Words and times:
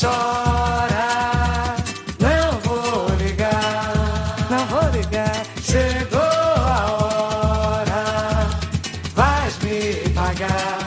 chora. 0.00 1.74
Não 2.20 2.52
vou 2.60 3.08
ligar, 3.16 4.36
não 4.50 4.66
vou 4.66 4.90
ligar. 4.90 5.32
Chegou 5.62 6.20
a 6.20 6.92
hora, 6.92 8.04
vais 9.14 9.58
me 9.60 10.10
pagar. 10.10 10.78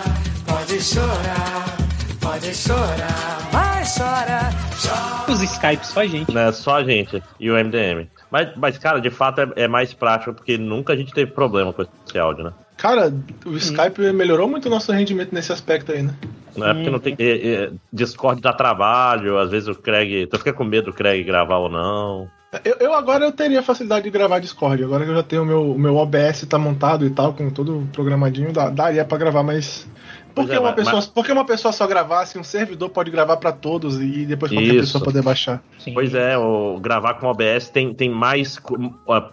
Pode 0.45 0.81
chorar, 0.81 1.77
pode 2.21 2.53
chorar, 2.53 3.49
mas 3.51 3.97
chora, 3.97 4.49
chora. 4.79 5.31
Os 5.31 5.41
Skype, 5.41 5.85
só 5.85 6.01
a 6.01 6.07
gente. 6.07 6.31
Né, 6.31 6.51
só 6.51 6.77
a 6.77 6.83
gente 6.83 7.23
e 7.39 7.49
o 7.49 7.55
MDM. 7.55 8.07
Mas, 8.29 8.55
mas 8.55 8.77
cara, 8.77 9.01
de 9.01 9.09
fato 9.09 9.41
é, 9.41 9.63
é 9.63 9.67
mais 9.67 9.91
prático, 9.91 10.35
porque 10.35 10.55
nunca 10.55 10.93
a 10.93 10.95
gente 10.95 11.11
teve 11.11 11.31
problema 11.31 11.73
com 11.73 11.81
esse 11.81 12.19
áudio, 12.19 12.43
né? 12.43 12.53
Cara, 12.77 13.11
o 13.43 13.57
Skype 13.57 14.13
melhorou 14.13 14.47
muito 14.47 14.67
o 14.67 14.69
nosso 14.69 14.91
rendimento 14.91 15.33
nesse 15.33 15.51
aspecto 15.51 15.91
aí, 15.91 16.03
né? 16.03 16.13
Não 16.59 16.67
é 16.69 16.73
porque 16.73 16.89
não 16.89 16.99
tem. 16.99 17.15
é, 17.17 17.47
é, 17.53 17.71
Discord 17.91 18.41
dá 18.41 18.53
trabalho, 18.53 19.37
às 19.37 19.49
vezes 19.49 19.67
o 19.69 19.75
Craig. 19.75 20.27
Tu 20.27 20.37
fica 20.37 20.53
com 20.53 20.63
medo 20.63 20.85
do 20.91 20.93
Craig 20.93 21.23
gravar 21.23 21.57
ou 21.57 21.69
não. 21.69 22.27
Eu, 22.65 22.75
eu 22.79 22.93
agora 22.95 23.23
eu 23.25 23.31
teria 23.31 23.61
facilidade 23.61 24.05
de 24.05 24.09
gravar 24.09 24.39
Discord. 24.39 24.83
Agora 24.83 25.05
que 25.05 25.11
eu 25.11 25.15
já 25.15 25.21
tenho 25.23 25.43
o 25.43 25.45
meu, 25.45 25.71
o 25.71 25.77
meu 25.77 25.95
OBS 25.97 26.45
tá 26.49 26.57
montado 26.57 27.05
e 27.05 27.09
tal, 27.11 27.31
com 27.33 27.47
tudo 27.51 27.87
programadinho, 27.93 28.51
dá- 28.51 28.69
daria 28.71 29.05
pra 29.05 29.17
gravar, 29.19 29.43
mas. 29.43 29.87
Por 30.33 30.47
que, 30.47 30.53
é, 30.55 30.59
uma 30.59 30.67
mas- 30.69 30.75
pessoa, 30.75 30.95
mas- 30.95 31.05
por 31.07 31.25
que 31.25 31.31
uma 31.31 31.45
pessoa 31.45 31.71
só 31.71 31.85
gravar 31.85 32.25
se 32.25 32.37
um 32.39 32.43
servidor 32.43 32.89
pode 32.89 33.11
gravar 33.11 33.37
pra 33.37 33.51
todos 33.51 33.99
e 33.99 34.25
depois 34.25 34.51
qualquer 34.51 34.67
Isso. 34.75 34.79
pessoa 34.93 35.03
poder 35.03 35.21
baixar? 35.21 35.61
Sim. 35.79 35.93
Pois 35.93 36.13
é, 36.15 36.37
o 36.37 36.79
gravar 36.79 37.15
com 37.15 37.27
OBS 37.27 37.69
tem, 37.69 37.93
tem 37.93 38.09
mais 38.09 38.57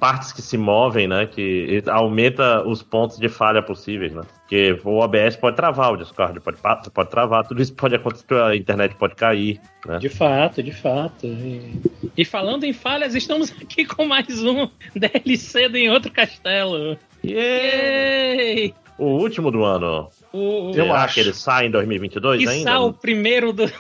partes 0.00 0.32
que 0.32 0.42
se 0.42 0.58
movem, 0.58 1.06
né? 1.06 1.26
Que 1.26 1.82
aumenta 1.86 2.66
os 2.66 2.82
pontos 2.82 3.18
de 3.18 3.28
falha 3.28 3.62
possíveis, 3.62 4.12
né? 4.12 4.22
Porque 4.46 4.78
o 4.84 4.98
OBS 5.00 5.34
pode 5.34 5.56
travar, 5.56 5.92
o 5.92 5.96
Discord 5.96 6.38
pode, 6.38 6.56
pode 6.94 7.10
travar, 7.10 7.44
tudo 7.44 7.60
isso 7.60 7.74
pode 7.74 7.96
acontecer, 7.96 8.32
a 8.32 8.54
internet 8.54 8.94
pode 8.94 9.16
cair, 9.16 9.60
né? 9.84 9.98
De 9.98 10.08
fato, 10.08 10.62
de 10.62 10.70
fato. 10.70 11.26
E, 11.26 11.72
e 12.16 12.24
falando 12.24 12.62
em 12.62 12.72
falhas, 12.72 13.16
estamos 13.16 13.50
aqui 13.60 13.84
com 13.84 14.04
mais 14.06 14.44
um 14.44 14.68
DLC 14.94 15.68
do 15.68 15.76
Em 15.76 15.90
Outro 15.90 16.12
Castelo. 16.12 16.96
Yay! 17.24 18.72
O 18.96 19.06
último 19.20 19.50
do 19.50 19.64
ano. 19.64 20.08
O, 20.32 20.70
Eu 20.74 20.94
acho. 20.94 21.14
que 21.14 21.20
ele 21.20 21.32
sai 21.34 21.66
em 21.66 21.70
2022 21.70 22.38
Quiçá 22.38 22.50
ainda? 22.52 22.80
o 22.80 22.92
primeiro 22.92 23.52
do. 23.52 23.64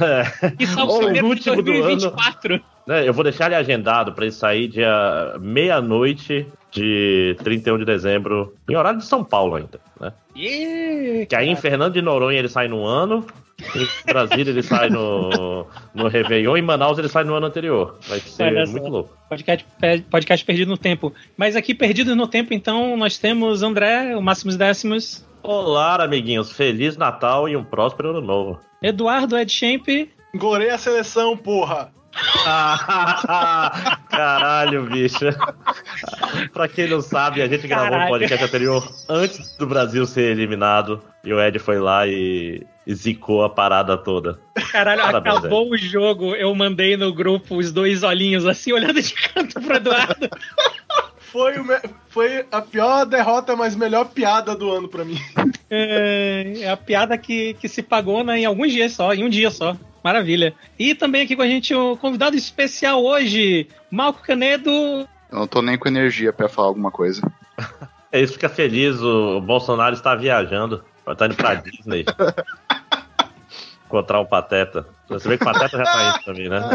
É. 0.00 0.50
Quiçá 0.50 0.84
o 0.84 0.88
Ou 0.88 0.96
o 0.96 0.98
primeiro 1.04 1.26
de 1.28 1.32
último 1.50 1.62
do 1.62 1.70
ano. 1.70 1.82
2024. 1.82 2.60
Né, 2.86 3.06
Eu 3.08 3.12
vou 3.14 3.22
deixar 3.22 3.46
ele 3.46 3.54
agendado 3.54 4.12
pra 4.12 4.24
ele 4.24 4.32
sair 4.32 4.66
dia 4.68 5.36
meia-noite 5.40 6.46
de 6.70 7.36
31 7.42 7.78
de 7.78 7.84
dezembro, 7.84 8.54
em 8.68 8.76
horário 8.76 8.98
de 8.98 9.06
São 9.06 9.24
Paulo 9.24 9.56
ainda, 9.56 9.80
né? 10.00 10.12
Yeah, 10.36 11.26
Que 11.26 11.36
aí 11.36 11.48
em. 11.48 11.56
Fernando 11.56 11.94
de 11.94 12.02
Noronha 12.02 12.38
ele 12.38 12.48
sai 12.48 12.68
no 12.68 12.84
ano, 12.84 13.26
em 13.74 14.06
Brasília 14.06 14.50
ele 14.50 14.62
sai 14.62 14.88
no, 14.88 15.66
no 15.94 16.08
Réveillon, 16.08 16.56
em 16.56 16.62
Manaus 16.62 16.98
ele 16.98 17.08
sai 17.08 17.24
no 17.24 17.34
ano 17.34 17.46
anterior. 17.46 17.98
Vai 18.08 18.20
ser 18.20 18.44
Olha 18.44 18.66
só. 18.66 18.72
muito 18.72 18.88
louco. 18.88 19.10
Podcast, 19.28 19.66
podcast 20.10 20.44
perdido 20.46 20.68
no 20.68 20.78
tempo. 20.78 21.12
Mas 21.36 21.56
aqui, 21.56 21.74
perdidos 21.74 22.16
no 22.16 22.26
tempo, 22.26 22.54
então, 22.54 22.96
nós 22.96 23.18
temos 23.18 23.62
André, 23.62 24.16
o 24.16 24.22
Máximos 24.22 24.56
Décimos, 24.56 25.24
Olá, 25.42 26.02
amiguinhos. 26.04 26.52
Feliz 26.52 26.98
Natal 26.98 27.48
e 27.48 27.56
um 27.56 27.64
próspero 27.64 28.10
ano 28.10 28.20
novo. 28.20 28.60
Eduardo 28.82 29.38
Ed 29.38 29.50
Champ, 29.50 29.86
Gorei 30.34 30.68
a 30.70 30.78
seleção, 30.78 31.36
porra! 31.36 31.90
Caralho, 34.08 34.84
bicho. 34.86 35.26
pra 36.52 36.68
quem 36.68 36.88
não 36.88 37.00
sabe, 37.00 37.42
a 37.42 37.48
gente 37.48 37.66
gravou 37.66 37.86
um 37.88 37.90
Caralho. 37.90 38.10
podcast 38.10 38.44
anterior 38.44 38.92
antes 39.08 39.56
do 39.56 39.66
Brasil 39.66 40.06
ser 40.06 40.30
eliminado. 40.32 41.02
E 41.22 41.32
o 41.32 41.40
Ed 41.40 41.58
foi 41.58 41.78
lá 41.78 42.06
e, 42.06 42.66
e 42.86 42.94
zicou 42.94 43.44
a 43.44 43.50
parada 43.50 43.96
toda. 43.98 44.38
Caralho, 44.72 45.02
Parabéns, 45.02 45.36
acabou 45.38 45.70
o 45.70 45.76
jogo, 45.76 46.34
eu 46.34 46.54
mandei 46.54 46.96
no 46.96 47.12
grupo 47.12 47.56
os 47.56 47.70
dois 47.72 48.02
olhinhos 48.02 48.46
assim, 48.46 48.72
olhando 48.72 49.00
de 49.02 49.12
canto 49.14 49.60
pro 49.60 49.76
Eduardo. 49.76 50.28
Foi, 51.18 51.58
o 51.58 51.64
me- 51.64 51.80
foi 52.08 52.44
a 52.50 52.60
pior 52.62 53.04
derrota, 53.06 53.54
mas 53.54 53.76
melhor 53.76 54.06
piada 54.06 54.56
do 54.56 54.70
ano 54.72 54.88
pra 54.88 55.04
mim. 55.04 55.18
É 55.68 56.54
é 56.62 56.70
a 56.70 56.76
piada 56.76 57.16
que, 57.16 57.54
que 57.54 57.68
se 57.68 57.82
pagou 57.82 58.24
né, 58.24 58.40
em 58.40 58.44
alguns 58.46 58.72
dias 58.72 58.92
só, 58.94 59.12
em 59.14 59.22
um 59.22 59.28
dia 59.28 59.50
só. 59.50 59.76
Maravilha. 60.02 60.54
E 60.78 60.94
também 60.94 61.22
aqui 61.22 61.36
com 61.36 61.42
a 61.42 61.46
gente 61.46 61.74
o 61.74 61.96
convidado 61.96 62.36
especial 62.36 63.04
hoje, 63.04 63.68
Malco 63.90 64.22
Canedo. 64.22 64.70
Eu 64.70 65.08
não 65.30 65.46
tô 65.46 65.62
nem 65.62 65.78
com 65.78 65.88
energia 65.88 66.32
pra 66.32 66.48
falar 66.48 66.68
alguma 66.68 66.90
coisa. 66.90 67.22
É 68.10 68.20
isso, 68.20 68.32
fica 68.32 68.48
feliz. 68.48 69.00
O 69.00 69.40
Bolsonaro 69.40 69.94
está 69.94 70.14
viajando. 70.14 70.84
Tá 71.16 71.26
indo 71.26 71.34
pra 71.34 71.54
Disney. 71.54 72.04
Encontrar 73.86 74.20
o 74.20 74.26
Pateta. 74.26 74.86
Você 75.08 75.28
vê 75.28 75.36
que 75.36 75.42
o 75.42 75.46
Pateta 75.46 75.78
já 75.78 75.84
tá 75.84 76.08
indo 76.08 76.24
também, 76.24 76.48
né? 76.48 76.60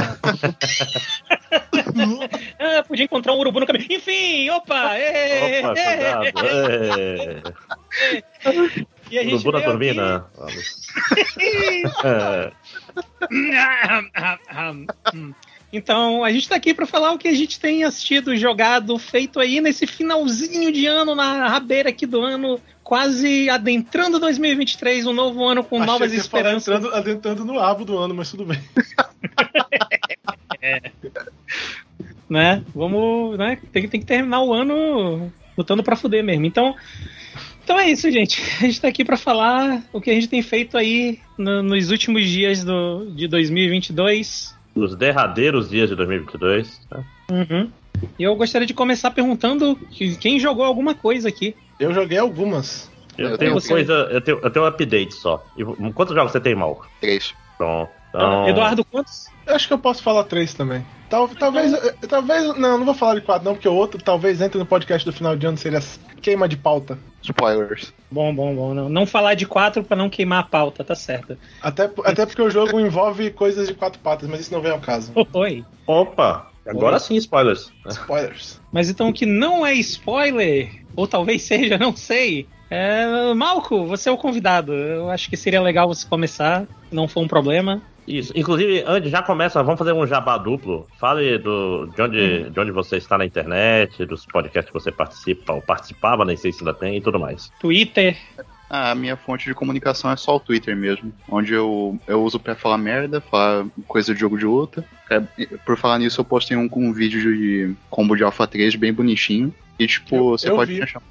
Ah, 2.59 2.83
podia 2.83 3.05
encontrar 3.05 3.33
um 3.33 3.39
urubu 3.39 3.61
no 3.61 3.65
caminho. 3.65 3.85
Enfim, 3.89 4.49
opa! 4.49 4.97
ê, 4.97 5.61
Opa, 5.61 5.79
ê, 5.79 6.31
cuidado. 6.31 6.47
É. 6.47 7.41
E 9.09 9.19
a 9.19 9.23
gente 9.23 9.35
Urubu 9.35 9.51
na 9.53 9.61
turbina. 9.61 10.25
É. 12.03 12.51
Então, 15.73 16.23
a 16.23 16.31
gente 16.31 16.47
tá 16.47 16.55
aqui 16.55 16.73
pra 16.73 16.85
falar 16.85 17.11
o 17.11 17.17
que 17.17 17.27
a 17.27 17.33
gente 17.33 17.59
tem 17.59 17.83
assistido, 17.83 18.37
jogado, 18.37 18.97
feito 18.97 19.39
aí 19.39 19.59
nesse 19.59 19.85
finalzinho 19.85 20.71
de 20.71 20.85
ano, 20.85 21.13
na 21.13 21.49
rabeira 21.49 21.89
aqui 21.89 22.05
do 22.05 22.21
ano, 22.21 22.61
quase 22.81 23.49
adentrando 23.49 24.19
2023, 24.19 25.07
um 25.07 25.13
novo 25.13 25.45
ano 25.45 25.63
com 25.63 25.77
Achei 25.77 25.87
novas 25.87 26.13
esperanças. 26.13 26.73
Entrando, 26.73 26.95
adentrando 26.95 27.43
no 27.43 27.59
abo 27.59 27.83
do 27.83 27.97
ano, 27.97 28.15
mas 28.15 28.31
tudo 28.31 28.45
bem. 28.45 28.61
né? 32.29 32.63
Vamos, 32.73 33.37
né? 33.37 33.57
Tem, 33.73 33.87
tem 33.87 33.99
que 33.99 34.05
terminar 34.05 34.41
o 34.41 34.53
ano 34.53 35.31
lutando 35.57 35.83
pra 35.83 35.95
fuder 35.95 36.23
mesmo. 36.23 36.45
Então, 36.45 36.75
então 37.65 37.77
é 37.77 37.89
isso, 37.89 38.09
gente. 38.09 38.41
A 38.61 38.65
gente 38.65 38.79
tá 38.79 38.87
aqui 38.87 39.03
pra 39.03 39.17
falar 39.17 39.81
o 39.91 39.99
que 39.99 40.09
a 40.09 40.13
gente 40.13 40.29
tem 40.29 40.41
feito 40.41 40.77
aí 40.77 41.19
no- 41.37 41.61
nos 41.63 41.91
últimos 41.91 42.25
dias 42.25 42.63
do, 42.63 43.11
de 43.15 43.27
2022. 43.27 44.55
Os 44.75 44.95
derradeiros 44.95 45.69
dias 45.69 45.89
de 45.89 45.95
2022. 45.95 46.79
tá? 46.89 47.03
Uhum. 47.31 47.69
E 48.19 48.23
eu 48.23 48.35
gostaria 48.35 48.67
de 48.67 48.73
começar 48.73 49.11
perguntando 49.11 49.75
que- 49.91 50.15
quem 50.17 50.39
jogou 50.39 50.63
alguma 50.63 50.93
coisa 50.95 51.27
aqui. 51.29 51.55
Eu 51.79 51.93
joguei 51.93 52.17
algumas. 52.17 52.89
Eu, 53.17 53.29
Eu 53.29 53.37
tenho 53.37 53.59
tenho- 53.59 53.67
coisa. 53.67 53.93
Eu 54.11 54.21
tenho, 54.21 54.39
eu 54.43 54.49
tenho 54.51 54.65
um 54.65 54.67
update 54.67 55.13
só. 55.15 55.45
E 55.57 55.63
quantos 55.93 56.13
jogos 56.13 56.31
você 56.31 56.39
tem, 56.39 56.53
Mal? 56.55 56.85
Três. 57.01 57.33
Pronto. 57.57 57.89
Então, 58.09 58.47
Eduardo, 58.47 58.85
quantos? 58.85 59.27
Eu 59.45 59.55
acho 59.55 59.67
que 59.67 59.73
eu 59.73 59.77
posso 59.77 60.01
falar 60.03 60.23
três 60.25 60.53
também. 60.53 60.85
Tal, 61.15 61.29
talvez, 61.29 61.71
eh, 61.71 61.95
talvez, 62.09 62.43
não, 62.57 62.77
não 62.77 62.83
vou 62.83 62.93
falar 62.93 63.15
de 63.15 63.21
quatro 63.21 63.45
não, 63.45 63.53
porque 63.53 63.69
o 63.69 63.73
outro 63.73 64.03
talvez 64.03 64.41
entre 64.41 64.59
no 64.59 64.65
podcast 64.65 65.05
do 65.05 65.13
final 65.13 65.33
de 65.37 65.47
ano 65.47 65.57
seria 65.57 65.79
queima 66.21 66.45
de 66.45 66.57
pauta. 66.57 66.99
Spoilers. 67.21 67.93
Bom, 68.11 68.35
bom, 68.35 68.53
bom. 68.53 68.73
Não, 68.73 68.89
não 68.89 69.05
falar 69.05 69.33
de 69.33 69.45
quatro 69.45 69.81
pra 69.81 69.95
não 69.95 70.09
queimar 70.09 70.39
a 70.39 70.43
pauta, 70.43 70.83
tá 70.83 70.93
certo. 70.93 71.37
Até, 71.61 71.89
até 72.03 72.25
porque 72.25 72.41
o 72.41 72.49
jogo 72.49 72.81
envolve 72.81 73.31
coisas 73.31 73.65
de 73.65 73.73
quatro 73.73 73.97
patas, 74.01 74.27
mas 74.27 74.41
isso 74.41 74.51
não 74.51 74.59
vem 74.59 74.73
ao 74.73 74.79
caso. 74.81 75.13
Oi. 75.31 75.63
Opa! 75.87 76.51
Agora 76.67 76.99
sim, 76.99 77.15
spoilers. 77.15 77.71
Spoilers. 77.87 78.59
Mas 78.69 78.89
então 78.89 79.07
o 79.07 79.13
que 79.13 79.25
não 79.25 79.65
é 79.65 79.73
spoiler, 79.75 80.69
ou 80.97 81.07
talvez 81.07 81.43
seja, 81.43 81.77
não 81.77 81.95
sei. 81.95 82.45
É, 82.69 83.33
Malco, 83.33 83.85
você 83.85 84.09
é 84.09 84.11
o 84.11 84.17
convidado. 84.17 84.73
Eu 84.73 85.09
acho 85.09 85.29
que 85.29 85.37
seria 85.37 85.61
legal 85.61 85.87
você 85.87 86.05
começar, 86.05 86.67
se 86.89 86.93
não 86.93 87.07
for 87.07 87.21
um 87.21 87.27
problema. 87.27 87.81
Isso. 88.07 88.31
Inclusive, 88.35 88.83
antes 88.85 89.09
já 89.11 89.21
começa, 89.23 89.63
vamos 89.63 89.79
fazer 89.79 89.93
um 89.93 90.05
jabá 90.05 90.37
duplo. 90.37 90.87
Fale 90.99 91.37
do, 91.39 91.87
de, 91.87 92.01
onde, 92.01 92.49
de 92.49 92.59
onde 92.59 92.71
você 92.71 92.97
está 92.97 93.17
na 93.17 93.25
internet, 93.25 94.05
dos 94.05 94.25
podcasts 94.25 94.71
que 94.71 94.79
você 94.79 94.91
participa, 94.91 95.53
ou 95.53 95.61
participava, 95.61 96.23
nem 96.25 96.37
sei 96.37 96.51
se 96.51 96.59
ainda 96.59 96.73
tem, 96.73 96.97
e 96.97 97.01
tudo 97.01 97.19
mais. 97.19 97.51
Twitter. 97.59 98.15
A 98.67 98.95
minha 98.95 99.15
fonte 99.15 99.45
de 99.45 99.53
comunicação 99.53 100.09
é 100.11 100.15
só 100.15 100.35
o 100.37 100.39
Twitter 100.39 100.75
mesmo. 100.75 101.13
Onde 101.29 101.53
eu, 101.53 101.99
eu 102.07 102.23
uso 102.23 102.39
pra 102.39 102.55
falar 102.55 102.77
merda, 102.79 103.21
falar 103.21 103.65
coisa 103.87 104.13
de 104.13 104.19
jogo 104.19 104.37
de 104.39 104.45
luta. 104.45 104.83
É, 105.09 105.19
por 105.65 105.77
falar 105.77 105.99
nisso, 105.99 106.19
eu 106.21 106.25
postei 106.25 106.57
um 106.57 106.67
com 106.67 106.83
um 106.87 106.91
vídeo 106.91 107.21
de 107.21 107.75
combo 107.91 108.15
de 108.15 108.23
Alpha 108.23 108.47
3 108.47 108.75
bem 108.75 108.91
bonitinho. 108.91 109.53
E 109.77 109.85
tipo, 109.85 110.15
Eu- 110.15 110.29
você 110.29 110.49
eu 110.49 110.55
pode 110.55 110.71
vi. 110.71 110.77
me 110.77 110.83
achar. 110.83 111.01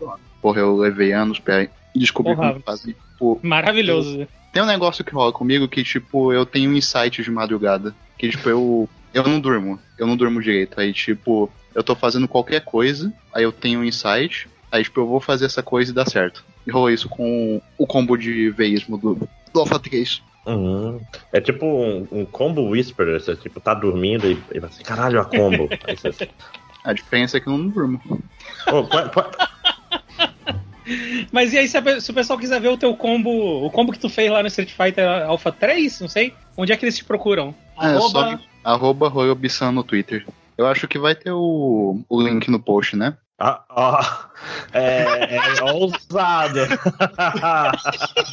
Porra, 0.43 0.61
eu 0.61 0.77
levei 0.77 1.13
anos 1.13 1.39
pra 1.39 1.67
descobrir 1.95 2.35
Porra. 2.35 2.51
como 2.51 2.63
fazer. 2.65 2.97
Tipo, 3.13 3.39
Maravilhoso. 3.43 4.27
Tem 4.55 4.63
um 4.63 4.67
negócio 4.67 5.05
que 5.05 5.13
rola 5.13 5.33
comigo 5.33 5.67
que, 5.69 5.83
tipo, 5.83 6.33
eu 6.33 6.47
tenho 6.47 6.73
insight 6.73 7.23
de 7.23 7.31
madrugada. 7.31 7.93
Que, 8.17 8.29
tipo, 8.31 8.49
eu. 8.49 8.89
Eu 9.13 9.25
não 9.25 9.39
durmo. 9.41 9.79
Eu 9.99 10.07
não 10.07 10.17
durmo 10.17 10.41
direito. 10.41 10.81
Aí, 10.81 10.93
tipo, 10.93 11.51
eu 11.75 11.83
tô 11.83 11.95
fazendo 11.97 12.27
qualquer 12.29 12.61
coisa, 12.65 13.13
aí 13.33 13.43
eu 13.43 13.51
tenho 13.53 13.81
um 13.81 13.85
insight, 13.85 14.49
aí, 14.71 14.83
tipo, 14.85 15.01
eu 15.01 15.07
vou 15.09 15.21
fazer 15.21 15.45
essa 15.47 15.63
coisa 15.63 15.91
e 15.91 15.95
dá 15.95 16.07
certo. 16.07 16.45
E 16.67 16.71
rolou 16.71 16.89
isso 16.91 17.09
com 17.09 17.61
o 17.77 17.87
combo 17.87 18.17
de 18.17 18.49
veísmo 18.51 18.97
do, 18.97 19.29
do 19.53 19.61
Alpha 19.61 19.79
3. 19.79 20.23
Uhum. 20.47 21.01
É 21.33 21.41
tipo 21.41 21.65
um, 21.67 22.07
um 22.13 22.25
combo 22.25 22.63
whisperer, 22.69 23.21
você 23.21 23.35
tipo, 23.35 23.61
tá 23.61 23.73
dormindo 23.75 24.31
e, 24.31 24.39
e 24.53 24.61
vai 24.61 24.69
assim, 24.71 24.83
caralho, 24.85 25.21
a 25.21 25.25
combo. 25.25 25.69
Você, 26.03 26.29
A 26.85 26.93
diferença 26.93 27.37
é 27.39 27.41
que 27.41 27.47
eu 27.49 27.57
não 27.57 27.69
durmo. 27.69 28.01
Ô, 28.67 28.85
qual- 28.85 29.11
qual- 29.11 29.31
Mas 31.33 31.53
e 31.53 31.59
aí, 31.59 31.69
se, 31.69 31.77
a 31.79 32.01
se 32.01 32.11
o 32.11 32.15
pessoal 32.15 32.39
quiser 32.39 32.61
ver 32.61 32.69
o 32.69 32.77
teu 32.77 32.95
combo, 32.97 33.31
o 33.65 33.71
combo 33.71 33.93
que 33.93 33.99
tu 33.99 34.09
fez 34.09 34.31
lá 34.31 34.43
no 34.43 34.49
Street 34.49 34.71
Fighter 34.71 35.07
Alpha 35.27 35.51
3, 35.51 36.01
não 36.01 36.09
sei, 36.09 36.35
Onde 36.57 36.73
é 36.73 36.77
que 36.77 36.85
eles 36.85 36.97
te 36.97 37.05
procuram? 37.05 37.55
É, 37.81 37.87
Arroba- 37.87 38.09
só 38.09 38.41
arroba 38.63 39.09
Royobisan 39.09 39.73
no 39.73 39.83
Twitter. 39.83 40.25
Eu 40.57 40.67
acho 40.67 40.87
que 40.87 40.99
vai 40.99 41.15
ter 41.15 41.33
o, 41.33 42.01
o 42.09 42.23
link 42.23 42.49
no 42.49 42.61
post, 42.61 42.97
né? 42.97 43.17
Ah, 43.39 43.65
ó, 43.69 44.01
é, 44.73 45.37
é 45.37 45.63
ousado. 45.73 46.61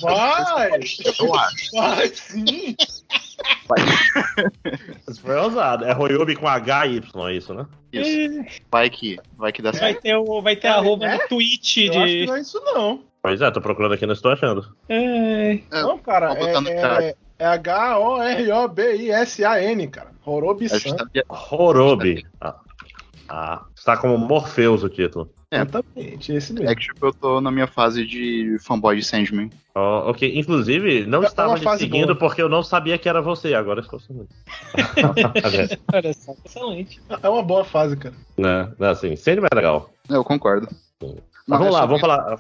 Vai! 0.01 0.80
Eu 1.19 1.36
acho. 1.36 1.71
Vai 1.75 2.07
sim! 2.09 2.75
Isso 5.09 5.21
foi 5.21 5.36
ousado. 5.38 5.86
É 5.86 5.92
Royobi 5.92 6.36
com 6.36 6.45
HY, 6.48 7.01
é 7.27 7.33
isso, 7.33 7.51
né? 7.53 7.65
Isso. 7.92 8.45
Vai 8.71 8.89
que, 8.92 9.19
vai 9.38 9.51
que 9.51 9.62
dá 9.62 9.71
Vai 9.71 9.80
certo. 9.80 10.01
ter, 10.01 10.15
o, 10.15 10.42
vai 10.42 10.56
ter 10.56 10.68
É, 10.68 10.71
arroba 10.71 11.06
é? 11.07 11.18
no 11.18 11.27
tweet 11.27 11.88
Eu 11.88 11.94
acho 11.94 12.04
que 12.06 12.19
de. 12.19 12.25
não 12.27 12.36
é 12.36 12.42
isso 12.42 12.62
não. 12.63 13.04
Pois 13.24 13.42
é, 13.42 13.51
tô 13.51 13.59
procurando 13.62 13.94
aqui, 13.94 14.06
não 14.06 14.13
estou 14.13 14.31
achando. 14.31 14.65
É, 14.88 15.54
É, 15.54 15.59
Não, 15.81 15.97
cara, 15.97 16.33
no 16.36 16.69
é, 16.69 17.07
é, 17.07 17.15
é 17.39 17.45
H-O-R-O-B-I-S-A-N, 17.45 19.88
cara. 19.88 20.12
A 20.25 20.30
Horobi-san. 20.30 20.95
tá 20.95 21.07
Horobi. 21.51 22.24
Ah, 22.39 22.56
ah, 23.33 23.66
está 23.75 23.95
como 23.95 24.18
Morpheus 24.18 24.83
o 24.83 24.89
título. 24.89 25.30
É. 25.50 25.62
Exatamente, 25.62 26.31
esse 26.33 26.54
mesmo. 26.54 26.69
É 26.69 26.75
que 26.75 26.81
tipo, 26.81 27.06
eu 27.06 27.13
tô 27.13 27.42
na 27.42 27.51
minha 27.51 27.68
fase 27.68 28.06
de 28.06 28.57
fanboy 28.62 28.95
de 28.98 29.04
Sandman. 29.04 29.50
Ó, 29.75 30.10
ok, 30.10 30.31
inclusive, 30.38 31.06
não 31.06 31.24
É 31.24 31.28
estava 31.28 31.57
te 31.60 31.78
seguindo 31.78 32.07
boa. 32.07 32.16
porque 32.19 32.42
eu 32.42 32.50
não 32.50 32.62
sabia 32.63 32.98
que 32.98 33.07
era 33.07 33.22
você, 33.22 33.54
agora 33.54 33.80
estou 33.81 34.00
sabendo. 34.00 34.28
olha 35.94 36.13
só, 36.13 36.33
excelente. 36.45 37.01
É 37.22 37.30
uma 37.30 37.44
boa 37.44 37.63
fase, 37.63 37.95
cara. 37.98 38.16
né, 38.38 38.72
né, 38.80 38.89
assim, 38.89 39.16
sempre 39.16 39.48
é 39.51 39.56
legal. 39.56 39.89
É, 40.10 40.16
Eu 40.16 40.24
concordo. 40.24 40.68
Sim. 41.01 41.16
Mas 41.48 41.60
vamos 41.60 41.75
é 41.75 41.78
lá, 41.80 41.86
vamos 41.86 42.01
falar. 42.01 42.39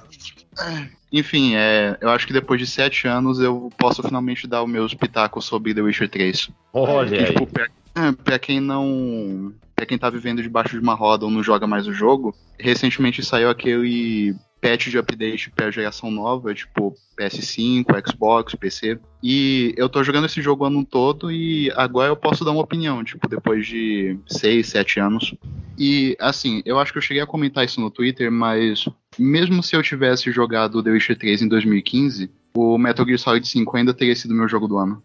Enfim, 1.11 1.55
é, 1.55 1.97
eu 1.99 2.09
acho 2.09 2.25
que 2.25 2.31
depois 2.33 2.59
de 2.59 2.65
sete 2.67 3.07
anos 3.07 3.39
eu 3.41 3.69
posso 3.77 4.01
finalmente 4.01 4.47
dar 4.47 4.63
os 4.63 4.69
meus 4.69 4.93
pitacos 4.93 5.43
sobre 5.45 5.73
The 5.73 5.81
Witcher 5.81 6.07
3. 6.09 6.49
Olha 6.71 7.09
Que, 7.09 7.15
aí. 7.17 7.25
tipo, 7.25 7.45
pra, 7.47 7.65
é, 7.95 8.11
pra 8.23 8.39
quem 8.39 8.59
não. 8.61 9.51
Pra 9.81 9.87
quem 9.87 9.97
tá 9.97 10.11
vivendo 10.11 10.43
debaixo 10.43 10.77
de 10.77 10.79
uma 10.79 10.93
roda 10.93 11.25
ou 11.25 11.31
não 11.31 11.41
joga 11.41 11.65
mais 11.65 11.87
o 11.87 11.91
jogo, 11.91 12.35
recentemente 12.59 13.25
saiu 13.25 13.49
aquele 13.49 14.35
patch 14.61 14.89
de 14.89 14.99
update 14.99 15.49
pra 15.49 15.71
geração 15.71 16.11
nova, 16.11 16.53
tipo 16.53 16.93
PS5, 17.19 17.85
Xbox, 18.07 18.53
PC. 18.53 18.99
E 19.23 19.73
eu 19.75 19.89
tô 19.89 20.03
jogando 20.03 20.27
esse 20.27 20.39
jogo 20.39 20.63
o 20.63 20.67
ano 20.67 20.85
todo 20.85 21.31
e 21.31 21.71
agora 21.75 22.09
eu 22.09 22.15
posso 22.15 22.45
dar 22.45 22.51
uma 22.51 22.61
opinião, 22.61 23.03
tipo, 23.03 23.27
depois 23.27 23.65
de 23.65 24.19
6, 24.27 24.67
7 24.67 24.99
anos. 24.99 25.33
E 25.75 26.15
assim, 26.19 26.61
eu 26.63 26.77
acho 26.77 26.91
que 26.91 26.99
eu 26.99 27.01
cheguei 27.01 27.23
a 27.23 27.25
comentar 27.25 27.65
isso 27.65 27.81
no 27.81 27.89
Twitter, 27.89 28.31
mas 28.31 28.85
mesmo 29.17 29.63
se 29.63 29.75
eu 29.75 29.81
tivesse 29.81 30.31
jogado 30.31 30.83
The 30.83 30.91
Witcher 30.91 31.17
3 31.17 31.41
em 31.41 31.47
2015, 31.47 32.29
o 32.53 32.77
Metal 32.77 33.03
Gear 33.03 33.17
Solid 33.17 33.47
5 33.47 33.77
ainda 33.77 33.95
teria 33.95 34.15
sido 34.15 34.35
meu 34.35 34.47
jogo 34.47 34.67
do 34.67 34.77
ano. 34.77 35.01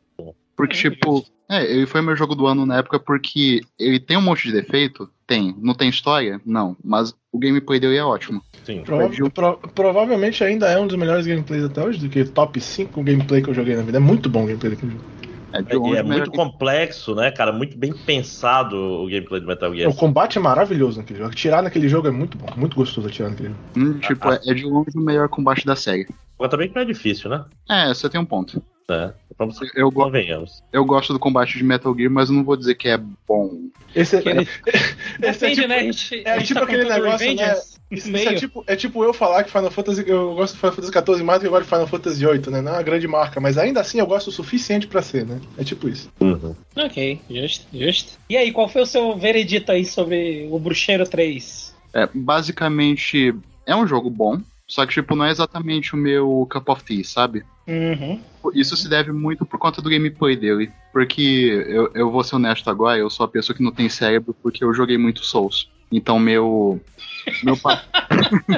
Porque, 0.56 0.74
É, 0.76 0.90
tipo, 0.90 1.24
é, 1.48 1.64
ele 1.70 1.86
foi 1.86 2.00
meu 2.00 2.16
jogo 2.16 2.34
do 2.34 2.46
ano 2.46 2.64
na 2.64 2.78
época 2.78 2.98
porque 2.98 3.60
ele 3.78 4.00
tem 4.00 4.16
um 4.16 4.22
monte 4.22 4.44
de 4.48 4.52
defeito? 4.52 5.08
Tem. 5.26 5.54
Não 5.60 5.74
tem 5.74 5.88
história? 5.88 6.40
Não. 6.46 6.76
Mas 6.82 7.14
o 7.32 7.38
gameplay 7.38 7.78
dele 7.78 7.96
é 7.96 8.04
ótimo. 8.04 8.42
Sim. 8.64 8.82
Prova- 8.82 9.10
pro- 9.34 9.58
provavelmente 9.74 10.42
ainda 10.42 10.68
é 10.68 10.78
um 10.78 10.86
dos 10.86 10.96
melhores 10.96 11.26
gameplays 11.26 11.64
até 11.64 11.82
hoje, 11.84 11.98
do 11.98 12.08
que 12.08 12.24
top 12.24 12.60
5 12.60 13.02
gameplay 13.02 13.42
que 13.42 13.50
eu 13.50 13.54
joguei 13.54 13.76
na 13.76 13.82
vida. 13.82 13.98
É 13.98 14.00
muito 14.00 14.28
bom 14.30 14.44
o 14.44 14.46
gameplay 14.46 14.70
daquele 14.72 14.92
jogo. 14.92 15.04
É, 15.52 15.60
E 15.60 15.96
é 15.96 16.02
melhor 16.02 16.04
muito 16.26 16.30
complexo, 16.32 17.14
né, 17.14 17.30
cara? 17.30 17.52
Muito 17.52 17.78
bem 17.78 17.92
pensado 17.92 18.76
o 18.76 19.06
gameplay 19.08 19.40
do 19.40 19.46
Metal 19.46 19.74
Gear. 19.74 19.90
O 19.90 19.94
combate 19.94 20.38
é 20.38 20.40
maravilhoso 20.40 20.98
naquele 20.98 21.18
jogo. 21.20 21.30
Atirar 21.30 21.62
naquele 21.62 21.88
jogo 21.88 22.08
é 22.08 22.10
muito 22.10 22.36
bom. 22.36 22.46
Muito 22.56 22.76
gostoso 22.76 23.06
atirar 23.08 23.30
naquele 23.30 23.50
jogo. 23.50 23.60
Hum, 23.76 23.98
tipo, 24.00 24.28
é, 24.30 24.40
é 24.46 24.54
de 24.54 24.64
longe 24.64 24.90
o 24.96 25.00
melhor 25.00 25.28
combate 25.28 25.64
da 25.66 25.76
série. 25.76 26.06
Mas 26.38 26.50
também 26.50 26.68
que 26.68 26.74
não 26.74 26.82
é 26.82 26.84
difícil, 26.84 27.30
né? 27.30 27.44
É, 27.70 27.88
você 27.88 28.08
tem 28.10 28.20
um 28.20 28.24
ponto. 28.24 28.62
É. 28.90 29.12
Vamos 29.38 29.58
Eu, 29.74 29.90
go- 29.90 30.04
convenhamos. 30.04 30.62
eu 30.72 30.84
gosto 30.84 31.12
do 31.12 31.18
combate 31.18 31.58
de 31.58 31.64
Metal 31.64 31.94
Gear, 31.94 32.10
mas 32.10 32.30
eu 32.30 32.34
não 32.36 32.44
vou 32.44 32.56
dizer 32.56 32.74
que 32.74 32.88
é 32.88 32.96
bom. 33.28 33.68
Esse 33.94 34.16
é, 34.16 34.18
Aquele- 34.20 34.48
esse 35.22 35.46
é 35.46 35.50
tipo, 35.54 35.68
né? 35.68 35.80
Gente, 35.84 36.22
é 36.26 36.38
tipo 36.40 36.60
tá 36.60 36.64
aquele 36.66 36.84
negócio, 36.88 37.34
né? 37.34 37.52
Isso, 37.88 38.08
isso 38.08 38.28
é, 38.28 38.34
tipo, 38.34 38.64
é 38.66 38.74
tipo 38.76 39.04
eu 39.04 39.12
falar 39.12 39.44
que 39.44 39.50
Final 39.50 39.70
Fantasy. 39.70 40.04
Eu 40.08 40.34
gosto 40.34 40.54
de 40.54 40.58
Final 40.60 40.74
Fantasy 40.74 40.92
XIV 40.92 41.22
mais 41.22 41.38
do 41.38 41.42
que 41.42 41.46
eu 41.46 41.50
gosto 41.52 41.62
de 41.64 41.68
Final 41.68 41.86
Fantasy 41.86 42.26
VIII, 42.26 42.50
né? 42.50 42.60
Não 42.62 42.72
é 42.72 42.76
uma 42.76 42.82
grande 42.82 43.06
marca, 43.06 43.38
mas 43.40 43.56
ainda 43.58 43.80
assim 43.80 43.98
eu 44.00 44.06
gosto 44.06 44.28
o 44.28 44.32
suficiente 44.32 44.86
pra 44.86 45.02
ser, 45.02 45.24
né? 45.26 45.40
É 45.58 45.62
tipo 45.62 45.88
isso. 45.88 46.10
Uhum. 46.20 46.54
Ok, 46.76 47.20
justo, 47.30 47.66
justo. 47.72 48.18
E 48.28 48.36
aí, 48.36 48.50
qual 48.52 48.68
foi 48.68 48.82
o 48.82 48.86
seu 48.86 49.16
veredito 49.16 49.70
aí 49.70 49.84
sobre 49.84 50.48
o 50.50 50.58
Bruxeiro 50.58 51.06
3? 51.08 51.74
É, 51.94 52.08
basicamente, 52.12 53.34
é 53.66 53.76
um 53.76 53.86
jogo 53.86 54.10
bom, 54.10 54.40
só 54.66 54.84
que, 54.84 54.94
tipo, 54.94 55.14
não 55.14 55.24
é 55.24 55.30
exatamente 55.30 55.94
o 55.94 55.98
meu 55.98 56.46
cup 56.50 56.68
of 56.68 56.84
tea, 56.84 57.04
sabe? 57.04 57.44
Uhum. 57.68 58.20
Isso 58.54 58.76
se 58.76 58.88
deve 58.88 59.12
muito 59.12 59.44
por 59.44 59.58
conta 59.58 59.80
do 59.80 59.90
gameplay 59.90 60.36
dele. 60.36 60.70
Porque 60.92 61.64
eu, 61.68 61.90
eu 61.94 62.10
vou 62.10 62.24
ser 62.24 62.36
honesto 62.36 62.68
agora, 62.68 62.98
eu 62.98 63.10
sou 63.10 63.24
a 63.24 63.28
pessoa 63.28 63.56
que 63.56 63.62
não 63.62 63.72
tem 63.72 63.88
cérebro 63.88 64.34
porque 64.42 64.64
eu 64.64 64.74
joguei 64.74 64.98
muito 64.98 65.24
Souls. 65.24 65.68
Então 65.90 66.18
meu. 66.18 66.80
Meu, 67.42 67.56
pa... 67.56 67.82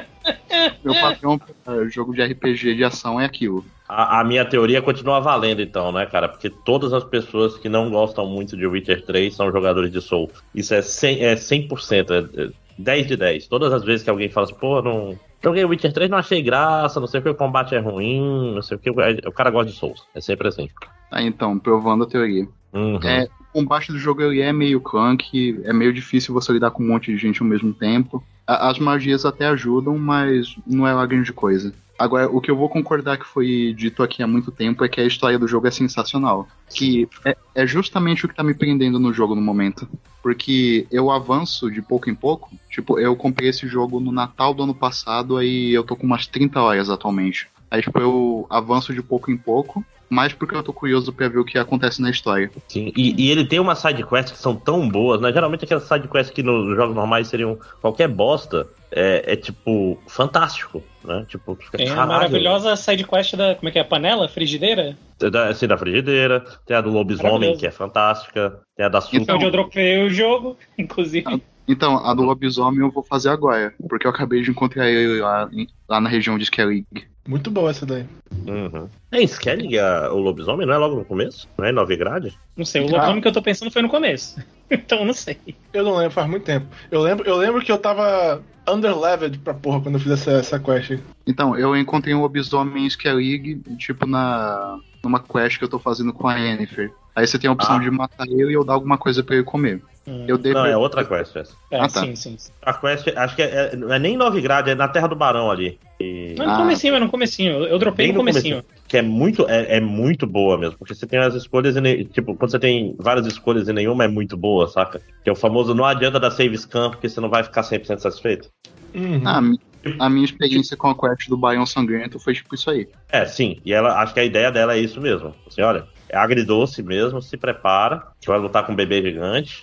meu 0.84 0.94
padrão 0.94 1.38
pra 1.38 1.88
jogo 1.88 2.14
de 2.14 2.22
RPG 2.22 2.75
de 2.75 2.84
ação 2.84 3.20
é 3.20 3.25
aquilo. 3.25 3.64
A, 3.88 4.20
a 4.20 4.25
minha 4.25 4.44
teoria 4.44 4.82
continua 4.82 5.20
valendo, 5.20 5.62
então, 5.62 5.90
né, 5.90 6.05
cara? 6.05 6.28
Porque 6.28 6.50
todas 6.50 6.93
as 6.93 7.05
pessoas 7.05 7.56
que 7.56 7.69
não 7.69 7.90
gostam 7.90 8.26
muito 8.26 8.56
de 8.56 8.66
Witcher 8.66 9.05
3 9.05 9.34
são 9.34 9.50
jogadores 9.50 9.90
de 9.90 10.00
Soul. 10.00 10.31
Isso 10.55 10.75
é 10.75 10.81
100%, 10.81 11.20
é 11.20 11.34
100% 11.34 12.10
é, 12.10 12.43
é 12.43 12.50
10 12.78 13.06
de 13.06 13.16
10. 13.16 13.46
Todas 13.46 13.72
as 13.72 13.82
vezes 13.82 14.02
que 14.02 14.10
alguém 14.10 14.28
fala 14.28 14.46
assim, 14.46 14.55
pô, 14.55 14.82
não. 14.82 15.19
Joguei 15.43 15.64
Witcher 15.64 15.93
3, 15.93 16.11
não 16.11 16.19
achei 16.19 16.43
graça, 16.43 16.99
não 16.99 17.06
sei 17.06 17.20
o 17.20 17.23
que, 17.23 17.29
o 17.29 17.35
combate 17.35 17.75
é 17.75 17.79
ruim, 17.79 18.55
não 18.55 18.62
sei 18.62 18.76
o 18.76 18.81
que. 18.81 18.90
O 18.90 19.32
cara 19.32 19.50
gosta 19.50 19.70
de 19.70 19.79
Souls. 19.79 20.06
É 20.14 20.20
sempre 20.20 20.49
assim. 20.49 20.69
Tá, 21.11 21.23
então, 21.23 21.58
provando 21.58 22.05
a 22.05 22.06
teoria. 22.06 22.46
Uhum. 22.73 22.99
É, 23.02 23.29
o 23.55 23.61
combate 23.61 23.93
do 23.93 23.99
jogo 23.99 24.23
ele 24.23 24.40
é 24.40 24.52
meio 24.52 24.81
clunky, 24.81 25.61
é 25.64 25.73
meio 25.73 25.93
difícil 25.93 26.35
você 26.35 26.52
lidar 26.52 26.70
com 26.70 26.82
um 26.82 26.88
monte 26.88 27.12
de 27.12 27.19
gente 27.19 27.40
ao 27.40 27.49
mesmo 27.49 27.73
tempo. 27.73 28.23
As 28.49 28.79
magias 28.79 29.27
até 29.27 29.47
ajudam, 29.47 29.99
mas 29.99 30.56
não 30.67 30.87
é 30.87 30.95
uma 30.95 31.06
grande 31.06 31.35
coisa. 31.35 31.71
Agora, 31.99 32.31
o 32.31 32.41
que 32.41 32.50
eu 32.50 32.56
vou 32.56 32.69
concordar 32.69 33.19
que 33.19 33.27
foi 33.27 33.75
dito 33.77 34.03
aqui 34.03 34.23
há 34.23 34.27
muito 34.27 34.50
tempo 34.50 34.83
é 34.83 34.89
que 34.89 35.00
a 35.00 35.05
história 35.05 35.39
do 35.39 35.47
jogo 35.47 35.67
é 35.67 35.71
sensacional. 35.71 36.49
Que 36.73 37.06
é, 37.27 37.37
é 37.55 37.67
justamente 37.67 38.25
o 38.25 38.29
que 38.29 38.35
tá 38.35 38.43
me 38.43 38.55
prendendo 38.55 38.99
no 38.99 39.12
jogo 39.12 39.35
no 39.35 39.43
momento. 39.43 39.87
Porque 40.23 40.87
eu 40.91 41.11
avanço 41.11 41.71
de 41.71 41.83
pouco 41.83 42.09
em 42.09 42.15
pouco. 42.15 42.50
Tipo, 42.71 42.99
eu 42.99 43.15
comprei 43.15 43.50
esse 43.50 43.69
jogo 43.69 44.00
no 44.00 44.12
Natal 44.12 44.55
do 44.55 44.62
ano 44.62 44.75
passado, 44.75 45.37
aí 45.37 45.75
eu 45.75 45.84
tô 45.84 45.94
com 45.94 46.06
umas 46.06 46.27
30 46.27 46.58
horas 46.63 46.89
atualmente. 46.89 47.51
Aí, 47.70 47.82
tipo, 47.82 47.99
eu 47.99 48.46
avanço 48.49 48.94
de 48.94 49.03
pouco 49.03 49.31
em 49.31 49.37
pouco, 49.37 49.84
mais 50.08 50.32
porque 50.32 50.55
eu 50.55 50.62
tô 50.62 50.72
curioso 50.72 51.12
pra 51.12 51.29
ver 51.29 51.38
o 51.38 51.44
que 51.44 51.58
acontece 51.58 52.00
na 52.00 52.10
história. 52.10 52.50
Sim, 52.69 52.93
e, 52.96 53.15
e 53.27 53.31
ele 53.31 53.44
tem 53.44 53.60
umas 53.60 53.79
sidequests 53.79 54.32
que 54.32 54.38
são 54.38 54.55
tão 54.56 54.88
boas, 54.88 55.20
né? 55.20 55.32
Geralmente 55.32 55.65
aquelas 55.65 55.84
sidequests 55.84 56.34
que 56.34 56.43
nos 56.43 56.74
jogos 56.77 56.94
normais 56.94 57.29
seriam 57.29 57.58
qualquer 57.81 58.08
bosta, 58.08 58.67
é, 58.91 59.32
é, 59.32 59.36
tipo, 59.36 59.98
fantástico, 60.06 60.82
né? 61.05 61.24
Tipo, 61.29 61.55
fica, 61.56 61.77
Tem 61.77 61.86
a 61.88 61.94
caralho. 61.94 62.08
maravilhosa 62.12 62.74
sidequest 62.77 63.34
da. 63.36 63.55
Como 63.55 63.69
é 63.69 63.72
que 63.72 63.79
é? 63.79 63.84
Panela? 63.84 64.29
Frigideira? 64.29 64.96
Tem 65.19 65.31
da, 65.31 65.48
assim, 65.48 65.67
da 65.67 65.77
frigideira, 65.77 66.44
tem 66.65 66.77
a 66.77 66.81
do 66.81 66.91
lobisomem, 66.91 67.56
que 67.56 67.67
é 67.67 67.70
fantástica, 67.70 68.60
tem 68.77 68.86
a 68.86 68.88
da 68.88 69.00
Suca. 69.00 69.17
Então- 69.19 69.36
Onde 69.36 69.44
eu 69.44 69.50
dropei 69.50 70.03
o 70.03 70.08
jogo, 70.08 70.56
inclusive. 70.79 71.43
Ah, 71.69 71.72
Então, 71.72 71.98
a 72.05 72.15
do 72.15 72.22
lobisomem 72.22 72.81
eu 72.81 72.91
vou 72.91 73.03
fazer 73.03 73.29
agora, 73.29 73.75
porque 73.89 74.06
eu 74.06 74.10
acabei 74.10 74.41
de 74.43 74.51
encontrar 74.51 74.89
ele 74.91 75.20
lá, 75.20 75.48
em- 75.53 75.69
lá 75.89 76.01
na 76.01 76.08
região 76.08 76.39
de 76.39 76.44
Skellig. 76.44 76.87
Muito 77.29 77.51
boa 77.51 77.70
essa 77.70 77.84
daí. 77.84 78.06
Uhum. 78.46 78.89
É, 79.13 79.22
Skellig, 79.22 79.79
a- 79.79 80.10
o 80.13 80.19
lobisomem, 80.19 80.67
não 80.67 80.72
é 80.75 80.79
logo 80.79 80.96
no 80.96 81.05
começo? 81.05 81.46
Não 81.58 81.67
é 81.67 81.70
em 81.70 81.75
Novigrad? 81.75 82.32
Não 82.56 82.65
sei, 82.65 82.81
o 82.82 82.96
Ah. 82.96 83.06
nome 83.08 83.20
que 83.20 83.29
eu 83.29 83.32
tô 83.32 83.43
pensando 83.43 83.70
foi 83.70 83.82
no 83.82 83.89
começo. 83.91 84.41
então 84.70 85.01
eu 85.01 85.05
não 85.05 85.13
sei. 85.13 85.37
Eu 85.72 85.84
não 85.84 85.96
lembro, 85.96 86.13
faz 86.13 86.29
muito 86.29 86.44
tempo. 86.44 86.67
Eu 86.91 87.03
lembro, 87.03 87.27
eu 87.29 87.37
lembro 87.37 87.60
que 87.63 87.70
eu 87.70 87.77
tava 87.79 88.43
underleveled 88.67 89.39
pra 89.39 89.53
porra 89.55 89.81
quando 89.81 89.96
eu 89.96 90.01
fiz 90.01 90.13
essa, 90.13 90.31
essa 90.32 90.58
quest. 90.58 90.93
aí. 90.93 91.01
Então, 91.27 91.56
eu 91.56 91.77
encontrei 91.77 92.15
um 92.15 92.20
lobisomem 92.22 92.84
em 92.84 92.87
Skellig, 92.87 93.60
tipo, 93.77 94.06
na 94.06 94.79
numa 95.05 95.20
quest 95.20 95.58
que 95.58 95.65
eu 95.65 95.69
tô 95.69 95.79
fazendo 95.79 96.13
com 96.13 96.27
a 96.27 96.34
Yennefer. 96.37 96.93
Aí 97.15 97.27
você 97.27 97.39
tem 97.39 97.48
a 97.48 97.53
opção 97.53 97.77
Ah. 97.77 97.79
de 97.79 97.91
matar 97.91 98.27
ele 98.27 98.51
e 98.51 98.55
eu 98.55 98.65
dar 98.65 98.72
alguma 98.75 98.98
coisa 98.98 99.22
pra 99.22 99.34
ele 99.37 99.44
comer. 99.44 99.82
Hum. 100.08 100.24
Eu 100.27 100.38
dei 100.38 100.53
Não, 100.55 100.62
pra- 100.62 100.70
é 100.70 100.77
outra 100.77 101.05
quest 101.05 101.36
essa. 101.36 101.55
É, 101.70 101.77
Ah, 101.79 101.88
tá. 101.88 102.00
sim, 102.00 102.17
sim. 102.17 102.36
sim. 102.38 102.50
A 102.62 102.72
quest, 102.72 103.06
acho 103.15 103.36
que 103.36 103.43
é, 103.43 103.70
é- 103.72 103.77
não 103.77 103.93
é 103.93 103.98
nem 103.98 104.17
Novigrad, 104.17 104.67
é 104.69 104.74
na 104.74 104.88
Terra 104.88 105.06
do 105.06 105.15
Barão 105.15 105.50
ali. 105.50 105.79
E- 106.00 106.34
Não, 106.38 106.46
no 106.46 106.53
Ah. 106.53 106.56
comecinho, 106.56 106.93
mas 106.94 107.03
no 107.03 107.10
comecinho. 107.10 107.53
Eu, 107.53 107.65
eu 107.67 107.79
dropei 107.79 108.06
Bem 108.06 108.12
no 108.15 108.20
comecinho. 108.20 108.65
que 108.88 108.96
é 108.96 109.03
muito, 109.03 109.46
é, 109.48 109.77
é 109.77 109.81
muito 109.81 110.27
boa 110.27 110.56
mesmo, 110.56 110.79
porque 110.79 110.94
você 110.94 111.06
tem 111.06 111.19
as 111.19 111.34
escolhas 111.34 111.77
e 111.77 112.05
tipo, 112.06 112.34
quando 112.34 112.50
você 112.50 112.58
tem 112.58 112.96
várias 112.98 113.27
escolhas 113.27 113.69
e 113.69 113.72
nenhuma 113.72 114.05
é 114.05 114.08
muito 114.08 114.36
boa, 114.36 114.67
saca? 114.69 115.00
Que 115.22 115.29
é 115.29 115.32
o 115.32 115.36
famoso 115.36 115.74
não 115.74 115.84
adianta 115.84 116.19
dar 116.19 116.31
save 116.31 116.56
scan 116.56 116.91
porque 116.91 117.08
você 117.08 117.20
não 117.20 117.29
vai 117.29 117.43
ficar 117.44 117.62
100% 117.62 117.98
satisfeito. 118.00 118.48
Uhum. 118.94 119.22
Ah, 119.27 119.38
a 119.41 119.69
a 120.00 120.10
minha 120.10 120.24
experiência 120.24 120.77
com 120.77 120.88
a 120.88 120.94
quest 120.98 121.29
do 121.29 121.36
Baião 121.36 121.65
Sangrento 121.65 122.19
foi 122.19 122.34
tipo 122.34 122.55
isso 122.55 122.69
aí. 122.69 122.88
É, 123.10 123.24
sim, 123.24 123.58
e 123.65 123.72
ela, 123.72 124.00
acho 124.03 124.12
que 124.12 124.20
a 124.20 124.24
ideia 124.24 124.50
dela 124.50 124.74
é 124.74 124.79
isso 124.79 125.00
mesmo. 125.00 125.32
Assim, 125.46 125.62
olha, 125.62 125.86
é 126.08 126.17
agridoce 126.19 126.82
mesmo, 126.82 127.22
se 127.22 127.36
prepara, 127.36 128.03
que 128.20 128.27
vai 128.29 128.38
lutar 128.38 128.67
com 128.67 128.72
um 128.72 128.77
bebê 128.77 129.00
gigante, 129.00 129.62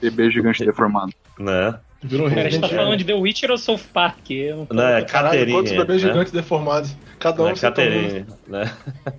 Bebê 0.00 0.30
gigante 0.30 0.64
deformado. 0.64 1.12
né? 1.38 1.78
Virou 2.04 2.28
Cara, 2.28 2.48
a 2.48 2.50
gente 2.50 2.60
tá 2.60 2.68
falando 2.68 2.96
de 2.96 3.04
The 3.04 3.14
Witcher 3.14 3.50
ou 3.50 3.56
South 3.58 3.78
Park? 3.92 4.30
Eu 4.30 4.66
não 4.70 4.76
Não, 4.76 4.88
é 4.88 5.02
Caralho, 5.02 5.38
Caterine. 5.38 5.52
quantos 5.52 5.72
bebês 5.72 6.02
né? 6.02 6.08
gigantes 6.08 6.32
deformados. 6.32 6.96
Cada 7.20 7.42
um 7.42 7.44
Não, 7.44 7.50
é 7.50 7.54
um. 7.54 7.56
Caterine, 7.56 8.26
né? 8.48 8.72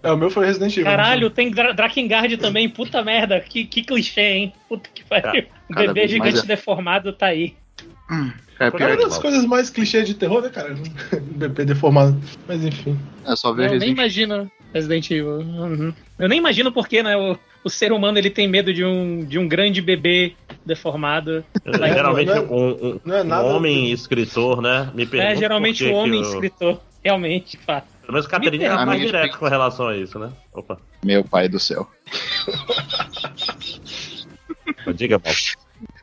É, 0.04 0.12
o 0.12 0.18
meu 0.18 0.30
foi 0.30 0.46
Resident 0.46 0.74
Evil. 0.74 0.84
Caralho, 0.84 1.30
tem 1.30 1.50
Dra 1.50 1.72
Drakengard 1.72 2.36
também, 2.38 2.68
puta 2.68 3.02
merda, 3.02 3.40
que, 3.40 3.64
que 3.64 3.84
clichê, 3.84 4.22
hein? 4.22 4.54
Puta 4.68 4.90
que 4.94 5.02
pariu. 5.06 5.46
O 5.70 5.76
bebê 5.76 6.10
gigante 6.10 6.40
é. 6.40 6.46
deformado 6.46 7.14
tá 7.14 7.28
aí. 7.28 7.56
Cara, 8.58 8.68
É 8.68 8.72
pior 8.72 8.92
uma 8.92 8.98
das 8.98 9.18
coisas 9.18 9.46
mais 9.46 9.70
clichês 9.70 10.06
de 10.06 10.14
terror, 10.14 10.42
né, 10.42 10.50
cara? 10.50 10.76
Bebê 11.36 11.64
deformado. 11.64 12.20
Mas 12.48 12.66
enfim. 12.66 13.00
é 13.26 13.36
só 13.36 13.54
ver 13.54 13.64
Eu 13.64 13.80
nem 13.80 13.96
Resident 13.96 13.98
imagino 13.98 14.52
Resident 14.74 15.10
Evil. 15.12 15.38
Uhum. 15.40 15.94
Eu 16.20 16.28
nem 16.28 16.38
imagino 16.38 16.70
porque, 16.72 17.02
né? 17.02 17.16
O, 17.16 17.38
o 17.64 17.70
ser 17.70 17.92
humano 17.92 18.18
ele 18.18 18.30
tem 18.30 18.48
medo 18.48 18.74
de 18.74 18.84
um, 18.84 19.24
de 19.24 19.38
um 19.40 19.48
grande 19.48 19.82
bebê 19.82 20.34
deformado. 20.66 21.44
Geralmente 21.66 22.28
não 22.28 22.36
é- 22.36 22.40
um, 22.42 22.70
um- 22.96 23.00
não 23.04 23.16
é 23.16 23.24
um 23.24 23.56
homem 23.56 23.92
escritor, 23.92 24.62
né? 24.62 24.90
Me 24.94 25.06
pergunta 25.06 25.32
É 25.32 25.36
geralmente 25.36 25.84
o 25.86 25.94
homem 25.94 26.22
que 26.22 26.28
escritor. 26.28 26.80
Realmente, 27.04 27.58
fato. 27.58 27.88
Pelo 28.02 28.14
menos 28.14 28.28
Caterine 28.28 28.58
Me 28.60 28.64
é 28.66 28.70
mais 28.70 28.82
A 28.82 28.86
minha 28.94 29.06
direto 29.06 29.38
com 29.38 29.48
relação 29.48 29.88
a 29.88 29.98
isso, 29.98 30.18
né? 30.20 30.32
Opa, 30.54 30.78
Meu 31.04 31.24
pai 31.24 31.48
do 31.50 31.60
céu. 31.60 31.88
diga, 34.96 35.20
Paulo. 35.20 35.38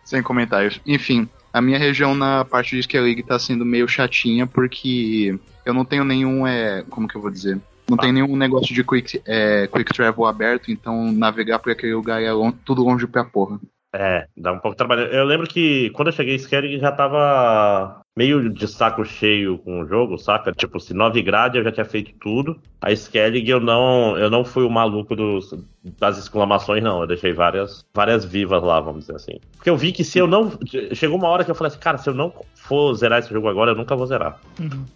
Sem 0.05 0.23
comentários. 0.23 0.81
Enfim, 0.87 1.29
a 1.53 1.61
minha 1.61 1.79
região 1.79 2.15
na 2.15 2.45
parte 2.45 2.75
de 2.75 2.81
Skellig 2.81 3.23
tá 3.23 3.39
sendo 3.39 3.65
meio 3.65 3.87
chatinha 3.89 4.47
porque 4.47 5.39
eu 5.65 5.73
não 5.73 5.85
tenho 5.85 6.05
nenhum. 6.05 6.47
É, 6.47 6.85
como 6.91 7.07
que 7.09 7.17
eu 7.17 7.21
vou 7.21 7.31
dizer? 7.31 7.59
Não 7.91 7.97
tem 7.97 8.13
nenhum 8.13 8.37
negócio 8.37 8.75
de 8.75 8.85
quick, 8.85 9.21
é, 9.27 9.67
quick 9.67 9.93
travel 9.93 10.25
aberto, 10.25 10.71
então 10.71 11.11
navegar 11.13 11.59
por 11.59 11.73
aquele 11.73 11.95
lugar 11.95 12.23
é 12.23 12.33
lon- 12.33 12.53
tudo 12.65 12.85
longe 12.85 13.07
pra 13.07 13.25
porra. 13.25 13.59
É, 13.93 14.27
dá 14.37 14.53
um 14.53 14.59
pouco 14.59 14.71
de 14.71 14.77
trabalho. 14.77 15.03
Eu 15.03 15.25
lembro 15.25 15.49
que 15.49 15.91
quando 15.91 16.09
eu 16.09 16.13
cheguei 16.13 16.35
em 16.35 16.39
Skellig 16.39 16.79
já 16.79 16.93
tava 16.93 18.01
meio 18.17 18.49
de 18.49 18.69
saco 18.69 19.05
cheio 19.05 19.59
com 19.59 19.81
o 19.81 19.87
jogo, 19.87 20.17
saca? 20.17 20.53
Tipo, 20.53 20.79
se 20.79 20.95
Novigrad 20.95 21.57
eu 21.57 21.65
já 21.65 21.73
tinha 21.73 21.85
feito 21.85 22.13
tudo. 22.21 22.57
A 22.81 22.93
Skellig 22.93 23.49
eu 23.49 23.59
não, 23.59 24.17
eu 24.17 24.31
não 24.31 24.45
fui 24.45 24.63
o 24.63 24.71
maluco 24.71 25.17
dos, 25.17 25.55
das 25.99 26.19
exclamações, 26.19 26.85
não. 26.85 27.01
Eu 27.01 27.07
deixei 27.09 27.33
várias, 27.33 27.85
várias 27.93 28.25
vivas 28.25 28.63
lá, 28.63 28.81
vamos 28.81 29.01
dizer 29.07 29.17
assim. 29.17 29.41
Porque 29.57 29.71
eu 29.71 29.77
vi 29.77 29.91
que 29.91 30.05
se 30.05 30.19
eu 30.19 30.27
não. 30.29 30.53
Chegou 30.93 31.19
uma 31.19 31.29
hora 31.29 31.45
que 31.45 31.51
eu 31.51 31.55
falei 31.55 31.73
assim, 31.73 31.81
cara, 31.81 31.99
se 31.99 32.09
eu 32.09 32.15
não 32.15 32.33
for 32.55 32.95
zerar 32.95 33.19
esse 33.19 33.33
jogo 33.33 33.49
agora, 33.49 33.73
eu 33.73 33.77
nunca 33.77 33.97
vou 33.97 34.07
zerar. 34.07 34.39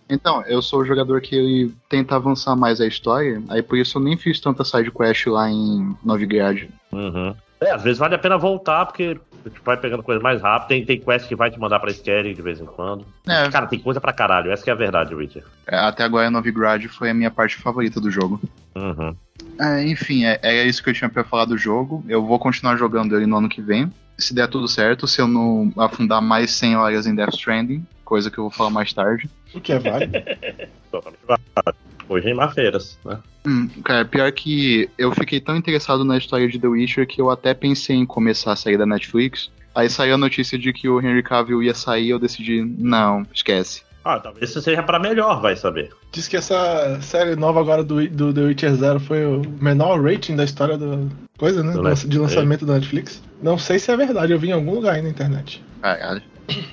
Então, 0.08 0.42
eu 0.46 0.62
sou 0.62 0.80
o 0.80 0.84
jogador 0.84 1.20
que 1.20 1.34
ele 1.34 1.74
tenta 1.88 2.14
avançar 2.14 2.54
mais 2.54 2.80
a 2.80 2.86
história, 2.86 3.42
aí 3.48 3.62
por 3.62 3.76
isso 3.76 3.98
eu 3.98 4.02
nem 4.02 4.16
fiz 4.16 4.38
tanta 4.38 4.64
side 4.64 4.90
quest 4.92 5.26
lá 5.26 5.50
em 5.50 5.96
Novigrad. 6.04 6.68
Uhum. 6.92 7.34
É, 7.64 7.72
às 7.72 7.82
vezes 7.82 7.98
vale 7.98 8.14
a 8.14 8.18
pena 8.18 8.36
voltar, 8.36 8.86
porque 8.86 9.18
tu 9.44 9.62
vai 9.64 9.76
pegando 9.76 10.02
coisa 10.02 10.20
mais 10.20 10.40
rápido. 10.40 10.68
Tem, 10.68 10.84
tem 10.84 11.00
quest 11.00 11.26
que 11.26 11.34
vai 11.34 11.50
te 11.50 11.58
mandar 11.58 11.80
pra 11.80 11.90
Skellig 11.90 12.34
de 12.34 12.42
vez 12.42 12.60
em 12.60 12.66
quando. 12.66 13.06
É. 13.26 13.48
Cara, 13.50 13.66
tem 13.66 13.78
coisa 13.78 14.00
pra 14.00 14.12
caralho. 14.12 14.50
Essa 14.50 14.62
que 14.62 14.70
é 14.70 14.72
a 14.72 14.76
verdade, 14.76 15.14
Witcher. 15.14 15.44
É, 15.66 15.76
Até 15.76 16.04
agora 16.04 16.30
Novigrad 16.30 16.86
foi 16.88 17.10
a 17.10 17.14
minha 17.14 17.30
parte 17.30 17.56
favorita 17.56 18.00
do 18.00 18.10
jogo. 18.10 18.40
Uhum. 18.74 19.14
É, 19.60 19.84
enfim, 19.86 20.24
é, 20.24 20.38
é 20.42 20.64
isso 20.64 20.82
que 20.82 20.90
eu 20.90 20.94
tinha 20.94 21.08
pra 21.08 21.24
falar 21.24 21.44
do 21.44 21.56
jogo. 21.56 22.04
Eu 22.08 22.24
vou 22.24 22.38
continuar 22.38 22.76
jogando 22.76 23.16
ele 23.16 23.26
no 23.26 23.36
ano 23.36 23.48
que 23.48 23.62
vem. 23.62 23.92
Se 24.16 24.34
der 24.34 24.48
tudo 24.48 24.68
certo, 24.68 25.08
se 25.08 25.20
eu 25.20 25.26
não 25.26 25.72
afundar 25.76 26.22
mais 26.22 26.50
100 26.52 26.76
horas 26.76 27.06
em 27.06 27.14
Death 27.14 27.34
Stranding, 27.34 27.84
coisa 28.04 28.30
que 28.30 28.38
eu 28.38 28.44
vou 28.44 28.50
falar 28.50 28.70
mais 28.70 28.92
tarde. 28.92 29.28
O 29.52 29.60
que 29.60 29.72
é 29.72 29.78
válido. 29.78 30.18
Totalmente 30.90 31.20
válido. 31.26 31.83
Hoje 32.08 32.28
em 32.28 32.34
Mafeiras, 32.34 32.98
né? 33.04 33.18
Hum, 33.46 33.68
cara, 33.82 34.04
pior 34.04 34.30
que 34.32 34.88
eu 34.96 35.12
fiquei 35.12 35.40
tão 35.40 35.56
interessado 35.56 36.04
na 36.04 36.16
história 36.16 36.48
de 36.48 36.58
The 36.58 36.66
Witcher 36.66 37.06
que 37.06 37.20
eu 37.20 37.30
até 37.30 37.52
pensei 37.54 37.96
em 37.96 38.06
começar 38.06 38.52
a 38.52 38.56
sair 38.56 38.78
da 38.78 38.86
Netflix. 38.86 39.50
Aí 39.74 39.90
saiu 39.90 40.14
a 40.14 40.18
notícia 40.18 40.58
de 40.58 40.72
que 40.72 40.88
o 40.88 41.00
Henry 41.00 41.22
Cavill 41.22 41.62
ia 41.62 41.74
sair 41.74 42.10
eu 42.10 42.18
decidi, 42.18 42.62
não, 42.62 43.26
esquece. 43.34 43.82
Ah, 44.04 44.20
talvez 44.20 44.50
isso 44.50 44.60
seja 44.60 44.82
pra 44.82 44.98
melhor, 44.98 45.40
vai 45.40 45.56
saber. 45.56 45.90
Diz 46.12 46.28
que 46.28 46.36
essa 46.36 47.00
série 47.00 47.34
nova 47.34 47.60
agora 47.60 47.82
do, 47.82 48.06
do 48.08 48.34
The 48.34 48.40
Witcher 48.42 48.74
Zero 48.74 49.00
foi 49.00 49.24
o 49.24 49.42
menor 49.60 50.02
rating 50.02 50.36
da 50.36 50.44
história 50.44 50.76
da 50.76 50.98
coisa, 51.38 51.62
né? 51.62 51.72
Do 51.72 52.08
de 52.08 52.18
lançamento 52.18 52.66
da 52.66 52.74
Netflix. 52.74 53.22
Não 53.42 53.56
sei 53.56 53.78
se 53.78 53.90
é 53.90 53.96
verdade, 53.96 54.32
eu 54.32 54.38
vi 54.38 54.48
em 54.48 54.52
algum 54.52 54.74
lugar 54.74 54.94
aí 54.94 55.02
na 55.02 55.08
internet. 55.08 55.64
Caralho. 55.80 56.22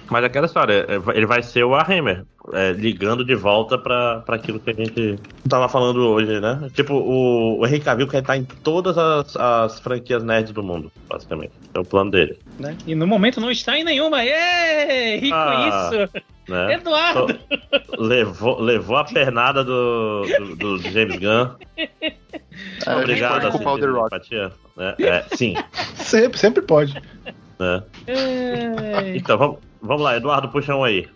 Mas 0.10 0.24
aquela 0.26 0.46
história, 0.46 0.86
é, 0.90 1.18
ele 1.18 1.26
vai 1.26 1.42
ser 1.42 1.64
o 1.64 1.70
Warhammer, 1.70 2.26
é, 2.54 2.74
ligando 2.74 3.24
de 3.24 3.34
volta 3.34 3.78
pra, 3.78 4.20
pra 4.20 4.36
aquilo 4.36 4.60
que 4.60 4.70
a 4.70 4.74
gente 4.74 5.18
tava 5.48 5.70
falando 5.70 6.00
hoje, 6.10 6.40
né? 6.42 6.70
Tipo, 6.74 6.96
o, 6.96 7.60
o 7.60 7.66
Henry 7.66 7.80
Cavill 7.80 8.08
quer 8.08 8.20
estar 8.20 8.36
em 8.36 8.44
todas 8.44 8.98
as, 8.98 9.36
as 9.38 9.80
franquias 9.80 10.22
nerds 10.24 10.52
do 10.52 10.62
mundo, 10.62 10.92
basicamente. 11.08 11.54
É 11.74 11.80
o 11.80 11.86
plano 11.86 12.12
dele, 12.12 12.38
Né? 12.60 12.76
E 12.86 12.94
no 12.94 13.08
momento 13.08 13.40
não 13.40 13.50
está 13.50 13.78
em 13.78 13.84
nenhuma. 13.86 14.24
Ê, 14.26 15.18
rico 15.18 15.36
Ah. 15.36 15.90
isso! 15.94 16.12
né? 16.50 16.74
Eduardo! 16.74 17.40
Levou, 17.98 18.60
levou 18.60 18.98
a 18.98 19.06
pernada 19.06 19.64
do, 19.64 20.24
do, 20.58 20.78
do 20.78 20.78
James 20.92 21.18
Gunn. 21.18 21.56
É, 22.86 22.96
Obrigado, 22.96 23.46
a 23.48 23.52
gente 23.52 23.52
pode 23.52 23.64
culpar 23.64 23.74
o 23.76 23.80
The 23.80 23.86
Rock. 23.86 24.06
empatia, 24.08 24.52
né? 24.76 24.96
É, 25.00 25.24
sim, 25.38 25.56
Sempre, 25.96 26.38
sempre 26.38 26.62
pode. 26.64 27.02
Né? 27.62 27.84
Ê, 28.08 29.18
Então, 29.18 29.38
vamos, 29.38 29.58
vamos 29.82 30.02
lá, 30.02 30.18
Eduardo, 30.18 30.50
puxa 30.50 30.76
um 30.76 30.84
aí. 30.84 31.08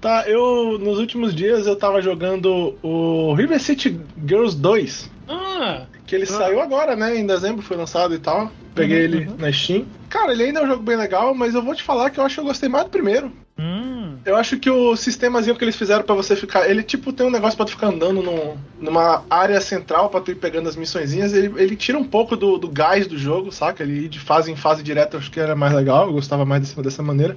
Tá, 0.00 0.24
eu 0.28 0.78
nos 0.78 0.98
últimos 0.98 1.34
dias 1.34 1.66
eu 1.66 1.74
tava 1.76 2.02
jogando 2.02 2.74
o 2.82 3.32
River 3.34 3.60
City 3.60 3.98
Girls 4.26 4.56
2, 4.56 5.10
Ah, 5.28 5.86
que 6.06 6.14
ele 6.14 6.26
saiu 6.26 6.60
agora, 6.60 6.94
né? 6.94 7.16
Em 7.16 7.26
dezembro 7.26 7.62
foi 7.62 7.76
lançado 7.76 8.14
e 8.14 8.18
tal. 8.18 8.50
Peguei 8.74 8.98
Uhum, 8.98 9.04
ele 9.04 9.30
na 9.38 9.52
Steam. 9.52 9.86
Cara, 10.10 10.32
ele 10.32 10.44
ainda 10.44 10.60
é 10.60 10.64
um 10.64 10.66
jogo 10.66 10.82
bem 10.82 10.96
legal, 10.96 11.34
mas 11.34 11.54
eu 11.54 11.62
vou 11.62 11.74
te 11.74 11.82
falar 11.82 12.10
que 12.10 12.18
eu 12.20 12.24
acho 12.24 12.34
que 12.36 12.40
eu 12.40 12.44
gostei 12.44 12.68
mais 12.68 12.84
do 12.84 12.90
primeiro. 12.90 13.30
hum, 13.58 14.16
Eu 14.24 14.36
acho 14.36 14.58
que 14.58 14.68
o 14.70 14.96
sistemazinho 14.96 15.54
que 15.56 15.64
eles 15.64 15.76
fizeram 15.76 16.02
pra 16.02 16.14
você 16.14 16.34
ficar. 16.34 16.68
Ele, 16.68 16.82
tipo, 16.82 17.12
tem 17.12 17.26
um 17.26 17.30
negócio 17.30 17.56
pra 17.56 17.66
tu 17.66 17.72
ficar 17.72 17.88
andando 17.88 18.22
num- 18.22 18.56
numa 18.80 19.22
área 19.30 19.60
central 19.60 20.08
pra 20.08 20.20
tu 20.20 20.30
ir 20.30 20.34
pegando 20.36 20.68
as 20.68 20.76
missõezinhas. 20.76 21.32
Ele, 21.32 21.52
ele 21.60 21.76
tira 21.76 21.96
um 21.98 22.04
pouco 22.04 22.36
do, 22.36 22.58
do 22.58 22.68
gás 22.68 23.06
do 23.06 23.16
jogo, 23.18 23.52
saca? 23.52 23.82
Ele 23.82 24.04
ir 24.04 24.08
de 24.08 24.18
fase 24.20 24.50
em 24.50 24.56
fase 24.56 24.82
direta, 24.82 25.16
eu 25.16 25.20
acho 25.20 25.30
que 25.30 25.38
era 25.40 25.54
mais 25.54 25.72
legal. 25.74 26.06
Eu 26.06 26.12
gostava 26.12 26.44
mais 26.44 26.72
dessa 26.74 27.02
maneira. 27.02 27.36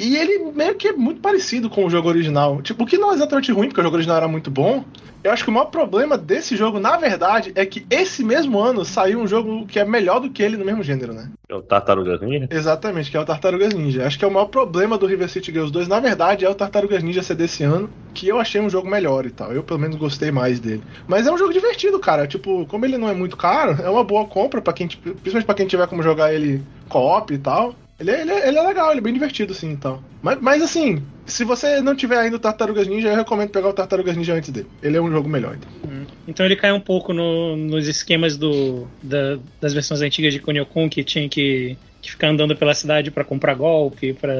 E 0.00 0.16
ele 0.16 0.38
meio 0.52 0.74
que 0.74 0.88
é 0.88 0.92
muito 0.92 1.20
parecido 1.20 1.68
com 1.68 1.84
o 1.84 1.90
jogo 1.90 2.08
original. 2.08 2.62
Tipo, 2.62 2.84
o 2.84 2.86
que 2.86 2.96
não 2.96 3.12
é 3.12 3.14
exatamente 3.14 3.52
ruim, 3.52 3.68
porque 3.68 3.80
o 3.80 3.84
jogo 3.84 3.96
original 3.96 4.16
era 4.16 4.28
muito 4.28 4.50
bom. 4.50 4.82
Eu 5.22 5.30
acho 5.30 5.44
que 5.44 5.50
o 5.50 5.52
maior 5.52 5.66
problema 5.66 6.16
desse 6.16 6.56
jogo, 6.56 6.80
na 6.80 6.96
verdade, 6.96 7.52
é 7.54 7.66
que 7.66 7.84
esse 7.90 8.24
mesmo 8.24 8.58
ano 8.58 8.86
saiu 8.86 9.20
um 9.20 9.26
jogo 9.26 9.66
que 9.66 9.78
é 9.78 9.84
melhor 9.84 10.18
do 10.18 10.30
que 10.30 10.42
ele 10.42 10.56
no 10.56 10.64
mesmo 10.64 10.82
gênero, 10.82 11.12
né? 11.12 11.30
É 11.46 11.54
o 11.54 11.60
Tartarugas 11.60 12.22
Ninja? 12.22 12.48
Exatamente, 12.50 13.10
que 13.10 13.16
é 13.18 13.20
o 13.20 13.24
Tartarugas 13.26 13.74
Ninja. 13.74 14.06
Acho 14.06 14.18
que 14.18 14.24
é 14.24 14.28
o 14.28 14.30
maior 14.30 14.46
problema 14.46 14.96
do 14.96 15.04
River 15.04 15.28
City 15.28 15.52
Girls 15.52 15.70
2, 15.70 15.88
na 15.88 16.00
verdade, 16.00 16.46
é 16.46 16.48
o 16.48 16.54
Tartarugas 16.54 17.02
Ninja 17.02 17.22
ser 17.22 17.34
desse 17.34 17.62
ano, 17.62 17.90
que 18.14 18.26
eu 18.26 18.40
achei 18.40 18.62
um 18.62 18.70
jogo 18.70 18.88
melhor 18.88 19.26
e 19.26 19.30
tal. 19.30 19.52
Eu, 19.52 19.62
pelo 19.62 19.78
menos, 19.78 19.96
gostei 19.96 20.30
mais 20.30 20.58
dele. 20.58 20.82
Mas 21.06 21.26
é 21.26 21.32
um 21.32 21.36
jogo 21.36 21.52
divertido, 21.52 21.98
cara. 21.98 22.26
Tipo, 22.26 22.64
como 22.64 22.86
ele 22.86 22.96
não 22.96 23.08
é 23.08 23.12
muito 23.12 23.36
caro, 23.36 23.76
é 23.82 23.90
uma 23.90 24.02
boa 24.02 24.24
compra, 24.24 24.62
para 24.62 24.72
quem, 24.72 24.88
principalmente 24.88 25.44
pra 25.44 25.54
quem 25.54 25.66
tiver 25.66 25.86
como 25.86 26.02
jogar 26.02 26.32
ele 26.32 26.62
co-op 26.88 27.34
e 27.34 27.38
tal. 27.38 27.74
Ele 28.00 28.10
é, 28.10 28.20
ele, 28.22 28.30
é, 28.32 28.48
ele 28.48 28.58
é 28.58 28.62
legal, 28.62 28.90
ele 28.90 28.98
é 29.00 29.02
bem 29.02 29.12
divertido, 29.12 29.52
assim, 29.52 29.72
e 29.72 29.76
tal. 29.76 30.02
Mas, 30.22 30.38
mas, 30.40 30.62
assim, 30.62 31.02
se 31.26 31.44
você 31.44 31.80
não 31.82 31.94
tiver 31.94 32.16
ainda 32.18 32.36
o 32.36 32.40
Tartarugas 32.40 32.86
Ninja, 32.86 33.08
eu 33.08 33.16
recomendo 33.16 33.50
pegar 33.50 33.68
o 33.68 33.72
Tartarugas 33.74 34.16
Ninja 34.16 34.32
antes 34.34 34.50
dele. 34.50 34.68
Ele 34.82 34.96
é 34.96 35.00
um 35.00 35.10
jogo 35.10 35.28
melhor, 35.28 35.56
então. 35.56 35.70
hum. 35.90 36.06
Então 36.26 36.46
ele 36.46 36.56
cai 36.56 36.72
um 36.72 36.80
pouco 36.80 37.12
no- 37.12 37.56
nos 37.56 37.86
esquemas 37.86 38.36
do, 38.38 38.86
da- 39.02 39.38
das 39.60 39.74
versões 39.74 40.00
antigas 40.00 40.32
de 40.32 40.40
Kunio-kun 40.40 40.88
que 40.88 41.04
tinha 41.04 41.28
que, 41.28 41.76
que 42.00 42.10
ficar 42.10 42.28
andando 42.28 42.56
pela 42.56 42.72
cidade 42.72 43.10
pra 43.10 43.22
comprar 43.22 43.54
golpe, 43.54 44.14
pra... 44.14 44.32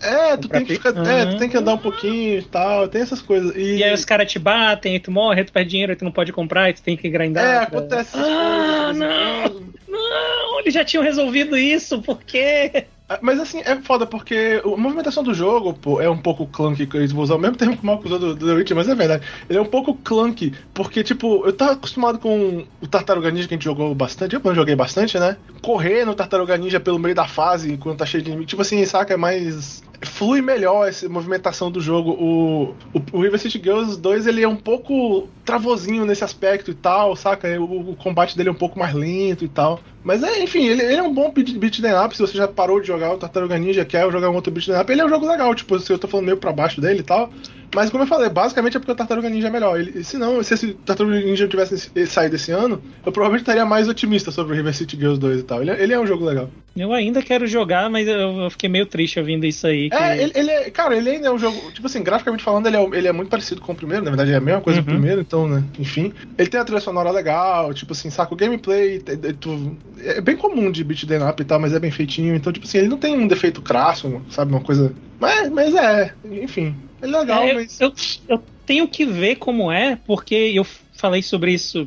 É, 0.00 0.36
tu 0.36 0.48
Pra 0.48 0.58
tem 0.58 0.66
que 0.66 0.74
ficar. 0.74 0.90
É, 1.04 1.22
Ah. 1.22 1.26
tu 1.26 1.36
tem 1.38 1.48
que 1.48 1.56
andar 1.56 1.74
um 1.74 1.78
pouquinho 1.78 2.38
e 2.38 2.42
tal, 2.42 2.86
tem 2.86 3.02
essas 3.02 3.20
coisas. 3.20 3.56
E, 3.56 3.78
E 3.78 3.82
aí 3.84 3.92
os 3.92 4.04
caras 4.04 4.30
te 4.30 4.38
batem, 4.38 4.92
aí 4.92 5.00
tu 5.00 5.10
morre, 5.10 5.40
aí 5.40 5.44
tu 5.44 5.52
perde 5.52 5.70
dinheiro, 5.70 5.90
aí 5.90 5.96
tu 5.98 6.04
não 6.04 6.12
pode 6.12 6.32
comprar, 6.32 6.64
aí 6.64 6.72
tu 6.74 6.82
tem 6.82 6.96
que 6.96 7.08
grindar. 7.10 7.44
É, 7.44 7.66
pra- 7.66 7.78
acontece 7.80 8.16
Ah, 8.16 8.84
coisas. 8.84 8.96
não! 8.98 9.70
Não, 9.88 10.60
eles 10.60 10.72
já 10.74 10.84
tinham 10.84 11.02
resolvido 11.02 11.56
isso, 11.56 12.00
por 12.02 12.22
quê? 12.22 12.86
Ah, 13.10 13.18
Mas 13.20 13.40
assim, 13.40 13.58
é 13.64 13.74
foda 13.82 14.06
porque 14.06 14.62
a 14.64 14.68
movimentação 14.76 15.24
do 15.24 15.34
jogo, 15.34 15.74
pô, 15.74 16.00
é 16.00 16.08
um 16.08 16.16
pouco 16.16 16.46
clunky, 16.46 16.88
eles 16.94 17.10
vão 17.10 17.24
usar 17.24 17.34
o 17.34 17.38
mesmo 17.40 17.56
termo 17.58 17.76
que 17.76 17.82
o 17.82 17.86
Marco 17.86 18.06
usou 18.06 18.20
do, 18.20 18.36
do 18.36 18.46
The 18.46 18.52
Witcher, 18.52 18.76
mas 18.76 18.88
é 18.88 18.94
verdade. 18.94 19.26
Ele 19.48 19.58
é 19.58 19.62
um 19.62 19.66
pouco 19.66 19.94
clunky, 19.94 20.54
porque, 20.72 21.02
tipo, 21.02 21.44
eu 21.44 21.52
tava 21.52 21.72
acostumado 21.72 22.20
com 22.20 22.64
o 22.80 22.86
Tartaruga 22.86 23.32
Ninja 23.32 23.48
que 23.48 23.54
a 23.54 23.56
gente 23.56 23.64
jogou 23.64 23.92
bastante, 23.96 24.36
eu 24.36 24.54
joguei 24.54 24.76
bastante, 24.76 25.18
né? 25.18 25.36
Correr 25.60 26.04
no 26.04 26.14
Tartaruga 26.14 26.56
Ninja 26.56 26.78
pelo 26.78 27.00
meio 27.00 27.14
da 27.14 27.26
fase, 27.26 27.76
quando 27.78 27.98
tá 27.98 28.06
cheio 28.06 28.22
de 28.22 28.30
inimigo, 28.30 28.48
tipo 28.48 28.62
assim, 28.62 28.84
saca? 28.86 29.14
É 29.14 29.16
mais. 29.16 29.82
Flui 30.02 30.40
melhor 30.40 30.88
essa 30.88 31.06
movimentação 31.08 31.70
do 31.70 31.80
jogo. 31.80 32.12
O, 32.12 32.74
o, 32.94 33.02
o 33.12 33.20
River 33.20 33.38
City 33.38 33.58
Girls 33.62 34.00
2, 34.00 34.26
ele 34.26 34.42
é 34.42 34.48
um 34.48 34.56
pouco 34.56 35.28
travozinho 35.44 36.06
nesse 36.06 36.24
aspecto 36.24 36.70
e 36.70 36.74
tal, 36.74 37.14
saca? 37.14 37.48
O, 37.60 37.90
o 37.90 37.96
combate 37.96 38.34
dele 38.36 38.48
é 38.48 38.52
um 38.52 38.54
pouco 38.54 38.78
mais 38.78 38.94
lento 38.94 39.44
e 39.44 39.48
tal. 39.48 39.78
Mas 40.02 40.22
é, 40.22 40.42
enfim, 40.42 40.66
ele, 40.66 40.82
ele 40.82 40.94
é 40.96 41.02
um 41.02 41.12
bom 41.12 41.30
beat 41.30 41.52
beat 41.58 41.80
'em 41.80 41.92
up. 41.92 42.16
Se 42.16 42.22
você 42.22 42.36
já 42.38 42.48
parou 42.48 42.80
de 42.80 42.86
jogar 42.86 43.12
o 43.12 43.18
Tartaruga 43.18 43.58
Ninja, 43.58 43.84
quer 43.84 44.10
jogar 44.10 44.30
um 44.30 44.34
outro 44.34 44.50
beat 44.50 44.68
'em 44.68 44.80
up, 44.80 44.90
ele 44.90 45.02
é 45.02 45.04
um 45.04 45.08
jogo 45.08 45.26
legal. 45.26 45.54
Tipo, 45.54 45.78
se 45.78 45.92
eu 45.92 45.98
tô 45.98 46.08
falando 46.08 46.26
meio 46.26 46.38
pra 46.38 46.52
baixo 46.52 46.80
dele 46.80 47.00
e 47.00 47.04
tal. 47.04 47.30
Mas 47.74 47.88
como 47.90 48.02
eu 48.02 48.06
falei, 48.08 48.28
basicamente 48.28 48.76
é 48.76 48.80
porque 48.80 48.90
o 48.92 48.94
Tartaruga 48.96 49.28
Ninja 49.30 49.46
é 49.46 49.50
melhor. 49.50 49.78
Ele, 49.78 50.02
se 50.02 50.16
não, 50.18 50.42
se 50.42 50.54
esse 50.54 50.74
Tartaruga 50.74 51.20
Ninja 51.20 51.46
tivesse 51.46 51.74
esse- 51.74 52.06
saído 52.06 52.34
esse 52.34 52.50
ano, 52.50 52.82
eu 53.06 53.12
provavelmente 53.12 53.42
estaria 53.42 53.64
mais 53.64 53.88
otimista 53.88 54.30
sobre 54.32 54.52
o 54.52 54.56
River 54.56 54.74
City 54.74 54.96
Girls 54.96 55.20
2 55.20 55.40
e 55.40 55.42
tal. 55.44 55.62
Ele, 55.62 55.70
é- 55.70 55.82
ele 55.82 55.92
é 55.92 56.00
um 56.00 56.06
jogo 56.06 56.24
legal. 56.24 56.50
Eu 56.76 56.92
ainda 56.92 57.20
quero 57.22 57.46
jogar, 57.46 57.90
mas 57.90 58.06
eu, 58.08 58.18
eu 58.42 58.50
fiquei 58.50 58.68
meio 58.68 58.86
triste 58.86 59.18
ouvindo 59.18 59.44
isso 59.46 59.66
aí. 59.66 59.88
que- 59.90 59.96
É, 59.96 60.22
ele, 60.22 60.32
ele 60.34 60.50
é. 60.50 60.70
Cara, 60.70 60.96
ele 60.96 61.10
ainda 61.10 61.28
é 61.28 61.30
um 61.30 61.38
jogo. 61.38 61.56
Tipo 61.72 61.86
assim, 61.86 62.02
graficamente 62.02 62.42
falando, 62.42 62.66
ele 62.66 62.76
é, 62.76 62.82
ele 62.92 63.08
é 63.08 63.12
muito 63.12 63.28
parecido 63.28 63.60
com 63.60 63.72
o 63.72 63.74
primeiro. 63.76 64.04
Na 64.04 64.10
verdade, 64.10 64.32
é 64.32 64.36
a 64.36 64.40
mesma 64.40 64.60
coisa 64.60 64.78
Uhum. 64.80 64.84
primeiro, 64.86 65.20
então, 65.20 65.48
né? 65.48 65.62
Enfim. 65.78 66.12
Ele 66.38 66.48
tem 66.48 66.60
a 66.60 66.64
trilha 66.64 66.80
sonora 66.80 67.10
legal, 67.10 67.72
tipo 67.74 67.92
assim, 67.92 68.08
saca 68.10 68.32
o 68.32 68.36
gameplay. 68.36 69.00
tu- 69.40 69.76
é 70.02 70.20
bem 70.20 70.36
comum 70.36 70.70
de 70.70 70.82
beat 70.82 71.04
'em 71.04 71.28
up 71.28 71.40
e 71.40 71.44
tal, 71.44 71.58
mas 71.60 71.72
é 71.72 71.78
bem 71.78 71.90
feitinho. 71.90 72.34
Então, 72.34 72.52
tipo 72.52 72.66
assim, 72.66 72.78
ele 72.78 72.88
não 72.88 72.98
tem 72.98 73.16
um 73.18 73.26
defeito 73.28 73.60
crasso, 73.62 74.20
sabe? 74.30 74.50
Uma 74.52 74.60
coisa. 74.60 74.92
Mas, 75.20 75.50
mas 75.50 75.74
é, 75.74 76.14
enfim. 76.24 76.74
É 77.02 77.06
legal, 77.06 77.44
É, 77.44 77.54
mas. 77.54 77.80
eu, 77.80 77.92
eu 78.28 78.42
tenho 78.66 78.88
que 78.88 79.04
ver 79.04 79.36
como 79.36 79.70
é, 79.70 79.96
porque 80.06 80.34
eu 80.34 80.64
falei 80.94 81.22
sobre 81.22 81.52
isso, 81.52 81.86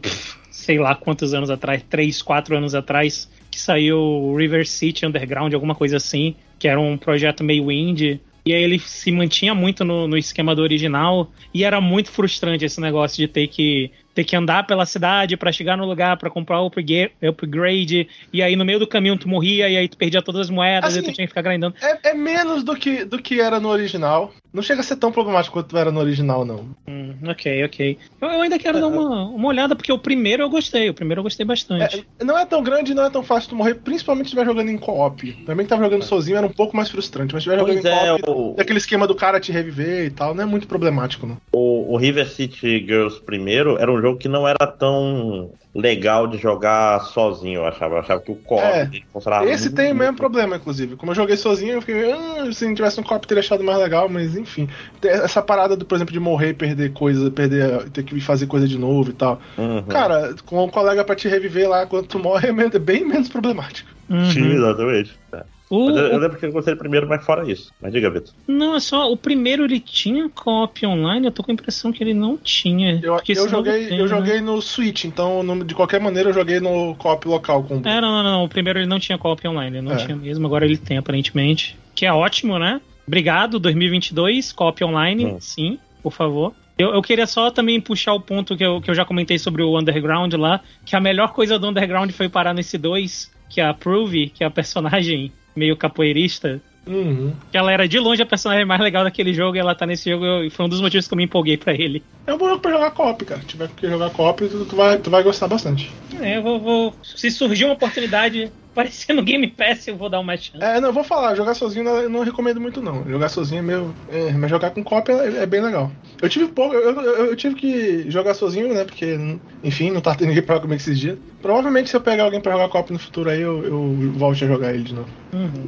sei 0.51 0.77
lá 0.79 0.95
quantos 0.95 1.33
anos 1.33 1.49
atrás, 1.49 1.83
três, 1.89 2.21
quatro 2.21 2.55
anos 2.55 2.75
atrás, 2.75 3.29
que 3.49 3.59
saiu 3.59 3.97
o 3.97 4.35
River 4.35 4.67
City 4.67 5.05
Underground, 5.05 5.53
alguma 5.53 5.75
coisa 5.75 5.97
assim, 5.97 6.35
que 6.59 6.67
era 6.67 6.79
um 6.79 6.97
projeto 6.97 7.43
meio 7.43 7.71
indie. 7.71 8.21
E 8.45 8.53
aí 8.53 8.61
ele 8.61 8.77
se 8.77 9.09
mantinha 9.11 9.55
muito 9.55 9.85
no, 9.85 10.07
no 10.07 10.17
esquema 10.17 10.53
do 10.53 10.61
original. 10.61 11.31
E 11.53 11.63
era 11.63 11.79
muito 11.79 12.11
frustrante 12.11 12.65
esse 12.65 12.81
negócio 12.81 13.17
de 13.17 13.27
ter 13.27 13.47
que 13.47 13.89
ter 14.13 14.23
que 14.23 14.35
andar 14.35 14.65
pela 14.67 14.85
cidade 14.85 15.35
pra 15.35 15.51
chegar 15.51 15.75
no 15.77 15.85
lugar 15.85 16.17
pra 16.17 16.29
comprar 16.29 16.59
o 16.61 16.67
upgra- 16.67 17.11
upgrade. 17.21 18.07
E 18.31 18.41
aí 18.41 18.55
no 18.55 18.65
meio 18.65 18.79
do 18.79 18.87
caminho 18.87 19.17
tu 19.17 19.27
morria 19.27 19.69
e 19.69 19.77
aí 19.77 19.87
tu 19.87 19.97
perdia 19.97 20.21
todas 20.21 20.41
as 20.41 20.49
moedas 20.49 20.95
e 20.95 20.99
Assim, 20.99 21.09
tu 21.09 21.13
tinha 21.13 21.25
que 21.25 21.31
ficar 21.31 21.41
grindando. 21.41 21.75
É, 21.81 22.09
é 22.09 22.13
menos 22.13 22.63
do 22.63 22.75
que, 22.75 23.03
do 23.03 23.19
que 23.21 23.41
era 23.41 23.59
no 23.59 23.69
original. 23.69 24.33
Não 24.53 24.61
chega 24.61 24.81
a 24.81 24.83
ser 24.83 24.97
tão 24.97 25.11
problemático 25.11 25.53
quanto 25.53 25.75
era 25.75 25.91
no 25.91 25.99
original, 25.99 26.45
não. 26.45 26.67
Hum, 26.87 27.15
ok, 27.27 27.65
ok. 27.65 27.97
Eu, 28.21 28.29
eu 28.29 28.41
ainda 28.41 28.59
quero 28.59 28.79
dar 28.79 28.87
uma, 28.87 29.25
uma 29.25 29.47
olhada, 29.47 29.75
porque 29.75 29.91
o 29.91 29.97
primeiro 29.97 30.43
eu 30.43 30.49
gostei, 30.49 30.89
o 30.89 30.93
primeiro 30.93 31.19
eu 31.19 31.23
gostei 31.23 31.43
bastante. 31.43 32.05
É, 32.19 32.23
não 32.23 32.37
é 32.37 32.45
tão 32.45 32.61
grande 32.61 32.91
e 32.91 32.95
não 32.95 33.03
é 33.03 33.09
tão 33.09 33.23
fácil 33.23 33.49
tu 33.49 33.55
morrer, 33.55 33.75
principalmente 33.75 34.25
se 34.25 34.35
estiver 34.35 34.45
jogando 34.45 34.69
em 34.69 34.77
co-op. 34.77 35.23
Mim 35.23 35.57
que 35.57 35.65
tava 35.65 35.83
jogando 35.83 36.03
sozinho 36.03 36.37
era 36.37 36.45
um 36.45 36.51
pouco 36.51 36.77
mais 36.77 36.89
frustrante, 36.89 37.33
mas 37.33 37.43
se 37.43 37.49
estiver 37.49 37.63
Pois 37.63 37.83
jogando 37.83 37.93
em 37.93 38.15
é, 38.15 38.21
co-op, 38.21 38.29
o, 38.29 38.53
tem 38.53 38.61
aquele 38.61 38.77
esquema 38.77 39.07
do 39.07 39.15
cara 39.15 39.39
te 39.39 39.51
reviver 39.51 40.05
e 40.05 40.11
tal, 40.11 40.35
não 40.35 40.43
é 40.43 40.45
muito 40.45 40.67
problemático, 40.67 41.25
não. 41.25 41.37
o, 41.51 41.93
o 41.93 41.97
River 41.97 42.29
City 42.29 42.79
Girls 42.79 43.19
primeiro 43.21 43.77
era 43.79 43.91
um 43.91 43.99
jogo 43.99 44.19
que 44.19 44.27
não 44.27 44.47
era 44.47 44.67
tão 44.67 45.51
legal 45.75 46.27
de 46.27 46.37
jogar 46.37 46.99
sozinho, 47.01 47.61
eu 47.61 47.65
achava. 47.65 47.95
Eu 47.95 47.99
achava 47.99 48.21
que 48.21 48.31
o 48.31 48.35
co-op 48.35 48.63
É. 48.63 48.89
funcionava 49.11 49.45
Esse 49.49 49.65
muito, 49.65 49.75
tem 49.75 49.85
o 49.91 49.95
mesmo 49.95 50.05
muito. 50.11 50.19
problema, 50.19 50.55
inclusive. 50.57 50.95
Como 50.95 51.11
eu 51.11 51.15
joguei 51.15 51.35
sozinho, 51.35 51.73
eu 51.73 51.81
fiquei, 51.81 52.11
ah, 52.11 52.51
se 52.51 52.65
não 52.65 52.75
tivesse 52.75 52.99
um 52.99 53.03
co-op 53.03 53.25
teria 53.27 53.41
achado 53.41 53.63
mais 53.63 53.79
legal, 53.79 54.07
mas 54.07 54.35
enfim. 54.35 54.67
Essa 55.01 55.41
parada, 55.41 55.75
do, 55.75 55.85
por 55.85 55.95
exemplo, 55.95 56.13
de 56.13 56.19
morrer 56.19 56.49
e 56.49 56.53
perder 56.53 56.93
coisa, 56.93 57.31
perder, 57.31 57.89
ter 57.89 58.03
que 58.03 58.19
fazer 58.21 58.45
coisa 58.47 58.67
de 58.67 58.77
novo 58.77 59.09
e 59.09 59.13
tal. 59.13 59.41
Uhum. 59.57 59.83
Cara, 59.87 60.35
com 60.45 60.63
um 60.63 60.69
colega 60.69 61.03
pra 61.03 61.15
te 61.15 61.27
reviver 61.27 61.67
lá 61.67 61.85
quando 61.87 62.07
tu 62.07 62.19
morre 62.19 62.49
é 62.49 62.51
é 62.75 62.79
bem 62.79 63.05
menos 63.05 63.29
problemático. 63.29 63.89
Uhum. 64.09 64.25
Sim, 64.31 64.51
exatamente. 64.53 65.19
É. 65.33 65.52
O- 65.69 65.89
eu, 65.89 65.95
eu 65.97 66.17
lembro 66.19 66.37
que 66.37 66.45
eu 66.45 66.51
gostei 66.51 66.73
do 66.75 66.77
primeiro, 66.77 67.07
mas 67.07 67.25
fora 67.25 67.49
isso. 67.49 67.71
Mas 67.81 67.91
diga, 67.91 68.09
Vitor. 68.09 68.33
não, 68.47 68.75
é 68.75 68.79
só. 68.79 69.11
O 69.11 69.17
primeiro 69.17 69.63
ele 69.63 69.79
tinha 69.79 70.29
co-op 70.29 70.85
online, 70.85 71.25
eu 71.25 71.31
tô 71.31 71.43
com 71.43 71.51
a 71.51 71.53
impressão 71.53 71.91
que 71.91 72.03
ele 72.03 72.13
não 72.13 72.37
tinha. 72.37 72.99
Eu, 73.03 73.19
eu 73.27 73.49
joguei, 73.49 73.87
tem, 73.87 73.97
eu 73.97 74.03
né? 74.03 74.09
joguei 74.09 74.41
no 74.41 74.61
Switch, 74.61 75.05
então 75.05 75.41
no- 75.41 75.63
de 75.63 75.73
qualquer 75.73 75.99
maneira 75.99 76.29
eu 76.29 76.33
joguei 76.33 76.59
no 76.59 76.95
co-op 76.95 77.27
local 77.27 77.63
com 77.63 77.75
É, 77.85 77.99
não, 78.01 78.11
não, 78.11 78.23
não. 78.23 78.43
O 78.43 78.49
primeiro 78.49 78.79
ele 78.79 78.87
não 78.87 78.99
tinha 78.99 79.17
co-op 79.17 79.47
online, 79.47 79.77
ele 79.77 79.85
não 79.85 79.93
É. 79.93 79.97
tinha 79.97 80.15
mesmo, 80.15 80.45
agora 80.45 80.65
ele 80.65 80.77
tem 80.77 80.97
aparentemente. 80.97 81.77
Que 81.95 82.05
é 82.05 82.13
ótimo, 82.13 82.59
né? 82.59 82.79
Obrigado, 83.07 83.59
2022, 83.59 84.51
co-op 84.53 84.83
online, 84.83 85.25
Hum. 85.25 85.37
sim, 85.39 85.79
por 86.01 86.11
favor. 86.11 86.53
Eu, 86.77 86.93
eu 86.93 87.01
queria 87.01 87.27
só 87.27 87.51
também 87.51 87.79
puxar 87.79 88.13
o 88.13 88.19
ponto 88.19 88.57
que 88.57 88.65
eu, 88.65 88.81
que 88.81 88.89
eu 88.89 88.95
já 88.95 89.05
comentei 89.05 89.37
sobre 89.37 89.61
o 89.61 89.77
Underground 89.77 90.33
lá, 90.33 90.59
que 90.85 90.95
a 90.95 90.99
melhor 90.99 91.31
coisa 91.33 91.59
do 91.59 91.67
Underground 91.67 92.09
foi 92.11 92.27
parar 92.29 92.53
nesse 92.53 92.77
2, 92.77 93.31
que 93.49 93.61
é 93.61 93.65
a 93.65 93.73
Pruvy, 93.73 94.29
que 94.29 94.43
é 94.43 94.47
a 94.47 94.51
personagem 94.51 95.31
meio 95.55 95.75
capoeirista. 95.77 96.61
Uhum. 96.85 97.31
Que 97.49 97.57
ela 97.57 97.71
era 97.71 97.87
de 97.87 97.97
longe 97.97 98.21
a 98.21 98.25
personagem 98.25 98.65
mais 98.65 98.81
legal 98.81 99.05
daquele 99.05 99.33
jogo 99.33 99.55
e 99.55 99.59
ela 99.59 99.73
tá 99.73 99.85
nesse 99.85 100.09
jogo 100.09 100.25
e 100.43 100.49
foi 100.49 100.65
um 100.65 100.69
dos 100.69 100.81
motivos 100.81 101.07
que 101.07 101.13
eu 101.13 101.17
me 101.17 101.23
empolguei 101.23 101.55
pra 101.55 101.73
ele. 101.73 102.03
É 102.27 102.33
um 102.33 102.37
bom 102.37 102.49
jogo 102.49 102.59
pra 102.59 102.71
jogar 102.71 102.91
co-op, 102.91 103.23
cara. 103.23 103.39
Se 103.41 103.47
tiver 103.47 103.69
que 103.69 103.87
jogar 103.87 104.09
co-op, 104.09 104.45
tu, 104.49 104.65
tu 104.65 104.75
vai, 104.75 104.97
tu 104.97 105.09
vai 105.09 105.23
gostar 105.23 105.47
bastante. 105.47 105.89
É, 106.21 106.37
eu 106.37 106.43
vou, 106.43 106.59
vou- 106.59 106.93
Se 107.01 107.31
surgir 107.31 107.63
uma 107.65 107.73
oportunidade 107.75 108.51
parecendo 108.73 109.21
Game 109.23 109.47
Pass, 109.47 109.87
eu 109.87 109.95
vou 109.95 110.09
dar 110.09 110.19
uma 110.19 110.35
chance. 110.37 110.63
É, 110.63 110.79
não, 110.79 110.89
eu 110.89 110.93
vou 110.93 111.03
falar, 111.03 111.35
jogar 111.35 111.53
sozinho 111.53 111.87
eu 111.87 112.09
não 112.09 112.21
recomendo 112.23 112.59
muito, 112.59 112.81
não. 112.81 113.07
Jogar 113.07 113.29
sozinho 113.29 113.59
é 113.59 113.61
meio. 113.61 113.95
é, 114.07 114.31
mas 114.31 114.49
jogar 114.49 114.71
com 114.71 114.83
co-op 114.83 115.09
é, 115.11 115.43
é 115.43 115.45
bem 115.45 115.61
legal. 115.61 115.91
Eu 116.21 116.29
tive 116.29 116.47
pouco, 116.49 116.73
eu, 116.75 116.91
eu- 117.01 117.25
eu 117.27 117.35
tive 117.35 117.55
que 117.55 118.09
jogar 118.09 118.33
sozinho, 118.33 118.73
né? 118.73 118.83
Porque, 118.83 119.15
enfim, 119.63 119.91
não 119.91 120.01
tá 120.01 120.15
tendo 120.15 120.29
ninguém 120.29 120.43
pra 120.43 120.55
jogar 120.55 120.63
comigo 120.63 120.81
esses 120.81 120.99
dias. 120.99 121.17
Provavelmente 121.41 121.89
se 121.89 121.95
eu 121.95 122.01
pegar 122.01 122.23
alguém 122.23 122.39
pra 122.41 122.53
jogar 122.53 122.69
co-op 122.69 122.91
no 122.93 122.99
futuro 122.99 123.29
aí, 123.29 123.41
eu, 123.41 123.63
eu 123.65 124.11
volte 124.13 124.43
a 124.43 124.47
jogar 124.47 124.73
ele 124.73 124.83
de 124.83 124.93
novo. 124.93 125.09
Uhum. 125.33 125.67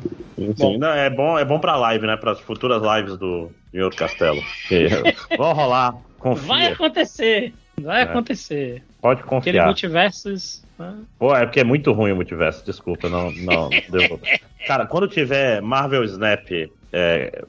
Sim, 0.55 0.77
não, 0.77 0.89
é 0.89 1.09
bom, 1.09 1.39
é 1.39 1.45
bom 1.45 1.59
pra 1.59 1.75
live, 1.77 2.05
né? 2.07 2.17
Para 2.17 2.31
as 2.31 2.39
futuras 2.41 2.81
lives 2.81 3.17
do 3.17 3.49
Senhor 3.71 3.93
Castelo. 3.95 4.41
Vão 5.37 5.53
rolar, 5.53 5.93
confia. 6.19 6.47
Vai 6.47 6.67
acontecer! 6.67 7.53
Vai 7.81 8.01
É. 8.01 8.03
acontecer. 8.03 8.83
Pode 9.01 9.19
Aquele 9.21 9.29
confiar. 9.29 9.65
multiversos. 9.65 10.64
Né? 10.77 10.95
Pô, 11.19 11.35
é 11.35 11.45
porque 11.45 11.59
é 11.59 11.63
muito 11.63 11.91
ruim 11.91 12.11
o 12.11 12.15
multiverso, 12.15 12.65
desculpa, 12.65 13.09
não, 13.09 13.31
não 13.31 13.69
deu. 13.89 14.19
Cara, 14.67 14.85
quando 14.85 15.07
tiver 15.07 15.61
Marvel 15.61 16.03
Snap 16.03 16.49
é, 16.93 17.43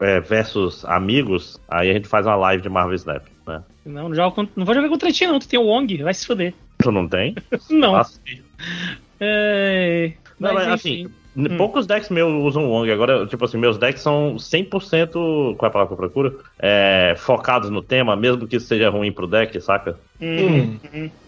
é, 0.00 0.20
versus 0.20 0.84
amigos, 0.84 1.60
aí 1.68 1.90
a 1.90 1.92
gente 1.94 2.08
faz 2.08 2.26
uma 2.26 2.36
live 2.36 2.62
de 2.62 2.68
Marvel 2.68 2.94
Snap, 2.94 3.24
né? 3.46 3.62
Não, 3.86 4.08
não, 4.08 4.30
contra- 4.30 4.52
não 4.56 4.64
vou 4.66 4.74
jogar 4.74 4.88
contra 4.88 5.10
ti, 5.12 5.26
não. 5.26 5.38
Tu 5.38 5.48
tem 5.48 5.58
o 5.58 5.64
Wong, 5.64 6.02
vai 6.02 6.12
se 6.12 6.26
fuder. 6.26 6.52
Tu 6.78 6.92
não 6.92 7.08
tem? 7.08 7.34
Não. 7.70 7.96
Assim. 7.96 8.20
É... 9.18 10.12
Não, 10.38 10.54
Mas, 10.54 10.68
mas 10.68 10.82
assim, 11.46 11.56
poucos 11.56 11.86
decks 11.86 12.08
meus 12.10 12.32
usam 12.44 12.68
Wong. 12.70 12.90
Agora, 12.90 13.26
tipo 13.26 13.44
assim, 13.44 13.58
meus 13.58 13.78
decks 13.78 14.02
são 14.02 14.36
100%. 14.36 15.56
Qual 15.56 15.66
é 15.66 15.66
a 15.66 15.70
palavra 15.70 15.86
que 15.86 15.92
eu 15.92 15.96
procuro? 15.96 16.40
É, 16.58 17.14
focados 17.18 17.70
no 17.70 17.82
tema, 17.82 18.16
mesmo 18.16 18.46
que 18.46 18.56
isso 18.56 18.66
seja 18.66 18.90
ruim 18.90 19.12
pro 19.12 19.26
deck, 19.26 19.60
saca? 19.60 19.98
Uhum. 20.20 20.78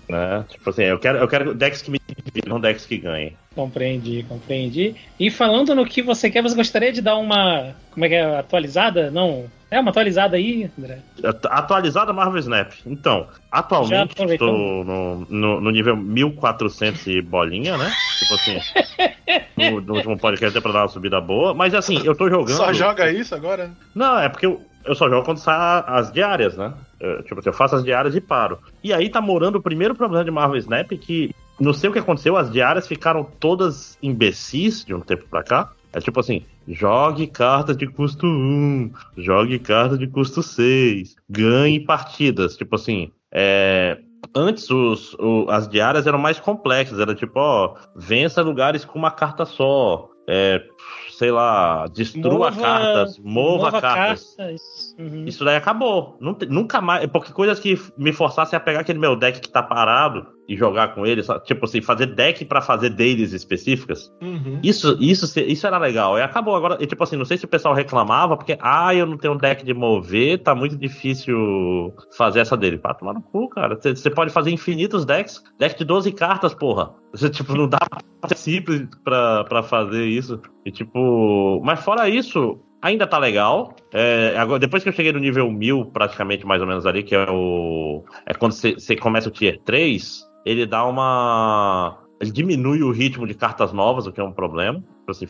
Né? 0.08 0.44
Tipo 0.48 0.70
assim, 0.70 0.82
eu 0.82 0.98
quero, 0.98 1.18
eu 1.18 1.28
quero 1.28 1.54
decks 1.54 1.82
que 1.82 1.90
me 1.90 2.00
dividam, 2.08 2.54
não 2.54 2.60
decks 2.60 2.84
que 2.84 2.98
ganhem. 2.98 3.36
Compreendi, 3.54 4.24
compreendi. 4.28 4.94
E 5.18 5.30
falando 5.30 5.74
no 5.74 5.86
que 5.86 6.02
você 6.02 6.30
quer, 6.30 6.42
você 6.42 6.56
gostaria 6.56 6.92
de 6.92 7.00
dar 7.00 7.16
uma. 7.16 7.74
Como 7.92 8.04
é 8.04 8.08
que 8.08 8.14
é? 8.14 8.38
Atualizada? 8.38 9.10
Não. 9.10 9.46
É 9.70 9.78
uma 9.78 9.90
atualizada 9.90 10.36
aí, 10.36 10.68
André? 10.76 10.98
Atualizada 11.44 12.12
Marvel 12.12 12.40
Snap. 12.40 12.72
Então, 12.84 13.28
atualmente 13.52 14.20
estou 14.20 14.84
no, 14.84 15.26
no, 15.28 15.60
no 15.60 15.70
nível 15.70 15.96
1400 15.96 17.06
e 17.06 17.22
bolinha, 17.22 17.78
né? 17.78 17.88
Tipo 18.18 18.34
assim, 18.34 18.58
no, 19.56 19.80
no 19.80 19.94
último 19.94 20.18
podcast 20.18 20.52
deu 20.52 20.62
pra 20.62 20.72
dar 20.72 20.82
uma 20.82 20.88
subida 20.88 21.20
boa. 21.20 21.54
Mas 21.54 21.74
assim, 21.74 22.00
eu 22.04 22.14
tô 22.14 22.28
jogando. 22.28 22.56
Só 22.56 22.72
joga 22.72 23.10
isso 23.10 23.34
agora? 23.34 23.70
Não, 23.94 24.18
é 24.18 24.28
porque 24.28 24.46
eu, 24.46 24.60
eu 24.84 24.94
só 24.94 25.08
jogo 25.08 25.24
quando 25.24 25.38
sai 25.38 25.84
as 25.86 26.12
diárias, 26.12 26.56
né? 26.56 26.72
Eu, 26.98 27.22
tipo 27.22 27.40
assim, 27.40 27.48
eu 27.48 27.54
faço 27.54 27.76
as 27.76 27.84
diárias 27.84 28.14
e 28.14 28.20
paro. 28.20 28.58
E 28.82 28.92
aí 28.92 29.08
tá 29.08 29.20
morando 29.20 29.56
o 29.56 29.62
primeiro 29.62 29.94
problema 29.94 30.24
de 30.24 30.30
Marvel 30.30 30.58
Snap 30.58 30.90
que 30.92 31.34
não 31.60 31.74
sei 31.74 31.90
o 31.90 31.92
que 31.92 31.98
aconteceu, 31.98 32.36
as 32.36 32.50
diárias 32.50 32.88
ficaram 32.88 33.22
todas 33.22 33.98
imbecis 34.02 34.84
de 34.84 34.94
um 34.94 35.00
tempo 35.00 35.26
pra 35.28 35.42
cá. 35.42 35.72
É 35.92 36.00
tipo 36.00 36.20
assim, 36.20 36.44
jogue 36.66 37.26
cartas 37.26 37.76
de 37.76 37.86
custo 37.86 38.26
1, 38.26 38.92
jogue 39.18 39.58
cartas 39.58 39.98
de 39.98 40.06
custo 40.06 40.42
6, 40.42 41.16
ganhe 41.28 41.80
partidas. 41.80 42.56
Tipo 42.56 42.76
assim, 42.76 43.10
é, 43.30 43.98
Antes 44.34 44.70
os, 44.70 45.14
o- 45.14 45.46
as 45.50 45.68
diárias 45.68 46.06
eram 46.06 46.18
mais 46.18 46.38
complexas, 46.38 46.98
era 47.00 47.14
tipo, 47.14 47.38
ó, 47.38 47.74
vença 47.96 48.42
lugares 48.42 48.84
com 48.84 48.98
uma 48.98 49.10
carta 49.10 49.44
só. 49.44 50.08
É, 50.28 50.62
sei 51.10 51.32
lá, 51.32 51.86
destrua 51.88 52.52
cartas, 52.52 53.18
mova, 53.18 53.80
cartas. 53.80 54.34
cartas. 54.36 54.94
Uhum. 54.96 55.24
Isso 55.26 55.44
daí 55.44 55.56
acabou. 55.56 56.16
Nunca 56.20 56.80
mais. 56.80 57.04
Porque 57.06 57.32
coisas 57.32 57.58
que 57.58 57.76
me 57.98 58.12
forçassem 58.12 58.56
a 58.56 58.60
pegar 58.60 58.80
aquele 58.80 58.98
meu 59.00 59.16
deck 59.16 59.40
que 59.40 59.48
tá 59.50 59.60
parado 59.62 60.24
e 60.50 60.56
jogar 60.56 60.96
com 60.96 61.06
ele, 61.06 61.22
tipo 61.44 61.64
assim, 61.64 61.80
fazer 61.80 62.06
deck 62.06 62.44
pra 62.44 62.60
fazer 62.60 62.90
deles 62.90 63.32
específicas. 63.32 64.12
Uhum. 64.20 64.58
Isso, 64.64 64.96
isso, 65.00 65.38
isso 65.38 65.64
era 65.64 65.78
legal. 65.78 66.18
E 66.18 66.22
acabou 66.22 66.56
agora. 66.56 66.76
E, 66.80 66.86
tipo 66.88 67.04
assim, 67.04 67.16
não 67.16 67.24
sei 67.24 67.38
se 67.38 67.44
o 67.44 67.48
pessoal 67.48 67.72
reclamava, 67.72 68.36
porque, 68.36 68.58
ah, 68.60 68.92
eu 68.92 69.06
não 69.06 69.16
tenho 69.16 69.34
um 69.34 69.36
deck 69.36 69.64
de 69.64 69.72
mover, 69.72 70.42
tá 70.42 70.52
muito 70.52 70.76
difícil 70.76 71.94
fazer 72.16 72.40
essa 72.40 72.56
dele. 72.56 72.78
Pá, 72.78 72.92
tomar 72.92 73.14
no 73.14 73.22
cu, 73.22 73.48
cara. 73.48 73.78
Você 73.80 74.10
pode 74.10 74.32
fazer 74.32 74.50
infinitos 74.50 75.04
decks. 75.04 75.40
Deck 75.56 75.78
de 75.78 75.84
12 75.84 76.10
cartas, 76.10 76.52
porra. 76.52 76.94
Você, 77.12 77.30
tipo, 77.30 77.54
não 77.54 77.68
dá 77.68 77.78
pra 77.88 78.28
ser 78.30 78.36
simples 78.36 78.88
pra, 79.04 79.44
pra 79.44 79.62
fazer 79.62 80.04
isso. 80.04 80.40
E, 80.66 80.72
tipo. 80.72 81.60
Mas 81.62 81.78
fora 81.78 82.08
isso. 82.08 82.58
Ainda 82.82 83.06
tá 83.06 83.18
legal. 83.18 83.76
É, 83.92 84.34
agora, 84.36 84.58
depois 84.58 84.82
que 84.82 84.88
eu 84.88 84.92
cheguei 84.92 85.12
no 85.12 85.20
nível 85.20 85.48
1000, 85.48 85.86
praticamente 85.92 86.44
mais 86.44 86.60
ou 86.60 86.66
menos 86.66 86.86
ali, 86.86 87.04
que 87.04 87.14
é 87.14 87.30
o. 87.30 88.02
É 88.26 88.34
quando 88.34 88.52
você 88.52 88.96
começa 88.96 89.28
o 89.28 89.32
tier 89.32 89.60
3, 89.64 90.28
ele 90.44 90.66
dá 90.66 90.84
uma. 90.84 91.98
Ele 92.20 92.30
diminui 92.30 92.82
o 92.82 92.90
ritmo 92.90 93.26
de 93.26 93.32
cartas 93.34 93.72
novas, 93.72 94.06
o 94.06 94.12
que 94.12 94.20
é 94.20 94.24
um 94.24 94.32
problema. 94.32 94.78
Tipo 94.78 95.10
Assim, 95.10 95.26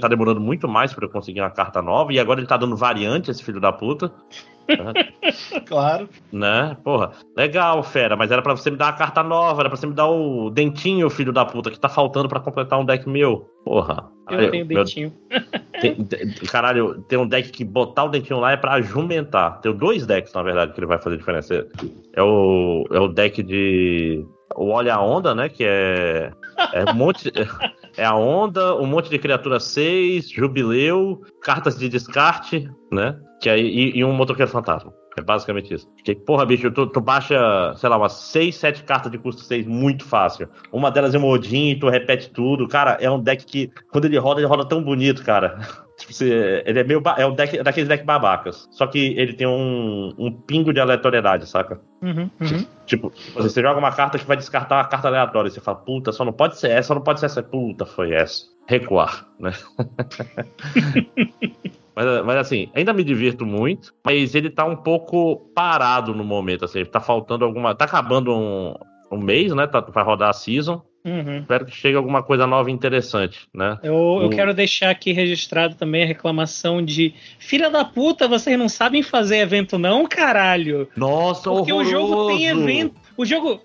tá 0.00 0.06
demorando 0.08 0.40
muito 0.40 0.68
mais 0.68 0.92
pra 0.92 1.06
eu 1.06 1.10
conseguir 1.10 1.40
uma 1.40 1.50
carta 1.50 1.80
nova. 1.80 2.12
E 2.12 2.20
agora 2.20 2.38
ele 2.40 2.46
tá 2.46 2.56
dando 2.56 2.76
variante, 2.76 3.30
esse 3.30 3.42
filho 3.42 3.60
da 3.60 3.72
puta. 3.72 4.12
Claro. 5.66 6.08
Né? 6.32 6.76
Porra, 6.82 7.12
legal, 7.36 7.82
fera, 7.82 8.16
mas 8.16 8.30
era 8.30 8.40
pra 8.42 8.56
você 8.56 8.70
me 8.70 8.76
dar 8.76 8.86
uma 8.86 8.92
carta 8.94 9.22
nova, 9.22 9.60
era 9.62 9.68
pra 9.68 9.76
você 9.76 9.86
me 9.86 9.92
dar 9.94 10.06
o 10.08 10.50
dentinho, 10.50 11.08
filho 11.10 11.32
da 11.32 11.44
puta, 11.44 11.70
que 11.70 11.78
tá 11.78 11.88
faltando 11.88 12.28
pra 12.28 12.40
completar 12.40 12.78
um 12.80 12.84
deck 12.84 13.08
meu. 13.08 13.48
Porra. 13.64 14.08
Eu 14.30 14.38
Aí, 14.38 14.50
tenho 14.50 14.66
meu- 14.66 14.78
dentinho. 14.78 15.12
tem- 15.80 15.94
tem- 16.04 16.32
caralho, 16.50 17.02
tem 17.08 17.18
um 17.18 17.26
deck 17.26 17.50
que 17.50 17.64
botar 17.64 18.04
o 18.04 18.08
dentinho 18.08 18.40
lá 18.40 18.52
é 18.52 18.56
pra 18.56 18.80
jumentar. 18.80 19.60
Tem 19.60 19.72
dois 19.74 20.06
decks, 20.06 20.32
na 20.32 20.42
verdade, 20.42 20.72
que 20.72 20.80
ele 20.80 20.86
vai 20.86 20.98
fazer 20.98 21.16
diferença. 21.18 21.66
É 22.14 22.22
o, 22.22 22.84
é 22.90 22.98
o 22.98 23.08
deck 23.08 23.42
de. 23.42 24.24
O 24.56 24.70
Olha 24.70 24.94
a 24.94 25.02
Onda, 25.02 25.34
né? 25.34 25.48
Que 25.48 25.64
é. 25.64 26.32
É 26.72 26.90
um 26.90 26.94
monte. 26.94 27.30
É 27.96 28.04
a 28.04 28.16
onda, 28.16 28.74
um 28.76 28.86
monte 28.86 29.08
de 29.08 29.20
criatura 29.20 29.60
6, 29.60 30.28
jubileu, 30.28 31.22
cartas 31.40 31.78
de 31.78 31.88
descarte, 31.88 32.68
né? 32.90 33.16
Que 33.40 33.48
aí, 33.48 33.64
e, 33.64 33.98
e 33.98 34.04
um 34.04 34.12
motoqueiro 34.12 34.50
fantasma. 34.50 34.92
É 35.16 35.22
basicamente 35.22 35.72
isso. 35.72 35.88
Que, 36.04 36.14
porra, 36.14 36.44
bicho, 36.44 36.70
tu, 36.72 36.88
tu 36.88 37.00
baixa, 37.00 37.36
sei 37.76 37.88
lá, 37.88 37.96
umas 37.96 38.14
6, 38.14 38.56
7 38.56 38.82
cartas 38.82 39.12
de 39.12 39.18
custo 39.18 39.42
6 39.42 39.64
muito 39.66 40.04
fácil. 40.04 40.48
Uma 40.72 40.90
delas 40.90 41.14
é 41.14 41.18
um 41.18 41.24
Odin, 41.24 41.78
tu 41.78 41.88
repete 41.88 42.30
tudo. 42.30 42.66
Cara, 42.66 42.98
é 43.00 43.08
um 43.08 43.20
deck 43.20 43.44
que, 43.46 43.70
quando 43.92 44.06
ele 44.06 44.18
roda, 44.18 44.40
ele 44.40 44.48
roda 44.48 44.64
tão 44.66 44.82
bonito, 44.82 45.22
cara. 45.22 45.60
Tipo, 45.98 46.12
você- 46.12 46.62
ele 46.66 46.80
é 46.80 46.84
meio. 46.84 47.02
É 47.16 47.26
um 47.26 47.34
deck, 47.34 47.62
daqueles 47.62 47.88
deck 47.88 48.04
babacas. 48.04 48.68
Só 48.72 48.86
que 48.86 49.14
ele 49.16 49.32
tem 49.32 49.46
um, 49.46 50.12
um 50.18 50.32
pingo 50.32 50.72
de 50.72 50.80
aleatoriedade, 50.80 51.48
saca? 51.48 51.80
Uhum, 52.02 52.28
uhum. 52.40 52.66
Tipo, 52.84 53.12
você 53.34 53.62
joga 53.62 53.78
uma 53.78 53.92
carta 53.92 54.18
que 54.18 54.26
vai 54.26 54.36
descartar 54.36 54.76
uma 54.78 54.84
carta 54.84 55.08
aleatória. 55.08 55.50
Você 55.50 55.60
fala, 55.60 55.78
puta, 55.78 56.12
só 56.12 56.24
não 56.24 56.32
pode 56.32 56.58
ser 56.58 56.70
essa, 56.70 56.88
só 56.88 56.94
não 56.96 57.02
pode 57.02 57.20
ser 57.20 57.26
essa. 57.26 57.42
Puta, 57.42 57.86
foi 57.86 58.12
essa. 58.12 58.44
Recuar, 58.66 59.26
né? 59.38 59.52
mas, 61.94 62.24
mas 62.24 62.36
assim, 62.38 62.70
ainda 62.74 62.92
me 62.92 63.04
divirto 63.04 63.46
muito, 63.46 63.94
mas 64.04 64.34
ele 64.34 64.50
tá 64.50 64.64
um 64.64 64.76
pouco 64.76 65.36
parado 65.54 66.14
no 66.14 66.24
momento, 66.24 66.64
assim. 66.64 66.84
Tá 66.84 67.00
faltando 67.00 67.44
alguma. 67.44 67.74
Tá 67.74 67.84
acabando 67.84 68.34
um, 68.34 68.74
um 69.12 69.18
mês, 69.18 69.54
né? 69.54 69.66
Tá, 69.66 69.80
vai 69.80 70.04
rodar 70.04 70.30
a 70.30 70.32
season. 70.32 70.82
Uhum. 71.06 71.40
Espero 71.40 71.66
que 71.66 71.76
chegue 71.76 71.96
alguma 71.96 72.22
coisa 72.22 72.46
nova 72.46 72.70
e 72.70 72.72
interessante, 72.72 73.40
né? 73.54 73.78
Eu, 73.82 73.92
eu 74.22 74.26
O- 74.28 74.30
quero 74.30 74.54
deixar 74.54 74.88
aqui 74.90 75.12
registrado 75.12 75.74
também 75.74 76.02
a 76.02 76.06
reclamação 76.06 76.82
de 76.82 77.12
Filha 77.38 77.68
da 77.68 77.84
puta, 77.84 78.26
vocês 78.26 78.58
não 78.58 78.68
sabem 78.70 79.02
fazer 79.02 79.36
evento, 79.38 79.78
não, 79.78 80.06
caralho. 80.06 80.88
Nossa, 80.96 81.50
Porque 81.50 81.72
o 81.72 81.84
jogo 81.84 82.28
tem 82.28 82.48
horroroso! 82.50 82.68
evento. 82.68 82.94
O 83.16 83.24
jogo. 83.26 83.60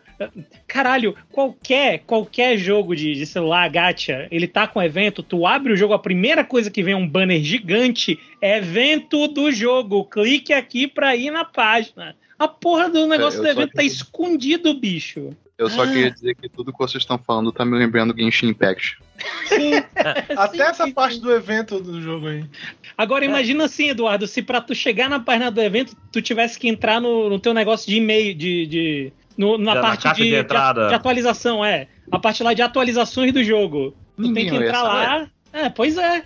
Caralho, 0.68 1.16
qualquer, 1.32 2.00
qualquer 2.00 2.58
jogo 2.58 2.94
de, 2.94 3.14
de 3.14 3.26
celular, 3.26 3.70
gacha, 3.70 4.28
ele 4.30 4.48
tá 4.50 4.68
com 4.68 4.84
evento, 4.84 5.24
tu 5.24 5.48
abre 5.48 5.72
o 5.72 5.78
jogo, 5.78 5.94
a 5.94 6.00
primeira 6.00 6.44
coisa 6.44 6.70
que 6.70 6.84
vem 6.84 6.94
é 6.94 6.98
um 6.98 7.08
banner 7.08 7.42
gigante, 7.42 8.20
é 8.42 8.58
evento 8.58 9.30
do 9.30 9.50
jogo. 9.50 10.04
Clique 10.04 10.52
aqui 10.52 10.88
pra 10.90 11.16
ir 11.16 11.32
na 11.32 11.46
página. 11.46 12.18
A 12.38 12.50
porra 12.50 12.90
do 12.90 13.08
negócio 13.08 13.40
eu 13.40 13.44
do 13.44 13.50
evento 13.50 13.72
tá 13.72 13.82
queria- 13.82 13.88
escondido, 13.88 14.74
bicho. 14.74 15.30
Eu 15.60 15.70
só 15.70 15.84
Ah. 15.84 15.88
queria 15.88 16.10
dizer 16.10 16.36
que 16.36 16.48
tudo 16.48 16.72
que 16.72 16.80
vocês 16.80 17.04
estão 17.04 17.18
falando 17.18 17.52
tá 17.52 17.66
me 17.66 17.78
lembrando 17.78 18.16
Genshin 18.18 18.48
Impact. 18.48 18.98
Sim. 19.46 19.74
Até 20.38 20.58
Sim, 20.58 20.62
essa 20.64 20.86
sim, 20.86 20.92
parte 20.94 21.16
sim. 21.16 21.22
do 21.22 21.32
evento 21.34 21.80
do 21.82 22.02
jogo 22.02 22.28
aí. 22.30 22.46
Agora 22.98 23.26
imagina 23.26 23.66
assim, 23.66 23.90
Eduardo, 23.90 24.26
se 24.26 24.42
pra 24.42 24.62
tu 24.62 24.74
chegar 24.74 25.10
na 25.10 25.20
página 25.20 25.52
do 25.52 25.62
evento, 25.62 25.96
tu 26.12 26.22
tivesse 26.22 26.58
que 26.58 26.70
entrar 26.70 27.02
no, 27.02 27.30
no 27.30 27.38
teu 27.40 27.54
negócio 27.54 27.88
de 27.90 27.98
e-mail, 27.98 28.34
de. 28.34 28.66
de 28.68 29.14
no- 29.38 29.58
na 29.58 29.76
Na 29.76 29.82
parte 29.82 30.04
caixa 30.04 30.24
de, 30.24 30.30
de 30.30 30.36
entrada. 30.36 30.88
de 30.88 30.94
atualização, 30.94 31.64
é. 31.64 31.88
A 32.12 32.18
parte 32.18 32.42
lá 32.42 32.54
de 32.54 32.62
atualizações 32.62 33.32
do 33.34 33.44
jogo. 33.44 33.94
Tu 34.16 34.22
Ninguém 34.24 34.50
tem 34.50 34.60
que 34.60 34.66
entrar 34.66 34.84
lá. 34.84 35.28
É, 35.52 35.70
pois 35.70 35.98
é. 35.98 36.24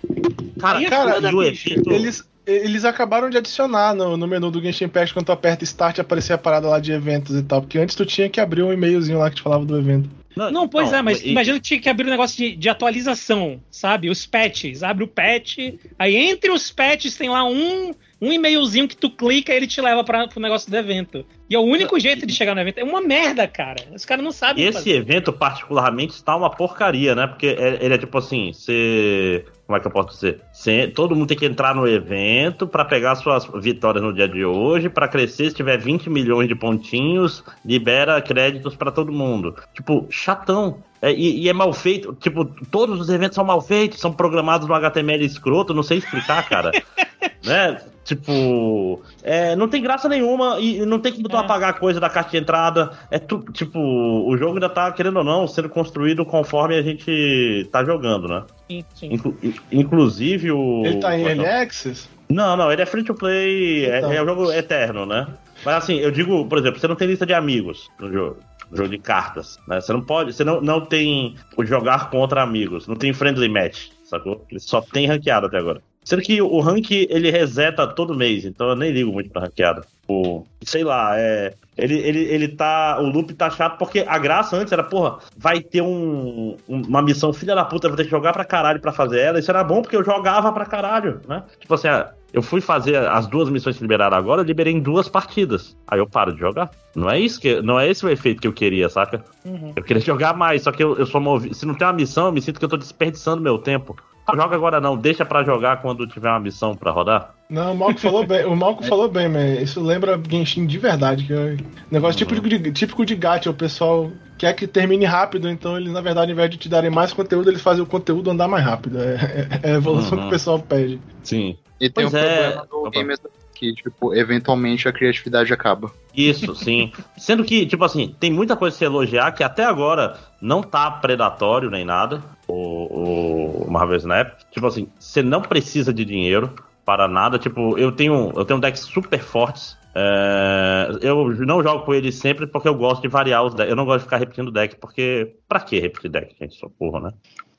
Cara, 0.60 0.82
é 0.82 0.88
cara, 0.88 1.14
foda, 1.14 1.28
o 1.34 1.40
bicho. 1.40 1.72
evento. 1.72 1.90
Eles, 1.92 2.28
eles 2.46 2.84
acabaram 2.84 3.30
de 3.30 3.38
adicionar 3.38 3.94
no, 3.94 4.16
no 4.16 4.26
menu 4.26 4.50
do 4.50 4.60
Genshin 4.60 4.84
Impact 4.84 5.14
quando 5.14 5.26
tu 5.26 5.32
aperta 5.32 5.64
Start 5.64 5.98
aparecer 5.98 6.32
a 6.32 6.38
parada 6.38 6.68
lá 6.68 6.78
de 6.78 6.92
eventos 6.92 7.36
e 7.36 7.42
tal. 7.42 7.62
Porque 7.62 7.78
antes 7.78 7.94
tu 7.94 8.04
tinha 8.04 8.28
que 8.28 8.40
abrir 8.40 8.62
um 8.62 8.72
e-mailzinho 8.72 9.18
lá 9.18 9.30
que 9.30 9.36
te 9.36 9.42
falava 9.42 9.64
do 9.64 9.78
evento. 9.78 10.10
Não, 10.36 10.66
pois 10.68 10.92
é, 10.92 11.00
mas 11.00 11.22
e- 11.22 11.30
imagina 11.30 11.58
que 11.58 11.64
tinha 11.64 11.80
que 11.80 11.88
abrir 11.88 12.06
um 12.06 12.10
negócio 12.10 12.36
de, 12.36 12.56
de 12.56 12.68
atualização, 12.68 13.60
sabe? 13.70 14.10
Os 14.10 14.26
patches. 14.26 14.82
Abre 14.82 15.04
o 15.04 15.08
patch, 15.08 15.58
aí 15.98 16.16
entre 16.16 16.50
os 16.50 16.70
patches 16.70 17.16
tem 17.16 17.28
lá 17.28 17.44
um, 17.44 17.94
um 18.24 18.32
e-mailzinho 18.32 18.88
que 18.88 18.96
tu 18.96 19.10
clica 19.10 19.52
e 19.52 19.56
ele 19.56 19.66
te 19.66 19.80
leva 19.80 20.02
para 20.02 20.26
pro 20.26 20.40
negócio 20.40 20.70
do 20.70 20.76
evento. 20.76 21.24
E 21.48 21.54
é 21.54 21.58
o 21.58 21.62
único 21.62 22.00
jeito 22.00 22.26
de 22.26 22.32
chegar 22.32 22.54
no 22.54 22.60
evento. 22.60 22.78
É 22.78 22.84
uma 22.84 23.02
merda, 23.02 23.46
cara. 23.46 23.84
Os 23.94 24.04
caras 24.06 24.24
não 24.24 24.32
sabem 24.32 24.64
Esse 24.64 24.90
evento, 24.90 25.30
particularmente, 25.32 26.14
está 26.14 26.34
uma 26.34 26.48
porcaria, 26.48 27.14
né? 27.14 27.26
Porque 27.26 27.48
é- 27.48 27.78
ele 27.84 27.94
é 27.94 27.98
tipo 27.98 28.16
assim, 28.16 28.52
você. 28.52 29.44
Como 29.66 29.76
é 29.76 29.80
que 29.80 29.86
eu 29.86 29.90
posso 29.90 30.14
dizer? 30.14 30.40
Você- 30.52 30.88
todo 30.88 31.14
mundo 31.14 31.28
tem 31.28 31.36
que 31.36 31.44
entrar 31.46 31.74
no 31.74 31.86
evento 31.86 32.66
pra 32.66 32.84
pegar 32.84 33.14
suas 33.16 33.46
vitórias 33.62 34.02
no 34.02 34.12
dia 34.12 34.28
de 34.28 34.44
hoje, 34.44 34.88
pra 34.88 35.06
crescer. 35.08 35.50
Se 35.50 35.54
tiver 35.56 35.78
20 35.78 36.08
milhões 36.08 36.48
de 36.48 36.54
pontinhos, 36.54 37.44
libera 37.64 38.20
créditos 38.22 38.74
pra 38.74 38.90
todo 38.90 39.12
mundo. 39.12 39.54
Tipo, 39.74 40.06
chatão. 40.10 40.82
É, 41.00 41.12
e, 41.12 41.42
e 41.42 41.48
é 41.48 41.52
mal 41.52 41.72
feito. 41.74 42.14
Tipo, 42.18 42.46
todos 42.70 42.98
os 42.98 43.10
eventos 43.10 43.34
são 43.34 43.44
mal 43.44 43.60
feitos, 43.60 44.00
são 44.00 44.12
programados 44.12 44.66
no 44.66 44.74
HTML 44.74 45.24
escroto, 45.24 45.74
não 45.74 45.82
sei 45.82 45.98
explicar, 45.98 46.48
cara. 46.48 46.70
né? 47.44 47.80
Tipo, 48.04 49.02
é, 49.22 49.56
não 49.56 49.66
tem 49.66 49.82
graça 49.82 50.08
nenhuma 50.08 50.58
e 50.60 50.84
não 50.84 50.98
tem 50.98 51.12
como 51.12 51.28
tu 51.28 51.36
É. 51.36 51.40
apagar 51.40 51.70
a 51.70 51.72
coisa 51.72 51.98
da 51.98 52.10
caixa 52.10 52.30
de 52.30 52.36
entrada. 52.36 52.90
É 53.10 53.18
tu, 53.18 53.42
tipo, 53.52 53.78
o 53.78 54.36
jogo 54.36 54.54
ainda 54.54 54.68
tá, 54.68 54.92
querendo 54.92 55.16
ou 55.18 55.24
não, 55.24 55.46
sendo 55.48 55.68
construído 55.70 56.24
conforme 56.24 56.76
a 56.76 56.82
gente 56.82 57.66
tá 57.72 57.82
jogando, 57.84 58.28
né? 58.28 58.42
Sim, 58.70 58.84
sim. 58.94 59.12
Inclu- 59.14 59.36
inclusive 59.72 60.52
o. 60.52 60.82
Ele 60.84 61.00
tá 61.00 61.18
em 61.18 61.24
é 61.24 61.28
Early 61.30 61.44
é? 61.44 61.62
Access? 61.62 62.08
Não, 62.28 62.56
não, 62.56 62.70
ele 62.72 62.82
é 62.82 62.86
free 62.86 63.02
to 63.04 63.14
play, 63.14 63.84
é- 63.86 63.98
Então. 63.98 64.12
é, 64.12 64.22
um 64.22 64.26
jogo 64.26 64.52
eterno, 64.52 65.06
né? 65.06 65.26
Mas 65.64 65.74
assim, 65.76 65.96
eu 65.96 66.10
digo, 66.10 66.46
por 66.46 66.58
exemplo, 66.58 66.78
você 66.78 66.88
não 66.88 66.96
tem 66.96 67.08
lista 67.08 67.24
de 67.26 67.32
amigos 67.34 67.88
no 67.98 68.12
jogo. 68.12 68.36
no 68.70 68.76
Jogo 68.78 68.88
de 68.88 68.98
cartas, 68.98 69.58
né? 69.68 69.80
Você 69.80 69.92
não 69.92 70.00
pode, 70.00 70.32
você 70.32 70.42
não, 70.42 70.60
não 70.60 70.80
tem 70.80 71.36
o 71.56 71.64
jogar 71.64 72.10
contra 72.10 72.42
amigos, 72.42 72.88
não 72.88 72.96
tem 72.96 73.12
friendly 73.12 73.48
match, 73.48 73.88
sacou? 74.02 74.44
Ele 74.50 74.58
só 74.58 74.80
tem 74.80 75.06
ranqueado 75.06 75.46
até 75.46 75.58
agora. 75.58 75.80
Sendo 76.04 76.22
que 76.22 76.40
o 76.42 76.60
rank 76.60 76.90
ele 76.90 77.30
reseta 77.30 77.86
todo 77.86 78.14
mês, 78.14 78.44
então 78.44 78.68
eu 78.68 78.76
nem 78.76 78.90
ligo 78.92 79.10
muito 79.12 79.30
pra 79.30 79.42
ranqueada. 79.42 79.82
O, 80.06 80.44
sei 80.62 80.84
lá, 80.84 81.18
é. 81.18 81.54
Ele, 81.78 81.94
ele, 81.98 82.18
ele 82.24 82.48
tá. 82.48 82.98
O 83.00 83.06
loop 83.06 83.32
tá 83.34 83.48
chato 83.50 83.78
porque 83.78 84.04
a 84.06 84.18
graça 84.18 84.54
antes 84.54 84.70
era, 84.72 84.82
porra, 84.84 85.18
vai 85.36 85.60
ter 85.60 85.80
um, 85.80 86.56
um- 86.68 86.82
uma 86.82 87.00
missão 87.02 87.32
filha 87.32 87.54
da 87.54 87.64
puta, 87.64 87.88
vou 87.88 87.96
ter 87.96 88.04
que 88.04 88.10
jogar 88.10 88.32
pra 88.34 88.44
caralho 88.44 88.80
pra 88.80 88.92
fazer 88.92 89.18
ela. 89.20 89.38
Isso 89.38 89.50
era 89.50 89.64
bom 89.64 89.80
porque 89.80 89.96
eu 89.96 90.04
jogava 90.04 90.52
pra 90.52 90.66
caralho, 90.66 91.20
né? 91.26 91.42
Tipo 91.58 91.72
assim, 91.74 91.88
ah, 91.88 92.10
eu 92.34 92.42
fui 92.42 92.60
fazer 92.60 92.96
as 92.96 93.26
duas 93.26 93.48
missões 93.48 93.76
que 93.76 93.82
liberaram 93.82 94.16
agora, 94.16 94.42
eu 94.42 94.44
liberei 94.44 94.74
em 94.74 94.80
duas 94.80 95.08
partidas. 95.08 95.74
Aí 95.88 95.98
eu 95.98 96.06
paro 96.06 96.34
de 96.34 96.38
jogar. 96.38 96.70
Não 96.94 97.08
é 97.10 97.18
isso 97.18 97.40
que. 97.40 97.62
Não 97.62 97.80
é 97.80 97.88
esse 97.88 98.04
o 98.04 98.10
efeito 98.10 98.42
que 98.42 98.46
eu 98.46 98.52
queria, 98.52 98.88
saca? 98.90 99.24
Uhum. 99.44 99.72
Eu 99.74 99.82
queria 99.82 100.02
jogar 100.02 100.36
mais, 100.36 100.62
só 100.62 100.70
que 100.70 100.84
eu, 100.84 100.96
eu 100.98 101.06
sou 101.06 101.20
movido. 101.20 101.54
Se 101.54 101.64
não 101.64 101.74
tem 101.74 101.86
uma 101.86 101.94
missão, 101.94 102.26
eu 102.26 102.32
me 102.32 102.42
sinto 102.42 102.58
que 102.58 102.64
eu 102.64 102.68
tô 102.68 102.76
desperdiçando 102.76 103.40
meu 103.42 103.56
tempo. 103.56 103.96
Joga 104.32 104.54
agora 104.56 104.80
não, 104.80 104.96
deixa 104.96 105.24
pra 105.24 105.42
jogar 105.44 105.82
quando 105.82 106.06
tiver 106.06 106.30
uma 106.30 106.40
missão 106.40 106.74
pra 106.74 106.90
rodar. 106.90 107.34
Não, 107.50 107.72
o 107.74 107.76
Malco 107.76 108.00
falou 108.00 108.26
bem. 108.26 108.44
O 108.46 108.56
Malco 108.56 108.82
falou 108.84 109.08
bem, 109.08 109.28
mas 109.28 109.60
isso 109.62 109.82
lembra 109.82 110.18
Genshin 110.30 110.66
de 110.66 110.78
verdade. 110.78 111.24
Que 111.24 111.32
é 111.34 111.56
negócio 111.90 112.16
típico 112.18 112.48
de, 112.48 112.72
típico 112.72 113.04
de 113.04 113.14
gacha. 113.14 113.50
O 113.50 113.54
pessoal 113.54 114.10
quer 114.38 114.54
que 114.54 114.66
termine 114.66 115.04
rápido, 115.04 115.48
então 115.50 115.76
eles, 115.76 115.92
na 115.92 116.00
verdade, 116.00 116.30
ao 116.30 116.34
invés 116.34 116.50
de 116.50 116.56
te 116.56 116.68
darem 116.70 116.90
mais 116.90 117.12
conteúdo, 117.12 117.50
eles 117.50 117.60
fazem 117.60 117.82
o 117.82 117.86
conteúdo 117.86 118.30
andar 118.30 118.48
mais 118.48 118.64
rápido. 118.64 118.98
É, 118.98 119.14
é- 119.14 119.70
é 119.70 119.72
a 119.72 119.76
evolução 119.76 120.16
Uhum. 120.16 120.22
que 120.22 120.26
o 120.28 120.30
pessoal 120.30 120.58
pede. 120.58 120.98
Sim. 121.22 121.58
E 121.78 121.90
tem 121.90 122.04
Pois 122.10 122.14
um 122.14 122.16
é. 122.18 122.40
problema 122.50 122.66
do 122.66 122.78
Opa. 122.80 122.90
game 122.90 123.14
que, 123.54 123.72
tipo, 123.74 124.14
eventualmente 124.14 124.88
a 124.88 124.92
criatividade 124.92 125.52
acaba. 125.52 125.90
Isso, 126.16 126.54
sim. 126.56 126.90
Sendo 127.16 127.44
que, 127.44 127.66
tipo 127.66 127.84
assim, 127.84 128.14
tem 128.18 128.32
muita 128.32 128.56
coisa 128.56 128.74
a 128.74 128.78
se 128.78 128.84
elogiar 128.84 129.30
que 129.32 129.44
até 129.44 129.64
agora 129.64 130.16
não 130.40 130.62
tá 130.62 130.90
predatório 130.90 131.70
nem 131.70 131.84
nada, 131.84 132.22
o, 132.48 133.64
o 133.66 133.70
Marvel 133.70 133.96
Snap. 133.96 134.38
Tipo 134.50 134.66
assim, 134.66 134.88
você 134.98 135.22
não 135.22 135.42
precisa 135.42 135.92
de 135.92 136.04
dinheiro 136.04 136.52
para 136.84 137.08
nada. 137.08 137.38
Tipo, 137.38 137.78
eu 137.78 137.92
tenho, 137.92 138.32
eu 138.36 138.44
tenho 138.44 138.60
decks 138.60 138.82
super 138.82 139.20
fortes. 139.20 139.76
É, 139.96 140.88
eu 141.02 141.28
não 141.46 141.62
jogo 141.62 141.84
com 141.84 141.94
eles 141.94 142.16
sempre 142.16 142.46
porque 142.46 142.66
eu 142.66 142.74
gosto 142.74 143.02
de 143.02 143.08
variar 143.08 143.44
os 143.44 143.54
decks. 143.54 143.70
Eu 143.70 143.76
não 143.76 143.84
gosto 143.84 144.00
de 144.00 144.04
ficar 144.04 144.18
repetindo 144.18 144.50
deck, 144.50 144.76
porque. 144.76 145.36
Pra 145.48 145.60
que 145.60 145.78
repetir 145.78 146.10
deck, 146.10 146.34
gente? 146.38 146.56
Socorro, 146.56 147.00
né? 147.00 147.12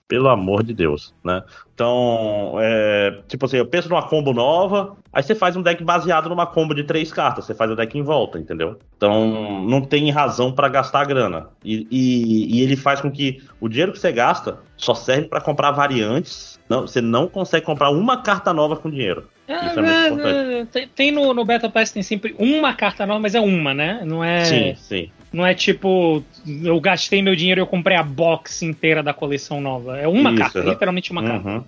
Pelo 0.08 0.30
amor 0.30 0.62
de 0.62 0.72
Deus, 0.72 1.16
né? 1.24 1.42
Então, 1.74 2.58
é, 2.60 3.22
tipo 3.28 3.46
assim, 3.48 3.58
eu 3.58 3.66
penso 3.66 3.90
numa 3.90 4.04
combo 4.08 4.34
nova, 4.34 4.96
aí 5.12 5.24
você 5.24 5.34
faz 5.34 5.56
um 5.56 5.64
deck 5.64 5.84
baseado 5.84 6.30
numa 6.30 6.46
combo 6.46 6.76
de 6.76 6.84
três 6.84 7.12
cartas, 7.12 7.46
você 7.46 7.56
faz 7.56 7.72
o 7.72 7.76
deck 7.76 7.98
em 7.98 8.04
volta, 8.04 8.38
entendeu? 8.38 8.78
Então, 8.96 9.64
não 9.68 9.82
tem 9.82 10.12
razão 10.12 10.52
pra 10.52 10.70
gastar 10.70 11.06
grana. 11.06 11.48
E, 11.64 11.88
e- 11.90 12.56
e 12.56 12.62
ele 12.62 12.76
faz 12.76 13.02
com 13.02 13.10
que 13.12 13.42
o 13.60 13.68
dinheiro 13.68 13.92
que 13.92 13.98
você 14.00 14.12
gasta 14.12 14.60
só 14.78 14.94
serve 14.94 15.28
pra 15.28 15.42
comprar 15.42 15.72
variantes. 15.72 16.60
Não, 16.70 16.82
você 16.82 17.02
não 17.02 17.28
consegue 17.28 17.66
comprar 17.66 17.90
uma 17.90 18.22
carta 18.22 18.54
nova 18.54 18.76
com 18.76 18.92
dinheiro. 18.92 19.28
Isso 19.48 19.80
é 19.80 19.82
muito 19.82 19.88
É, 19.90 20.08
importante. 20.10 20.54
é, 20.54 20.66
tem, 20.66 20.88
tem 20.88 21.12
no, 21.12 21.34
no 21.34 21.44
Battle 21.46 21.72
Pass 21.72 21.92
tem 21.92 22.04
sempre 22.04 22.36
uma 22.38 22.74
carta 22.74 23.06
nova, 23.08 23.20
mas 23.20 23.34
é 23.36 23.40
uma, 23.40 23.74
né? 23.74 24.02
Não 24.06 24.24
é, 24.24 24.44
Sim, 24.46 24.76
sim. 24.76 25.12
Não 25.36 25.46
é 25.46 25.54
tipo, 25.54 26.24
eu 26.64 26.80
gastei 26.80 27.22
meu 27.22 27.36
dinheiro 27.36 27.60
e 27.60 27.64
eu 27.64 27.68
comprei 27.68 27.98
a 27.98 28.04
box 28.04 28.64
inteira 28.64 29.04
da 29.04 29.14
coleção 29.14 29.60
nova. 29.60 29.98
É 30.00 30.08
uma 30.08 30.30
Isso, 30.32 30.40
carta, 30.40 30.60
literalmente 30.62 31.12
uma 31.12 31.22
carta. 31.24 31.50
Uhum. 31.50 31.64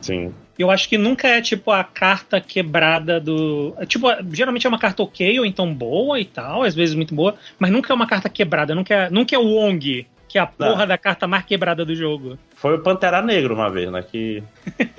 Sim. 0.00 0.34
Eu 0.58 0.70
acho 0.70 0.88
que 0.88 0.96
nunca 0.96 1.28
é 1.28 1.40
tipo 1.42 1.70
a 1.70 1.84
carta 1.84 2.40
quebrada 2.40 3.20
do. 3.20 3.74
é, 3.78 3.84
Tipo, 3.84 4.08
geralmente 4.32 4.66
é 4.66 4.68
uma 4.68 4.78
carta 4.78 5.02
ok 5.02 5.38
ou 5.38 5.44
então 5.44 5.72
boa 5.72 6.18
e 6.18 6.24
tal, 6.24 6.62
às 6.62 6.74
vezes 6.74 6.94
muito 6.94 7.14
boa, 7.14 7.34
mas 7.58 7.70
nunca 7.70 7.92
é 7.92 7.94
uma 7.94 8.06
carta 8.06 8.28
quebrada, 8.28 8.74
nunca 8.74 8.94
é, 8.94 9.10
nunca 9.10 9.36
é 9.36 9.38
o 9.38 9.44
Wong, 9.44 10.06
que 10.26 10.38
é 10.38 10.40
a 10.40 10.46
porra 10.46 10.86
da 10.86 10.96
carta 10.96 11.26
mais 11.26 11.44
quebrada 11.44 11.84
do 11.84 11.94
jogo. 11.94 12.38
Foi 12.54 12.74
o 12.76 12.82
Pantera 12.82 13.20
Negro 13.20 13.54
uma 13.54 13.68
vez, 13.70 13.90
né? 13.90 14.02
Que. 14.02 14.42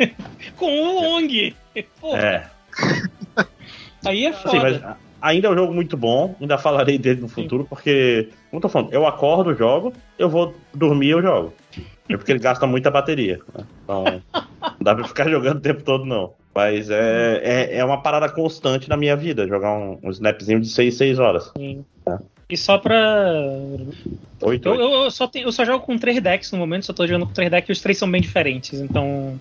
Com 0.58 0.66
o 0.72 1.02
Wong! 1.02 1.56
Porra, 2.00 2.20
É. 2.22 2.46
aí 4.06 4.26
é 4.26 4.34
Sim, 4.34 4.40
foda. 4.44 4.60
mas 4.62 5.11
ainda 5.22 5.48
é 5.48 5.52
um 5.52 5.56
jogo 5.56 5.74
muito 5.74 5.96
bom, 5.96 6.36
ainda 6.42 6.58
falarei 6.58 6.98
dele 6.98 7.22
no 7.22 7.28
futuro, 7.30 7.66
porque, 7.70 8.30
como 8.50 8.58
eu 8.58 8.62
tô 8.62 8.70
falando, 8.70 8.94
eu 8.94 9.06
acordo, 9.06 9.54
jogo, 9.56 9.94
eu 10.18 10.30
vou 10.30 10.54
dormir, 10.74 11.10
eu 11.12 11.22
jogo. 11.22 11.54
É 12.10 12.18
porque 12.18 12.32
ele 12.32 12.40
gasta 12.40 12.66
muita 12.68 12.92
bateria. 12.92 13.40
né? 13.56 13.64
Então, 13.84 14.04
não 14.04 14.76
dá 14.82 14.96
pra 14.96 15.04
ficar 15.08 15.28
jogando 15.32 15.58
o 15.58 15.62
tempo 15.62 15.84
todo, 15.84 16.06
não. 16.06 16.34
Mas 16.54 16.90
é, 16.90 17.40
é, 17.44 17.78
é 17.78 17.86
uma 17.86 18.02
parada 18.02 18.28
constante 18.28 18.90
na 18.90 18.98
minha 18.98 19.16
vida, 19.16 19.48
jogar 19.48 19.72
um, 19.78 19.98
um 20.04 20.10
snapzinho 20.10 20.60
de 20.60 20.68
6, 20.68 20.96
6 20.96 21.18
horas. 21.20 21.50
Sim. 21.58 21.86
E 22.50 22.58
só 22.58 22.78
pra. 22.78 23.32
8, 24.44 24.68
Eu, 24.68 24.76
eu- 24.76 24.92
eu 25.04 25.12
só 25.12 25.28
tenho- 25.28 25.48
eu 25.48 25.52
só 25.52 25.64
jogo 25.64 25.86
com 25.86 25.98
três 25.98 26.20
decks 26.22 26.52
no 26.52 26.58
momento, 26.58 26.86
só 26.86 26.92
tô 26.94 27.06
jogando 27.08 27.28
com 27.28 27.32
três 27.34 27.50
decks 27.50 27.70
e 27.70 27.72
os 27.72 27.80
três 27.82 27.98
são 27.98 28.10
bem 28.12 28.20
diferentes. 28.20 28.80
Então 28.82 29.40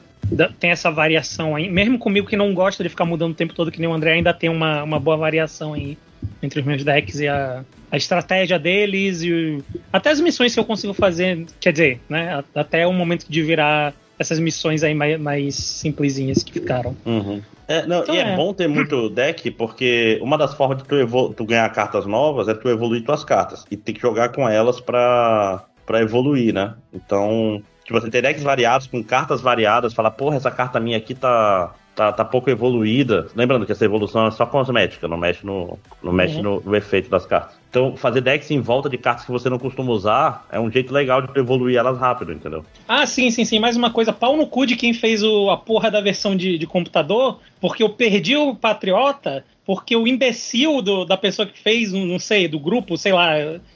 tem 0.59 0.71
essa 0.71 0.91
variação 0.91 1.57
aí. 1.57 1.69
Mesmo 1.69 1.99
comigo 1.99 2.27
que 2.27 2.37
não 2.37 2.53
gosta 2.55 2.83
de 2.83 2.89
ficar 2.89 3.05
mudando 3.05 3.33
o 3.33 3.37
tempo 3.37 3.55
todo, 3.55 3.71
que 3.71 3.81
nem 3.81 3.89
o 3.89 3.93
André, 3.93 4.13
ainda 4.13 4.33
tem 4.33 4.49
uma, 4.51 4.83
uma 4.83 4.99
boa 5.01 5.17
variação 5.17 5.75
aí 5.75 5.97
entre 6.43 6.61
os 6.61 6.67
meus 6.67 6.83
decks 6.85 7.21
e 7.21 7.29
a, 7.29 7.65
a 7.91 7.97
estratégia 7.97 8.59
deles 8.59 9.23
e 9.23 9.33
o- 9.33 9.65
até 9.93 10.11
as 10.11 10.21
missões 10.21 10.55
que 10.55 10.61
eu 10.61 10.65
consigo 10.65 10.95
fazer. 10.95 11.47
Quer 11.61 11.73
dizer, 11.73 12.01
né? 12.09 12.43
Até 12.55 12.87
o 12.87 12.93
momento 12.93 13.27
de 13.29 13.43
virar 13.43 13.93
essas 14.19 14.39
missões 14.39 14.83
aí 14.85 14.95
mais, 14.95 15.19
mais 15.21 15.55
simplesinhas 15.57 16.43
que 16.43 16.53
ficaram. 16.53 16.97
Uhum. 17.05 17.41
É, 17.67 17.87
não, 17.87 18.03
Então 18.03 18.15
e 18.15 18.19
é, 18.19 18.33
é. 18.33 18.37
bom 18.37 18.53
ter 18.53 18.69
muito 18.69 19.09
deck, 19.15 19.51
porque 19.53 20.19
uma 20.23 20.37
das 20.37 20.55
formas 20.55 20.79
de 20.79 20.85
tu, 20.85 21.35
tu 21.35 21.45
ganhar 21.45 21.69
cartas 21.71 22.05
novas 22.07 22.49
é 22.49 22.55
tu 22.55 22.69
evoluir 22.69 23.03
tuas 23.05 23.25
cartas. 23.25 23.65
E 23.71 23.77
tem 23.77 23.95
que 23.95 24.01
jogar 24.01 24.29
com 24.31 24.49
elas 24.49 24.81
pra, 24.81 25.65
pra 25.87 26.01
evoluir, 26.01 26.53
né? 26.53 26.75
Então, 26.93 27.63
tipo 27.91 27.99
assim, 27.99 28.09
ter 28.09 28.23
decks 28.23 28.45
variados, 28.45 28.87
com 28.87 29.03
cartas 29.03 29.41
variadas, 29.41 29.93
falar, 29.93 30.13
porra, 30.13 30.37
essa 30.37 30.49
carta 30.51 30.79
minha 30.79 30.97
aqui 30.97 31.13
tá, 31.13 31.75
tá, 31.93 32.13
tá 32.13 32.25
pouco 32.25 32.49
evoluída. 32.49 33.27
Lembrando 33.35 33.67
que 33.67 33.73
essa 33.73 33.85
evolução 33.85 34.29
é 34.29 34.31
só 34.31 34.47
cosmética, 34.47 35.09
não 35.09 35.17
mexe 35.17 35.45
no, 35.45 35.77
não 36.01 36.13
mexe 36.13 36.37
Uhum. 36.37 36.43
no, 36.43 36.61
no 36.61 36.77
efeito 36.77 37.11
das 37.11 37.27
cartas. 37.27 37.59
Então, 37.69 37.97
fazer 37.97 38.21
decks 38.21 38.49
em 38.53 38.61
volta 38.61 38.89
de 38.89 38.97
cartas 38.97 39.25
que 39.25 39.33
você 39.33 39.51
não 39.51 39.59
costuma 39.59 39.91
usar 39.91 40.47
é 40.53 40.61
um 40.61 40.71
jeito 40.71 40.95
legal 40.95 41.21
de 41.23 41.37
evoluir 41.39 41.77
elas 41.77 41.99
rápido, 41.99 42.33
entendeu? 42.33 42.65
Ah, 42.87 43.05
sim, 43.07 43.29
sim, 43.33 43.45
sim. 43.45 43.59
Mais 43.59 43.77
uma 43.77 43.91
coisa, 43.91 44.13
pau 44.13 44.37
no 44.37 44.47
cu 44.47 44.67
de 44.67 44.77
quem 44.77 44.95
fez 44.95 45.25
o, 45.25 45.51
a 45.51 45.57
porra 45.57 45.91
da 45.91 46.01
versão 46.01 46.37
de, 46.37 46.59
de 46.59 46.67
computador, 46.69 47.41
porque 47.61 47.83
eu 47.83 47.89
perdi 47.91 48.37
o 48.37 48.55
Patriota, 48.55 49.45
porque 49.65 49.95
o 49.95 50.07
imbecil 50.07 50.83
do- 50.83 51.05
da 51.05 51.17
pessoa 51.17 51.47
que 51.47 51.59
fez, 51.59 51.93
não 51.93 52.19
sei, 52.19 52.49
do 52.49 52.59
grupo, 52.59 52.97
sei 52.97 53.13
lá. 53.13 53.33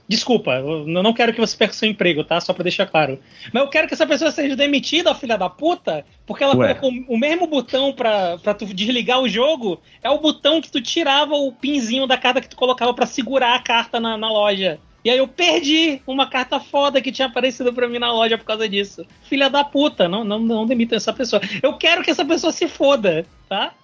Desculpa, 0.09 0.53
eu 0.55 0.87
não 0.87 1.13
quero 1.13 1.33
que 1.33 1.41
você 1.41 1.57
perca 1.57 1.73
seu 1.75 1.89
emprego, 1.89 2.25
tá? 2.25 2.41
Só 2.41 2.53
pra 2.53 2.63
deixar 2.63 2.87
claro. 2.87 3.19
Mas 3.53 3.63
eu 3.63 3.69
quero 3.69 3.87
que 3.89 3.95
essa 3.95 4.07
pessoa 4.07 4.31
seja 4.31 4.57
demitida, 4.57 5.15
filha 5.15 5.37
da 5.39 5.49
puta, 5.49 6.05
porque 6.27 6.43
ela 6.43 6.57
Ué. 6.57 6.75
colocou 6.75 7.15
o 7.15 7.19
mesmo 7.19 7.47
botão 7.47 7.93
pra, 7.93 8.37
pra 8.39 8.55
tu 8.55 8.67
desligar 8.67 9.21
o 9.21 9.29
jogo, 9.29 9.81
é 10.03 10.11
o 10.11 10.19
botão 10.19 10.61
que 10.61 10.71
tu 10.71 10.81
tirava 10.81 11.35
o 11.35 11.53
pinzinho 11.53 12.07
da 12.07 12.17
carta 12.17 12.41
que 12.41 12.49
tu 12.49 12.57
colocava 12.57 12.93
pra 12.93 13.07
segurar 13.07 13.55
a 13.55 13.61
carta 13.63 14.01
na, 14.01 14.17
na 14.17 14.31
loja. 14.31 14.79
E 15.05 15.11
aí 15.11 15.19
eu 15.19 15.29
perdi 15.29 16.01
uma 16.07 16.27
carta 16.27 16.59
foda 16.59 16.99
que 17.03 17.13
tinha 17.13 17.29
aparecido 17.29 17.71
pra 17.75 17.87
mim 17.87 17.99
na 17.99 18.11
loja 18.11 18.39
por 18.39 18.45
causa 18.47 18.67
disso. 18.67 19.05
Filha 19.25 19.51
da 19.51 19.63
puta, 19.63 20.09
não, 20.09 20.25
não, 20.25 20.39
não 20.41 20.67
demitam 20.67 20.97
essa 20.97 21.13
pessoa. 21.13 21.43
Eu 21.63 21.75
quero 21.75 22.03
que 22.03 22.11
essa 22.11 22.25
pessoa 22.25 22.51
se 22.51 22.67
foda, 22.67 23.27
tá? 23.47 23.75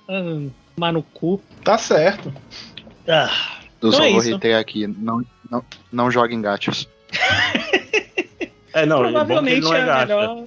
Mas 0.81 0.95
no 0.95 1.03
cu. 1.03 1.39
Tá 1.63 1.77
certo. 1.77 2.33
Ah. 3.07 3.31
Eu 3.83 3.89
Então 3.89 3.93
só 3.93 4.05
é 4.05 4.11
vou 4.11 4.21
reter 4.21 4.57
aqui, 4.57 4.87
não, 4.87 5.23
não, 5.51 5.63
não 5.93 6.11
joguem 6.11 6.41
gachas. 6.41 6.89
É, 8.73 8.87
não, 8.87 9.05
é 9.05 9.11
bom 9.11 9.25
que 9.43 9.51
ele 9.51 9.61
Provavelmente 9.61 9.61
não 9.63 9.75
é 9.75 9.81
é 9.81 9.85
gacha. 9.85 10.07
melhor. 10.07 10.45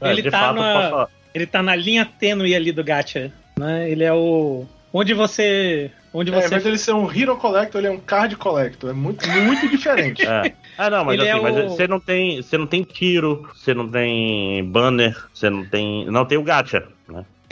É, 0.00 0.10
Ele 0.12 0.30
tá 0.30 0.38
fato, 0.38 0.54
na-. 0.54 1.08
Ele 1.34 1.46
tá 1.48 1.62
na 1.64 1.74
linha 1.74 2.04
tênue 2.06 2.54
ali 2.54 2.70
do 2.70 2.84
gacha, 2.84 3.32
né? 3.58 3.90
Ele 3.90 4.04
é 4.04 4.12
o 4.12 4.64
onde 4.92 5.12
você 5.14 5.90
onde 6.12 6.32
É, 6.32 6.40
você 6.40 6.54
mas 6.54 6.64
ele 6.64 6.78
ser 6.78 6.92
um 6.94 7.10
Hero 7.12 7.36
Collector, 7.36 7.80
ele 7.80 7.88
é 7.88 7.90
um 7.90 7.98
Card 7.98 8.36
Collector. 8.36 8.90
É 8.90 8.92
muito, 8.92 9.26
muito 9.28 9.68
diferente. 9.68 10.22
É. 10.30 10.52
Ah, 10.78 10.88
não, 10.90 11.04
mas 11.04 11.18
Ele 11.18 11.28
assim, 11.28 11.38
é 11.40 11.42
mas 11.42 11.56
o- 11.56 11.68
você 11.70 11.88
não 11.88 11.98
tem, 11.98 12.40
você 12.40 12.56
não 12.56 12.66
tem 12.68 12.84
tiro, 12.84 13.48
você 13.52 13.74
não 13.74 13.88
tem 13.88 14.64
banner, 14.70 15.16
você 15.34 15.50
não 15.50 15.64
tem, 15.64 16.04
não 16.06 16.24
tem 16.24 16.38
o 16.38 16.42
gacha, 16.44 16.80
né? 16.80 16.86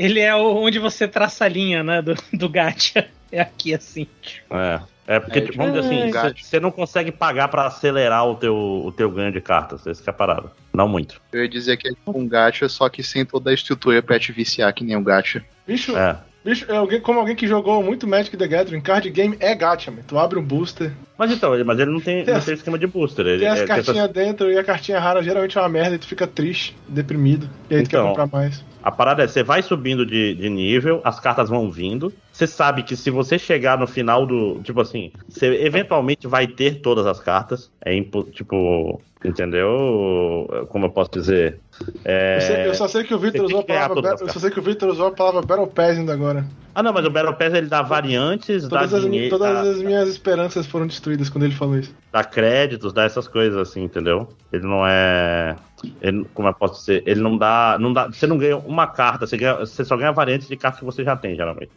Ele 0.04 0.20
é 0.20 0.34
onde 0.34 0.78
você 0.78 1.06
traça 1.08 1.44
a 1.44 1.48
linha, 1.48 1.82
né, 1.82 2.02
do, 2.02 2.14
do 2.32 2.48
gacha. 2.48 3.06
É 3.30 3.40
aqui 3.40 3.72
assim. 3.74 4.06
É. 4.50 4.80
É 5.04 5.18
porque, 5.18 5.38
É, 5.40 5.42
tipo, 5.42 5.56
vamos 5.56 5.72
dizer 5.74 5.86
assim, 5.86 6.10
tipo, 6.34 6.46
você- 6.46 6.60
não 6.60 6.70
consegue 6.70 7.10
pagar 7.10 7.48
pra 7.48 7.66
acelerar 7.66 8.24
o 8.28 8.36
teu, 8.36 8.54
o 8.54 8.92
teu 8.92 9.10
ganho 9.10 9.32
de 9.32 9.40
cartas, 9.40 9.84
essa 9.86 10.00
que 10.02 10.08
é 10.08 10.12
a 10.12 10.14
parada. 10.14 10.52
Não 10.72 10.86
muito. 10.86 11.20
Eu 11.32 11.42
ia 11.42 11.48
dizer 11.48 11.76
que 11.76 11.88
é 11.88 11.90
tipo 11.90 12.16
um 12.16 12.26
gacha, 12.28 12.68
só 12.68 12.88
que 12.88 13.02
sem 13.02 13.24
toda 13.24 13.50
a 13.50 13.54
estrutura 13.54 14.00
pra 14.00 14.18
te 14.18 14.30
viciar, 14.32 14.72
que 14.72 14.84
nem 14.84 14.96
um 14.96 15.02
gacha. 15.02 15.44
Bicho, 15.66 15.96
É. 15.96 16.16
bicho 16.44 16.70
é 16.70 16.76
alguém, 16.76 17.00
como 17.00 17.18
alguém 17.18 17.34
que 17.34 17.48
jogou 17.48 17.82
muito 17.82 18.06
Magic 18.06 18.36
the 18.36 18.46
Gathering, 18.46 18.80
card 18.80 19.10
game 19.10 19.36
é 19.40 19.54
gacha, 19.56 19.90
man. 19.90 20.02
Tu 20.06 20.16
abre 20.16 20.38
um 20.38 20.44
booster, 20.44 20.92
Mas 21.18 21.32
então, 21.32 21.50
mas 21.64 21.78
ele 21.80 21.90
não 21.90 22.00
tem, 22.00 22.24
Tem 22.24 22.32
não 22.32 22.38
as- 22.38 22.44
tem 22.44 22.54
esquema 22.54 22.78
de 22.78 22.86
booster. 22.86 23.26
Ele, 23.26 23.40
tem 23.40 23.48
as 23.48 23.54
é- 23.58 23.58
tem 23.58 23.66
cartinhas 23.68 23.96
essas- 23.98 24.12
dentro 24.12 24.52
e 24.52 24.58
a 24.58 24.62
cartinha 24.64 25.00
rara 25.00 25.20
geralmente 25.22 25.58
é 25.58 25.60
uma 25.60 25.68
merda 25.68 25.96
e 25.96 25.98
tu 25.98 26.06
fica 26.06 26.26
triste, 26.28 26.76
deprimido. 26.88 27.50
E 27.68 27.74
aí 27.74 27.82
tu 27.82 27.86
Então. 27.88 28.02
quer 28.14 28.20
comprar 28.22 28.38
mais. 28.38 28.64
A 28.82 28.90
parada 28.90 29.22
é, 29.22 29.28
você 29.28 29.42
vai 29.42 29.62
subindo 29.62 30.04
de, 30.04 30.34
de 30.34 30.48
nível, 30.50 31.00
as 31.04 31.20
cartas 31.20 31.48
vão 31.48 31.70
vindo. 31.70 32.12
Você 32.32 32.46
sabe 32.46 32.82
que 32.82 32.96
se 32.96 33.10
você 33.10 33.38
chegar 33.38 33.78
no 33.78 33.86
final 33.86 34.26
do. 34.26 34.60
Tipo 34.62 34.80
assim, 34.80 35.12
você 35.28 35.46
eventualmente 35.64 36.26
vai 36.26 36.46
ter 36.46 36.80
todas 36.80 37.06
as 37.06 37.20
cartas. 37.20 37.70
É 37.84 37.92
tipo. 38.32 39.00
Entendeu? 39.24 40.66
Como 40.68 40.86
eu 40.86 40.90
posso 40.90 41.10
dizer? 41.12 41.60
É... 42.04 42.36
Eu, 42.36 42.40
sei- 42.40 42.66
eu 42.66 42.74
só 42.74 42.88
sei 42.88 43.04
que 43.04 43.14
o 43.14 43.18
Victor 43.18 43.44
usou 43.44 43.60
a 43.60 43.64
palavra. 43.64 43.94
as 44.00 44.02
Ba- 44.02 44.16
Eu 44.26 44.32
só 44.32 44.40
sei 44.40 44.50
que 44.50 44.58
o 44.58 44.62
Victor 44.62 44.88
usou 44.88 45.06
a 45.06 45.10
palavra 45.12 45.42
Battle 45.42 45.66
Pass 45.68 45.98
ainda 45.98 46.12
agora. 46.12 46.44
Ah, 46.74 46.82
não, 46.82 46.92
mas 46.92 47.04
o 47.04 47.10
Battle 47.10 47.34
Pass 47.34 47.54
ele 47.54 47.68
dá 47.68 47.82
variantes, 47.82 48.64
dá, 48.64 48.80
Todas, 48.80 48.94
as, 48.94 49.04
mi- 49.04 49.10
dinheiro, 49.10 49.30
todas 49.38 49.54
dá, 49.54 49.60
as 49.60 49.82
minhas 49.82 50.08
esperanças 50.08 50.66
foram 50.66 50.86
destruídas 50.86 51.28
quando 51.28 51.44
ele 51.44 51.54
falou 51.54 51.78
isso. 51.78 51.94
dá 52.12 52.24
créditos, 52.24 52.92
dá 52.92 53.04
essas 53.04 53.28
coisas 53.28 53.56
assim, 53.58 53.84
entendeu? 53.84 54.28
Ele 54.52 54.66
não 54.66 54.84
é. 54.86 55.54
Ele- 56.00 56.24
como 56.34 56.48
eu 56.48 56.54
posso 56.54 56.80
dizer? 56.80 57.02
Ele 57.06 57.20
não 57.20 57.36
dá, 57.36 57.76
não 57.80 57.92
dá. 57.92 58.06
Você 58.08 58.26
não 58.26 58.38
ganha 58.38 58.56
uma 58.58 58.86
carta, 58.86 59.26
você, 59.26 59.36
ganha- 59.36 59.56
você 59.56 59.84
só 59.84 59.96
ganha 59.96 60.12
variantes 60.12 60.48
de 60.48 60.56
cartas 60.56 60.80
que 60.80 60.84
você 60.84 61.02
já 61.04 61.16
tem, 61.16 61.34
geralmente. 61.36 61.70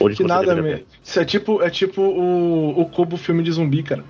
Ou 0.00 0.08
de 0.08 0.16
Que 0.16 0.24
nada, 0.24 0.54
deveria 0.54 0.78
me... 0.78 0.86
Isso 1.02 1.20
é 1.20 1.24
tipo, 1.24 1.62
é 1.62 1.70
tipo 1.70 2.02
o, 2.02 2.80
o 2.80 2.86
Cubo 2.86 3.16
filme 3.16 3.42
de 3.42 3.52
zumbi, 3.52 3.82
cara. 3.82 4.04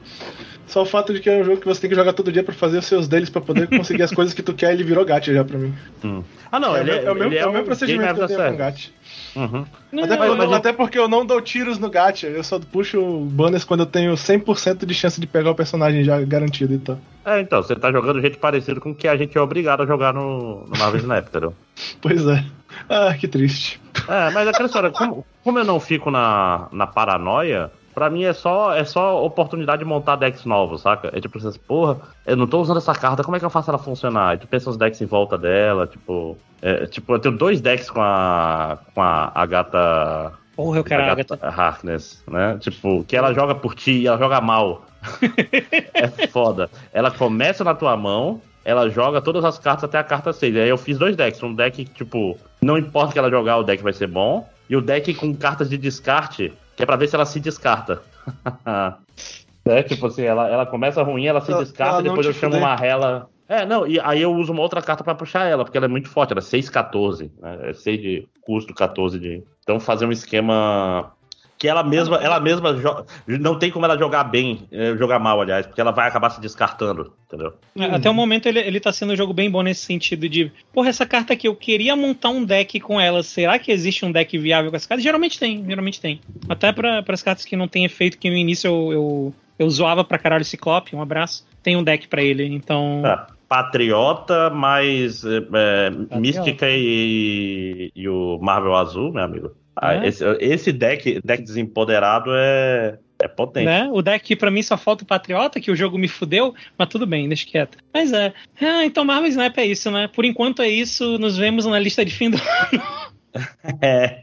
Só 0.67 0.83
o 0.83 0.87
fato 0.87 1.13
de 1.15 1.21
que 1.21 1.31
é 1.31 1.41
um 1.41 1.45
jogo 1.45 1.59
que 1.61 1.67
você 1.67 1.81
tem 1.83 1.91
que 1.91 1.95
jogar 1.97 2.13
todo 2.13 2.33
dia 2.33 2.43
pra 2.43 2.53
fazer 2.53 2.79
os 2.79 2.87
seus 2.87 3.07
deles 3.07 3.31
pra 3.31 3.41
poder 3.41 3.69
conseguir 3.69 4.03
as 4.03 4.11
coisas 4.13 4.35
que 4.35 4.43
tu 4.43 4.53
quer, 4.53 4.73
ele 4.73 4.83
virou 4.83 5.05
gacha 5.05 5.33
já 5.33 5.45
pra 5.45 5.57
mim. 5.59 5.73
Hum. 6.05 6.23
Ah, 6.51 6.59
não, 6.59 6.77
é, 6.77 6.81
ele 6.81 6.91
o 6.91 6.95
meu- 6.95 7.07
é 7.07 7.11
o 7.11 7.15
mesmo, 7.15 7.33
ele 7.33 7.39
é 7.39 7.47
o 7.47 7.49
mesmo 7.51 7.63
um 7.63 7.67
procedimento 7.67 8.15
que 8.15 8.21
eu 8.23 8.27
tenho 8.27 8.51
com 8.51 8.57
gacha. 8.57 8.91
Uhum. 9.37 9.67
Até, 10.03 10.17
porque 10.17 10.35
não, 10.35 10.55
até 10.55 10.73
porque 10.73 10.99
eu 10.99 11.09
não 11.09 11.27
dou 11.27 11.41
tiros 11.43 11.79
no 11.79 11.91
gacha, 11.91 12.27
eu 12.27 12.43
só 12.43 12.59
puxo 12.59 13.21
banners 13.27 13.65
quando 13.65 13.81
eu 13.81 13.87
tenho 13.87 14.15
100% 14.15 14.87
de 14.87 14.95
chance 14.95 15.21
de 15.21 15.27
pegar 15.27 15.51
o 15.51 15.55
personagem 15.55 16.03
já 16.03 16.19
garantido 16.23 16.73
e 16.73 16.79
tal. 16.79 16.99
É, 17.25 17.41
então, 17.41 17.63
você 17.63 17.77
tá 17.77 17.93
jogando 17.93 18.17
de 18.17 18.23
jeito 18.23 18.39
parecido 18.39 18.81
com 18.81 18.91
o 18.91 18.95
que 18.95 19.07
a 19.07 19.17
gente 19.17 19.37
é 19.37 19.41
obrigado 19.41 19.83
a 19.83 19.87
jogar 19.87 20.15
no, 20.15 20.65
no 20.67 20.79
Marvel 20.79 21.01
Snap, 21.01 21.29
entendeu? 21.29 21.55
Pois 22.01 22.27
é. 22.27 22.43
Ah, 22.89 23.15
que 23.15 23.29
triste. 23.29 23.81
É, 24.09 24.31
mas 24.31 24.49
aquela 24.49 24.67
história, 24.67 24.91
como, 24.91 25.27
como 25.45 25.59
eu 25.59 25.65
não 25.65 25.79
fico 25.79 26.11
na, 26.11 26.69
na 26.73 26.87
paranoia, 26.87 27.71
pra 27.97 28.11
mim 28.11 28.25
é 28.25 28.35
só, 28.35 28.75
é 28.75 28.85
só 28.85 29.25
oportunidade 29.25 29.79
de 29.79 29.87
montar 29.87 30.17
decks 30.17 30.45
novos, 30.45 30.83
saca? 30.83 31.11
É 31.15 31.19
tipo 31.19 31.39
assim, 31.39 31.59
porra, 31.67 31.97
eu 32.27 32.37
não 32.37 32.47
tô 32.47 32.61
usando 32.61 32.77
essa 32.77 32.95
carta, 32.95 33.25
como 33.25 33.39
é 33.39 33.41
que 33.41 33.45
eu 33.47 33.51
faço 33.51 33.71
ela 33.71 33.79
funcionar? 33.79 34.35
E 34.35 34.39
tu 34.39 34.47
pensa 34.47 34.69
os 34.69 34.77
decks 34.77 35.01
em 35.01 35.07
volta 35.07 35.39
dela, 35.39 35.87
tipo. 35.87 36.37
é, 36.61 36.85
tipo, 36.85 37.15
eu 37.15 37.19
tenho 37.19 37.39
dois 37.39 37.63
decks 37.63 37.91
com 37.91 38.03
a. 38.03 38.77
com 38.95 39.01
a 39.01 39.33
Agatha. 39.35 40.35
Porra, 40.55 40.79
eu 40.79 40.85
quero 40.85 41.05
a 41.05 41.13
Agatha 41.13 41.39
Agatha. 41.41 41.63
Harkness, 41.63 42.23
né? 42.29 42.59
Tipo, 42.61 43.03
que 43.03 43.17
ela 43.17 43.33
joga 43.33 43.55
por 43.55 43.75
ti 43.75 43.93
e 43.93 44.07
ela 44.07 44.19
joga 44.19 44.43
mal. 44.43 44.85
é 45.95 46.27
foda. 46.29 46.69
Ela 46.93 47.11
começa 47.11 47.65
na 47.65 47.75
tua 47.75 47.97
mão, 47.97 48.43
ela 48.63 48.91
joga 48.91 49.23
todas 49.23 49.43
as 49.43 49.59
cartas 49.59 49.85
até 49.85 49.97
a 49.97 50.05
carta 50.05 50.35
6. 50.35 50.55
Aí 50.55 50.69
eu 50.69 50.77
fiz 50.77 50.99
dois 50.99 51.17
decks. 51.17 51.43
Um 51.43 51.55
deck, 51.55 51.83
tipo, 51.87 52.39
não 52.61 52.77
importa 52.77 53.15
que 53.15 53.19
ela 53.19 53.31
jogar, 53.31 53.57
o 53.57 53.63
deck 53.63 53.83
vai 53.83 53.95
ser 53.95 54.07
bom. 54.07 54.47
E 54.69 54.77
o 54.77 54.83
deck 54.83 55.15
com 55.15 55.35
cartas 55.35 55.71
de 55.71 55.79
descarte, 55.79 56.53
que 56.77 56.83
é 56.83 56.87
pra 56.87 56.97
ver 56.97 57.09
se 57.09 57.15
ela 57.15 57.25
se 57.27 57.41
descarta. 57.41 58.03
é, 59.65 59.83
tipo 59.83 60.07
assim, 60.07 60.23
ela, 60.23 60.49
ela 60.49 60.67
começa 60.67 61.03
ruim, 61.03 61.27
ela 61.27 61.41
se 61.41 61.51
Ela- 61.51 61.63
descarta, 61.63 61.95
ela 61.95 62.03
depois 62.03 62.27
eu 62.27 62.33
chamo 62.33 62.53
fuder. 62.55 62.67
uma 62.69 62.77
rela. 62.77 63.29
É, 63.49 63.65
não, 63.65 63.87
e 63.87 63.99
aí 64.01 64.21
eu 64.23 64.33
uso 64.35 64.53
uma 64.53 64.63
outra 64.63 64.83
carta 64.83 65.05
pra 65.05 65.15
puxar 65.15 65.45
ela, 65.47 65.65
porque 65.65 65.77
ela 65.79 65.87
é 65.87 65.89
muito 65.89 66.09
forte, 66.09 66.33
ela 66.33 66.41
é 66.41 66.43
6, 66.43 66.69
14. 66.69 67.31
Né? 67.41 67.71
É 67.71 67.73
6 67.73 68.01
de 68.01 68.29
custo, 68.43 68.75
14 68.75 69.19
de. 69.19 69.43
Então 69.63 69.79
fazer 69.81 70.05
um 70.05 70.13
esquema. 70.13 71.13
Que 71.59 71.67
ela 71.67 71.83
mesma, 71.83 72.17
ela 72.17 72.39
mesma 72.39 72.75
jo- 72.75 73.05
não 73.27 73.59
tem 73.59 73.71
como 73.71 73.85
ela 73.87 73.97
jogar 73.99 74.25
bem, 74.25 74.69
eh, 74.71 74.95
jogar 74.99 75.19
mal, 75.19 75.41
aliás, 75.41 75.67
porque 75.67 75.81
ela 75.81 75.91
vai 75.91 76.07
acabar 76.09 76.29
se 76.31 76.41
descartando, 76.41 77.13
entendeu? 77.27 77.55
Até 77.95 78.11
o 78.11 78.15
momento 78.15 78.47
ele, 78.47 78.59
ele 78.61 78.79
tá 78.79 78.93
sendo 78.93 79.13
um 79.13 79.17
jogo 79.17 79.33
bem 79.33 79.51
bom 79.51 79.63
nesse 79.63 79.81
sentido 79.87 80.29
de, 80.29 80.53
porra, 80.73 80.91
essa 80.91 81.07
carta 81.07 81.33
aqui, 81.33 81.49
eu 81.49 81.57
queria 81.57 81.97
montar 81.97 82.29
um 82.29 82.45
deck 82.45 82.79
com 82.81 83.01
ela. 83.01 83.23
Será 83.23 83.59
que 83.59 83.73
existe 83.73 84.05
um 84.05 84.13
deck 84.13 84.37
viável 84.39 84.71
com 84.71 84.77
essa 84.77 84.87
carta? 84.89 85.03
Geralmente 85.03 85.39
tem, 85.39 85.65
geralmente 85.67 86.01
tem. 86.01 86.21
Até 86.49 86.73
para 86.73 87.03
as 87.09 87.23
cartas 87.23 87.45
que 87.45 87.57
não 87.57 87.69
tem 87.69 87.85
efeito, 87.85 88.19
que 88.19 88.29
no 88.29 88.37
início 88.37 88.69
eu, 88.69 88.93
eu, 88.93 89.35
eu 89.59 89.71
zoava 89.71 90.05
pra 90.05 90.19
caralho 90.19 90.43
o 90.43 90.45
Ciclope, 90.47 90.95
um 90.95 91.01
abraço. 91.01 91.47
Tem 91.63 91.75
um 91.77 91.83
deck 91.83 92.07
pra 92.09 92.23
ele, 92.23 92.45
então. 92.45 93.03
Ah, 93.05 93.27
Patriota, 93.49 94.51
mais 94.51 95.25
eh, 95.25 95.43
eh, 95.53 96.19
Mística 96.19 96.67
e, 96.69 97.91
e 97.95 98.09
o 98.09 98.39
Marvel 98.41 98.75
Azul, 98.75 99.13
meu 99.13 99.23
amigo. 99.25 99.51
Ah, 99.77 99.95
É. 99.95 100.09
esse, 100.09 100.25
esse 100.41 100.73
deck, 100.73 101.21
deck 101.25 101.43
desempoderado 101.43 102.31
é, 102.35 102.99
é 103.23 103.29
potente. 103.29 103.67
Né? 103.67 103.89
O 103.93 104.01
deck 104.01 104.35
pra 104.37 104.51
mim 104.51 104.63
só 104.63 104.77
falta 104.77 105.05
o 105.05 105.07
Patriota, 105.07 105.61
que 105.61 105.71
o 105.71 105.77
jogo 105.77 105.99
me 105.99 106.09
fudeu, 106.09 106.55
mas 106.79 106.89
tudo 106.89 107.07
bem, 107.07 107.29
deixa 107.29 107.47
quieto. 107.47 107.77
Mas 107.93 108.13
é. 108.13 108.33
Ah, 108.61 108.85
então 108.85 109.05
Marvel 109.05 109.29
Snap 109.29 109.57
é 109.59 109.67
isso, 109.67 109.91
né? 109.91 110.09
Por 110.09 110.25
enquanto 110.25 110.63
é 110.63 110.69
isso, 110.69 111.19
nos 111.19 111.37
vemos 111.37 111.67
na 111.67 111.79
lista 111.79 112.05
de 112.05 112.13
fim 112.15 112.31
do 112.31 112.39
É, 113.83 114.21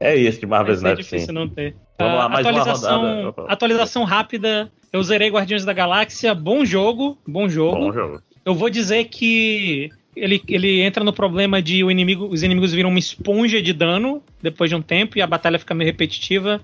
é 0.00 0.16
isso 0.16 0.40
de 0.40 0.46
Marvel 0.46 0.74
Snap, 0.74 0.96
difícil 0.96 1.28
sim. 1.28 1.32
não 1.32 1.48
ter. 1.48 1.74
Vamos 1.98 2.18
lá, 2.18 2.24
Ah, 2.24 2.28
mais 2.28 2.46
uma 2.46 2.50
atualização, 2.60 3.00
rodada. 3.00 3.28
Opa. 3.28 3.46
atualização 3.48 4.04
rápida. 4.04 4.70
Eu 4.92 5.02
zerei 5.02 5.30
Guardiões 5.30 5.64
da 5.64 5.72
Galáxia. 5.72 6.34
Bom 6.34 6.64
jogo, 6.64 7.18
bom 7.26 7.48
jogo. 7.48 7.78
Bom 7.78 7.92
jogo. 7.92 8.22
Eu 8.44 8.54
vou 8.54 8.68
dizer 8.68 9.04
que 9.04 9.88
ele, 10.16 10.42
ele 10.48 10.80
entra 10.80 11.02
no 11.02 11.12
problema 11.12 11.60
de 11.60 11.82
o 11.82 11.90
inimigo, 11.90 12.26
os 12.26 12.42
inimigos 12.42 12.72
viram 12.72 12.90
uma 12.90 12.98
esponja 12.98 13.60
de 13.60 13.72
dano 13.72 14.22
depois 14.42 14.70
de 14.70 14.76
um 14.76 14.82
tempo 14.82 15.18
e 15.18 15.22
a 15.22 15.26
batalha 15.26 15.58
fica 15.58 15.74
meio 15.74 15.90
repetitiva. 15.90 16.60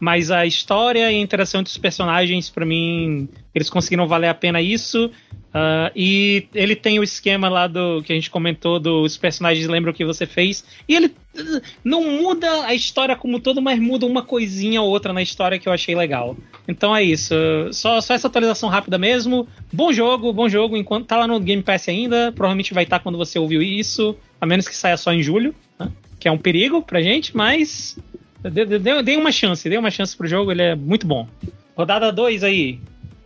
Mas 0.00 0.30
a 0.30 0.46
história 0.46 1.12
e 1.12 1.16
a 1.16 1.20
interação 1.20 1.60
entre 1.60 1.70
os 1.70 1.78
personagens, 1.78 2.48
pra 2.48 2.64
mim, 2.64 3.28
eles 3.54 3.68
conseguiram 3.68 4.08
valer 4.08 4.28
a 4.28 4.34
pena 4.34 4.60
isso. 4.60 5.10
Ah, 5.52 5.90
e 5.96 6.46
ele 6.54 6.76
tem 6.76 6.98
o 6.98 7.02
esquema 7.02 7.48
lá 7.48 7.66
do 7.66 8.02
que 8.02 8.12
a 8.12 8.14
gente 8.14 8.30
comentou 8.30 8.78
dos 8.78 9.16
personagens 9.16 9.66
lembram 9.66 9.92
o 9.92 9.94
que 9.94 10.04
você 10.04 10.24
fez. 10.24 10.64
E 10.88 10.94
ele 10.94 11.06
uh, 11.06 11.60
não 11.82 12.04
muda 12.04 12.66
a 12.66 12.74
história 12.74 13.16
como 13.16 13.40
todo, 13.40 13.60
mas 13.60 13.78
muda 13.78 14.06
uma 14.06 14.22
coisinha 14.22 14.80
ou 14.80 14.88
outra 14.88 15.12
na 15.12 15.22
história 15.22 15.58
que 15.58 15.68
eu 15.68 15.72
achei 15.72 15.94
legal. 15.94 16.36
Então 16.68 16.94
é 16.94 17.02
isso. 17.02 17.34
Só, 17.72 18.00
só 18.00 18.14
essa 18.14 18.28
atualização 18.28 18.68
rápida 18.68 18.96
mesmo. 18.96 19.46
Bom 19.72 19.92
jogo, 19.92 20.32
bom 20.32 20.48
jogo. 20.48 20.76
Enquanto 20.76 21.06
tá 21.06 21.16
lá 21.16 21.26
no 21.26 21.40
Game 21.40 21.62
Pass 21.62 21.88
ainda, 21.88 22.32
provavelmente 22.32 22.72
vai 22.72 22.84
estar 22.84 23.00
quando 23.00 23.18
você 23.18 23.38
ouviu 23.38 23.60
isso. 23.60 24.16
A 24.40 24.46
menos 24.46 24.68
que 24.68 24.76
saia 24.76 24.96
só 24.96 25.12
em 25.12 25.22
julho, 25.22 25.54
né? 25.78 25.90
que 26.18 26.28
é 26.28 26.32
um 26.32 26.38
perigo 26.38 26.82
pra 26.82 27.02
gente, 27.02 27.36
mas 27.36 27.98
dê, 28.42 28.64
dê- 28.64 28.78
dê- 28.78 29.02
dê 29.02 29.16
uma 29.16 29.32
chance, 29.32 29.68
dê 29.68 29.76
uma 29.76 29.90
chance 29.90 30.16
pro 30.16 30.26
jogo, 30.26 30.50
ele 30.50 30.62
é 30.62 30.74
muito 30.74 31.06
bom. 31.06 31.28
Rodada 31.76 32.12
2 32.12 32.42
aí. 32.44 32.80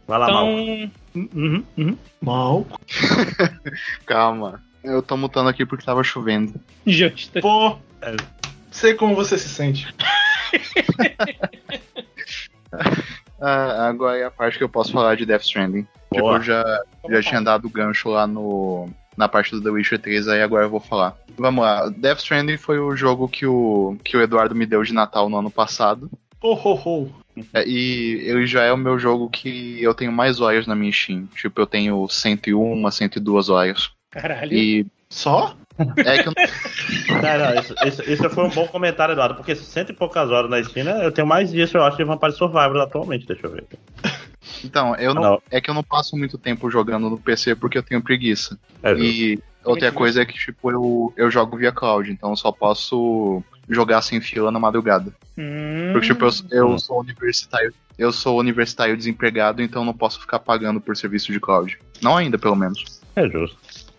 Vai 0.07 0.19
lá, 0.19 0.31
Mal. 0.31 0.49
Então. 0.51 0.91
Uhum, 1.15 1.65
uhum. 1.79 1.97
Mal. 2.21 2.67
Calma. 4.07 4.63
Eu 4.83 5.01
tô 5.01 5.17
mutando 5.17 5.49
aqui 5.49 5.65
porque 5.65 5.85
tava 5.85 6.03
chovendo. 6.05 6.55
Justo. 6.87 7.41
Pô, 7.41 7.79
sei 8.71 8.95
como 8.95 9.15
você 9.15 9.39
se 9.39 9.49
sente. 9.49 9.95
Ah, 13.41 13.89
agora 13.89 14.17
é 14.19 14.25
a 14.25 14.31
parte 14.31 14.57
que 14.57 14.65
eu 14.65 14.69
posso 14.69 14.91
falar 14.93 15.17
de 15.17 15.27
Death 15.27 15.43
Stranding. 15.43 15.87
Tipo, 16.13 16.37
eu 16.37 16.43
já, 16.43 16.83
já 17.11 17.23
tinha 17.23 17.43
dado 17.43 17.69
gancho 17.69 18.09
lá 18.09 18.27
no, 18.27 18.89
na 19.17 19.29
parte 19.29 19.51
do 19.53 19.63
The 19.63 19.71
Witcher 19.71 19.99
3, 19.99 20.29
aí 20.29 20.43
agora 20.43 20.65
eu 20.67 20.71
vou 20.71 20.81
falar. 20.81 21.17
Vamos 21.37 21.65
lá, 21.65 21.89
Death 21.89 22.19
Stranding 22.19 22.57
foi 22.57 22.79
o 22.79 22.95
jogo 22.97 23.29
que 23.29 23.47
o, 23.47 23.97
que 24.05 24.17
o 24.17 24.23
Eduardo 24.23 24.55
me 24.55 24.67
deu 24.67 24.83
de 24.83 24.93
Natal 24.95 25.29
no 25.29 25.39
ano 25.39 25.51
passado. 25.51 26.11
Ho, 26.43 26.53
ho, 26.53 26.75
ho. 26.75 27.11
É, 27.53 27.67
E 27.67 28.21
ele 28.27 28.47
já 28.47 28.63
é 28.65 28.73
o 28.73 28.77
meu 28.77 28.99
jogo 28.99 29.29
que 29.31 29.83
eu 29.83 29.95
tenho 29.95 30.13
mais 30.13 30.41
horas 30.41 30.67
na 30.67 30.75
minha 30.75 30.93
Steam. 30.93 31.27
Tipo, 31.35 31.61
eu 31.61 31.67
tenho 31.67 32.07
101, 32.09 32.91
102 32.91 33.49
horas. 33.49 33.91
Caralho. 34.11 34.53
E 34.53 34.87
Só? 35.09 35.57
é 36.05 36.23
que 36.23 36.29
eu, 36.29 36.33
Não, 37.09 37.39
não, 37.39 37.61
isso, 37.61 37.75
isso- 37.85 38.11
isso 38.11 38.31
foi 38.31 38.45
um 38.45 38.51
bom 38.51 38.67
comentário, 38.69 39.13
Eduardo, 39.13 39.35
porque 39.35 39.57
cento 39.57 39.91
e 39.91 39.93
poucas 39.95 40.31
horas 40.31 40.49
na 40.51 40.63
Steam, 40.63 40.85
né, 40.85 41.05
eu 41.05 41.11
tenho 41.11 41.27
mais 41.27 41.51
disso, 41.51 41.77
eu 41.77 41.83
acho, 41.83 41.97
de 41.97 42.05
Vampire 42.05 42.33
Survivor 42.33 42.77
atualmente, 42.81 43.27
deixa 43.27 43.47
eu 43.47 43.51
ver. 43.53 43.65
Então, 44.65 44.95
eu 44.97 45.15
não, 45.15 45.23
Não. 45.23 45.43
é 45.51 45.61
que 45.61 45.71
eu 45.71 45.75
não 45.75 45.83
passo 45.83 46.17
muito 46.17 46.37
tempo 46.39 46.71
jogando 46.71 47.09
no 47.11 47.19
PC 47.19 47.55
porque 47.55 47.79
eu 47.79 47.83
tenho 47.83 48.03
preguiça. 48.03 48.59
É. 48.83 48.93
E 48.95 49.39
outra 49.65 49.91
coisa 49.93 50.23
é 50.23 50.25
que, 50.27 50.35
tipo, 50.35 50.71
eu, 50.71 51.13
eu 51.17 51.31
jogo 51.31 51.57
via 51.57 51.73
cloud, 51.73 52.11
então 52.11 52.31
eu 52.31 52.37
só 52.37 52.51
posso 52.53 53.43
jogar 53.69 54.03
sem 54.03 54.21
fila 54.21 54.51
na 54.51 54.59
madrugada. 54.61 55.13
Hum, 55.39 55.91
Porque, 55.93 56.09
tipo, 56.09 56.25
eu, 56.25 56.31
eu 56.51 56.69
Hum. 56.71 56.79
sou 56.79 57.01
universitário. 57.01 57.73
Eu 57.99 58.13
sou 58.13 58.39
universitário 58.39 58.97
desempregado, 58.97 59.63
então 59.63 59.85
não 59.85 59.95
posso 59.95 60.21
ficar 60.21 60.39
pagando 60.41 60.81
por 60.81 60.97
serviço 60.97 61.33
de 61.33 61.39
cloud. 61.41 61.79
Não 62.03 62.17
ainda, 62.17 62.37
pelo 62.39 62.57
menos. 62.57 63.01
É 63.15 63.29
justo. 63.29 63.57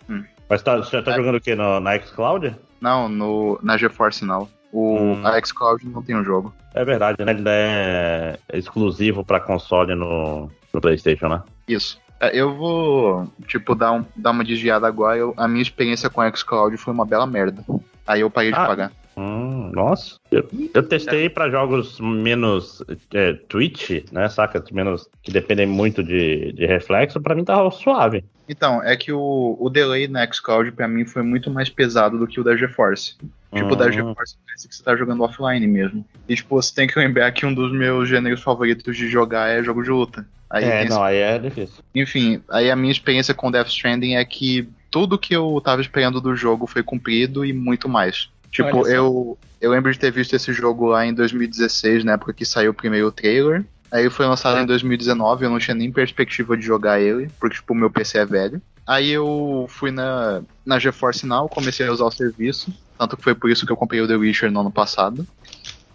Hum. 0.10 0.24
Mas 0.50 0.62
tá, 0.62 0.76
você 0.78 1.02
tá 1.02 1.14
É. 1.14 1.16
jogando 1.16 1.36
o 1.38 1.42
quê? 1.42 1.56
No, 1.56 1.80
na 1.80 1.98
xCloud? 2.00 2.56
Não, 2.80 3.08
no, 3.10 3.58
na 3.64 3.78
GeForce 3.78 4.24
não. 4.26 4.48
O, 4.78 4.98
Hum. 4.98 5.26
A 5.26 5.40
xCloud 5.42 5.88
não 5.88 6.02
tem 6.02 6.16
o 6.18 6.24
jogo. 6.24 6.54
É 6.74 6.84
verdade, 6.84 7.24
né? 7.24 7.32
Ele 7.32 7.44
é 7.48 8.38
exclusivo 8.54 9.24
pra 9.24 9.40
console 9.40 9.96
no, 9.96 10.50
no 10.74 10.82
PlayStation, 10.82 11.30
né? 11.30 11.42
Isso. 11.68 11.98
É, 12.20 12.38
Eu 12.38 12.54
vou, 12.56 13.26
tipo, 13.48 13.74
dar, 13.74 13.94
um, 13.94 14.04
dar 14.16 14.32
uma 14.32 14.44
desviada 14.44 14.86
agora. 14.86 15.18
Eu- 15.18 15.34
a 15.38 15.48
minha 15.48 15.62
experiência 15.62 16.10
com 16.10 16.20
a 16.20 16.30
xCloud 16.36 16.76
foi 16.78 16.94
uma 16.94 17.06
bela 17.06 17.26
merda. 17.26 17.64
Aí 18.06 18.20
eu 18.22 18.30
parei 18.30 18.52
de 18.52 18.58
Ah. 18.60 18.66
pagar. 18.68 18.92
Hum, 19.18 19.72
nossa. 19.74 20.18
Eu, 20.30 20.46
eu 20.74 20.84
testei 20.84 21.30
pra 21.30 21.50
jogos 21.50 22.02
menos 22.02 22.84
é, 23.14 23.32
Twitch, 23.48 24.12
né? 24.12 24.28
Saca? 24.28 24.62
Menos 24.74 25.08
que 25.24 25.32
dependem 25.32 25.66
muito 25.66 26.04
de, 26.04 26.52
de 26.52 26.66
reflexo, 26.66 27.22
pra 27.22 27.34
mim 27.34 27.46
tava 27.46 27.72
suave. 27.72 28.26
Então, 28.50 28.84
é 28.84 28.98
que 28.98 29.14
o, 29.14 29.56
o 29.58 29.70
delay 29.70 30.10
na 30.10 30.30
xCloud 30.30 30.70
pra 30.74 30.86
mim 30.88 31.06
foi 31.06 31.24
muito 31.24 31.50
mais 31.50 31.70
pesado 31.70 32.20
do 32.20 32.28
que 32.28 32.42
o 32.42 32.44
da 32.44 32.58
GeForce. 32.58 33.16
Tipo, 33.56 33.74
o 33.74 33.76
da. 33.76 33.90
GeForce 33.90 34.36
parece 34.46 34.68
que 34.68 34.76
você 34.76 34.84
tá 34.84 34.96
jogando 34.96 35.24
offline 35.24 35.66
mesmo. 35.66 36.06
E, 36.28 36.36
tipo, 36.36 36.62
você 36.62 36.74
tem 36.74 36.88
que 36.88 37.00
lembrar 37.00 37.32
que 37.32 37.46
um 37.46 37.54
dos 37.54 37.72
meus 37.72 38.10
gêneros 38.10 38.42
favoritos 38.42 38.98
de 38.98 39.08
jogar 39.08 39.50
é 39.50 39.64
jogo 39.64 39.82
de 39.82 39.90
luta. 39.90 40.28
Aí 40.50 40.66
É, 40.66 40.86
não, 40.86 41.04
aí 41.04 41.18
é 41.18 41.40
difícil. 41.40 41.84
Enfim, 41.94 42.42
aí 42.50 42.70
a 42.70 42.76
minha 42.76 42.92
experiência 42.92 43.34
com 43.34 43.52
Death 43.52 43.68
Stranding 43.68 44.16
é 44.16 44.26
que 44.26 44.68
tudo 44.92 45.18
que 45.18 45.36
eu 45.36 45.62
tava 45.64 45.82
esperando 45.82 46.22
do 46.22 46.36
jogo 46.36 46.68
foi 46.68 46.84
cumprido 46.84 47.46
e 47.46 47.52
muito 47.54 47.90
mais. 47.90 48.30
Tipo, 48.52 48.88
eu, 48.88 49.38
eu 49.60 49.72
lembro 49.72 49.92
de 49.92 50.00
ter 50.00 50.12
visto 50.12 50.34
esse 50.34 50.54
jogo 50.54 50.88
lá 50.88 51.06
em 51.06 51.14
2016, 51.14 52.06
na 52.06 52.14
época 52.14 52.34
que 52.34 52.46
saiu 52.46 52.72
o 52.72 52.74
primeiro 52.74 53.12
trailer. 53.12 53.66
Aí 53.92 54.10
foi 54.10 54.26
lançado 54.26 54.60
em 54.60 54.66
2019, 54.66 55.46
eu 55.46 55.50
não 55.50 55.60
tinha 55.60 55.76
nem 55.76 55.92
perspectiva 55.92 56.58
de 56.58 56.66
jogar 56.66 57.00
ele, 57.00 57.30
porque, 57.40 57.56
tipo, 57.56 57.74
o 57.74 57.76
meu 57.76 57.90
PC 57.90 58.20
é 58.20 58.26
velho. 58.26 58.62
Aí 58.86 59.12
eu 59.12 59.66
fui 59.70 59.92
na, 59.92 60.42
na 60.66 60.80
GeForce 60.80 61.26
Now, 61.26 61.50
comecei 61.50 61.88
a 61.88 61.92
usar 61.92 62.06
o 62.06 62.12
serviço, 62.12 62.74
tanto 62.98 63.18
que 63.18 63.24
foi 63.24 63.36
por 63.36 63.50
isso 63.50 63.66
que 63.66 63.72
eu 63.72 63.78
comprei 63.78 64.02
o 64.02 64.08
The 64.08 64.16
Witcher 64.16 64.52
no 64.52 64.62
ano 64.62 64.72
passado. 64.72 65.26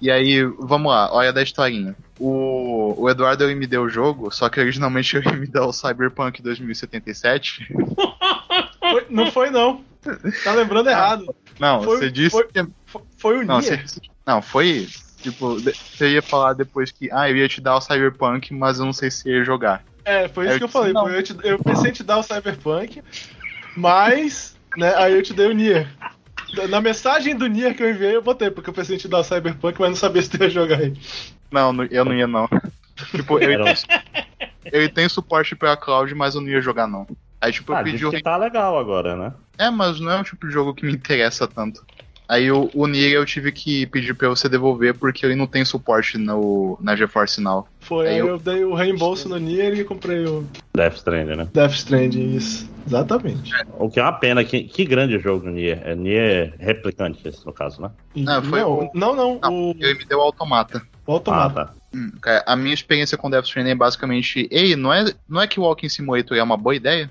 E 0.01 0.11
aí, 0.11 0.43
vamos 0.59 0.91
lá, 0.91 1.13
olha 1.13 1.33
da 1.33 1.43
historinha. 1.43 1.95
O, 2.19 2.95
o 3.03 3.11
Eduardo 3.11 3.45
ele 3.45 3.55
me 3.55 3.67
deu 3.67 3.83
o 3.83 3.89
jogo, 3.89 4.31
só 4.31 4.49
que 4.49 4.59
originalmente 4.61 5.17
ele 5.19 5.33
me 5.37 5.47
deu 5.47 5.65
o 5.65 5.73
Cyberpunk 5.73 6.41
2077. 6.43 7.69
Foi- 8.81 9.07
não 9.11 9.31
foi, 9.31 9.51
não. 9.51 9.85
Tá 10.43 10.53
lembrando 10.55 10.89
errado. 10.89 11.35
Não, 11.59 11.83
Foi- 11.83 11.99
você 11.99 12.11
disse 12.11 12.31
foi- 12.31 12.47
que. 12.49 12.67
Foi, 13.19 13.39
o 13.39 13.47
Não, 13.47 13.61
você, 13.61 13.85
não, 14.27 14.41
foi. 14.41 14.89
Tipo, 15.23 15.59
você 15.61 16.13
ia 16.15 16.23
falar 16.23 16.55
depois 16.55 16.91
que. 16.91 17.11
Ah, 17.13 17.29
eu 17.29 17.37
ia 17.37 17.47
te 17.49 17.61
dar 17.61 17.77
o 17.77 17.81
Cyberpunk, 17.83 18.55
mas 18.55 18.79
eu 18.79 18.87
não 18.87 18.93
sei 18.95 19.11
se 19.11 19.29
ia 19.29 19.45
jogar. 19.45 19.85
É, 20.03 20.27
foi 20.29 20.47
isso 20.47 20.55
Eu 20.55 20.59
que 20.59 20.65
eu 20.65 20.69
falei. 20.69 20.93
não. 20.95 21.09
Eu, 21.11 21.23
te- 21.23 21.37
eu 21.45 21.59
pensei 21.63 21.91
em 21.91 21.93
te 21.93 22.03
dar 22.03 22.17
o 22.17 22.23
Cyberpunk, 22.23 23.03
mas, 23.77 24.57
né, 24.77 24.95
aí 24.97 25.13
eu 25.13 25.23
te 25.23 25.35
dei 25.35 25.47
o 25.47 25.53
Nier. 25.53 25.87
Na 26.69 26.81
mensagem 26.81 27.37
do 27.37 27.47
Nier 27.47 27.77
que 27.77 27.83
eu 27.83 27.91
enviei, 27.91 28.17
eu 28.17 28.23
botei, 28.23 28.51
porque 28.51 28.71
eu 28.71 28.75
pensei 28.75 28.97
em 28.97 28.99
te 28.99 29.09
dar 29.09 29.19
o 29.21 29.25
Cyberpunk, 29.25 29.79
mas 29.81 29.91
não 29.91 29.97
sabia 29.97 30.21
se 30.23 30.31
tu 30.31 30.43
ia 30.43 30.51
jogar 30.51 30.81
ele. 30.83 31.01
Não, 31.51 31.73
eu 31.85 32.05
não 32.05 32.15
ia 32.15 32.27
não. 32.27 32.49
tipo, 33.15 33.39
Era- 33.39 33.75
ele 34.73 34.89
tem 34.89 35.09
suporte 35.09 35.55
pra 35.57 35.77
cloud, 35.77 36.15
mas 36.15 36.35
eu 36.35 36.41
não 36.41 36.49
ia 36.49 36.61
jogar 36.61 36.87
não. 36.87 37.07
Aí, 37.41 37.53
tipo, 37.53 37.73
Ah, 37.73 37.81
eu 37.81 37.85
pedi 37.85 37.97
diz 37.99 38.07
o. 38.07 38.11
que 38.11 38.23
tá 38.23 38.37
legal 38.37 38.79
agora, 38.79 39.17
né? 39.17 39.33
É, 39.59 39.71
mas 39.71 39.99
não 40.01 40.11
é 40.13 40.21
o 40.21 40.25
tipo 40.25 40.47
de 40.47 40.53
jogo 40.53 40.75
que 40.75 40.85
me 40.85 40.93
interessa 40.93 41.47
tanto. 41.47 41.85
Aí 42.31 42.49
o, 42.53 42.71
o 42.75 42.87
Nier 42.87 43.11
eu 43.15 43.27
tive 43.27 43.51
que 43.51 43.87
pedir 43.87 44.15
pra 44.15 44.29
você 44.29 44.49
devolver 44.49 44.95
porque 44.95 45.27
ele 45.27 45.35
não 45.35 45.49
tem 45.49 45.65
suporte 45.65 46.17
no, 46.17 46.79
na 46.81 46.95
GeForce 46.95 47.41
Now. 47.41 47.67
Foi, 47.81 48.07
Aí 48.07 48.19
eu- 48.19 48.29
eu... 48.29 48.39
dei 48.39 48.63
o 48.65 48.73
reembolso 48.73 49.29
no 49.29 49.37
Nier 49.37 49.75
e 49.77 49.83
comprei 49.85 50.25
o 50.25 50.47
Death 50.73 50.95
Stranding, 50.99 51.35
né? 51.35 51.49
Death 51.53 51.73
Stranding, 51.73 52.37
isso. 52.37 52.71
Exatamente. 52.87 53.51
O 53.79 53.91
que 53.91 53.99
é 53.99 54.03
uma 54.05 54.13
pena, 54.13 54.45
que, 54.45 54.63
que 54.63 54.85
grande 54.85 55.19
jogo 55.19 55.45
do 55.47 55.51
Nier. 55.51 55.83
É 55.85 55.97
Nier 55.97 56.55
replicante, 56.61 57.27
esse, 57.27 57.45
no 57.45 57.53
caso, 57.53 57.83
né? 57.83 57.91
Ah, 58.29 58.41
foi 58.41 58.61
não, 58.61 58.73
o- 58.79 58.91
não, 58.95 59.17
não, 59.17 59.39
Não, 59.43 59.53
o, 59.53 59.71
ele 59.81 59.95
me 59.99 60.05
deu 60.05 60.19
o 60.19 60.23
Automata. 60.23 60.81
o 61.05 61.13
Automata. 61.13 61.63
Ah, 61.63 61.65
tá. 61.67 61.75
Hum, 61.93 62.13
cara, 62.23 62.45
a 62.47 62.55
minha 62.55 62.73
experiência 62.73 63.19
com 63.19 63.29
Death 63.29 63.47
Stranding 63.47 63.71
é 63.71 63.75
basicamente, 63.75 64.47
ei, 64.53 64.77
não 64.77 64.93
é, 64.95 65.13
não 65.29 65.41
é 65.41 65.49
que 65.49 65.59
o 65.59 65.65
Walking 65.65 65.89
Simulator 65.89 66.37
é 66.37 66.43
uma 66.45 66.57
boa 66.57 66.77
ideia? 66.77 67.11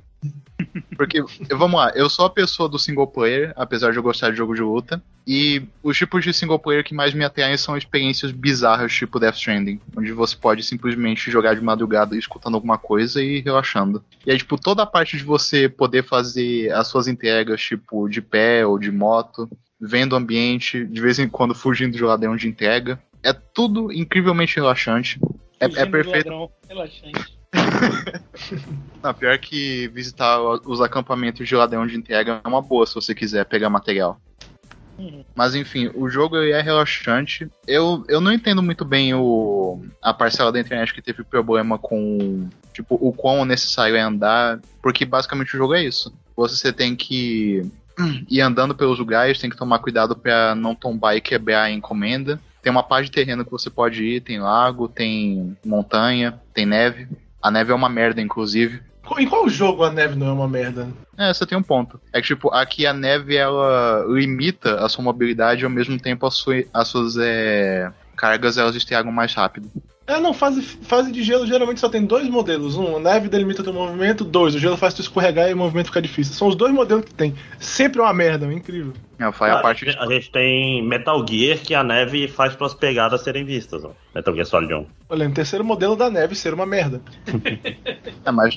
Porque, 0.95 1.23
vamos 1.49 1.79
lá, 1.79 1.91
eu 1.95 2.09
sou 2.09 2.25
a 2.25 2.29
pessoa 2.29 2.67
do 2.67 2.77
single 2.77 3.07
player, 3.07 3.53
apesar 3.55 3.91
de 3.91 3.97
eu 3.97 4.03
gostar 4.03 4.31
de 4.31 4.37
jogo 4.37 4.53
de 4.53 4.61
luta. 4.61 5.01
E 5.25 5.61
os 5.83 5.97
tipos 5.97 6.23
de 6.23 6.33
single 6.33 6.59
player 6.59 6.83
que 6.83 6.93
mais 6.93 7.13
me 7.13 7.23
atraem 7.23 7.55
são 7.55 7.77
experiências 7.77 8.31
bizarras, 8.31 8.91
tipo 8.91 9.19
Death 9.19 9.35
Stranding, 9.35 9.79
onde 9.95 10.11
você 10.11 10.35
pode 10.35 10.63
simplesmente 10.63 11.29
jogar 11.29 11.53
de 11.53 11.61
madrugada 11.61 12.17
escutando 12.17 12.55
alguma 12.55 12.77
coisa 12.77 13.21
e 13.21 13.39
relaxando. 13.39 14.03
E 14.25 14.31
aí, 14.31 14.37
tipo, 14.37 14.59
toda 14.59 14.83
a 14.83 14.87
parte 14.87 15.17
de 15.17 15.23
você 15.23 15.69
poder 15.69 16.03
fazer 16.03 16.71
as 16.71 16.87
suas 16.87 17.07
entregas, 17.07 17.61
tipo, 17.61 18.09
de 18.09 18.21
pé 18.21 18.65
ou 18.65 18.79
de 18.79 18.91
moto, 18.91 19.49
vendo 19.79 20.13
o 20.13 20.15
ambiente, 20.15 20.85
de 20.85 21.01
vez 21.01 21.19
em 21.19 21.29
quando 21.29 21.55
fugindo 21.55 21.95
de 21.95 22.03
ladrão 22.03 22.35
de 22.35 22.47
entrega. 22.47 23.01
É 23.23 23.31
tudo 23.31 23.91
incrivelmente 23.91 24.55
relaxante. 24.55 25.19
É, 25.59 25.65
é 25.65 25.85
perfeito. 25.85 26.49
Relaxante. 26.67 27.38
Não, 29.01 29.13
pior 29.13 29.37
que 29.37 29.87
visitar 29.89 30.39
os 30.41 30.81
acampamentos 30.81 31.47
de 31.47 31.55
ladrão 31.55 31.87
de 31.87 31.95
entrega 31.95 32.41
é 32.43 32.47
uma 32.47 32.61
boa 32.61 32.85
se 32.85 32.95
você 32.95 33.15
quiser 33.15 33.45
pegar 33.45 33.69
material. 33.69 34.19
Mas 35.33 35.55
enfim, 35.55 35.89
o 35.95 36.09
jogo 36.09 36.37
é 36.37 36.61
relaxante. 36.61 37.49
Eu, 37.65 38.03
eu 38.09 38.19
não 38.19 38.33
entendo 38.33 38.61
muito 38.61 38.83
bem 38.83 39.13
o, 39.13 39.81
a 40.01 40.13
parcela 40.13 40.51
da 40.51 40.59
internet 40.59 40.93
que 40.93 41.01
teve 41.01 41.23
problema 41.23 41.77
com 41.77 42.49
tipo, 42.73 42.95
o 42.99 43.13
quão 43.13 43.45
necessário 43.45 43.95
é 43.95 44.01
andar, 44.01 44.59
porque 44.81 45.05
basicamente 45.05 45.55
o 45.55 45.57
jogo 45.57 45.73
é 45.73 45.83
isso. 45.83 46.13
Você 46.35 46.73
tem 46.73 46.95
que 46.95 47.61
ir 48.29 48.41
andando 48.41 48.75
pelos 48.75 48.99
lugares, 48.99 49.39
tem 49.39 49.49
que 49.49 49.57
tomar 49.57 49.79
cuidado 49.79 50.15
pra 50.15 50.55
não 50.55 50.75
tombar 50.75 51.15
e 51.15 51.21
quebrar 51.21 51.63
a 51.63 51.71
encomenda. 51.71 52.39
Tem 52.61 52.71
uma 52.71 52.83
parte 52.83 53.05
de 53.05 53.11
terreno 53.11 53.45
que 53.45 53.51
você 53.51 53.69
pode 53.69 54.03
ir, 54.03 54.21
tem 54.21 54.39
lago, 54.39 54.87
tem 54.87 55.57
montanha, 55.65 56.39
tem 56.53 56.65
neve. 56.65 57.07
A 57.41 57.49
neve 57.51 57.71
é 57.71 57.75
uma 57.75 57.89
merda, 57.89 58.21
inclusive. 58.21 58.81
Em 59.17 59.27
qual 59.27 59.49
jogo 59.49 59.83
a 59.83 59.91
neve 59.91 60.15
não 60.15 60.27
é 60.27 60.31
uma 60.31 60.47
merda? 60.47 60.87
É, 61.17 61.33
você 61.33 61.45
tem 61.45 61.57
um 61.57 61.63
ponto. 61.63 61.99
É 62.13 62.21
que, 62.21 62.27
tipo, 62.27 62.53
aqui 62.53 62.85
a 62.85 62.93
neve, 62.93 63.35
ela 63.35 64.05
limita 64.07 64.75
a 64.85 64.87
sua 64.89 65.03
mobilidade 65.03 65.61
e 65.61 65.65
ao 65.65 65.69
mesmo 65.71 65.97
tempo 65.99 66.25
a 66.27 66.31
sua- 66.31 66.63
as 66.73 66.87
suas 66.89 67.17
é, 67.17 67.91
cargas, 68.15 68.57
elas 68.57 68.75
estragam 68.75 69.11
mais 69.11 69.33
rápido. 69.33 69.69
É, 70.09 70.19
não, 70.19 70.33
fase, 70.33 70.63
fase 70.63 71.11
de 71.11 71.21
gelo 71.21 71.45
geralmente 71.45 71.79
só 71.79 71.87
tem 71.87 72.03
dois 72.03 72.27
modelos. 72.27 72.75
Um, 72.75 72.97
a 72.97 72.99
neve 72.99 73.29
delimita 73.29 73.63
teu 73.63 73.71
movimento. 73.71 74.25
Dois, 74.25 74.55
o 74.55 74.59
gelo 74.59 74.75
faz 74.75 74.91
tu 74.91 75.01
escorregar 75.01 75.47
e 75.47 75.53
o 75.53 75.57
movimento 75.57 75.85
fica 75.85 76.01
difícil. 76.01 76.33
São 76.33 76.47
os 76.47 76.55
dois 76.55 76.73
modelos 76.73 77.05
que 77.05 77.13
tem. 77.13 77.35
Sempre 77.59 78.01
uma 78.01 78.11
merda, 78.11 78.47
é 78.47 78.51
incrível. 78.51 78.91
É, 79.19 79.31
foi 79.31 79.51
a 79.51 79.59
parte 79.59 79.85
de... 79.85 79.91
A 79.91 80.07
gente 80.07 80.31
tem 80.31 80.81
Metal 80.81 81.23
Gear 81.27 81.59
que 81.59 81.75
a 81.75 81.83
neve 81.83 82.27
faz 82.27 82.53
suas 82.53 82.73
pegadas 82.73 83.21
serem 83.21 83.45
vistas. 83.45 83.85
Ó. 83.85 83.91
Metal 84.15 84.33
Gear 84.33 84.47
Solid 84.47 84.73
1. 84.73 84.87
Olha, 85.09 85.29
o 85.29 85.31
terceiro 85.31 85.63
modelo 85.63 85.95
da 85.95 86.09
neve 86.09 86.33
ser 86.33 86.55
uma 86.55 86.65
merda. 86.65 86.99
É, 88.25 88.31
mas 88.31 88.55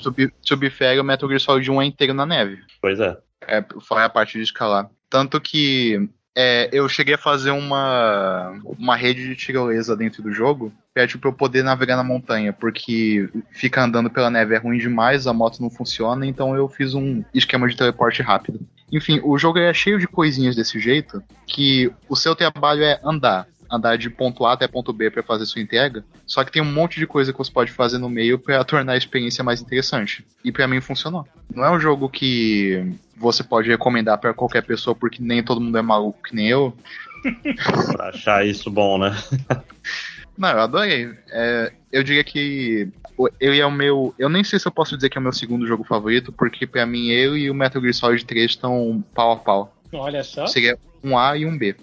be 0.57 0.69
fair, 0.69 0.99
o 0.99 1.03
Metal 1.03 1.29
Gear 1.29 1.39
Solid 1.39 1.69
1 1.69 1.81
é 1.81 1.85
inteiro 1.85 2.13
na 2.13 2.25
neve. 2.25 2.59
Pois 2.81 2.99
é. 2.99 3.15
É, 3.47 3.63
foi 3.81 4.03
a 4.03 4.09
parte 4.09 4.37
de 4.37 4.43
escalar. 4.43 4.89
Tanto 5.09 5.39
que 5.39 6.09
é, 6.35 6.69
eu 6.71 6.89
cheguei 6.89 7.13
a 7.13 7.17
fazer 7.17 7.51
uma, 7.51 8.53
uma 8.63 8.95
rede 8.95 9.27
de 9.27 9.35
tirolesa 9.35 9.95
dentro 9.95 10.23
do 10.23 10.31
jogo, 10.31 10.73
que 10.93 10.99
é 10.99 11.07
tipo 11.07 11.27
eu 11.27 11.33
poder 11.33 11.63
navegar 11.63 11.95
na 11.95 12.03
montanha, 12.03 12.51
porque 12.51 13.29
ficar 13.51 13.83
andando 13.83 14.09
pela 14.09 14.29
neve 14.29 14.55
é 14.55 14.57
ruim 14.57 14.77
demais, 14.77 15.27
a 15.27 15.33
moto 15.33 15.61
não 15.61 15.69
funciona, 15.69 16.25
então 16.25 16.55
eu 16.55 16.67
fiz 16.67 16.93
um 16.95 17.23
esquema 17.33 17.67
de 17.67 17.75
teleporte 17.75 18.21
rápido. 18.21 18.59
Enfim, 18.91 19.19
o 19.23 19.37
jogo 19.37 19.59
é 19.59 19.73
cheio 19.73 19.99
de 19.99 20.07
coisinhas 20.07 20.55
desse 20.55 20.79
jeito, 20.79 21.21
que 21.47 21.91
o 22.09 22.15
seu 22.15 22.35
trabalho 22.35 22.83
é 22.83 22.99
andar. 23.03 23.47
Andar 23.71 23.97
de 23.97 24.07
ponto 24.07 24.45
A 24.45 24.53
até 24.53 24.67
ponto 24.67 24.93
B 24.93 25.09
para 25.09 25.23
fazer 25.23 25.47
sua 25.47 25.61
entrega, 25.61 26.03
só 26.27 26.43
que 26.43 26.51
tem 26.51 26.61
um 26.61 26.71
monte 26.71 26.99
de 26.99 27.07
coisa 27.07 27.31
que 27.31 27.37
você 27.37 27.51
pode 27.51 27.71
fazer 27.71 27.97
no 27.97 28.07
meio 28.07 28.37
para 28.37 28.63
tornar 28.63 28.93
a 28.93 28.97
experiência 28.97 29.43
mais 29.43 29.61
interessante. 29.61 30.23
E 30.43 30.51
para 30.51 30.67
mim 30.67 30.79
funcionou. 30.79 31.27
Não 31.53 31.65
é 31.65 31.71
um 31.71 31.79
jogo 31.79 32.07
que 32.07 32.93
você 33.15 33.43
pode 33.43 33.69
recomendar 33.69 34.17
para 34.17 34.33
qualquer 34.33 34.63
pessoa, 34.63 34.95
porque 34.95 35.21
nem 35.21 35.43
todo 35.43 35.61
mundo 35.61 35.77
é 35.77 35.81
maluco 35.81 36.23
que 36.23 36.35
nem 36.35 36.49
eu. 36.49 36.75
Pra 37.93 38.09
achar 38.09 38.45
isso 38.45 38.69
bom, 38.69 38.97
né? 38.97 39.15
Não, 40.37 40.49
eu 40.49 40.59
adorei. 40.61 41.13
É, 41.29 41.71
eu 41.91 42.03
diria 42.03 42.23
que 42.23 42.89
ele 43.39 43.59
é 43.59 43.65
o 43.65 43.71
meu. 43.71 44.13
Eu 44.17 44.29
nem 44.29 44.43
sei 44.43 44.57
se 44.57 44.67
eu 44.67 44.71
posso 44.71 44.95
dizer 44.95 45.09
que 45.09 45.17
é 45.17 45.21
o 45.21 45.23
meu 45.23 45.31
segundo 45.31 45.67
jogo 45.67 45.83
favorito, 45.83 46.31
porque 46.31 46.65
pra 46.65 46.85
mim 46.85 47.09
ele 47.09 47.41
e 47.41 47.51
o 47.51 47.53
Metal 47.53 47.81
Gear 47.81 47.93
Solid 47.93 48.25
3 48.25 48.51
estão 48.51 49.03
pau 49.13 49.33
a 49.33 49.37
pau. 49.37 49.77
Olha 49.93 50.23
só. 50.23 50.47
Seria 50.47 50.77
um 51.03 51.17
A 51.17 51.37
e 51.37 51.45
um 51.45 51.55
B. 51.55 51.75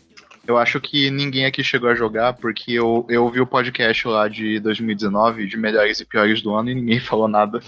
Eu 0.50 0.58
acho 0.58 0.80
que 0.80 1.10
ninguém 1.12 1.46
aqui 1.46 1.62
chegou 1.62 1.88
a 1.88 1.94
jogar, 1.94 2.32
porque 2.32 2.72
eu, 2.72 3.06
eu 3.08 3.22
ouvi 3.22 3.40
o 3.40 3.46
podcast 3.46 4.08
lá 4.08 4.26
de 4.26 4.58
2019, 4.58 5.46
de 5.46 5.56
melhores 5.56 6.00
e 6.00 6.04
piores 6.04 6.42
do 6.42 6.52
ano, 6.52 6.70
e 6.70 6.74
ninguém 6.74 6.98
falou 7.00 7.28
nada. 7.28 7.60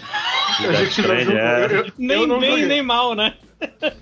Jogou. 0.91 1.37
é. 1.37 1.65
Eu, 1.67 1.71
eu 1.71 1.93
Nem 1.97 2.41
bem, 2.41 2.67
nem 2.67 2.83
mal, 2.83 3.15
né? 3.15 3.35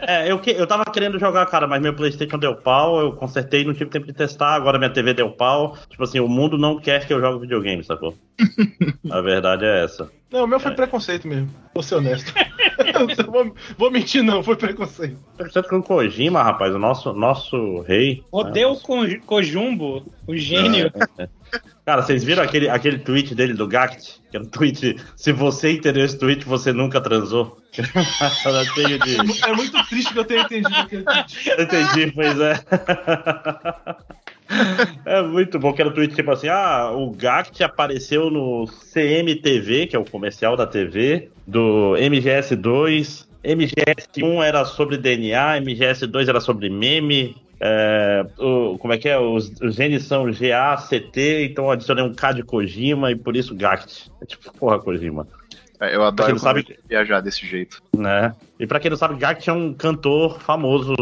É, 0.01 0.33
eu, 0.33 0.39
que- 0.39 0.53
eu 0.53 0.67
tava 0.67 0.87
querendo 0.87 1.19
jogar, 1.19 1.45
cara, 1.45 1.67
mas 1.67 1.83
meu 1.83 1.93
Playstation 1.95 2.39
deu 2.39 2.57
pau, 2.57 2.99
eu 3.01 3.13
consertei, 3.13 3.63
não 3.67 3.75
tive 3.75 3.91
tempo 3.91 4.07
de 4.07 4.15
testar, 4.15 4.55
agora 4.55 4.79
minha 4.79 4.89
TV 4.91 5.13
deu 5.13 5.31
pau. 5.31 5.77
Tipo 5.91 6.03
assim, 6.05 6.19
o 6.19 6.27
mundo 6.27 6.57
não 6.57 6.81
quer 6.81 7.07
que 7.07 7.13
eu 7.13 7.21
jogue 7.21 7.41
videogame, 7.43 7.85
sacou? 7.85 8.17
A 9.11 9.21
verdade 9.21 9.67
é 9.67 9.85
essa. 9.85 10.11
Não, 10.33 10.45
o 10.45 10.47
meu 10.47 10.59
foi 10.59 10.73
preconceito 10.73 11.29
mesmo. 11.29 11.51
Vou 11.75 11.83
ser 11.83 11.97
honesto. 11.97 12.33
Vou, 13.31 13.55
vou 13.79 13.91
mentir, 13.91 14.23
não, 14.23 14.43
foi 14.43 14.57
preconceito. 14.57 15.19
Você 15.39 15.63
com 15.63 15.79
o 15.79 15.83
Kojima, 15.83 16.43
rapaz, 16.43 16.75
o 16.75 16.79
nosso, 16.79 17.13
nosso 17.13 17.81
rei. 17.83 18.25
Rodeu 18.33 18.75
né? 18.75 18.81
com 18.83 19.21
Kojumbo, 19.21 20.05
o 20.27 20.37
gênio. 20.37 20.91
Cara, 21.85 22.03
vocês 22.03 22.23
viram 22.23 22.43
aquele, 22.43 22.69
aquele 22.69 22.99
tweet 22.99 23.35
dele 23.35 23.55
do 23.55 23.67
Gact? 23.67 24.21
Que 24.31 24.37
era 24.37 24.45
um 24.45 24.49
tweet. 24.49 24.97
Se 25.17 25.33
você 25.33 25.73
entendeu 25.73 26.05
esse 26.05 26.19
tweet, 26.19 26.45
você 26.45 26.73
nunca 26.73 27.01
transou. 27.01 27.59
De. 27.75 29.47
É 29.49 29.53
muito 29.53 29.87
triste 29.89 30.13
que 30.13 30.19
eu 30.19 30.25
tenha 30.25 30.43
entendido 30.43 30.77
aquele 30.77 31.05
tweet. 31.05 31.51
Eu 31.51 31.65
entendi, 31.65 32.13
pois 32.13 32.41
é. 32.41 32.61
É 35.05 35.23
muito 35.23 35.59
bom 35.59 35.73
que 35.73 35.81
era 35.81 35.91
um 35.91 35.95
tweet 35.95 36.15
tipo 36.15 36.31
assim: 36.31 36.49
ah, 36.49 36.91
o 36.93 37.11
Gact 37.11 37.63
apareceu 37.63 38.31
no 38.31 38.67
CMTV, 38.93 39.87
que 39.87 39.97
é 39.97 39.99
o 39.99 40.05
comercial 40.05 40.57
da 40.57 40.67
TV, 40.67 41.31
do 41.47 41.95
MGS2. 41.97 43.29
MGS1 43.45 44.45
era 44.45 44.65
sobre 44.65 44.99
DNA, 44.99 45.61
MGS2 45.61 46.29
era 46.29 46.41
sobre 46.41 46.69
meme. 46.69 47.37
é, 47.61 48.27
o, 48.39 48.77
como 48.79 48.93
é 48.93 48.99
que 48.99 49.09
é? 49.09 49.19
Os, 49.19 49.51
os 49.63 49.75
genes 49.75 50.05
são 50.05 50.25
GACT, 50.31 51.19
então 51.51 51.67
eu 51.67 51.71
adicionei 51.71 52.05
um 52.05 52.13
K 52.13 52.33
de 52.33 52.43
Kojima 52.43 53.11
e 53.11 53.17
por 53.17 53.37
isso 53.37 53.55
Gact. 53.55 54.11
É 54.21 54.27
tipo, 54.27 54.53
porra, 54.59 54.79
Kojima. 54.79 55.27
É, 55.81 55.97
Eu 55.97 56.03
adoro 56.05 56.27
quem 56.27 56.35
não 56.35 56.39
sabe- 56.39 56.79
viajar 56.89 57.21
desse 57.21 57.47
jeito. 57.47 57.81
Né? 57.97 58.35
E 58.59 58.67
pra 58.67 58.79
quem 58.79 58.91
não 58.91 58.97
sabe, 58.99 59.17
Gact 59.19 59.49
é 59.49 59.53
um 59.53 59.73
cantor 59.73 60.39
famoso, 60.41 60.95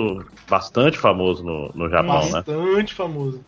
bastante 0.48 0.96
famoso 0.96 1.42
no, 1.42 1.70
no 1.74 1.88
Japão, 1.90 2.24
né? 2.26 2.30
Bastante 2.32 2.94
famoso. 2.94 3.40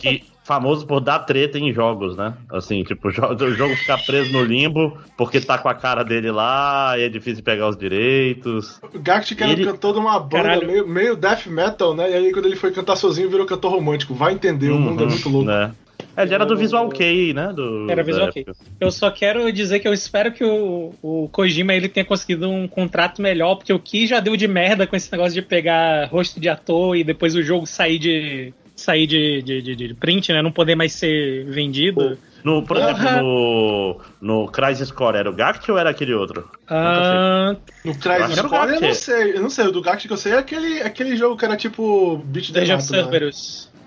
Que 0.00 0.24
famoso 0.42 0.84
por 0.84 0.98
dar 1.00 1.20
treta 1.20 1.56
em 1.56 1.72
jogos, 1.72 2.16
né? 2.16 2.34
Assim, 2.50 2.82
tipo, 2.82 3.06
o 3.08 3.12
jo- 3.12 3.32
o 3.32 3.50
jogo 3.54 3.76
ficar 3.76 3.98
preso 4.04 4.32
no 4.32 4.42
limbo 4.42 4.98
porque 5.16 5.40
tá 5.40 5.56
com 5.56 5.68
a 5.68 5.74
cara 5.74 6.02
dele 6.02 6.32
lá 6.32 6.98
e 6.98 7.02
é 7.02 7.08
difícil 7.08 7.44
pegar 7.44 7.68
os 7.68 7.76
direitos. 7.76 8.80
O 8.92 8.98
Gact 8.98 9.36
que 9.36 9.42
era 9.44 9.52
Ele- 9.52 9.62
um 9.68 9.70
cantor 9.72 9.92
de 9.94 9.98
uma 10.00 10.18
banda 10.18 10.42
Caralho. 10.42 10.66
meio, 10.66 10.88
meio 10.88 11.16
death 11.16 11.46
metal, 11.46 11.94
né? 11.94 12.10
E 12.10 12.14
aí 12.14 12.32
quando 12.32 12.46
ele 12.46 12.56
foi 12.56 12.72
cantar 12.72 12.96
sozinho 12.96 13.30
virou 13.30 13.46
cantor 13.46 13.70
romântico. 13.70 14.14
Vai 14.14 14.32
entender, 14.32 14.70
o 14.70 14.78
mundo 14.80 15.00
é 15.02 15.04
Uhum, 15.06 15.10
muito 15.12 15.28
louco. 15.28 15.46
Né? 15.46 15.72
É, 16.16 16.22
ele 16.22 16.34
era 16.34 16.44
do 16.44 16.56
Visual 16.56 16.88
Kei, 16.88 17.32
né? 17.32 17.52
Do, 17.54 17.90
Era 17.90 18.02
Visual 18.02 18.30
Kei. 18.30 18.42
época. 18.42 18.58
Eu 18.80 18.90
só 18.90 19.10
quero 19.10 19.50
dizer 19.52 19.78
que 19.80 19.88
eu 19.88 19.92
espero 19.94 20.30
que 20.32 20.44
o, 20.44 20.92
o 21.02 21.28
Kojima 21.30 21.74
ele 21.74 21.88
tenha 21.88 22.04
conseguido 22.04 22.48
um 22.50 22.68
contrato 22.68 23.22
melhor, 23.22 23.54
porque 23.56 23.72
o 23.72 23.78
que 23.78 24.06
já 24.06 24.20
deu 24.20 24.36
de 24.36 24.46
merda 24.46 24.86
com 24.86 24.94
esse 24.96 25.10
negócio 25.10 25.32
de 25.34 25.42
pegar 25.42 26.08
rosto 26.08 26.38
de 26.38 26.48
ator 26.48 26.96
e 26.96 27.02
depois 27.04 27.34
o 27.34 27.42
jogo 27.42 27.66
sair 27.66 27.98
de 27.98 28.52
sair 28.74 29.06
de, 29.06 29.42
de, 29.42 29.62
de- 29.62 29.76
de 29.76 29.94
print, 29.94 30.32
né? 30.32 30.42
Não 30.42 30.50
poder 30.50 30.74
mais 30.74 30.92
ser 30.92 31.44
vendido. 31.46 32.18
No, 32.42 32.64
por 32.64 32.76
exemplo, 32.76 33.22
no, 33.22 34.00
no 34.20 34.48
Crisis 34.48 34.90
Core, 34.90 35.16
era 35.18 35.30
o 35.30 35.32
Gact 35.32 35.70
ou 35.70 35.78
era 35.78 35.90
aquele 35.90 36.12
outro? 36.12 36.50
Ah, 36.68 37.54
No 37.84 37.92
Eu 37.92 38.12
era 38.12 38.46
o 38.46 38.48
Core 38.50 38.74
eu 38.74 38.80
não 38.80 38.94
sei. 38.94 39.36
Eu 39.36 39.40
não 39.42 39.50
sei, 39.50 39.66
o 39.66 39.70
do 39.72 39.80
Gact 39.80 40.08
que 40.08 40.12
eu 40.12 40.16
sei 40.16 40.32
é 40.32 40.38
aquele, 40.38 40.82
aquele 40.82 41.16
jogo 41.16 41.36
que 41.36 41.44
era 41.44 41.56
tipo 41.56 42.16
Beat 42.24 42.50
the 42.52 42.60
Deja 42.60 42.76
of 42.76 42.82
Mato, 42.90 42.92
né? 42.96 43.02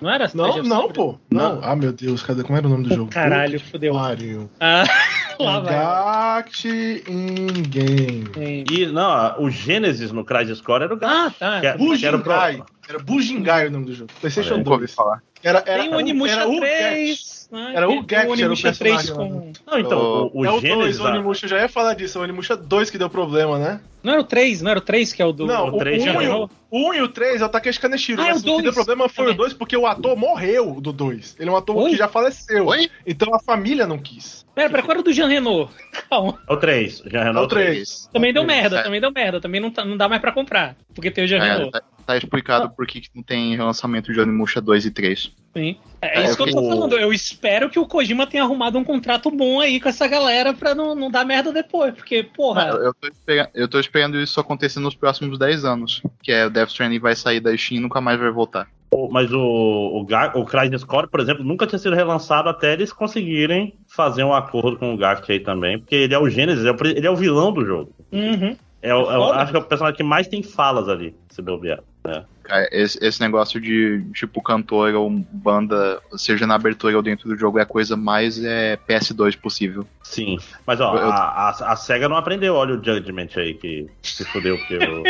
Não 0.02 0.10
era? 0.10 0.30
Não, 0.34 0.50
of 0.50 0.62
não, 0.68 0.88
pô. 0.90 1.18
Não. 1.32 1.60
Ah, 1.64 1.76
meu 1.76 1.92
Deus, 1.94 2.22
cadê? 2.22 2.44
Como 2.44 2.58
era 2.58 2.68
o 2.68 2.70
nome 2.70 2.84
do 2.88 2.94
jogo? 2.96 3.10
Caralho, 3.12 3.60
Puta 3.60 3.72
fudeu. 3.72 3.94
pariu. 3.94 4.50
Ah, 4.60 4.84
lá 5.40 5.60
vai. 5.62 5.74
Gact 5.74 6.68
in 7.08 7.48
game. 7.70 8.66
E, 8.72 8.86
não, 8.88 9.42
o 9.42 9.50
Genesis 9.50 10.12
no 10.12 10.24
Crisis 10.26 10.60
Core 10.62 10.84
era 10.84 10.94
o 10.94 10.98
Gact. 10.98 11.16
Ah, 11.16 11.32
tá. 11.38 11.60
Que 11.62 11.68
era- 11.68 11.78
era 11.78 11.78
Bujingai. 11.78 12.58
pro- 12.58 12.66
Era 12.90 13.00
Bujingai 13.00 13.68
o 13.68 13.72
nome 13.72 13.86
do 13.86 13.94
jogo. 13.94 14.12
PlayStation 14.20 14.50
Olha 14.50 14.58
aí. 14.58 14.60
Nunca 14.60 14.72
ouvi 14.72 14.86
2. 14.86 14.94
falar. 14.94 15.24
Era, 15.44 15.64
era, 15.66 15.84
Tem 15.84 15.94
o 15.94 15.98
Onimusha 15.98 16.34
era 16.34 16.48
o 16.48 16.60
Gact. 16.60 16.78
3. 16.78 17.45
Né? 17.56 17.72
Era 17.76 17.88
o 17.90 18.04
Que 18.04 18.16
Gact, 18.16 18.16
era 18.16 18.30
o 18.30 18.34
Onimusha 18.34 18.74
3 18.74 18.96
personagem 18.96 19.16
com. 19.16 19.52
Não, 19.66 19.80
então, 19.80 20.00
o, 20.34 20.42
o 20.42 20.46
é 20.46 20.52
o 20.52 20.60
Gênesis. 20.60 20.98
2, 20.98 21.00
o 21.00 21.04
Onimusha, 21.06 21.48
já 21.48 21.60
ia 21.60 21.70
falar 21.70 21.94
disso, 21.96 22.20
o 22.20 22.22
Onimusha 22.22 22.56
2 22.56 22.90
que 22.90 22.98
deu 22.98 23.10
problema, 23.10 23.58
né? 23.58 23.80
Não 24.04 24.12
era 24.14 24.22
o 24.22 24.26
3, 24.26 24.62
não 24.62 24.70
era 24.70 24.80
o 24.80 24.84
3 24.84 25.14
que 25.14 25.22
é 25.22 25.26
o 25.26 25.32
do. 25.32 25.48
Não, 25.48 25.70
o 25.70 25.76
o, 25.76 25.80
três 25.80 26.04
1 26.04 26.06
já 26.06 26.24
e, 26.24 26.28
o, 26.28 26.50
o 26.70 26.90
1 26.90 26.94
e 26.94 27.02
o 27.02 27.08
3 27.08 27.42
é 27.42 27.46
o 27.46 27.50
Takeshi 27.50 27.80
Kaneshiro, 27.80 28.22
Ah, 28.22 28.28
é 28.28 28.34
mas 28.34 28.44
o 28.44 28.54
o 28.54 28.58
que 28.58 28.62
deu 28.64 28.74
problema 28.74 29.10
foi 29.10 29.32
o 29.32 29.34
2 29.34 29.54
porque 29.54 29.76
o 29.76 29.88
ator 29.88 30.16
morreu 30.16 30.80
do 30.80 30.94
2. 30.94 31.38
Ele 31.40 31.50
é 31.50 31.52
um 31.52 31.56
ator 31.58 31.76
Oi? 31.78 31.92
que 31.92 31.98
já 31.98 32.08
faleceu. 32.08 32.68
Oi? 32.68 32.88
Então 33.08 33.34
a 33.34 33.40
família 33.40 33.88
não 33.88 33.98
quis. 33.98 34.46
Pera, 34.54 34.70
pera, 34.70 34.84
qual 34.84 34.92
era 34.92 35.00
o 35.00 35.04
do 35.04 35.12
Jean 35.12 35.28
Renault? 35.28 35.74
Calma. 36.10 36.38
É 36.48 36.54
o 36.54 36.58
3, 36.58 37.04
já 37.08 37.20
É 37.20 37.22
o 37.22 37.26
Renault 37.26 37.50
3. 37.50 38.10
Também 38.14 38.32
deu 38.32 38.46
três. 38.46 38.62
merda, 38.62 38.80
é. 38.80 38.84
também 38.84 39.02
deu 39.02 39.12
merda. 39.12 39.42
Também 39.42 39.60
não, 39.62 39.72
tá- 39.72 39.84
não 39.84 39.98
dá 39.98 40.08
mais 40.08 40.22
pra 40.22 40.32
comprar. 40.32 40.76
Porque 40.94 41.10
tem 41.10 41.24
o 41.24 41.28
Jean 41.28 41.40
É, 41.44 41.54
Renault. 41.54 41.72
tá, 41.72 41.82
tá 42.06 42.16
explicado 42.18 42.70
por 42.70 42.86
que 42.86 43.02
que 43.02 43.10
não 43.16 43.24
tem 43.24 43.56
relançamento 43.56 44.14
de 44.14 44.20
Onimusha 44.20 44.62
2 44.62 44.86
e 44.86 44.92
3. 44.92 45.32
Sim. 45.56 45.78
É, 46.02 46.20
É, 46.20 46.26
isso 46.26 46.36
que 46.38 46.44
eu 46.44 46.52
tô 46.54 46.68
falando. 46.70 46.98
Eu 46.98 47.14
espero 47.14 47.70
que 47.70 47.80
o 47.80 47.86
Kojima 47.88 48.28
tenha 48.28 48.44
arrumado 48.44 48.78
um 48.78 48.84
contrato 48.84 49.32
bom 49.32 49.60
aí 49.60 49.80
com 49.80 49.88
essa 49.90 50.08
galera 50.08 50.54
pra 50.54 50.76
não, 50.76 50.94
não 50.94 51.10
dar 51.10 51.26
merda 51.26 51.52
depois. 51.52 51.94
Porque, 51.94 52.24
porra. 52.24 52.68
Eu, 52.68 52.84
eu 52.84 52.94
tô 52.94 53.08
esperando, 53.08 53.50
eu 53.54 53.68
tô 53.68 53.80
esperando 53.80 54.20
isso 54.20 54.40
acontecer 54.40 54.80
nos 54.80 54.96
próximos 54.96 55.40
10 55.40 55.64
anos. 55.66 56.02
Que 56.22 56.32
é 56.32 56.46
o 56.46 56.50
Death 56.50 56.70
Stranding 56.70 57.00
vai 57.00 57.16
sair 57.16 57.40
da 57.40 57.56
Steam 57.56 57.78
e 57.78 57.82
nunca 57.82 58.02
mais 58.02 58.20
vai 58.20 58.30
voltar. 58.32 58.68
Mas 59.12 59.32
o, 59.34 59.40
o, 59.40 60.06
o 60.40 60.46
Crisis 60.46 60.84
Core, 60.84 61.08
por 61.10 61.20
exemplo, 61.20 61.44
nunca 61.44 61.68
tinha 61.68 61.80
sido 61.80 61.96
relançado 61.96 62.48
até 62.48 62.74
eles 62.74 62.94
conseguirem 62.94 63.74
fazer 63.88 64.24
um 64.24 64.34
acordo 64.34 64.78
com 64.78 64.94
o 64.94 64.98
Gact 64.98 65.30
aí 65.32 65.40
também, 65.40 65.80
porque 65.80 65.96
ele 65.96 66.14
é 66.14 66.20
o 66.20 66.30
Gênesis, 66.30 66.64
ele 66.64 66.70
é 66.70 66.72
o, 66.72 66.88
ele 66.98 67.08
é 67.08 67.12
o 67.12 67.16
vilão 67.16 67.52
do 67.52 67.66
jogo. 67.66 67.92
Uhum. 68.12 68.56
É 68.82 68.94
o, 68.96 69.12
é 69.12 69.18
o- 69.18 69.32
acho 69.34 69.52
que 69.52 69.58
é 69.58 69.60
o 69.60 69.64
personagem 69.64 69.98
que 69.98 70.04
mais 70.04 70.28
tem 70.28 70.42
falas 70.44 70.88
ali, 70.88 71.14
se 71.30 71.42
bobear. 71.42 71.80
É. 72.10 72.24
Cara, 72.44 72.70
esse, 72.72 73.00
esse 73.04 73.20
negócio 73.22 73.60
de, 73.60 74.06
tipo, 74.14 74.40
cantor 74.42 74.94
ou 74.94 75.10
banda, 75.10 76.00
seja 76.16 76.46
na 76.46 76.54
abertura 76.56 76.96
ou 76.96 77.02
dentro 77.02 77.28
do 77.28 77.36
jogo, 77.36 77.58
é 77.58 77.64
a 77.64 77.66
coisa 77.66 77.98
mais 77.98 78.44
é, 78.44 78.78
PS2 78.88 79.36
possível. 79.40 79.86
Sim. 80.04 80.38
Mas 80.66 80.80
ó, 80.80 80.96
Eu- 80.96 81.10
a, 81.10 81.16
a, 81.50 81.74
a 81.74 81.76
SEGA 81.76 82.08
não 82.08 82.18
aprendeu, 82.18 82.54
olha 82.54 82.76
o 82.76 82.84
Judgment 82.84 83.30
aí, 83.38 83.56
que 83.56 83.88
se 84.04 84.24
fudeu, 84.26 84.58
porque 84.60 84.78
o, 84.78 85.04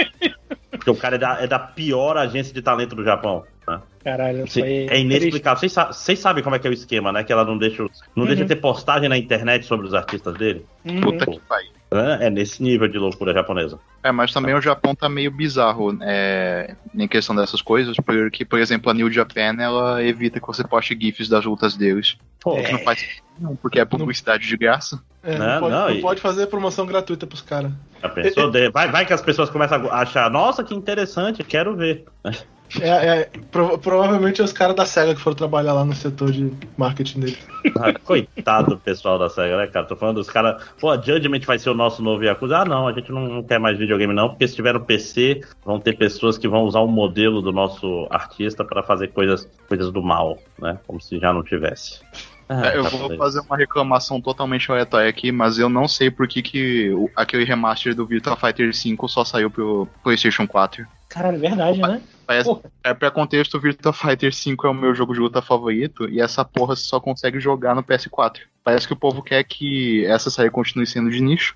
porque 0.72 0.90
o 0.90 0.96
cara 0.96 1.16
é 1.16 1.20
da, 1.20 1.42
é 1.42 1.48
da 1.48 1.60
pior 1.60 2.16
agência 2.18 2.54
de 2.54 2.62
talento 2.62 2.96
do 2.96 3.04
Japão. 3.04 3.44
Né? 3.68 3.82
Caralho, 4.04 4.48
foi. 4.50 4.88
é 4.90 5.00
inexplicável. 5.00 5.68
Vocês 5.92 6.18
sabem 6.20 6.42
como 6.44 6.56
é 6.56 6.60
que 6.60 6.68
é 6.68 6.70
o 6.70 6.74
esquema, 6.74 7.12
né? 7.12 7.24
Que 7.26 7.34
ela 7.34 7.44
não 7.44 7.58
deixa, 7.58 7.84
não 8.16 8.24
Uhum. 8.24 8.28
deixa 8.28 8.46
ter 8.46 8.56
postagem 8.58 9.10
na 9.10 9.18
internet 9.18 9.66
sobre 9.66 9.86
os 9.88 9.94
artistas 9.94 10.36
dele. 10.36 10.66
Uhum. 10.86 11.02
Puta 11.02 11.26
que 11.26 11.40
pariu. 11.42 11.72
É 11.92 12.30
nesse 12.30 12.62
nível 12.62 12.88
de 12.88 12.98
loucura 12.98 13.34
japonesa. 13.34 13.80
É, 14.04 14.12
mas 14.12 14.34
também 14.34 14.54
o 14.54 14.62
Japão 14.62 14.94
tá 14.94 15.08
meio 15.08 15.32
bizarro 15.32 15.98
é, 16.02 16.76
em 16.94 17.08
questão 17.08 17.36
dessas 17.36 17.62
coisas, 17.62 17.96
porque, 17.98 18.44
por 18.44 18.60
exemplo, 18.60 18.90
a 18.90 18.94
New 18.94 19.12
Japan, 19.12 19.56
ela 19.60 20.04
evita 20.04 20.40
que 20.40 20.48
você 20.48 20.64
poste 20.68 20.98
GIFs 21.00 21.30
das 21.30 21.46
lutas 21.46 21.76
deles. 21.78 22.18
Pô, 22.42 22.54
O 22.60 22.64
que 22.64 22.72
não 22.72 22.80
faz 22.80 23.00
sentido 23.00 23.58
porque 23.62 23.80
é 23.80 23.86
publicidade 23.86 24.48
de 24.48 24.58
graça. 24.58 25.02
É, 25.24 25.38
Não, 25.40 25.46
não, 25.48 25.60
pode, 25.60 25.72
não, 25.76 25.88
não 25.90 25.96
e- 25.96 26.02
pode 26.02 26.22
fazer 26.22 26.48
promoção 26.48 26.86
gratuita 26.86 27.26
pros 27.26 27.42
caras. 27.42 27.72
Já 28.02 28.10
pensou? 28.10 28.50
De- 28.52 28.70
Vai, 28.70 28.92
vai 28.92 29.06
que 29.06 29.14
as 29.14 29.22
pessoas 29.22 29.50
começam 29.50 29.90
a 29.90 30.02
achar, 30.02 30.30
nossa, 30.30 30.64
que 30.64 30.76
interessante, 30.76 31.44
quero 31.44 31.76
ver. 31.76 32.06
É, 32.82 32.90
é, 32.90 33.30
prova- 33.52 33.78
provavelmente 33.78 34.42
é 34.42 34.44
os 34.44 34.52
caras 34.52 34.76
da 34.76 34.86
SEGA 34.86 35.16
que 35.16 35.22
foram 35.22 35.36
trabalhar 35.36 35.74
lá 35.74 35.86
no 35.86 35.94
setor 35.94 36.32
de 36.32 36.52
marketing 36.78 37.20
dele. 37.22 37.38
Ah, 37.80 37.94
Coitado 38.04 38.72
do 38.72 38.78
pessoal 38.78 39.18
da 39.18 39.30
SEGA, 39.30 39.58
né, 39.58 39.68
cara? 39.68 39.86
Tô 39.86 39.96
falando 39.96 40.16
dos 40.18 40.30
caras. 40.30 40.62
Pô, 40.80 40.90
a 40.90 41.00
Judgment 41.02 41.42
vai 41.46 41.58
ser 41.60 41.70
o 41.70 41.74
nosso 41.76 42.02
novo 42.04 42.24
Yakuza. 42.24 42.58
Ah, 42.60 42.66
não, 42.66 42.88
a 42.88 42.94
gente 42.94 43.12
não, 43.12 43.28
não 43.28 43.44
quer 43.44 43.60
mais 43.60 43.78
videogame, 43.78 44.14
não, 44.14 44.30
porque 44.30 44.48
se 44.48 44.56
tiver 44.56 44.74
no 44.74 44.80
PC, 44.82 45.42
vão 45.64 45.80
ter 45.80 45.94
pessoas 45.98 46.38
que 46.38 46.48
vão 46.48 46.64
usar 46.64 46.80
o 46.80 46.88
modelo 46.88 47.42
do 47.42 47.52
nosso 47.52 48.08
artista 48.10 48.66
pra 48.66 48.84
fazer 48.84 49.10
coisas, 49.10 49.48
coisas 49.68 49.92
do 49.92 50.02
mal, 50.04 50.38
né? 50.60 50.78
Como 50.86 51.00
se 51.00 51.18
já 51.20 51.32
não 51.32 51.44
tivesse. 51.44 52.02
Ah, 52.50 52.68
É, 52.68 52.78
eu 52.78 52.84
tá 52.84 52.90
vou 52.90 53.16
fazer 53.18 53.40
uma 53.40 53.58
reclamação 53.58 54.20
totalmente 54.22 54.70
aleatória 54.72 55.10
aqui, 55.10 55.32
mas 55.32 55.58
eu 55.58 55.70
não 55.70 55.88
sei 55.88 56.12
por 56.12 56.28
que, 56.28 56.42
que 56.44 56.92
aquele 57.16 57.44
remaster 57.44 57.96
do 57.96 58.06
Virtua 58.06 58.36
Fighter 58.36 58.76
5 58.76 59.08
só 59.08 59.24
saiu 59.24 59.50
pro 59.50 59.88
PlayStation 60.04 60.46
4. 60.48 60.86
Caralho, 61.10 61.40
verdade, 61.40 61.80
né? 61.82 62.02
Parece, 62.26 62.50
Pô. 62.50 62.62
é, 62.84 62.94
pra 62.94 63.12
contexto, 63.12 63.56
o 63.56 63.60
Virtua 63.60 63.94
Fighter 63.94 64.34
5 64.34 64.66
é 64.66 64.70
o 64.70 64.74
meu 64.74 64.96
jogo 64.96 65.14
de 65.14 65.20
luta 65.20 65.42
favorito 65.42 66.10
e 66.10 66.20
essa 66.20 66.44
porra 66.44 66.76
só 66.76 67.00
consegue 67.00 67.40
jogar 67.40 67.76
no 67.76 67.84
PS4. 67.84 68.40
Parece 68.64 68.88
que 68.88 68.94
o 68.94 68.98
povo 68.98 69.22
quer 69.22 69.44
que 69.44 70.06
essa 70.06 70.30
série 70.30 70.50
continue 70.50 70.88
sendo 70.88 71.10
de 71.10 71.22
nicho. 71.22 71.56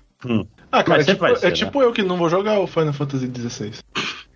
Ah, 0.70 0.84
cara, 0.84 0.98
Mas 0.98 1.08
é 1.08 1.14
tipo, 1.14 1.36
ser, 1.36 1.46
é 1.46 1.48
né? 1.48 1.54
tipo 1.54 1.82
eu 1.82 1.92
que 1.92 2.02
não 2.02 2.16
vou 2.16 2.28
jogar 2.28 2.60
o 2.60 2.66
Final 2.66 2.92
Fantasy 2.92 3.26
XVI. 3.26 3.72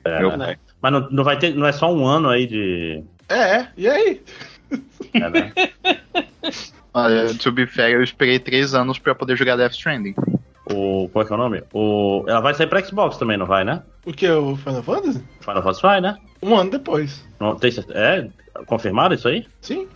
É, 0.04 0.18
Meu 0.18 0.36
né? 0.36 0.56
Mas 0.82 0.92
não, 0.92 1.08
não 1.10 1.24
vai 1.24 1.38
ter, 1.38 1.54
não 1.54 1.66
é 1.66 1.72
só 1.72 1.92
um 1.92 2.06
ano 2.06 2.28
aí 2.28 2.46
de. 2.46 3.04
É, 3.28 3.56
é, 3.56 3.68
e 3.76 3.88
aí? 3.88 4.22
É, 5.14 5.30
né? 5.30 5.52
Olha, 6.92 7.34
to 7.34 7.52
be 7.52 7.66
fair, 7.66 7.94
eu 7.94 8.02
esperei 8.02 8.38
três 8.38 8.74
anos 8.74 8.98
pra 8.98 9.14
poder 9.14 9.36
jogar 9.36 9.56
Death 9.56 9.72
Stranding. 9.72 10.14
O. 10.70 11.08
Qual 11.12 11.22
é 11.22 11.26
que 11.26 11.32
é 11.32 11.36
o 11.36 11.38
nome? 11.38 11.62
O, 11.72 12.24
ela 12.26 12.40
vai 12.40 12.54
sair 12.54 12.66
pra 12.66 12.82
Xbox 12.82 13.16
também, 13.16 13.36
não 13.36 13.46
vai, 13.46 13.64
né? 13.64 13.82
O 14.06 14.12
que? 14.12 14.28
O 14.28 14.56
Final 14.56 14.82
Fantasy? 14.82 15.22
Final 15.40 15.62
Fantasy 15.62 15.82
vai, 15.82 16.00
né? 16.00 16.16
Um 16.42 16.56
ano 16.56 16.70
depois. 16.70 17.24
Não, 17.40 17.56
tem, 17.56 17.70
é? 17.90 18.28
Confirmaram 18.66 19.14
isso 19.14 19.28
aí? 19.28 19.46
Sim. 19.60 19.88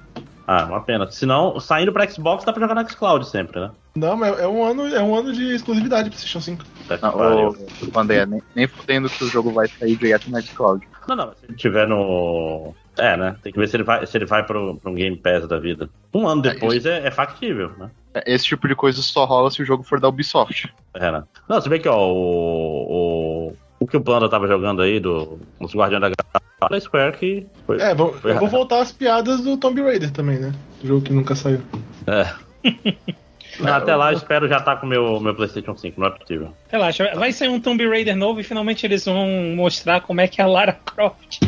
Ah, 0.46 0.64
uma 0.64 0.80
pena. 0.80 1.10
Se 1.10 1.26
não, 1.26 1.60
saindo 1.60 1.92
pra 1.92 2.08
Xbox 2.08 2.42
dá 2.42 2.54
pra 2.54 2.66
jogar 2.66 2.82
no 2.82 2.88
Xcloud 2.88 3.28
sempre, 3.28 3.60
né? 3.60 3.70
Não, 3.94 4.16
mas 4.16 4.38
é 4.38 4.48
um 4.48 4.64
ano, 4.64 4.86
é 4.86 5.02
um 5.02 5.14
ano 5.14 5.30
de 5.30 5.54
exclusividade 5.54 6.08
pro 6.08 6.18
PlayStation 6.18 6.40
5. 6.40 6.64
Puta 6.64 6.96
que 6.96 7.02
Não, 7.02 7.16
ô, 7.16 8.00
André, 8.00 8.24
nem, 8.24 8.42
nem 8.54 8.66
fudendo 8.66 9.10
que 9.10 9.24
o 9.24 9.28
jogo 9.28 9.52
vai 9.52 9.68
sair 9.68 9.94
direto 9.96 10.30
no 10.30 10.40
Xcloud. 10.40 10.88
Não, 11.06 11.16
não, 11.16 11.32
se 11.34 11.44
ele 11.46 11.54
tiver 11.54 11.86
no. 11.86 12.74
É, 12.96 13.14
né? 13.16 13.36
Tem 13.42 13.52
que 13.52 13.58
ver 13.58 13.68
se 13.68 13.76
ele 13.76 13.84
vai, 13.84 14.06
se 14.06 14.16
ele 14.16 14.24
vai 14.24 14.42
pro, 14.42 14.76
pro 14.76 14.94
Game 14.94 15.16
Pass 15.16 15.46
da 15.46 15.58
vida. 15.58 15.90
Um 16.14 16.26
ano 16.26 16.40
É, 16.46 16.54
depois 16.54 16.86
é, 16.86 17.06
é 17.06 17.10
factível, 17.10 17.70
né? 17.78 17.90
Esse 18.26 18.46
tipo 18.46 18.66
de 18.66 18.74
coisa 18.74 19.00
só 19.02 19.24
rola 19.24 19.50
se 19.50 19.62
o 19.62 19.64
jogo 19.64 19.82
for 19.82 20.00
da 20.00 20.08
Ubisoft. 20.08 20.72
É, 20.94 21.12
né? 21.12 21.22
Não, 21.48 21.60
você 21.60 21.68
vê 21.68 21.78
que, 21.78 21.88
ó, 21.88 21.96
o. 21.96 23.50
O, 23.50 23.56
o 23.80 23.86
que 23.86 23.96
o 23.96 24.00
Panda 24.00 24.28
tava 24.28 24.48
jogando 24.48 24.82
aí, 24.82 24.98
do, 24.98 25.38
os 25.60 25.74
Guardiões 25.74 26.00
da 26.00 26.08
Galáxia, 26.08 26.68
da 26.70 26.80
Square, 26.80 27.16
que 27.16 27.46
foi. 27.66 27.80
É, 27.80 27.94
vou, 27.94 28.12
Foi 28.14 28.32
eu 28.32 28.38
vou 28.38 28.48
voltar 28.48 28.80
às 28.80 28.92
piadas 28.92 29.42
do 29.42 29.56
Tomb 29.56 29.80
Raider 29.82 30.10
também, 30.10 30.38
né? 30.38 30.52
Do 30.80 30.88
jogo 30.88 31.02
que 31.02 31.12
nunca 31.12 31.34
saiu. 31.34 31.60
É. 32.06 32.32
Não, 33.60 33.74
até 33.74 33.94
lá 33.96 34.12
eu 34.12 34.16
espero 34.16 34.48
já 34.48 34.58
estar 34.58 34.76
com 34.76 34.86
o 34.86 34.88
meu, 34.88 35.18
meu 35.18 35.34
PlayStation 35.34 35.76
5, 35.76 36.00
não 36.00 36.06
é 36.06 36.10
possível. 36.10 36.54
Relaxa, 36.68 37.12
vai 37.16 37.32
sair 37.32 37.48
um 37.48 37.60
Tomb 37.60 37.88
Raider 37.88 38.16
novo 38.16 38.40
e 38.40 38.44
finalmente 38.44 38.86
eles 38.86 39.04
vão 39.04 39.26
mostrar 39.56 40.00
como 40.00 40.20
é 40.20 40.28
que 40.28 40.40
a 40.40 40.46
Lara 40.46 40.72
Croft 40.72 41.40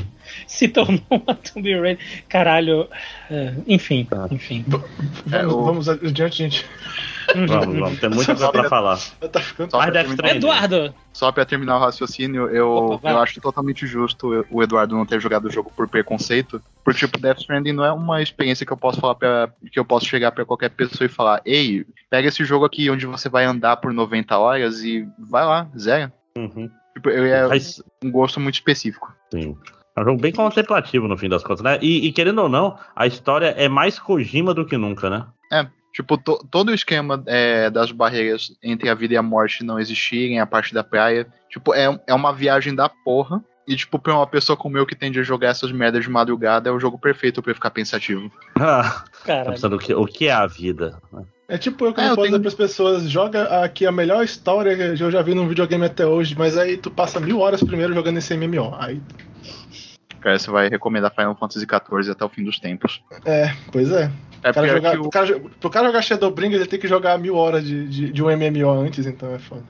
se 0.56 0.68
tornou 0.68 1.00
uma 1.10 1.34
Tomb 1.34 1.80
Raider. 1.80 1.98
Caralho. 2.28 2.88
é, 3.30 3.54
enfim, 3.66 4.04
Tá. 4.04 4.26
enfim. 4.30 4.64
É, 5.32 5.38
Vamos, 5.44 5.54
o- 5.54 5.62
vamos 5.64 5.88
adiante, 5.88 6.36
gente. 6.38 6.66
Vamos, 7.32 7.50
vamos, 7.78 8.00
tem 8.00 8.10
muita 8.10 8.34
coisa 8.34 8.50
pra 8.50 8.68
falar. 8.68 8.98
Tá 9.30 9.40
ficando. 9.40 9.70
Só 9.70 9.90
terminar-. 9.90 10.34
Eduardo! 10.36 10.94
Só 11.12 11.30
pra 11.30 11.44
terminar 11.44 11.76
o 11.76 11.80
raciocínio, 11.80 12.48
eu, 12.48 12.68
Opa, 12.68 13.10
eu 13.10 13.18
acho 13.18 13.40
totalmente 13.40 13.86
justo 13.86 14.44
o 14.50 14.62
Eduardo 14.62 14.96
não 14.96 15.06
ter 15.06 15.20
jogado 15.20 15.44
o 15.46 15.50
jogo 15.50 15.70
por 15.76 15.86
preconceito. 15.88 16.60
Porque, 16.84 16.98
tipo, 17.00 17.20
Death 17.20 17.38
Stranding 17.40 17.72
não 17.72 17.84
é 17.84 17.92
uma 17.92 18.20
experiência 18.20 18.66
que 18.66 18.72
eu 18.72 18.76
posso 18.76 19.00
falar 19.00 19.14
pra, 19.14 19.48
que 19.70 19.78
eu 19.78 19.84
posso 19.84 20.06
chegar 20.06 20.32
pra 20.32 20.44
qualquer 20.44 20.70
pessoa 20.70 21.06
e 21.06 21.08
falar, 21.08 21.40
ei, 21.44 21.86
pega 22.10 22.26
esse 22.28 22.44
jogo 22.44 22.64
aqui 22.64 22.90
onde 22.90 23.06
você 23.06 23.28
vai 23.28 23.44
andar 23.44 23.76
por 23.76 23.92
90 23.92 24.36
horas 24.36 24.82
e 24.82 25.06
vai 25.18 25.44
lá, 25.44 25.68
zero. 25.78 26.10
Uhum. 26.36 26.68
Tipo, 26.94 27.10
eu 27.10 27.24
é 27.26 27.46
Mas, 27.46 27.80
um 28.02 28.10
gosto 28.10 28.40
muito 28.40 28.54
específico. 28.56 29.12
sim. 29.32 29.56
É 30.00 30.02
um 30.02 30.06
jogo 30.06 30.20
bem 30.20 30.32
contemplativo 30.32 31.06
no 31.06 31.16
fim 31.18 31.28
das 31.28 31.42
contas, 31.42 31.62
né? 31.62 31.78
E, 31.82 32.06
e 32.06 32.12
querendo 32.12 32.40
ou 32.42 32.48
não, 32.48 32.76
a 32.96 33.06
história 33.06 33.54
é 33.56 33.68
mais 33.68 33.98
Kojima 33.98 34.54
do 34.54 34.64
que 34.64 34.76
nunca, 34.76 35.10
né? 35.10 35.26
É, 35.52 35.66
tipo, 35.92 36.16
to- 36.16 36.44
todo 36.50 36.70
o 36.70 36.74
esquema 36.74 37.22
é, 37.26 37.68
das 37.70 37.92
barreiras 37.92 38.52
entre 38.62 38.88
a 38.88 38.94
vida 38.94 39.14
e 39.14 39.16
a 39.16 39.22
morte 39.22 39.62
não 39.62 39.78
existirem, 39.78 40.40
a 40.40 40.46
parte 40.46 40.72
da 40.72 40.82
praia, 40.82 41.26
tipo, 41.50 41.74
é, 41.74 42.00
é 42.06 42.14
uma 42.14 42.32
viagem 42.32 42.74
da 42.74 42.88
porra. 42.88 43.42
E, 43.68 43.76
tipo, 43.76 44.00
pra 44.00 44.14
uma 44.14 44.26
pessoa 44.26 44.56
como 44.56 44.76
eu 44.78 44.84
que 44.86 44.96
tende 44.96 45.20
a 45.20 45.22
jogar 45.22 45.48
essas 45.50 45.70
merdas 45.70 46.02
de 46.02 46.10
madrugada, 46.10 46.68
é 46.68 46.72
o 46.72 46.80
jogo 46.80 46.98
perfeito 46.98 47.40
pra 47.40 47.50
eu 47.52 47.54
ficar 47.54 47.70
pensativo. 47.70 48.30
Ah, 48.58 49.04
tá 49.26 49.44
pensando 49.52 49.76
o 49.76 49.78
que, 49.78 49.94
o 49.94 50.06
que 50.06 50.26
é 50.26 50.32
a 50.32 50.46
vida. 50.46 50.98
né? 51.12 51.22
É 51.46 51.58
tipo 51.58 51.84
eu 51.84 51.92
que 51.92 52.00
É, 52.00 52.04
não 52.04 52.10
eu 52.10 52.16
posso 52.16 52.26
tenho- 52.28 52.38
dizer 52.38 52.42
pras 52.42 52.54
pessoas, 52.68 53.08
joga 53.10 53.62
aqui 53.62 53.84
a 53.86 53.92
melhor 53.92 54.24
história 54.24 54.74
que 54.96 55.02
eu 55.02 55.10
já 55.10 55.20
vi 55.22 55.34
num 55.34 55.46
videogame 55.46 55.84
até 55.84 56.06
hoje, 56.06 56.34
mas 56.38 56.56
aí 56.56 56.76
tu 56.78 56.90
passa 56.90 57.20
mil 57.20 57.38
horas 57.40 57.62
primeiro 57.62 57.92
jogando 57.92 58.16
esse 58.18 58.34
MMO. 58.34 58.74
Aí, 58.78 59.00
Cara, 60.20 60.38
você 60.38 60.50
vai 60.50 60.68
recomendar 60.68 61.14
Final 61.14 61.34
Fantasy 61.34 61.66
XIV 61.66 62.10
até 62.10 62.24
o 62.24 62.28
fim 62.28 62.44
dos 62.44 62.58
tempos. 62.58 63.02
é, 63.24 63.54
pois 63.72 63.90
é. 63.90 64.10
É 64.42 64.50
O 64.50 64.54
cara 64.54 64.66
pior 64.66 64.76
jogar, 64.76 64.90
que 64.92 64.96
o, 64.98 65.02
pro, 65.02 65.10
cara, 65.10 65.40
pro 65.60 65.70
cara 65.70 65.86
jogar 65.88 66.02
Shadowbringers, 66.02 66.60
ele 66.60 66.70
tem 66.70 66.80
que 66.80 66.88
jogar 66.88 67.18
mil 67.18 67.36
horas 67.36 67.64
de, 67.64 67.88
de, 67.88 68.12
de 68.12 68.22
um 68.22 68.26
MMO 68.26 68.70
antes, 68.70 69.06
então 69.06 69.34
é 69.34 69.38
foda. 69.38 69.64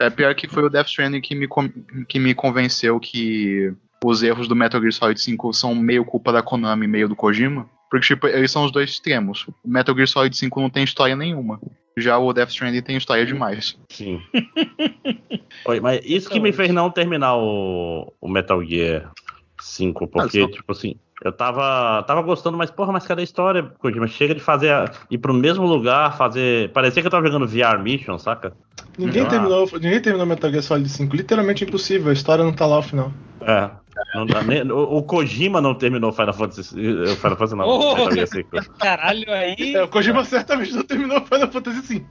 é 0.00 0.10
pior 0.10 0.34
que 0.34 0.48
foi 0.48 0.64
o 0.64 0.70
Death 0.70 0.86
Stranding 0.86 1.20
que 1.20 1.34
me, 1.34 1.48
que 2.06 2.18
me 2.18 2.34
convenceu 2.34 2.98
que 3.00 3.72
os 4.04 4.22
erros 4.22 4.46
do 4.46 4.56
Metal 4.56 4.80
Gear 4.80 4.92
Solid 4.92 5.20
5 5.20 5.52
são 5.52 5.74
meio 5.74 6.04
culpa 6.04 6.32
da 6.32 6.42
Konami, 6.42 6.86
meio 6.86 7.08
do 7.08 7.16
Kojima. 7.16 7.68
Porque, 7.90 8.06
tipo, 8.06 8.26
eles 8.26 8.50
são 8.50 8.64
os 8.64 8.70
dois 8.70 8.90
extremos. 8.90 9.46
O 9.64 9.68
Metal 9.68 9.94
Gear 9.94 10.06
Solid 10.06 10.36
5 10.36 10.60
não 10.60 10.70
tem 10.70 10.84
história 10.84 11.16
nenhuma. 11.16 11.58
Já 11.96 12.16
o 12.18 12.32
Death 12.32 12.50
Stranding 12.50 12.82
tem 12.82 12.96
história 12.96 13.26
demais. 13.26 13.76
Sim. 13.88 14.20
Oi, 15.66 15.80
mas 15.80 16.00
isso 16.04 16.30
que 16.30 16.38
me 16.38 16.52
fez 16.52 16.70
não 16.70 16.90
terminar 16.90 17.36
o, 17.36 18.12
o 18.20 18.28
Metal 18.28 18.62
Gear 18.64 19.10
5, 19.60 20.06
porque, 20.08 20.42
Ah, 20.42 20.50
tipo 20.50 20.72
assim, 20.72 20.94
Eu 21.22 21.32
tava, 21.32 22.02
tava 22.04 22.22
gostando, 22.22 22.56
mas 22.56 22.70
porra, 22.70 22.92
mas 22.92 23.06
cadê 23.06 23.22
a 23.22 23.24
história, 23.24 23.62
Kojima? 23.78 24.06
Chega 24.06 24.34
de 24.34 24.40
fazer. 24.40 24.70
A, 24.70 24.84
ir 25.10 25.18
pro 25.18 25.34
mesmo 25.34 25.66
lugar, 25.66 26.16
fazer. 26.16 26.72
Parecia 26.72 27.02
que 27.02 27.06
eu 27.08 27.10
tava 27.10 27.26
jogando 27.26 27.46
VR 27.46 27.82
Mission, 27.82 28.18
saca? 28.18 28.56
Ninguém, 28.98 29.22
Ah. 29.22 29.26
terminou, 29.26 29.68
ninguém 29.74 30.00
terminou 30.00 30.26
Metal 30.26 30.50
Gear 30.50 30.62
Solid 30.62 30.88
5. 30.88 31.14
Literalmente 31.16 31.64
impossível. 31.64 32.10
A 32.10 32.12
história 32.12 32.44
não 32.44 32.52
tá 32.52 32.66
lá 32.66 32.76
ao 32.76 32.82
final. 32.82 33.12
É. 33.42 33.70
Não 34.14 34.24
dá 34.26 34.42
nem- 34.44 34.62
o, 34.70 34.78
o 34.98 35.02
Kojima 35.02 35.60
não 35.60 35.74
terminou 35.74 36.12
Final 36.12 36.32
Fantasy. 36.32 36.74
O 36.74 37.16
Final 37.16 37.36
Fantasy 37.36 37.56
não. 37.56 37.64
Oh! 37.68 37.94
Metal 37.96 38.12
Gear 38.12 38.26
5. 38.28 38.50
Caralho, 38.78 39.32
aí. 39.32 39.56
É, 39.74 39.82
o 39.82 39.88
Kojima 39.88 40.24
certamente 40.24 40.72
não 40.72 40.82
terminou 40.84 41.20
Final 41.24 41.48
Fantasy 41.50 41.82
5. 41.82 42.06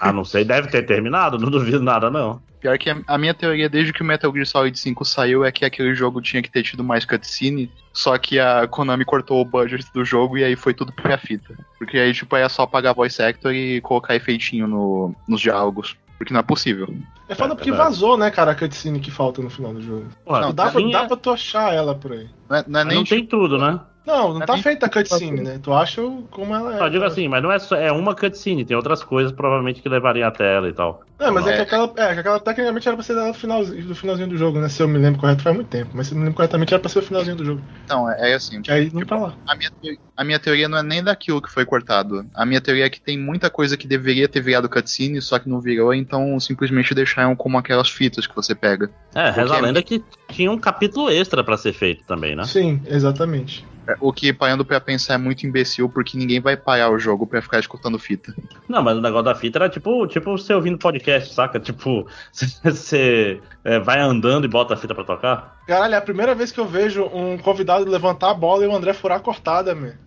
Ah, 0.00 0.12
não 0.12 0.24
sei, 0.24 0.44
deve 0.44 0.68
ter 0.68 0.82
terminado, 0.86 1.38
não 1.38 1.50
duvido 1.50 1.80
nada, 1.82 2.10
não. 2.10 2.40
Pior 2.60 2.78
que 2.78 2.88
a, 2.88 2.96
a 3.08 3.18
minha 3.18 3.34
teoria 3.34 3.68
desde 3.68 3.92
que 3.92 4.00
o 4.00 4.04
Metal 4.04 4.32
Gear 4.32 4.46
Solid 4.46 4.78
5 4.78 5.04
saiu 5.04 5.44
é 5.44 5.52
que 5.52 5.64
aquele 5.64 5.94
jogo 5.94 6.22
tinha 6.22 6.40
que 6.42 6.50
ter 6.50 6.62
tido 6.62 6.82
mais 6.84 7.04
cutscene, 7.04 7.70
só 7.92 8.16
que 8.16 8.38
a 8.38 8.66
Konami 8.66 9.04
cortou 9.04 9.40
o 9.40 9.44
budget 9.44 9.84
do 9.92 10.04
jogo 10.04 10.38
e 10.38 10.44
aí 10.44 10.56
foi 10.56 10.72
tudo 10.72 10.90
pra 10.92 11.18
fita. 11.18 11.54
Porque 11.78 11.98
aí, 11.98 12.12
tipo, 12.14 12.34
é 12.36 12.48
só 12.48 12.64
pagar 12.64 12.92
voice 12.94 13.20
actor 13.22 13.52
e 13.54 13.80
colocar 13.82 14.14
efeitinho 14.16 14.66
no, 14.66 15.14
nos 15.28 15.40
diálogos. 15.42 15.96
Porque 16.24 16.32
não 16.32 16.40
é 16.40 16.42
possível. 16.42 16.88
É 17.28 17.34
foda 17.34 17.52
É 17.52 17.56
porque 17.56 17.70
verdade. 17.70 17.90
vazou, 17.90 18.16
né, 18.16 18.30
cara, 18.30 18.52
a 18.52 18.54
cutscene 18.54 18.98
que 18.98 19.10
falta 19.10 19.42
no 19.42 19.50
final 19.50 19.74
do 19.74 19.82
jogo. 19.82 20.06
Porra, 20.24 20.40
Não, 20.40 20.54
Dá 20.54 20.70
pra, 20.70 20.80
dá 20.80 21.04
pra 21.04 21.16
tu 21.16 21.30
achar 21.30 21.74
ela 21.74 21.94
por 21.94 22.12
aí. 22.12 22.28
Não 22.48 22.56
é, 22.56 22.64
não 22.66 22.80
é 22.80 22.84
nem 22.84 22.96
não 22.96 23.04
tem 23.04 23.26
tudo, 23.26 23.58
né? 23.58 23.78
Não, 24.06 24.34
não 24.34 24.42
É 24.42 24.46
tá 24.46 24.52
bem- 24.52 24.62
feita 24.62 24.86
a 24.86 24.88
cutscene, 24.90 25.40
né? 25.40 25.58
Tu 25.62 25.72
acha 25.72 26.02
como 26.30 26.54
ela 26.54 26.76
é. 26.76 26.80
Eu 26.82 26.90
digo 26.90 27.04
assim, 27.04 27.26
mas 27.26 27.42
não 27.42 27.50
é 27.50 27.58
só. 27.58 27.74
É 27.76 27.90
uma 27.90 28.14
cutscene, 28.14 28.64
tem 28.64 28.76
outras 28.76 29.02
coisas 29.02 29.32
provavelmente 29.32 29.80
que 29.80 29.88
levariam 29.88 30.28
até 30.28 30.56
ela 30.56 30.68
e 30.68 30.72
tal. 30.74 31.02
É, 31.18 31.30
mas 31.30 31.46
é, 31.46 31.52
É. 31.52 31.56
que 31.56 31.62
aquela, 31.62 31.84
é 31.96 32.12
que 32.14 32.20
aquela 32.20 32.40
tecnicamente 32.40 32.86
era 32.86 32.96
pra 32.96 33.04
ser 33.04 33.14
do 33.14 33.32
finalzinho, 33.32 33.86
do 33.86 33.94
finalzinho 33.94 34.28
do 34.28 34.36
jogo, 34.36 34.60
né? 34.60 34.68
Se 34.68 34.82
eu 34.82 34.88
me 34.88 34.98
lembro 34.98 35.20
correto, 35.20 35.42
faz 35.42 35.54
muito 35.56 35.68
tempo. 35.68 35.90
Mas 35.94 36.08
se 36.08 36.12
eu 36.12 36.18
me 36.18 36.24
lembro 36.24 36.36
corretamente, 36.36 36.74
era 36.74 36.80
pra 36.80 36.90
ser 36.90 36.98
o 36.98 37.02
finalzinho 37.02 37.36
do 37.36 37.44
jogo. 37.44 37.62
Então, 37.84 38.10
é, 38.10 38.32
é 38.32 38.34
assim. 38.34 38.60
Que 38.60 38.70
aí 38.70 38.90
não 38.92 39.06
tá 39.06 39.16
lá. 39.16 39.34
A 39.46 39.56
minha, 39.56 39.70
teoria- 39.80 39.98
a 40.16 40.24
minha 40.24 40.38
teoria 40.38 40.68
não 40.68 40.76
é 40.78 40.82
nem 40.82 41.02
daquilo 41.02 41.40
que 41.40 41.50
foi 41.50 41.64
cortado. 41.64 42.26
A 42.34 42.44
minha 42.44 42.60
teoria 42.60 42.84
é 42.86 42.90
que 42.90 43.00
tem 43.00 43.18
muita 43.18 43.48
coisa 43.48 43.76
que 43.76 43.86
deveria 43.86 44.28
ter 44.28 44.40
virado 44.42 44.68
cutscene, 44.68 45.22
só 45.22 45.38
que 45.38 45.48
não 45.48 45.60
virou, 45.60 45.94
então 45.94 46.38
simplesmente 46.40 46.94
deixaram 46.94 47.34
como 47.36 47.56
aquelas 47.56 47.88
fitas 47.88 48.26
que 48.26 48.34
você 48.36 48.54
pega. 48.54 48.90
É, 49.14 49.30
reza 49.30 49.54
a 49.54 49.58
é 49.58 49.60
lenda 49.62 49.82
que 49.82 50.02
tinha 50.30 50.50
um 50.50 50.58
capítulo 50.58 51.08
extra 51.10 51.42
pra 51.42 51.56
ser 51.56 51.72
feito 51.72 52.04
também, 52.06 52.34
né? 52.36 52.44
Sim, 52.44 52.82
exatamente. 52.86 53.64
O 54.00 54.12
que, 54.12 54.32
parando 54.32 54.64
pra 54.64 54.80
pensar, 54.80 55.14
é 55.14 55.18
muito 55.18 55.46
imbecil, 55.46 55.88
porque 55.88 56.16
ninguém 56.16 56.40
vai 56.40 56.56
parar 56.56 56.90
o 56.90 56.98
jogo 56.98 57.26
pra 57.26 57.42
ficar 57.42 57.58
escutando 57.58 57.98
fita. 57.98 58.34
Não, 58.68 58.82
mas 58.82 58.96
o 58.96 59.00
negócio 59.00 59.24
da 59.24 59.34
fita 59.34 59.58
era 59.58 59.68
tipo, 59.68 60.06
tipo 60.06 60.30
você 60.36 60.54
ouvindo 60.54 60.78
podcast, 60.78 61.34
saca? 61.34 61.60
Tipo, 61.60 62.06
você 62.62 63.40
é, 63.64 63.78
vai 63.78 64.00
andando 64.00 64.44
e 64.44 64.48
bota 64.48 64.74
a 64.74 64.76
fita 64.76 64.94
pra 64.94 65.04
tocar. 65.04 65.58
Caralho, 65.66 65.94
é 65.94 65.98
a 65.98 66.02
primeira 66.02 66.34
vez 66.34 66.52
que 66.52 66.60
eu 66.60 66.66
vejo 66.66 67.04
um 67.04 67.38
convidado 67.38 67.88
levantar 67.88 68.30
a 68.30 68.34
bola 68.34 68.64
e 68.64 68.66
o 68.66 68.74
André 68.74 68.92
furar 68.92 69.18
a 69.18 69.20
cortada, 69.20 69.74
man. 69.74 69.92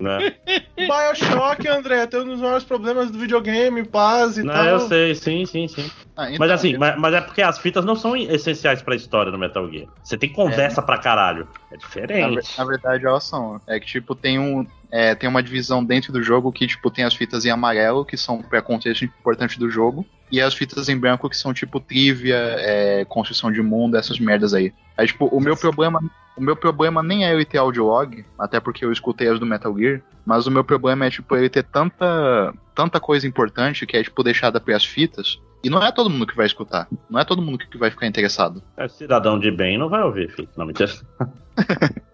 Né? 0.00 0.34
Bioshock, 0.76 1.66
André, 1.68 2.06
tem 2.06 2.20
um 2.20 2.26
dos 2.26 2.40
maiores 2.40 2.64
problemas 2.64 3.10
do 3.10 3.18
videogame, 3.18 3.84
paz 3.84 4.36
e 4.36 4.42
Não, 4.42 4.52
tal. 4.52 4.66
eu 4.66 4.80
sei, 4.80 5.14
sim, 5.14 5.46
sim, 5.46 5.68
sim. 5.68 5.90
Ah, 6.16 6.28
então, 6.28 6.38
Mas 6.38 6.50
assim, 6.50 6.76
mas, 6.76 6.96
mas 6.96 7.14
é 7.14 7.20
porque 7.20 7.42
as 7.42 7.58
fitas 7.58 7.84
não 7.84 7.96
são 7.96 8.16
essenciais 8.16 8.80
pra 8.80 8.94
história 8.94 9.32
no 9.32 9.38
Metal 9.38 9.68
Gear. 9.68 9.88
Você 10.02 10.16
tem 10.16 10.32
conversa 10.32 10.80
pra 10.80 10.98
caralho. 10.98 11.48
É 11.70 11.74
na, 11.74 11.76
diferente. 11.76 12.58
na 12.58 12.64
verdade, 12.64 13.04
elas 13.04 13.24
são. 13.24 13.60
É 13.66 13.80
que, 13.80 13.86
tipo, 13.86 14.14
tem 14.14 14.38
um. 14.38 14.64
é, 14.92 15.14
tem 15.14 15.28
uma 15.28 15.42
divisão 15.42 15.84
dentro 15.84 16.12
do 16.12 16.22
jogo 16.22 16.52
que, 16.52 16.68
tipo, 16.68 16.88
tem 16.88 17.04
as 17.04 17.14
fitas 17.14 17.44
em 17.44 17.50
amarelo, 17.50 18.04
que 18.04 18.16
são 18.16 18.40
pra 18.40 18.62
contexto 18.62 19.04
importante 19.04 19.58
do 19.58 19.68
jogo, 19.68 20.06
e 20.30 20.40
as 20.40 20.54
fitas 20.54 20.88
em 20.88 20.96
branco, 20.96 21.28
que 21.28 21.36
são, 21.36 21.52
tipo, 21.52 21.80
trivia, 21.80 22.36
é, 22.36 23.04
construção 23.06 23.50
de 23.50 23.60
mundo, 23.60 23.96
essas 23.96 24.20
merdas 24.20 24.54
aí. 24.54 24.72
Aí, 24.96 25.06
tipo, 25.08 25.26
o 25.26 25.40
meu 25.40 25.56
problema. 25.56 26.00
O 26.36 26.42
meu 26.42 26.56
problema 26.56 27.00
nem 27.00 27.24
é 27.24 27.32
ele 27.32 27.44
ter 27.44 27.58
audiolog, 27.58 28.24
até 28.36 28.58
porque 28.58 28.84
eu 28.84 28.90
escutei 28.90 29.28
as 29.28 29.38
do 29.38 29.46
Metal 29.46 29.72
Gear, 29.78 30.00
mas 30.26 30.48
o 30.48 30.50
meu 30.50 30.64
problema 30.64 31.06
é, 31.06 31.10
tipo, 31.10 31.36
ele 31.36 31.48
ter 31.48 31.62
tanta, 31.62 32.52
tanta 32.74 32.98
coisa 32.98 33.24
importante 33.24 33.86
que 33.86 33.96
é, 33.96 34.02
tipo, 34.02 34.20
deixada 34.20 34.60
pras 34.60 34.84
fitas, 34.84 35.38
e 35.64 35.70
não 35.70 35.82
é 35.82 35.90
todo 35.90 36.10
mundo 36.10 36.26
que 36.26 36.36
vai 36.36 36.46
escutar. 36.46 36.86
Não 37.10 37.18
é 37.20 37.24
todo 37.24 37.42
mundo 37.42 37.58
que 37.58 37.78
vai 37.78 37.90
ficar 37.90 38.06
interessado. 38.06 38.62
É, 38.76 38.86
cidadão 38.88 39.38
de 39.38 39.50
bem 39.50 39.76
não 39.78 39.88
vai 39.88 40.02
ouvir, 40.02 40.30
filho. 40.30 40.48
Não, 40.56 40.66
mentira. 40.66 40.90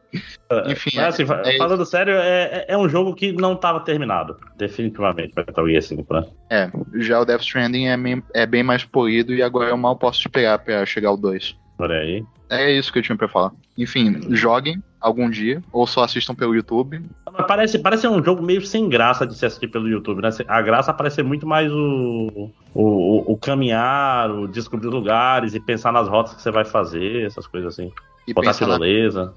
Enfim, 0.66 0.90
Mas, 0.96 1.14
assim, 1.20 1.22
é- 1.44 1.54
é 1.54 1.58
falando 1.58 1.86
sério, 1.86 2.14
é, 2.14 2.42
é- 2.42 2.64
é 2.70 2.76
um 2.76 2.88
jogo 2.88 3.14
que 3.14 3.30
não 3.32 3.54
tava 3.54 3.78
terminado. 3.80 4.36
Definitivamente, 4.56 5.32
Metal 5.36 5.68
Gear 5.68 5.82
5, 5.82 6.12
né? 6.12 6.24
É, 6.50 6.70
já 6.96 7.20
o 7.20 7.24
Death 7.24 7.42
Stranding 7.42 7.86
é, 7.86 7.96
meio- 7.96 8.24
é 8.34 8.44
bem 8.44 8.62
mais 8.64 8.84
polido 8.84 9.32
e 9.32 9.40
agora 9.40 9.70
eu 9.70 9.76
mal 9.76 9.96
posso 9.96 10.18
esperar 10.20 10.58
pra 10.58 10.84
chegar 10.84 11.10
ao 11.10 11.16
2. 11.16 11.56
Olha 11.80 11.96
aí. 11.96 12.24
É 12.48 12.70
isso 12.72 12.92
que 12.92 12.98
eu 12.98 13.02
tinha 13.02 13.16
pra 13.16 13.28
falar. 13.28 13.52
Enfim, 13.78 14.20
joguem 14.34 14.82
algum 15.00 15.30
dia, 15.30 15.62
ou 15.72 15.86
só 15.86 16.02
assistam 16.04 16.34
pelo 16.34 16.54
YouTube. 16.54 17.00
Mas 17.32 17.46
Parece, 17.46 17.78
parece 17.78 18.06
um 18.06 18.22
jogo 18.22 18.42
meio 18.42 18.60
sem 18.60 18.88
graça 18.88 19.26
de 19.26 19.34
se 19.34 19.46
assistir 19.46 19.68
pelo 19.68 19.88
YouTube, 19.88 20.20
né? 20.20 20.28
A 20.46 20.60
graça 20.60 20.92
parece 20.92 21.16
ser 21.16 21.22
muito 21.22 21.46
mais 21.46 21.72
o, 21.72 22.50
o, 22.74 23.32
o- 23.32 23.36
caminhar, 23.38 24.30
o 24.30 24.46
descobrir 24.46 24.88
lugares 24.88 25.54
e 25.54 25.60
pensar 25.60 25.92
nas 25.92 26.06
rotas 26.08 26.34
que 26.34 26.42
você 26.42 26.50
vai 26.50 26.64
fazer, 26.64 27.24
essas 27.24 27.46
coisas 27.46 27.72
assim. 27.74 27.90
E 28.28 28.34
Botar 28.34 28.48
pensar 28.50 28.66
na... 28.66 28.74
tirolesa. 28.74 29.32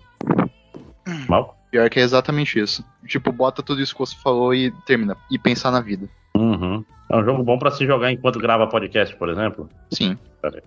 Mal? 1.29 1.57
Pior 1.71 1.89
que 1.89 1.99
é 1.99 2.03
exatamente 2.03 2.59
isso. 2.59 2.83
Tipo, 3.07 3.31
bota 3.31 3.63
tudo 3.63 3.81
isso 3.81 3.93
que 3.93 3.99
você 3.99 4.15
falou 4.21 4.53
e 4.53 4.71
termina. 4.85 5.15
E 5.31 5.39
pensar 5.39 5.71
na 5.71 5.81
vida. 5.81 6.07
Uhum. 6.35 6.83
É 7.09 7.15
um 7.17 7.23
jogo 7.23 7.43
bom 7.43 7.57
pra 7.57 7.71
se 7.71 7.85
jogar 7.85 8.11
enquanto 8.11 8.39
grava 8.39 8.67
podcast, 8.67 9.15
por 9.15 9.29
exemplo. 9.29 9.69
Sim. 9.91 10.17
Pera 10.41 10.57
aí. 10.57 10.63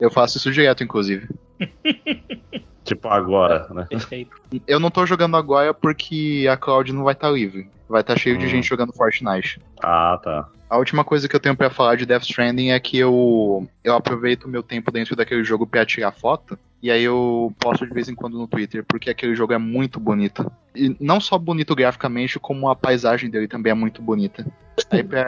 Eu 0.00 0.10
faço 0.10 0.38
isso 0.38 0.50
direto, 0.50 0.82
inclusive. 0.84 1.28
Tipo 2.84 3.08
agora, 3.08 3.68
né? 3.74 3.86
Perfeito. 3.90 4.34
Eu 4.66 4.80
não 4.80 4.90
tô 4.90 5.04
jogando 5.04 5.36
agora 5.36 5.74
porque 5.74 6.48
a 6.50 6.56
cloud 6.56 6.90
não 6.90 7.04
vai 7.04 7.12
estar 7.12 7.30
livre. 7.30 7.68
Vai 7.86 8.00
estar 8.00 8.18
cheio 8.18 8.38
de 8.38 8.46
Hum. 8.46 8.48
gente 8.48 8.66
jogando 8.66 8.94
Fortnite. 8.94 9.60
Ah, 9.82 10.18
tá. 10.22 10.48
A 10.70 10.78
última 10.78 11.04
coisa 11.04 11.28
que 11.28 11.36
eu 11.36 11.40
tenho 11.40 11.54
pra 11.56 11.68
falar 11.68 11.96
de 11.96 12.06
Death 12.06 12.22
Stranding 12.22 12.70
é 12.70 12.80
que 12.80 12.96
eu, 12.96 13.68
eu 13.84 13.94
aproveito 13.94 14.44
o 14.44 14.48
meu 14.48 14.62
tempo 14.62 14.90
dentro 14.90 15.14
daquele 15.14 15.44
jogo 15.44 15.66
pra 15.66 15.84
tirar 15.84 16.12
foto. 16.12 16.58
E 16.82 16.90
aí 16.90 17.02
eu 17.02 17.52
posto 17.58 17.86
de 17.86 17.92
vez 17.92 18.08
em 18.08 18.14
quando 18.14 18.38
no 18.38 18.46
Twitter, 18.46 18.84
porque 18.86 19.10
aquele 19.10 19.34
jogo 19.34 19.52
é 19.52 19.58
muito 19.58 20.00
bonito. 20.00 20.50
E 20.74 20.96
não 20.98 21.20
só 21.20 21.36
bonito 21.36 21.74
graficamente, 21.74 22.38
como 22.38 22.70
a 22.70 22.76
paisagem 22.76 23.28
dele 23.28 23.48
também 23.48 23.70
é 23.70 23.74
muito 23.74 24.00
bonita. 24.00 24.46
Aí 24.90 25.02
pra, 25.02 25.24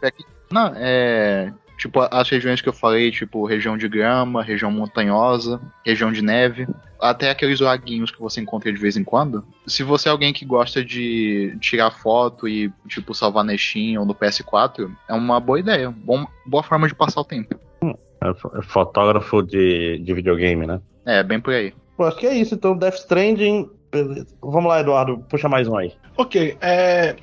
pra 0.00 0.12
não, 0.50 0.72
é. 0.76 1.52
Tipo, 1.84 2.00
as 2.10 2.30
regiões 2.30 2.62
que 2.62 2.68
eu 2.70 2.72
falei, 2.72 3.10
tipo, 3.10 3.44
região 3.44 3.76
de 3.76 3.86
grama, 3.86 4.42
região 4.42 4.70
montanhosa, 4.70 5.60
região 5.84 6.10
de 6.10 6.22
neve, 6.22 6.66
até 6.98 7.28
aqueles 7.28 7.60
laguinhos 7.60 8.10
que 8.10 8.18
você 8.18 8.40
encontra 8.40 8.72
de 8.72 8.80
vez 8.80 8.96
em 8.96 9.04
quando. 9.04 9.44
Se 9.66 9.82
você 9.82 10.08
é 10.08 10.12
alguém 10.12 10.32
que 10.32 10.46
gosta 10.46 10.82
de 10.82 11.54
tirar 11.60 11.90
foto 11.90 12.48
e, 12.48 12.72
tipo, 12.88 13.14
salvar 13.14 13.44
na 13.44 13.54
Steam 13.54 14.00
ou 14.00 14.06
no 14.06 14.14
PS4, 14.14 14.90
é 15.06 15.12
uma 15.12 15.38
boa 15.38 15.60
ideia. 15.60 15.90
Bom, 15.90 16.26
boa 16.46 16.62
forma 16.62 16.88
de 16.88 16.94
passar 16.94 17.20
o 17.20 17.24
tempo. 17.24 17.54
É 17.82 18.30
é 18.30 18.62
fotógrafo 18.62 19.42
de, 19.42 19.98
de 19.98 20.14
videogame, 20.14 20.66
né? 20.66 20.80
É, 21.04 21.22
bem 21.22 21.38
por 21.38 21.52
aí. 21.52 21.74
Pô, 21.98 22.04
acho 22.04 22.16
que 22.16 22.26
é 22.26 22.34
isso. 22.34 22.54
Então, 22.54 22.74
Death 22.74 22.94
Stranding. 22.94 23.68
beleza. 23.92 24.34
Vamos 24.40 24.70
lá, 24.70 24.80
Eduardo. 24.80 25.18
Puxa 25.28 25.50
mais 25.50 25.68
um 25.68 25.76
aí. 25.76 25.92
Ok, 26.16 26.56
é. 26.62 27.14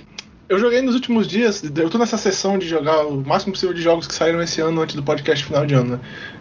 Eu 0.52 0.60
joguei 0.60 0.82
nos 0.82 0.96
últimos 0.96 1.28
dias, 1.28 1.64
eu 1.64 1.90
tô 1.90 1.98
nessa 1.98 2.18
sessão 2.18 2.58
de 2.60 2.68
jogar 2.68 3.06
o 3.08 3.24
máximo 3.26 3.54
possível 3.54 3.74
de 3.74 3.82
jogos 3.82 4.06
que 4.06 4.14
saíram 4.14 4.42
esse 4.42 4.60
ano 4.60 4.82
antes 4.82 4.96
do 4.96 5.02
podcast 5.04 5.46
final 5.46 5.66
de 5.66 5.74
ano, 5.74 5.96
né? 5.96 6.00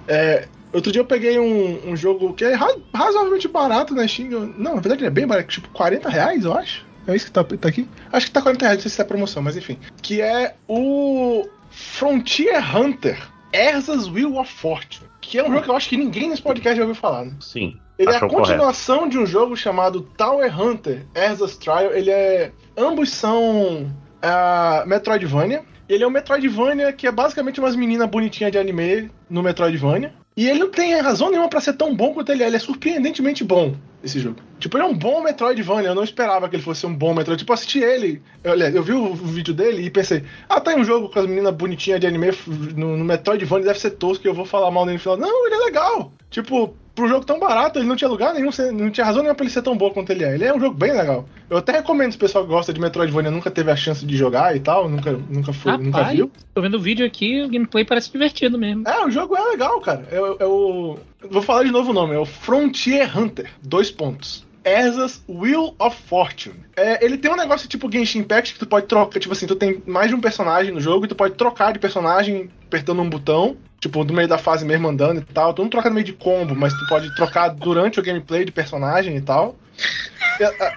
É, 0.08 0.48
outro 0.72 0.90
dia 0.90 1.00
eu 1.00 1.04
peguei 1.06 1.38
um, 1.38 1.90
um 1.90 1.96
jogo 1.96 2.34
que 2.34 2.44
é 2.44 2.54
ra- 2.54 2.74
razoavelmente 2.92 3.46
barato 3.46 3.94
na 3.94 4.06
Steam. 4.08 4.32
eu- 4.32 4.46
Não, 4.58 4.74
na 4.74 4.80
verdade 4.80 5.00
ele 5.02 5.06
é 5.06 5.10
bem 5.10 5.26
barato, 5.28 5.48
tipo 5.48 5.68
40 5.70 6.08
reais, 6.08 6.44
eu 6.44 6.52
acho. 6.52 6.84
É 7.06 7.14
isso 7.14 7.26
que 7.26 7.30
tá, 7.32 7.44
tá 7.44 7.68
aqui? 7.68 7.88
Acho 8.12 8.26
que 8.26 8.32
tá 8.32 8.42
40 8.42 8.64
reais, 8.64 8.78
não 8.78 8.82
sei 8.82 8.90
se 8.90 9.00
é 9.00 9.04
promoção, 9.04 9.42
mas 9.42 9.56
enfim. 9.56 9.78
Que 10.02 10.20
é 10.20 10.54
o 10.68 11.46
Frontier 11.70 12.76
Hunter 12.76 13.18
Erzas 13.52 14.08
Wheel 14.08 14.36
of 14.38 14.52
Fortune. 14.52 15.08
Que 15.20 15.38
é 15.38 15.42
um 15.44 15.48
jogo 15.52 15.62
que 15.62 15.70
eu 15.70 15.76
acho 15.76 15.88
que 15.88 15.96
ninguém 15.96 16.28
nesse 16.28 16.42
podcast 16.42 16.76
já 16.76 16.82
ouviu 16.82 16.94
falar, 17.00 17.24
né? 17.26 17.32
Sim. 17.40 17.76
Ele 17.98 18.08
é 18.10 18.14
a 18.14 18.16
Achou 18.16 18.28
correto. 18.28 18.48
continuação 18.48 19.08
de 19.08 19.18
um 19.18 19.26
jogo 19.26 19.56
chamado 19.56 20.00
Tower 20.16 20.60
Hunter 20.60 21.04
Erzas 21.14 21.56
Trial. 21.56 21.92
Ele 21.92 22.10
é. 22.10 22.50
Ambos 22.76 23.10
são 23.10 23.90
ah, 24.22 24.84
Metroidvania. 24.86 25.62
Ele 25.88 26.04
é 26.04 26.06
um 26.06 26.10
Metroidvania 26.10 26.92
que 26.92 27.06
é 27.06 27.12
basicamente 27.12 27.60
umas 27.60 27.74
meninas 27.74 28.08
bonitinhas 28.08 28.52
de 28.52 28.58
anime 28.58 29.10
no 29.28 29.42
Metroidvania. 29.42 30.12
E 30.36 30.48
ele 30.48 30.60
não 30.60 30.70
tem 30.70 30.98
razão 31.00 31.30
nenhuma 31.30 31.48
pra 31.48 31.60
ser 31.60 31.74
tão 31.74 31.94
bom 31.94 32.14
quanto 32.14 32.30
ele 32.30 32.42
é. 32.42 32.46
Ele 32.46 32.56
é 32.56 32.60
surpreendentemente 32.60 33.42
bom, 33.44 33.74
esse 34.02 34.18
jogo. 34.18 34.36
Tipo, 34.58 34.76
ele 34.76 34.84
é 34.84 34.86
um 34.86 34.94
bom 34.96 35.22
Metroidvania. 35.22 35.88
Eu 35.90 35.94
não 35.94 36.04
esperava 36.04 36.48
que 36.48 36.56
ele 36.56 36.62
fosse 36.62 36.86
um 36.86 36.94
bom 36.94 37.12
Metroid. 37.14 37.38
Tipo, 37.38 37.52
eu 37.52 37.54
assisti 37.54 37.78
ele. 37.80 38.22
Eu, 38.42 38.52
aliás, 38.52 38.74
eu 38.74 38.82
vi 38.82 38.92
o 38.92 39.14
vídeo 39.14 39.52
dele 39.54 39.82
e 39.84 39.90
pensei: 39.90 40.22
ah, 40.48 40.60
tá 40.60 40.72
em 40.72 40.80
um 40.80 40.84
jogo 40.84 41.08
com 41.08 41.18
as 41.18 41.26
meninas 41.26 41.54
bonitinhas 41.54 42.00
de 42.00 42.06
anime 42.06 42.30
no, 42.76 42.96
no 42.96 43.04
Metroidvania, 43.04 43.66
deve 43.66 43.78
ser 43.80 43.90
tosco 43.92 44.26
e 44.26 44.28
eu 44.28 44.34
vou 44.34 44.44
falar 44.44 44.70
mal 44.70 44.84
dele 44.84 44.96
no 44.96 45.00
final. 45.02 45.16
Não, 45.16 45.46
ele 45.46 45.54
é 45.54 45.58
legal. 45.58 46.12
Tipo, 46.30 46.74
pro 46.94 47.08
jogo 47.08 47.24
tão 47.24 47.38
barato, 47.40 47.78
ele 47.78 47.86
não 47.88 47.96
tinha 47.96 48.08
lugar 48.10 48.34
nenhum, 48.34 48.50
não 48.74 48.90
tinha 48.90 49.04
razão 49.04 49.22
nenhuma 49.22 49.34
pra 49.34 49.44
ele 49.44 49.52
ser 49.52 49.62
tão 49.62 49.76
bom 49.76 49.90
quanto 49.90 50.10
ele 50.10 50.24
é. 50.24 50.34
Ele 50.34 50.44
é 50.44 50.54
um 50.54 50.60
jogo 50.60 50.76
bem 50.76 50.92
legal. 50.92 51.26
Eu 51.48 51.56
até 51.56 51.72
recomendo 51.72 52.10
se 52.12 52.16
o 52.16 52.20
pessoal 52.20 52.44
que 52.44 52.50
gosta 52.50 52.72
de 52.72 52.80
Metroidvania 52.80 53.30
nunca 53.30 53.50
teve 53.50 53.70
a 53.70 53.76
chance 53.76 54.04
de 54.06 54.16
jogar 54.16 54.54
e 54.54 54.60
tal, 54.60 54.88
nunca, 54.88 55.12
nunca, 55.28 55.52
foi, 55.52 55.76
nunca 55.78 55.98
Rapaz, 55.98 56.16
viu. 56.16 56.30
tô 56.54 56.60
vendo 56.60 56.74
o 56.76 56.80
vídeo 56.80 57.04
aqui, 57.06 57.42
o 57.42 57.48
gameplay 57.48 57.84
parece 57.84 58.12
divertido 58.12 58.58
mesmo. 58.58 58.86
É, 58.88 59.04
o 59.04 59.10
jogo 59.10 59.36
é 59.36 59.42
legal, 59.42 59.80
cara. 59.80 60.06
É, 60.10 60.20
o- 60.20 60.36
é 60.38 60.46
o. 60.46 60.98
Vou 61.28 61.42
falar 61.42 61.64
de 61.64 61.70
novo 61.70 61.90
o 61.90 61.94
nome, 61.94 62.14
é 62.14 62.18
o 62.18 62.24
Frontier 62.24 63.16
Hunter. 63.16 63.50
Dois 63.62 63.90
pontos. 63.90 64.46
Erza's 64.64 65.22
Wheel 65.28 65.74
of 65.78 65.96
Fortune. 66.06 66.60
É, 66.76 67.04
ele 67.04 67.16
tem 67.16 67.30
um 67.30 67.36
negócio 67.36 67.68
tipo 67.68 67.90
Genshin 67.90 68.20
Impact 68.20 68.54
que 68.54 68.58
tu 68.58 68.66
pode 68.66 68.86
trocar, 68.86 69.18
tipo 69.18 69.32
assim, 69.32 69.46
tu 69.46 69.56
tem 69.56 69.82
mais 69.86 70.08
de 70.08 70.14
um 70.14 70.20
personagem 70.20 70.72
no 70.72 70.80
jogo 70.80 71.04
e 71.04 71.08
tu 71.08 71.14
pode 71.14 71.34
trocar 71.34 71.72
de 71.72 71.78
personagem 71.78 72.50
apertando 72.66 73.00
um 73.00 73.08
botão, 73.08 73.56
tipo, 73.80 74.04
no 74.04 74.12
meio 74.12 74.28
da 74.28 74.38
fase 74.38 74.64
mesmo 74.64 74.88
andando 74.88 75.20
e 75.20 75.24
tal. 75.32 75.54
Tu 75.54 75.62
não 75.62 75.70
troca 75.70 75.88
no 75.88 75.94
meio 75.94 76.06
de 76.06 76.12
combo, 76.12 76.54
mas 76.54 76.74
tu 76.74 76.86
pode 76.86 77.14
trocar 77.14 77.48
durante 77.48 77.98
o 77.98 78.02
gameplay 78.02 78.44
de 78.44 78.52
personagem 78.52 79.16
e 79.16 79.20
tal. 79.20 79.56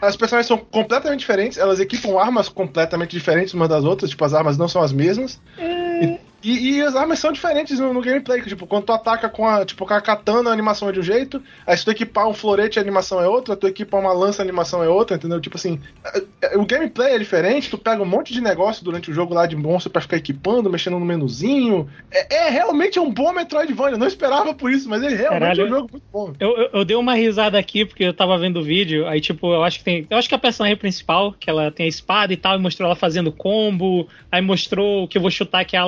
As 0.01 0.15
personagens 0.15 0.47
são 0.47 0.57
completamente 0.57 1.19
diferentes, 1.19 1.57
elas 1.57 1.79
equipam 1.79 2.19
armas 2.19 2.49
completamente 2.49 3.11
diferentes 3.11 3.53
umas 3.53 3.69
das 3.69 3.83
outras, 3.83 4.09
tipo, 4.09 4.23
as 4.23 4.33
armas 4.33 4.57
não 4.57 4.67
são 4.67 4.81
as 4.81 4.91
mesmas. 4.91 5.41
E, 5.57 6.19
e- 6.43 6.75
e 6.77 6.81
as 6.81 6.95
armas 6.95 7.19
são 7.19 7.31
diferentes 7.31 7.79
no, 7.79 7.93
no 7.93 8.01
gameplay, 8.01 8.41
que, 8.41 8.49
tipo, 8.49 8.67
quando 8.67 8.83
tu 8.85 8.93
ataca 8.93 9.29
com 9.29 9.47
a, 9.47 9.65
tipo, 9.65 9.85
com 9.85 9.93
a 9.93 10.01
katana, 10.01 10.49
a 10.49 10.53
animação 10.53 10.89
é 10.89 10.91
de 10.91 10.99
um 10.99 11.03
jeito, 11.03 11.41
aí 11.65 11.77
se 11.77 11.85
tu 11.85 11.91
equipar 11.91 12.27
um 12.27 12.33
florete, 12.33 12.77
a 12.79 12.81
animação 12.81 13.21
é 13.21 13.27
outra, 13.27 13.55
tu 13.55 13.67
equipar 13.67 13.99
uma 14.01 14.11
lança, 14.13 14.41
a 14.41 14.45
animação 14.45 14.83
é 14.83 14.87
outra, 14.89 15.15
entendeu? 15.17 15.39
Tipo 15.39 15.57
assim, 15.57 15.79
é- 16.13 16.23
é- 16.53 16.57
o 16.57 16.65
gameplay 16.65 17.15
é 17.15 17.19
diferente, 17.19 17.69
tu 17.69 17.77
pega 17.77 18.01
um 18.01 18.05
monte 18.05 18.33
de 18.33 18.41
negócio 18.41 18.83
durante 18.83 19.09
o 19.09 19.13
jogo 19.13 19.33
lá 19.33 19.45
de 19.45 19.55
monstro 19.55 19.91
pra 19.91 20.01
ficar 20.01 20.17
equipando, 20.17 20.69
mexendo 20.69 20.99
no 20.99 21.05
menuzinho. 21.05 21.89
É, 22.11 22.35
é 22.47 22.49
realmente 22.49 22.99
um 22.99 23.11
bom 23.11 23.31
Metroidvania, 23.33 23.95
eu 23.95 23.99
não 23.99 24.07
esperava 24.07 24.53
por 24.53 24.71
isso, 24.71 24.89
mas 24.89 25.01
ele 25.01 25.15
realmente 25.15 25.39
Caralho. 25.41 25.61
é 25.61 25.65
um 25.65 25.69
jogo 25.69 25.89
muito 25.91 26.03
bom. 26.11 26.33
Eu, 26.39 26.57
eu, 26.57 26.69
eu 26.73 26.85
dei 26.85 26.95
uma 26.95 27.13
risada 27.15 27.57
aqui 27.57 27.85
porque 27.85 28.03
eu 28.03 28.13
tava 28.13 28.37
vendo 28.37 28.59
o 28.59 28.63
vídeo, 28.63 29.07
aí 29.07 29.19
tipo, 29.21 29.51
eu 29.53 29.63
acho 29.63 29.79
que 29.79 29.85
tem. 29.85 30.05
Eu 30.09 30.17
acho 30.17 30.27
que 30.29 30.35
a 30.35 30.39
personagem 30.39 30.77
principal, 30.77 31.33
que 31.39 31.49
ela 31.49 31.71
tem 31.71 31.85
a 31.85 31.89
espada 31.89 32.31
e 32.33 32.37
tal, 32.37 32.57
e 32.57 32.61
mostrou 32.61 32.85
ela 32.87 32.95
fazendo 32.95 33.31
combo, 33.31 34.07
aí 34.31 34.41
mostrou 34.41 35.07
que 35.07 35.17
eu 35.17 35.21
vou 35.21 35.31
chutar 35.31 35.65
que 35.65 35.75
é 35.75 35.79
a 35.79 35.85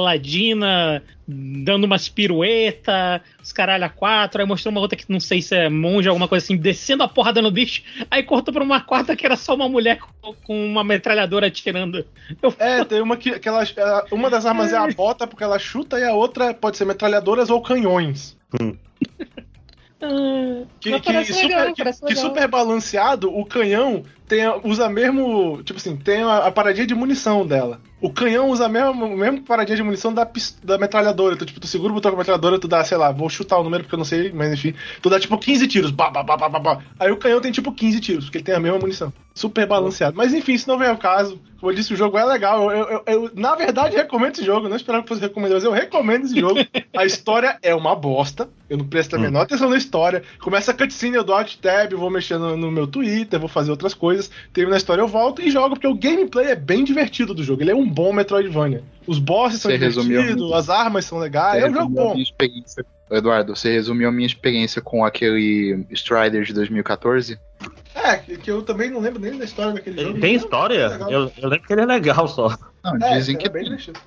Dando 1.27 1.85
umas 1.85 2.07
pirueta, 2.07 3.19
os 3.41 3.51
caralho 3.51 3.83
a 3.85 3.89
quatro, 3.89 4.39
aí 4.41 4.47
mostrou 4.47 4.71
uma 4.71 4.79
outra 4.81 4.95
que 4.95 5.05
não 5.11 5.19
sei 5.19 5.41
se 5.41 5.55
é 5.55 5.67
monge, 5.69 6.07
alguma 6.07 6.27
coisa 6.27 6.45
assim, 6.45 6.55
descendo 6.55 7.01
a 7.01 7.07
porrada 7.07 7.41
no 7.41 7.49
bicho, 7.49 7.81
aí 8.11 8.21
cortou 8.21 8.53
pra 8.53 8.63
uma 8.63 8.79
quarta 8.81 9.15
que 9.15 9.25
era 9.25 9.35
só 9.35 9.55
uma 9.55 9.67
mulher 9.67 9.97
com, 10.43 10.65
uma 10.67 10.83
metralhadora 10.83 11.47
atirando. 11.47 12.05
Eu, 12.43 12.53
É, 12.59 12.83
tem 12.85 13.01
uma 13.01 13.17
que, 13.17 13.39
que 13.39 13.47
ela, 13.47 13.63
ela- 13.75 14.05
uma 14.11 14.29
das 14.29 14.45
armas 14.45 14.71
é 14.71 14.77
a 14.77 14.85
bota 14.87 15.25
porque 15.25 15.43
ela 15.43 15.57
chuta 15.57 15.99
e 15.99 16.03
a 16.03 16.13
outra 16.13 16.53
pode 16.53 16.77
ser 16.77 16.85
metralhadoras 16.85 17.49
ou 17.49 17.59
canhões. 17.61 18.37
ah, 20.01 20.63
Que, 20.79 20.99
que 20.99 21.05
parece 21.05 21.33
super, 21.33 21.47
legal, 21.47 21.73
que- 21.73 21.83
que 21.83 21.83
legal. 22.13 22.23
super 22.23 22.47
balanceado, 22.47 23.35
o 23.35 23.45
canhão 23.45 24.03
tem, 24.27 24.41
usa 24.63 24.87
mesmo. 24.89 25.61
Tipo 25.63 25.77
assim, 25.79 25.95
tem 25.97 26.21
a, 26.21 26.37
a 26.47 26.51
paradinha 26.51 26.85
de 26.87 26.93
munição 26.95 27.45
dela. 27.45 27.81
O 28.01 28.11
canhão 28.11 28.49
usa 28.49 28.65
a 28.65 28.69
mesma, 28.69 28.91
a 28.91 29.09
mesma 29.09 29.41
paradinha 29.47 29.77
de 29.77 29.81
munição 29.83 30.13
da, 30.13 30.29
da 30.63 30.77
metralhadora. 30.77 31.35
Tu, 31.35 31.45
tipo, 31.45 31.59
tu 31.59 31.65
segura 31.67 31.91
o 31.91 31.95
botão 31.95 32.11
com 32.11 32.17
a 32.17 32.19
metralhadora, 32.19 32.59
tu 32.59 32.67
dá, 32.67 32.83
sei 32.83 32.97
lá, 32.97 33.11
vou 33.11 33.29
chutar 33.29 33.57
o 33.57 33.63
número 33.63 33.83
porque 33.83 33.95
eu 33.95 33.99
não 33.99 34.05
sei, 34.05 34.31
mas 34.33 34.51
enfim. 34.53 34.73
Tu 35.01 35.09
dá 35.09 35.19
tipo 35.19 35.37
15 35.37 35.67
tiros. 35.67 35.91
Bah, 35.91 36.09
bah, 36.11 36.21
bah, 36.23 36.37
bah, 36.37 36.59
bah. 36.59 36.79
Aí 36.99 37.09
o 37.11 37.17
canhão 37.17 37.39
tem 37.41 37.51
tipo 37.51 37.71
15 37.71 37.99
tiros, 38.01 38.25
porque 38.25 38.37
ele 38.39 38.43
tem 38.45 38.53
a 38.55 38.59
mesma 38.59 38.77
munição. 38.79 39.11
Super 39.33 39.65
balanceado. 39.67 40.15
Mas 40.15 40.33
enfim, 40.33 40.53
isso 40.53 40.67
não 40.69 40.77
vem 40.77 40.87
ao 40.89 40.97
caso. 40.97 41.39
Como 41.59 41.71
eu 41.71 41.75
disse, 41.75 41.93
o 41.93 41.97
jogo 41.97 42.17
é 42.17 42.23
legal. 42.25 42.69
Eu, 42.71 42.87
eu- 42.89 43.03
eu- 43.07 43.31
na 43.33 43.55
verdade, 43.55 43.95
recomendo 43.95 44.33
esse 44.33 44.45
jogo. 44.45 44.65
Eu 44.65 44.69
não 44.69 44.75
esperava 44.77 45.03
que 45.03 45.09
fosse 45.09 45.21
recomendar, 45.21 45.55
mas 45.55 45.63
eu 45.63 45.71
recomendo 45.71 46.25
esse 46.25 46.39
jogo. 46.39 46.59
A 46.95 47.05
história 47.05 47.57
é 47.61 47.73
uma 47.73 47.95
bosta. 47.95 48.49
Eu 48.69 48.77
não 48.77 48.85
presto 48.87 49.15
a 49.15 49.19
menor 49.19 49.41
atenção 49.41 49.69
na 49.69 49.77
história. 49.77 50.23
Começa 50.39 50.71
a 50.71 50.73
cutscene, 50.73 51.15
eu 51.15 51.23
dou 51.23 51.35
alt 51.35 51.55
tab, 51.57 51.93
vou 51.93 52.09
mexer 52.09 52.37
no, 52.39 52.57
no 52.57 52.71
meu 52.71 52.87
Twitter, 52.87 53.39
vou 53.39 53.47
fazer 53.49 53.69
outras 53.69 53.93
coisas. 53.93 54.31
Termina 54.51 54.75
a 54.75 54.77
história, 54.77 55.01
eu 55.01 55.07
volto 55.07 55.39
e 55.41 55.51
jogo, 55.51 55.75
porque 55.75 55.85
o 55.87 55.93
gameplay 55.93 56.47
é 56.47 56.55
bem 56.55 56.83
divertido 56.83 57.33
do 57.35 57.43
jogo. 57.43 57.61
Ele 57.61 57.69
é 57.71 57.75
um 57.75 57.84
bom 57.85 58.11
Metroidvania. 58.13 58.83
Os 59.07 59.19
bosses 59.19 59.61
são 59.61 59.71
divertidos, 59.71 60.51
as 60.51 60.69
armas 60.69 61.05
são 61.05 61.17
legais. 61.17 61.61
Você 61.61 61.67
é 61.67 61.69
um 61.69 61.73
jogo 61.73 61.89
bom. 61.89 62.15
Eduardo, 63.11 63.55
você 63.55 63.71
resumiu 63.71 64.09
a 64.09 64.11
minha 64.11 64.25
experiência 64.25 64.81
com 64.81 65.05
aquele 65.05 65.85
Strider 65.91 66.43
de 66.43 66.53
2014? 66.53 67.37
É, 67.93 68.17
que, 68.17 68.49
eu 68.49 68.63
também 68.63 68.89
não 68.89 68.99
lembro 68.99 69.19
nem 69.19 69.37
da 69.37 69.45
história 69.45 69.73
daquele 69.73 69.99
Ele 69.99 70.07
jogo. 70.09 70.19
tem 70.19 70.33
é 70.33 70.37
história? 70.37 70.87
legal. 70.87 71.11
Eu, 71.11 71.31
eu 71.37 71.49
lembro 71.49 71.67
que 71.67 71.73
ele 71.73 71.81
é 71.81 71.85
legal 71.85 72.27
só. 72.27 72.49
Não, 72.83 72.95
É, 73.07 73.17
dizem 73.17 73.35
é 73.35 73.37
que 73.39 73.47
bem 73.49 73.63
tem. 73.63 73.77
divertido. 73.77 73.99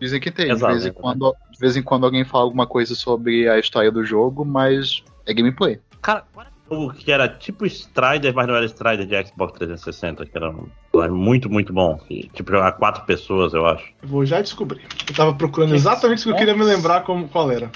Dizem 0.00 0.20
que 0.20 0.30
tem. 0.32 0.50
Exato, 0.50 0.74
de, 0.74 0.80
vez 0.80 0.84
em 0.84 0.88
né? 0.88 0.94
quando, 1.00 1.36
de 1.52 1.58
vez 1.58 1.76
em 1.76 1.82
quando 1.82 2.04
alguém 2.04 2.24
fala 2.24 2.44
alguma 2.44 2.66
coisa 2.66 2.94
sobre 2.94 3.48
a 3.48 3.58
história 3.58 3.90
do 3.90 4.04
jogo, 4.04 4.44
mas 4.44 5.02
é 5.24 5.32
gameplay. 5.32 5.78
Cara, 6.00 6.24
jogo 6.72 6.92
que 6.94 7.12
era 7.12 7.28
tipo 7.28 7.66
Strider, 7.66 8.34
mas 8.34 8.46
não 8.46 8.54
era 8.54 8.64
Strider 8.66 9.06
de 9.06 9.28
Xbox 9.28 9.58
360, 9.58 10.24
que 10.26 10.36
era 10.36 10.50
um- 10.50 10.68
muito, 11.10 11.50
muito 11.50 11.72
bom. 11.72 11.98
E, 12.10 12.28
tipo, 12.28 12.50
jogar 12.50 12.72
quatro 12.72 13.04
pessoas, 13.04 13.52
eu 13.54 13.66
acho. 13.66 13.84
Eu 14.02 14.08
Vou 14.08 14.24
já 14.24 14.40
descobrir. 14.40 14.82
Eu 15.08 15.14
tava 15.14 15.34
procurando 15.34 15.74
exatamente 15.74 16.18
isso 16.18 16.28
que 16.28 16.34
eu 16.34 16.36
queria 16.38 16.54
me 16.56 16.64
lembrar 16.64 17.02
como, 17.02 17.28
qual 17.28 17.50
era. 17.50 17.70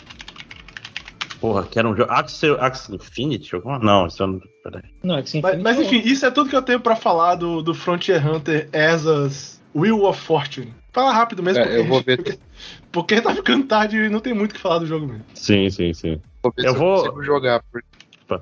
Porra, 1.40 1.64
que 1.64 1.78
era 1.78 1.86
um 1.88 1.94
jogo. 1.94 2.10
Axel, 2.10 2.56
Axel 2.60 2.94
Infinity? 2.96 3.50
Não, 3.82 4.06
isso 4.06 4.22
eu 4.22 4.26
não. 4.26 4.40
Peraí. 4.62 4.82
Não, 5.04 5.16
é 5.18 5.22
que 5.22 5.30
sim, 5.30 5.40
Mas, 5.42 5.60
mas 5.62 5.78
enfim, 5.78 6.00
isso 6.04 6.24
é 6.26 6.30
tudo 6.30 6.48
que 6.50 6.56
eu 6.56 6.62
tenho 6.62 6.80
pra 6.80 6.96
falar 6.96 7.34
do, 7.36 7.62
do 7.62 7.74
Frontier 7.74 8.26
Hunter 8.26 8.68
Ezas 8.72 9.60
Wheel 9.74 10.02
of 10.04 10.18
Fortune. 10.20 10.74
Fala 10.92 11.12
rápido 11.12 11.42
mesmo, 11.42 11.60
É, 11.62 11.66
porque, 11.66 11.78
eu 11.78 11.84
vou 11.84 12.02
ver. 12.02 12.16
porque, 12.16 12.38
porque 12.90 13.20
tá 13.20 13.34
ficando 13.34 13.66
tarde 13.66 13.96
e 13.98 14.08
não 14.08 14.18
tem 14.18 14.32
muito 14.32 14.52
o 14.52 14.54
que 14.54 14.60
falar 14.60 14.78
do 14.78 14.86
jogo 14.86 15.06
mesmo. 15.06 15.24
Sim, 15.34 15.68
sim, 15.68 15.92
sim. 15.92 16.18
Vou 16.42 16.52
ver 16.56 16.66
Eu 16.66 16.72
se 16.72 16.78
vou- 16.78 16.88
eu 16.96 17.02
consigo 17.02 17.22
jogar. 17.22 17.60
porque 17.70 17.86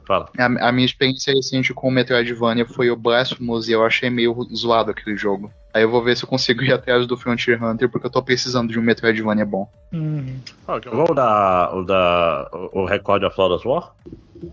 Fala. 0.06 0.28
A, 0.38 0.68
a 0.68 0.72
minha 0.72 0.86
experiência 0.86 1.34
recente 1.34 1.74
com 1.74 1.88
o 1.88 1.90
Metroidvania 1.90 2.66
foi 2.66 2.90
o 2.90 2.96
Blasphemous 2.96 3.68
e 3.68 3.72
eu 3.72 3.84
achei 3.84 4.08
meio 4.08 4.34
zoado 4.54 4.90
aquele 4.90 5.16
jogo. 5.16 5.50
Aí 5.72 5.82
eu 5.82 5.90
vou 5.90 6.02
ver 6.02 6.16
se 6.16 6.24
eu 6.24 6.28
consigo 6.28 6.62
ir 6.62 6.72
atrás 6.72 7.06
do 7.06 7.16
Frontier 7.16 7.62
Hunter, 7.62 7.88
porque 7.90 8.06
eu 8.06 8.10
tô 8.10 8.22
precisando 8.22 8.70
de 8.70 8.78
um 8.78 8.82
Metroidvania 8.82 9.44
bom. 9.44 9.68
Hum. 9.92 10.38
Jogou 10.82 11.10
o 11.10 11.14
da. 11.14 11.70
O 11.74 11.84
da. 11.84 12.48
O 12.72 12.84
Record 12.84 13.24
of 13.24 13.34
Flawless 13.34 13.66
War? 13.66 13.92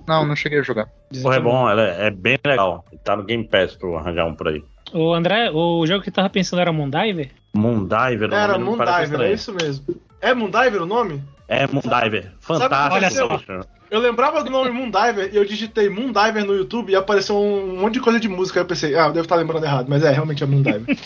Não, 0.07 0.25
não 0.25 0.35
cheguei 0.35 0.59
a 0.59 0.63
jogar. 0.63 0.89
Porra, 1.21 1.35
é 1.35 1.39
bom, 1.39 1.69
ela 1.69 1.81
é, 1.81 2.07
é 2.07 2.11
bem 2.11 2.37
legal. 2.45 2.85
Tá 3.03 3.15
no 3.15 3.23
Game 3.23 3.47
Pass 3.47 3.75
pra 3.75 3.87
eu 3.87 3.97
arranjar 3.97 4.25
um 4.25 4.35
por 4.35 4.47
aí. 4.47 4.63
O 4.93 5.13
André, 5.13 5.49
o 5.51 5.85
jogo 5.85 6.03
que 6.03 6.09
eu 6.09 6.13
tava 6.13 6.29
pensando 6.29 6.59
era 6.59 6.71
Moondiver? 6.71 7.31
Moondiver, 7.53 8.29
o 8.29 8.33
Era 8.33 8.57
Moondiver, 8.57 9.21
é 9.21 9.31
isso 9.31 9.53
mesmo. 9.53 9.85
É 10.19 10.33
Moondiver 10.33 10.81
o 10.81 10.85
nome? 10.85 11.23
É 11.47 11.65
Moondiver. 11.67 12.33
Fantástico. 12.39 12.95
Olha 12.95 13.09
só. 13.09 13.27
bicho. 13.27 13.65
Eu 13.91 13.99
lembrava 13.99 14.41
do 14.41 14.49
nome 14.49 14.69
Moondiver 14.69 15.31
e 15.33 15.35
eu 15.35 15.43
digitei 15.43 15.89
Moondiver 15.89 16.45
no 16.45 16.55
YouTube 16.55 16.93
e 16.93 16.95
apareceu 16.95 17.37
um 17.37 17.75
monte 17.77 17.95
de 17.95 17.99
coisa 17.99 18.21
de 18.21 18.29
música. 18.29 18.57
Aí 18.57 18.63
eu 18.63 18.67
pensei, 18.67 18.95
ah, 18.95 19.07
eu 19.07 19.11
devo 19.11 19.25
estar 19.25 19.35
lembrando 19.35 19.65
errado, 19.65 19.87
mas 19.89 20.01
é, 20.01 20.11
realmente 20.11 20.41
é 20.41 20.47
Moondiver. 20.47 20.97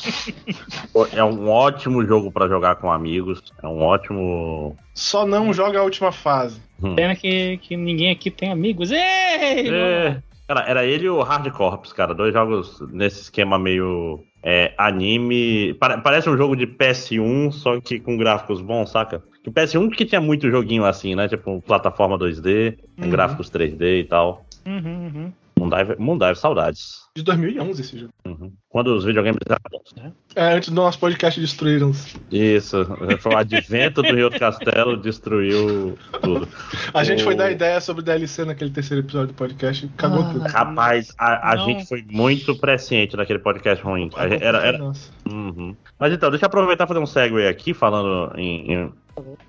É 1.11 1.23
um 1.23 1.49
ótimo 1.49 2.05
jogo 2.05 2.31
pra 2.31 2.47
jogar 2.47 2.75
com 2.75 2.91
amigos. 2.91 3.41
É 3.61 3.67
um 3.67 3.81
ótimo. 3.81 4.77
Só 4.93 5.25
não 5.25 5.51
joga 5.51 5.79
a 5.79 5.83
última 5.83 6.11
fase. 6.11 6.61
Hum. 6.81 6.93
Pena 6.93 7.15
que, 7.15 7.57
que 7.57 7.75
ninguém 7.75 8.11
aqui 8.11 8.29
tem 8.29 8.51
amigos. 8.51 8.91
Ei! 8.91 9.67
É, 9.67 10.21
Cara, 10.47 10.63
era 10.67 10.85
ele 10.85 11.05
e 11.05 11.09
o 11.09 11.23
Hard 11.23 11.51
Corps, 11.51 11.91
cara. 11.91 12.13
Dois 12.13 12.31
jogos 12.31 12.79
nesse 12.91 13.21
esquema 13.21 13.57
meio 13.57 14.23
é, 14.47 14.73
anime. 14.77 15.73
Pare- 15.73 15.99
parece 16.01 16.29
um 16.29 16.37
jogo 16.37 16.55
de 16.55 16.67
PS1, 16.67 17.51
só 17.51 17.81
que 17.81 17.99
com 17.99 18.15
gráficos 18.15 18.61
bons, 18.61 18.91
saca? 18.91 19.23
Que 19.43 19.49
o 19.49 19.51
PS1 19.51 19.89
que 19.89 20.05
tinha 20.05 20.21
muito 20.21 20.49
joguinho 20.51 20.85
assim, 20.85 21.15
né? 21.15 21.27
Tipo, 21.27 21.59
plataforma 21.63 22.15
2D, 22.17 22.77
com 22.95 23.05
Uhum. 23.05 23.09
gráficos 23.09 23.49
3D 23.49 24.01
e 24.01 24.03
tal. 24.03 24.45
Uhum, 24.67 25.11
uhum. 25.15 25.31
Moondiver, 25.65 25.99
Moondiver 25.99 26.35
saudades. 26.35 27.05
De 27.15 27.23
2011 27.23 27.81
esse 27.81 27.97
jogo. 27.99 28.13
Uhum. 28.25 28.51
Quando 28.69 28.87
os 28.95 29.05
videogames 29.05 29.39
eram 29.47 29.57
bons. 29.71 30.13
É, 30.35 30.53
antes 30.53 30.69
do 30.69 30.75
nosso 30.75 30.99
podcast 30.99 31.39
destruíram. 31.39 31.91
Isso, 32.31 32.85
foi 33.19 33.33
o 33.33 33.37
advento 33.37 34.01
do 34.01 34.13
Rio 34.13 34.29
do 34.29 34.37
Castelo 34.37 34.97
destruiu 34.97 35.97
tudo. 36.21 36.47
A 36.93 37.03
gente 37.03 37.21
O- 37.21 37.23
foi 37.23 37.35
dar 37.35 37.51
ideia 37.51 37.79
sobre 37.79 38.03
DLC 38.03 38.43
naquele 38.43 38.69
terceiro 38.71 39.01
episódio 39.05 39.27
do 39.29 39.33
podcast 39.33 39.85
e 39.85 39.89
cagou 39.89 40.23
Ah. 40.23 40.29
tudo. 40.33 40.43
Rapaz, 40.47 41.13
a, 41.17 41.51
a 41.53 41.57
gente 41.57 41.85
foi 41.87 42.03
muito 42.09 42.55
presciente 42.57 43.15
naquele 43.15 43.39
podcast 43.39 43.83
ruim. 43.83 44.09
Gente- 44.29 44.43
era, 44.43 44.57
era. 44.59 44.91
Uhum. 45.29 45.75
Mas 45.97 46.11
então, 46.13 46.29
deixa 46.29 46.45
eu 46.45 46.47
aproveitar 46.47 46.83
e 46.83 46.87
fazer 46.87 46.99
um 46.99 47.05
segue 47.05 47.47
aqui, 47.47 47.73
falando 47.73 48.37
em, 48.37 48.73
em- 48.73 48.93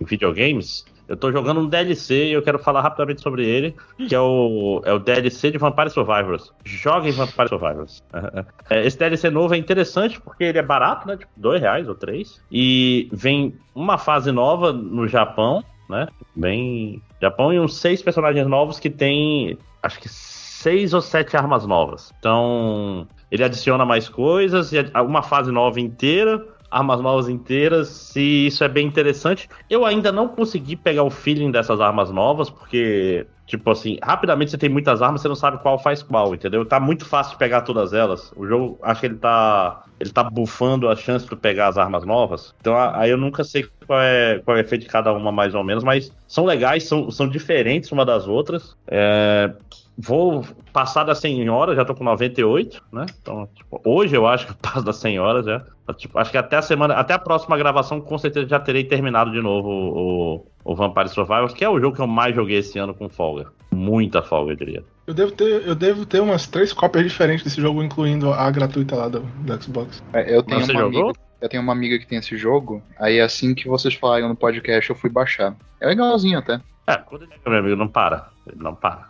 em 0.00 0.04
videogames. 0.04 0.84
Eu 1.08 1.16
tô 1.16 1.30
jogando 1.30 1.60
um 1.60 1.68
DLC 1.68 2.28
e 2.28 2.32
eu 2.32 2.42
quero 2.42 2.58
falar 2.58 2.80
rapidamente 2.80 3.20
sobre 3.22 3.46
ele, 3.46 3.76
que 4.08 4.14
é 4.14 4.20
o, 4.20 4.80
é 4.84 4.92
o 4.92 4.98
DLC 4.98 5.50
de 5.50 5.58
Vampire 5.58 5.90
Survivors. 5.90 6.52
Joguem 6.64 7.12
Vampire 7.12 7.48
Survivors. 7.48 8.02
É, 8.68 8.84
Esse 8.84 8.98
DLC 8.98 9.30
novo 9.30 9.54
é 9.54 9.58
interessante 9.58 10.20
porque 10.20 10.42
ele 10.42 10.58
é 10.58 10.62
barato, 10.62 11.06
né? 11.06 11.16
Tipo, 11.16 11.30
dois 11.36 11.60
reais 11.60 11.88
ou 11.88 11.94
três. 11.94 12.40
E 12.50 13.08
vem 13.12 13.54
uma 13.74 13.96
fase 13.96 14.32
nova 14.32 14.72
no 14.72 15.06
Japão, 15.06 15.62
né? 15.88 16.08
Bem. 16.34 17.00
Japão 17.22 17.52
e 17.52 17.60
uns 17.60 17.76
seis 17.76 18.02
personagens 18.02 18.46
novos 18.48 18.80
que 18.80 18.90
tem. 18.90 19.56
Acho 19.82 20.00
que 20.00 20.08
seis 20.08 20.92
ou 20.92 21.00
sete 21.00 21.36
armas 21.36 21.64
novas. 21.64 22.12
Então, 22.18 23.06
ele 23.30 23.44
adiciona 23.44 23.84
mais 23.84 24.08
coisas, 24.08 24.72
e 24.72 24.78
a- 24.92 25.02
uma 25.02 25.22
fase 25.22 25.52
nova 25.52 25.80
inteira, 25.80 26.44
armas 26.70 27.00
novas 27.00 27.28
inteiras, 27.28 28.14
e 28.16 28.46
isso 28.46 28.62
é 28.64 28.68
bem 28.68 28.86
interessante. 28.86 29.48
Eu 29.68 29.84
ainda 29.84 30.10
não 30.12 30.28
consegui 30.28 30.76
pegar 30.76 31.02
o 31.02 31.10
feeling 31.10 31.50
dessas 31.50 31.80
armas 31.80 32.10
novas, 32.10 32.50
porque, 32.50 33.26
tipo 33.46 33.70
assim, 33.70 33.98
rapidamente 34.02 34.50
você 34.50 34.58
tem 34.58 34.68
muitas 34.68 35.02
armas, 35.02 35.20
você 35.20 35.28
não 35.28 35.34
sabe 35.34 35.58
qual 35.62 35.78
faz 35.78 36.02
qual, 36.02 36.34
entendeu? 36.34 36.64
Tá 36.64 36.80
muito 36.80 37.04
fácil 37.04 37.38
pegar 37.38 37.62
todas 37.62 37.92
elas. 37.92 38.32
O 38.36 38.46
jogo, 38.46 38.78
acho 38.82 39.00
que 39.00 39.06
ele 39.06 39.16
tá. 39.16 39.82
Ele 39.98 40.10
tá 40.10 40.22
bufando 40.24 40.90
a 40.90 40.94
chance 40.94 41.26
de 41.26 41.34
pegar 41.34 41.68
as 41.68 41.78
armas 41.78 42.04
novas. 42.04 42.54
Então 42.60 42.76
aí 42.76 43.08
eu 43.08 43.16
nunca 43.16 43.42
sei 43.42 43.66
qual 43.86 43.98
é, 43.98 44.38
qual 44.44 44.54
é 44.54 44.60
o 44.60 44.62
efeito 44.62 44.82
de 44.82 44.88
cada 44.88 45.10
uma, 45.10 45.32
mais 45.32 45.54
ou 45.54 45.64
menos, 45.64 45.82
mas 45.82 46.12
são 46.28 46.44
legais, 46.44 46.84
são, 46.84 47.10
são 47.10 47.26
diferentes 47.26 47.90
uma 47.90 48.04
das 48.04 48.28
outras. 48.28 48.76
É, 48.86 49.50
vou 49.98 50.44
passar 50.72 51.04
das 51.04 51.18
100 51.18 51.48
horas, 51.48 51.76
já 51.76 51.84
tô 51.84 51.94
com 51.94 52.04
98, 52.04 52.82
né? 52.92 53.06
Então, 53.20 53.48
tipo, 53.54 53.80
hoje 53.84 54.14
eu 54.14 54.26
acho 54.26 54.46
que 54.46 54.52
eu 54.52 54.56
passo 54.56 54.84
das 54.84 54.96
100 54.96 55.18
horas 55.18 55.46
já. 55.46 55.64
Tipo, 55.96 56.18
acho 56.18 56.30
que 56.30 56.36
até 56.38 56.56
a 56.56 56.62
semana, 56.62 56.94
até 56.94 57.14
a 57.14 57.18
próxima 57.18 57.56
gravação, 57.56 58.00
com 58.00 58.18
certeza 58.18 58.48
já 58.48 58.58
terei 58.58 58.84
terminado 58.84 59.30
de 59.30 59.40
novo 59.40 59.68
o, 59.70 60.46
o 60.64 60.74
Vampire 60.74 61.08
Survivors, 61.08 61.54
que 61.54 61.64
é 61.64 61.68
o 61.68 61.80
jogo 61.80 61.94
que 61.96 62.02
eu 62.02 62.06
mais 62.06 62.34
joguei 62.34 62.58
esse 62.58 62.78
ano 62.78 62.92
com 62.94 63.08
folga. 63.08 63.46
Muita 63.72 64.22
folga, 64.22 64.52
eu 64.52 64.56
diria. 64.56 64.84
Eu 65.06 65.14
devo 65.14 65.32
ter, 65.32 65.66
eu 65.66 65.74
devo 65.74 66.04
ter 66.04 66.20
umas 66.20 66.46
três 66.46 66.72
cópias 66.72 67.04
diferentes 67.04 67.44
desse 67.44 67.60
jogo, 67.60 67.82
incluindo 67.82 68.32
a 68.32 68.50
gratuita 68.50 68.96
lá 68.96 69.08
do, 69.08 69.20
do 69.20 69.62
Xbox. 69.62 70.02
É, 70.12 70.36
Eu 70.36 70.42
tenho 70.42 70.58
Mas 70.58 70.66
você 70.66 70.72
uma 70.72 70.80
jogou? 70.80 71.04
amiga. 71.04 71.20
Eu 71.40 71.48
tenho 71.50 71.62
uma 71.62 71.72
amiga 71.72 71.98
que 71.98 72.06
tem 72.06 72.18
esse 72.18 72.36
jogo, 72.36 72.82
aí 72.98 73.20
assim 73.20 73.54
que 73.54 73.68
vocês 73.68 73.92
falaram 73.94 74.28
no 74.28 74.34
podcast 74.34 74.88
eu 74.88 74.96
fui 74.96 75.10
baixar. 75.10 75.54
É 75.80 75.86
legalzinho 75.86 76.38
até. 76.38 76.58
É, 76.86 76.96
quando 76.98 77.22
ele 77.22 77.32
meu 77.46 77.58
amigo, 77.58 77.76
não 77.76 77.88
para. 77.88 78.28
Ele 78.46 78.62
não 78.62 78.74
para. 78.74 79.08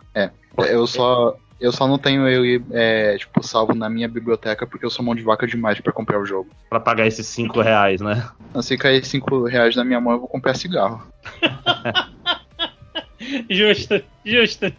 Eu 0.69 0.87
só. 0.87 1.35
Eu 1.59 1.71
só 1.71 1.87
não 1.87 1.97
tenho 1.97 2.27
ele, 2.27 2.63
é, 2.71 3.17
tipo, 3.17 3.41
salvo 3.41 3.73
na 3.73 3.89
minha 3.89 4.07
biblioteca 4.07 4.67
porque 4.67 4.85
eu 4.85 4.91
sou 4.91 5.03
mão 5.03 5.15
de 5.15 5.23
vaca 5.23 5.47
demais 5.47 5.79
pra 5.81 5.91
comprar 5.91 6.21
o 6.21 6.25
jogo. 6.25 6.49
Pra 6.69 6.79
pagar 6.79 7.07
esses 7.07 7.25
5 7.25 7.61
reais, 7.61 7.99
né? 7.99 8.29
Assim 8.53 8.77
cair 8.77 9.03
5 9.03 9.45
reais 9.45 9.75
na 9.75 9.83
minha 9.83 9.99
mão, 9.99 10.13
eu 10.13 10.19
vou 10.19 10.27
comprar 10.27 10.53
cigarro. 10.55 11.07
Justo, 13.49 14.01
justo. 14.25 14.71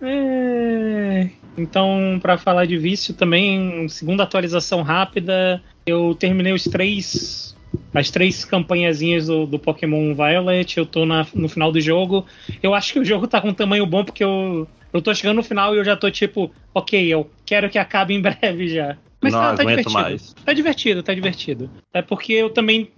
É. 0.00 1.30
Então, 1.56 2.18
pra 2.20 2.38
falar 2.38 2.66
de 2.66 2.78
vício 2.78 3.14
também, 3.14 3.88
segunda 3.88 4.22
atualização 4.22 4.82
rápida, 4.82 5.62
eu 5.86 6.14
terminei 6.14 6.52
os 6.52 6.64
três. 6.64 7.51
As 7.94 8.10
três 8.10 8.44
campanhazinhas 8.44 9.26
do, 9.26 9.46
do 9.46 9.58
Pokémon 9.58 10.14
Violet, 10.14 10.78
eu 10.78 10.86
tô 10.86 11.04
na- 11.04 11.26
no 11.34 11.48
final 11.48 11.70
do 11.70 11.80
jogo. 11.80 12.26
Eu 12.62 12.74
acho 12.74 12.92
que 12.92 12.98
o 12.98 13.04
jogo 13.04 13.26
tá 13.26 13.40
com 13.40 13.48
um 13.48 13.54
tamanho 13.54 13.84
bom 13.86 14.04
porque 14.04 14.24
eu, 14.24 14.66
eu 14.92 15.02
tô 15.02 15.14
chegando 15.14 15.36
no 15.36 15.42
final 15.42 15.74
e 15.74 15.78
eu 15.78 15.84
já 15.84 15.96
tô 15.96 16.10
tipo, 16.10 16.50
ok, 16.74 17.06
eu 17.06 17.30
quero 17.44 17.68
que 17.68 17.78
acabe 17.78 18.14
em 18.14 18.20
breve 18.22 18.68
já. 18.68 18.96
Mas 19.22 19.32
não 19.34 19.40
tá, 19.40 19.54
tá 19.56 19.62
divertido. 19.64 19.92
mais. 19.92 20.34
Tá 20.44 20.52
divertido, 20.52 21.02
tá 21.02 21.14
divertido. 21.14 21.70
É 21.94 22.02
porque 22.02 22.32
eu 22.32 22.50
também. 22.50 22.88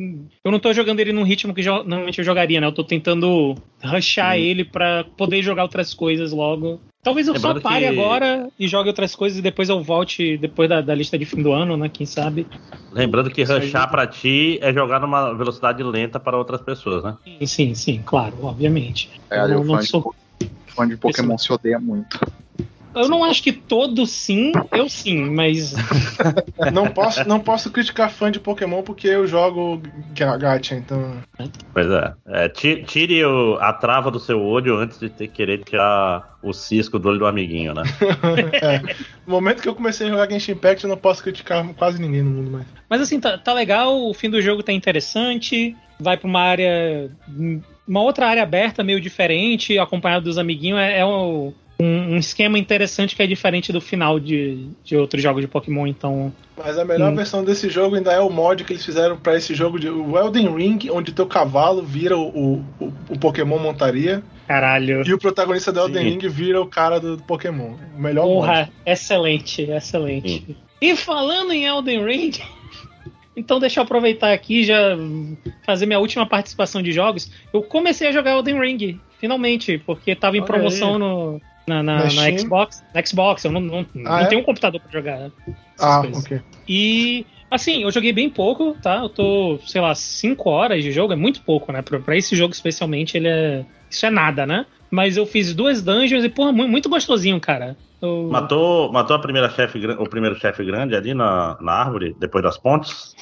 Eu 0.43 0.51
não 0.51 0.59
tô 0.59 0.73
jogando 0.73 1.01
ele 1.01 1.13
num 1.13 1.23
ritmo 1.23 1.53
que 1.53 1.63
normalmente 1.63 2.19
eu 2.19 2.25
jogaria, 2.25 2.61
né? 2.63 2.67
Eu 2.67 2.73
tô 2.73 2.83
tentando 2.83 3.55
rushar 3.83 4.35
Hum. 4.35 4.41
ele 4.41 4.65
pra 4.65 5.05
poder 5.19 5.43
jogar 5.43 5.65
outras 5.65 5.93
coisas 5.93 6.33
logo. 6.33 6.81
Talvez 7.05 7.29
eu 7.29 7.39
só 7.39 7.49
Lembrando 7.49 7.63
pare 7.63 7.81
que- 7.85 7.87
agora 8.01 8.49
e 8.59 8.67
jogue 8.67 8.89
outras 8.89 9.15
coisas 9.15 9.39
e 9.39 9.43
depois 9.43 9.69
eu 9.69 9.83
volte 9.83 10.39
depois 10.39 10.71
da, 10.71 10.81
da 10.81 10.95
lista 10.95 11.19
de 11.19 11.27
fim 11.27 11.43
do 11.43 11.53
ano, 11.53 11.77
né? 11.77 11.91
Quem 11.91 12.07
sabe? 12.07 12.49
Lembrando 12.91 13.31
que 13.31 13.45
rushar 13.45 13.91
pra 13.91 14.07
ti 14.07 14.59
é 14.63 14.73
jogar 14.73 15.01
numa 15.01 15.35
velocidade 15.35 15.83
lenta 15.83 16.19
para 16.19 16.39
outras 16.39 16.63
pessoas, 16.63 17.05
né? 17.05 17.15
Sim, 17.23 17.47
sim, 17.47 17.75
sim, 17.75 18.03
claro, 18.07 18.39
obviamente. 18.43 19.11
É, 19.31 19.39
eu 19.45 19.61
o 19.61 19.65
não, 19.65 19.75
fã, 19.75 19.81
de, 19.83 19.87
sou- 19.87 20.01
po- 20.03 20.15
fã 20.69 20.89
de 20.89 20.97
Pokémon 20.97 21.37
se 21.37 21.53
odeia 21.53 21.79
muito. 21.79 22.19
Eu 22.95 23.09
não 23.09 23.25
acho 23.25 23.43
que 23.43 23.53
todos 23.53 24.11
sim, 24.11 24.53
eu 24.73 24.89
sim, 24.89 25.25
mas. 25.31 25.75
Não 26.73 26.87
posso, 26.91 27.29
não 27.29 27.41
posso 27.41 27.71
criticar 27.71 28.11
fã 28.11 28.31
de 28.31 28.41
Pokémon 28.41 28.83
porque 28.83 29.07
eu 29.09 29.27
jogo 29.27 29.83
ga- 30.15 30.37
gacha, 30.37 30.75
então. 30.75 31.17
Pois 31.73 31.87
é. 31.91 32.13
É, 32.27 32.49
ti- 32.49 32.83
tire 32.87 33.25
o- 33.25 33.59
a 33.61 33.73
trava 33.73 34.11
do 34.11 34.19
seu 34.19 34.41
olho 34.41 34.77
antes 34.77 34.99
de 34.99 35.09
ter 35.11 35.29
querer 35.29 35.63
tirar 35.65 36.39
o 36.43 36.53
cisco 36.53 36.99
do 36.99 37.09
olho 37.09 37.19
do 37.19 37.27
amiguinho, 37.27 37.75
né? 37.75 37.83
é. 38.63 38.79
No 39.27 39.33
momento 39.33 39.61
que 39.63 39.69
eu 39.69 39.75
comecei 39.75 40.07
a 40.07 40.11
jogar 40.11 40.31
Genshin 40.31 40.53
Impact, 40.53 40.85
eu 40.85 40.91
não 40.91 40.97
posso 40.97 41.23
criticar 41.23 41.67
quase 41.75 42.01
ninguém 42.01 42.23
no 42.23 42.31
mundo 42.31 42.51
mais. 42.51 42.67
Mas 42.89 43.01
assim, 43.01 43.21
tá, 43.21 43.37
tá 43.37 43.53
legal, 43.53 44.09
o 44.09 44.15
fim 44.15 44.31
do 44.31 44.41
jogo 44.41 44.63
tá 44.63 44.73
interessante, 44.73 45.77
vai 46.01 46.17
pra 46.17 46.29
uma 46.29 46.41
área. 46.41 47.11
Uma 47.87 48.01
outra 48.03 48.27
área 48.27 48.43
aberta, 48.43 48.83
meio 48.83 49.01
diferente, 49.01 49.79
acompanhado 49.79 50.25
dos 50.25 50.39
amiguinhos. 50.39 50.79
É, 50.79 51.01
é 51.01 51.07
um, 51.07 51.53
um- 51.81 52.15
um 52.15 52.17
esquema 52.17 52.59
interessante 52.59 53.17
que 53.17 53.23
é 53.23 53.27
diferente 53.27 53.73
do 53.73 53.81
final 53.81 54.21
de, 54.21 54.69
de 54.85 54.97
outros 54.97 55.23
jogos 55.23 55.43
de 55.43 55.49
Pokémon, 55.49 55.87
então. 55.87 56.33
Mas 56.57 56.79
a 56.79 56.85
melhor 56.85 57.13
Hum. 57.13 57.17
versão 57.17 57.43
desse 57.45 57.69
jogo 57.69 57.97
ainda 57.97 58.13
é 58.13 58.21
o 58.21 58.31
mod 58.31 58.63
que 58.65 58.73
eles 58.73 58.85
fizeram 58.85 59.17
pra 59.17 59.37
esse 59.37 59.55
jogo 59.55 59.79
de 59.79 59.89
o 59.89 60.17
Elden 60.19 60.55
Ring, 60.57 60.79
onde 60.91 61.13
teu 61.13 61.27
cavalo 61.27 61.83
vira 61.83 62.17
o, 62.17 62.29
o, 62.81 62.93
o 63.11 63.19
Pokémon 63.19 63.59
montaria 63.59 64.23
Caralho. 64.47 65.03
e 65.07 65.13
o 65.13 65.19
protagonista 65.19 65.73
do 65.73 65.81
Elden 65.81 66.03
Sim. 66.05 66.11
Ring 66.19 66.29
vira 66.29 66.61
o 66.61 66.67
cara 66.67 67.01
do 67.01 67.19
Pokémon. 67.25 67.75
O 67.97 68.01
melhor 68.01 68.25
mod. 68.27 68.37
Porra, 68.47 68.71
excelente, 68.87 69.63
excelente. 69.63 70.57
E 70.81 70.95
falando 70.95 71.53
em 71.53 71.65
Elden 71.67 72.05
Ring, 72.05 72.31
então 73.37 73.59
deixa 73.59 73.81
eu 73.81 73.85
aproveitar 73.85 74.33
aqui 74.33 74.61
e 74.61 74.65
já 74.65 74.97
fazer 75.67 75.87
minha 75.87 75.99
última 75.99 76.25
participação 76.27 76.81
de 76.83 76.93
jogos. 76.93 77.31
Eu 77.53 77.63
comecei 77.63 78.07
a 78.09 78.13
jogar 78.13 78.33
Elden 78.37 78.61
Ring, 78.61 79.01
finalmente, 79.19 79.79
porque 79.85 80.15
tava 80.15 80.37
em 80.37 80.41
Olha 80.41 80.47
promoção 80.47 80.93
aí. 80.95 80.99
no, 80.99 81.41
na, 81.67 81.83
na, 81.83 82.05
Na? 82.05 82.39
Xbox. 82.39 82.85
Na 82.95 83.05
Xbox, 83.05 83.45
eu 83.45 83.53
não, 83.53 83.61
não, 83.61 83.79
Ah, 83.81 83.85
não 83.95 84.19
é? 84.19 84.27
tenho 84.27 84.41
um 84.41 84.45
computador 84.45 84.81
pra 84.81 84.91
jogar. 84.93 85.19
essas 85.21 85.31
Ah, 85.81 86.01
coisas. 86.01 86.25
ok. 86.25 86.41
E 86.69 87.27
assim, 87.51 87.83
eu 87.83 87.91
joguei 87.91 88.13
bem 88.13 88.29
pouco, 88.31 88.77
tá? 88.83 88.97
Eu 88.97 89.09
tô, 89.09 89.59
sei 89.67 89.81
lá, 89.81 89.95
5 89.95 90.51
horas 90.51 90.83
de 90.83 90.91
jogo, 90.93 91.13
é 91.13 91.17
muito 91.17 91.41
pouco, 91.43 91.73
né? 91.73 91.83
Pra, 91.83 91.99
pra 92.01 92.17
esse 92.17 92.35
jogo 92.37 92.53
especialmente, 92.53 93.17
ele 93.17 93.29
é. 93.29 93.65
Isso 93.91 94.05
é 94.07 94.11
nada, 94.11 94.45
né? 94.47 94.67
Mas 94.91 95.17
eu 95.17 95.25
fiz 95.27 95.55
duas 95.55 95.83
dungeons 95.83 96.25
e, 96.25 96.29
porra, 96.29 96.53
mu- 96.53 96.69
muito 96.69 96.89
gostosinho, 96.89 97.41
cara. 97.41 97.77
Eu- 98.03 98.29
Matou, 98.31 98.93
matou 98.93 99.17
a 99.17 99.19
primeira 99.19 99.49
chefe, 99.49 99.79
o 99.87 100.09
primeiro 100.09 100.39
chefe 100.39 100.65
grande 100.65 100.95
ali 100.95 101.15
na, 101.15 101.57
na 101.61 101.73
árvore, 101.73 102.15
depois 102.19 102.43
das 102.45 102.59
pontes? 102.59 103.15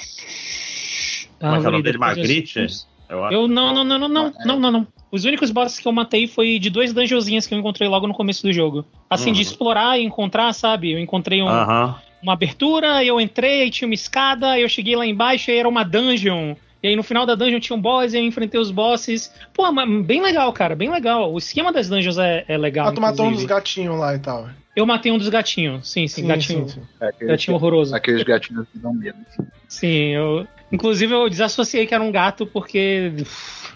Como 1.38 1.55
é 1.57 1.61
que 1.61 1.66
é 1.66 1.68
o 1.68 1.72
nome 1.72 1.82
dele? 1.82 1.99
Magritte? 1.99 2.66
Eu. 3.09 3.18
Eu 3.30 3.49
não, 3.49 3.74
não, 3.74 3.84
não, 3.84 3.99
não, 3.99 4.09
não, 4.09 4.32
não, 4.45 4.59
não, 4.61 4.70
não. 4.70 4.86
Os 5.13 5.27
únicos 5.27 5.51
bosses 5.51 5.79
que 5.79 5.87
eu 5.87 5.93
matei 5.93 6.27
foi 6.27 6.59
de 6.59 6.71
duas 6.71 6.91
dungeonzinhas 6.93 7.47
que 7.47 7.53
eu 7.55 7.59
encontrei 7.59 7.87
logo 7.87 8.07
no 8.07 8.15
começo 8.15 8.43
do 8.43 8.51
jogo. 8.53 8.83
Assim, 9.11 9.29
Uhum. 9.29 9.35
de 9.35 9.43
explorar 9.43 9.99
e 9.99 10.05
encontrar, 10.05 10.51
sabe? 10.55 10.91
Eu 10.93 10.99
encontrei 10.99 11.43
um- 11.43 11.49
Aham. 11.49 11.97
uma 12.23 12.33
abertura, 12.33 13.05
eu 13.05 13.21
entrei, 13.21 13.63
aí 13.63 13.71
tinha 13.71 13.87
uma 13.87 13.95
escada, 13.95 14.59
eu 14.59 14.69
cheguei 14.71 14.97
lá 14.97 15.07
embaixo 15.07 15.51
e 15.51 15.55
era 15.57 15.69
uma 15.69 15.85
dungeon. 15.85 16.55
E 16.83 16.89
aí 16.89 16.97
no 16.97 17.03
final 17.03 17.27
da 17.27 17.35
dungeon 17.35 17.61
tinha 17.61 17.77
um 17.77 17.81
boss, 17.81 18.13
e 18.15 18.17
eu 18.19 18.25
enfrentei 18.25 18.59
os 18.59 18.71
bosses. 18.71 19.31
Pô, 19.53 19.71
mas 19.71 19.87
bem 20.07 20.23
legal, 20.23 20.51
cara, 20.53 20.75
bem 20.75 20.91
legal. 20.91 21.31
O 21.33 21.37
esquema 21.39 21.71
das 21.73 21.89
dungeons 21.91 22.17
é, 22.19 22.45
é 22.49 22.57
legal. 22.57 22.89
Ah, 22.89 22.93
tu 22.93 23.01
matou 23.01 23.27
um 23.27 23.33
dos 23.33 23.45
gatinhos 23.45 23.99
lá 23.99 24.15
e 24.15 24.19
tal. 24.19 24.49
Eu 24.75 24.87
matei 24.87 25.13
um 25.13 25.19
dos 25.19 25.29
gatinhos. 25.29 25.87
Sim, 25.91 26.09
sim, 26.09 26.27
gatinho. 26.27 26.67
sim, 26.69 26.81
sim. 26.81 26.87
É, 27.01 27.09
aqueles, 27.09 27.29
Gatinho 27.33 27.55
horroroso. 27.57 27.95
aqueles 27.95 28.23
gatinhos 28.23 28.67
que 28.73 28.79
dão 28.79 28.95
medo. 28.95 29.19
Sim, 29.69 29.89
eu. 30.15 30.47
Inclusive 30.73 31.13
eu 31.13 31.29
desassociei 31.29 31.87
que 31.87 31.95
era 31.95 32.03
um 32.03 32.11
gato 32.11 32.47
porque. 32.47 33.13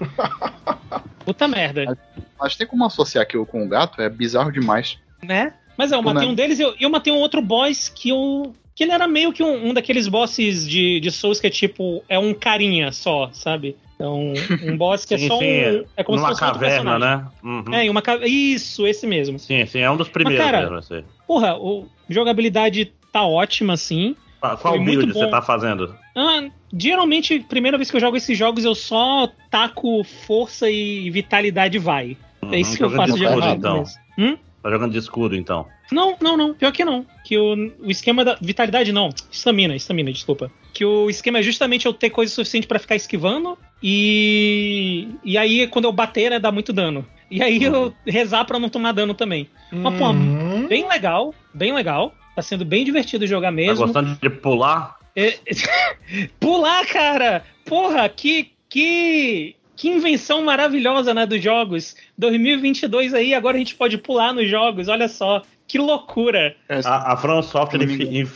Puta 1.24 1.48
merda. 1.48 1.98
Mas 2.38 2.56
tem 2.56 2.66
como 2.66 2.84
associar 2.84 3.22
aquilo 3.22 3.44
com 3.46 3.64
o 3.64 3.68
gato? 3.68 4.00
É 4.00 4.08
bizarro 4.08 4.52
demais. 4.52 4.98
Né? 5.22 5.52
Mas 5.76 5.92
é, 5.92 5.96
eu 5.96 6.02
matei 6.02 6.26
Né? 6.26 6.32
um 6.32 6.34
deles 6.34 6.58
e 6.58 6.62
eu, 6.62 6.74
eu 6.78 6.88
matei 6.90 7.12
um 7.12 7.18
outro 7.18 7.42
boss 7.42 7.88
que 7.88 8.10
eu. 8.10 8.54
Que 8.74 8.84
ele 8.84 8.92
era 8.92 9.08
meio 9.08 9.32
que 9.32 9.42
um, 9.42 9.68
um 9.68 9.74
daqueles 9.74 10.06
bosses 10.06 10.68
de, 10.68 11.00
de 11.00 11.10
Souls 11.10 11.40
que 11.40 11.46
é 11.46 11.50
tipo. 11.50 12.04
É 12.08 12.18
um 12.18 12.34
carinha 12.34 12.92
só, 12.92 13.30
sabe? 13.32 13.74
É 13.98 14.06
um, 14.06 14.34
um 14.64 14.76
boss 14.76 15.04
que 15.06 15.14
é 15.14 15.18
Sim, 15.18 15.28
só 15.28 15.38
sim, 15.38 15.44
um. 15.44 15.84
É 15.96 16.04
como 16.04 16.18
numa 16.18 16.34
se 16.34 16.40
fosse 16.40 16.52
caverna, 16.52 16.92
personagem. 16.98 17.24
né? 17.24 17.30
Uhum. 17.42 17.74
É, 17.74 17.84
em 17.86 17.90
uma 17.90 18.02
caverna. 18.02 18.28
Isso, 18.28 18.86
esse 18.86 19.06
mesmo. 19.06 19.38
Sim, 19.38 19.64
sim, 19.66 19.80
é 19.80 19.90
um 19.90 19.96
dos 19.96 20.08
primeiros 20.08 20.44
cara, 20.44 20.60
mesmo. 20.62 20.76
Assim. 20.76 21.02
Porra, 21.26 21.56
o, 21.56 21.88
jogabilidade 22.08 22.92
tá 23.10 23.24
ótima, 23.26 23.72
assim. 23.72 24.14
Qual, 24.40 24.56
foi 24.58 24.78
build 24.78 25.12
você 25.12 25.26
tá 25.28 25.40
fazendo? 25.42 25.96
Ah, 26.14 26.44
geralmente, 26.72 27.40
primeira 27.40 27.76
vez 27.76 27.90
que 27.90 27.96
eu 27.96 28.00
jogo 28.00 28.16
esses 28.16 28.36
jogos, 28.36 28.64
eu 28.64 28.74
só 28.74 29.28
taco 29.50 30.04
força 30.04 30.70
e 30.70 31.10
vitalidade 31.10 31.78
vai. 31.78 32.16
É 32.52 32.58
isso 32.60 32.76
que 32.76 32.82
eu 32.82 32.88
Uhum, 32.88 32.92
jogando 32.92 33.08
faço 33.08 33.18
de 33.18 33.24
no 33.24 33.54
então. 33.54 33.84
Hum? 34.18 34.36
Tá 34.62 34.70
jogando 34.70 34.92
de 34.92 34.98
escudo, 34.98 35.36
então. 35.36 35.66
Não, 35.92 36.16
não, 36.20 36.36
não. 36.36 36.54
Pior 36.54 36.72
que 36.72 36.84
não. 36.84 37.06
Que 37.24 37.38
o, 37.38 37.54
o 37.80 37.90
esquema 37.90 38.24
da. 38.24 38.36
Vitalidade 38.40 38.92
não. 38.92 39.10
Estamina, 39.30 39.76
estamina, 39.76 40.12
desculpa. 40.12 40.50
Que 40.72 40.84
o 40.84 41.08
esquema 41.08 41.38
é 41.38 41.42
justamente 41.42 41.86
eu 41.86 41.92
ter 41.92 42.10
coisa 42.10 42.32
suficiente 42.34 42.66
pra 42.66 42.78
ficar 42.78 42.96
esquivando. 42.96 43.56
E. 43.82 45.08
E 45.24 45.38
aí, 45.38 45.66
quando 45.68 45.84
eu 45.86 45.92
bater, 45.92 46.30
né, 46.30 46.38
dá 46.38 46.50
muito 46.50 46.72
dano. 46.72 47.06
E 47.30 47.42
aí 47.42 47.62
eu 47.62 47.94
rezar 48.06 48.44
pra 48.44 48.58
não 48.58 48.68
tomar 48.68 48.92
dano 48.92 49.14
também. 49.14 49.48
Mas, 49.70 49.94
pô, 49.94 50.10
Uhum. 50.10 50.66
bem 50.68 50.88
legal, 50.88 51.34
bem 51.54 51.72
legal. 51.72 52.12
Tá 52.36 52.42
sendo 52.42 52.64
bem 52.64 52.84
divertido 52.84 53.26
jogar 53.26 53.48
Tá 53.48 53.52
mesmo. 53.52 53.84
gostando 53.86 54.14
de 54.14 54.30
pular? 54.30 54.98
É- 55.16 55.38
Pular, 56.38 56.86
cara! 56.86 57.42
Porra, 57.64 58.08
que, 58.08 58.52
que, 58.68 59.56
que 59.74 59.88
invenção 59.88 60.44
maravilhosa, 60.44 61.12
né, 61.14 61.24
dos 61.26 61.42
jogos. 61.42 61.96
2022 62.18 63.14
aí, 63.14 63.34
agora 63.34 63.56
a 63.56 63.58
gente 63.58 63.74
pode 63.74 63.98
pular 63.98 64.32
nos 64.32 64.48
jogos, 64.48 64.86
olha 64.88 65.08
só. 65.08 65.42
Que 65.66 65.78
loucura, 65.78 66.54
É, 66.68 66.78
A, 66.84 67.14
a 67.14 67.16
From 67.16 67.42
Software 67.42 67.82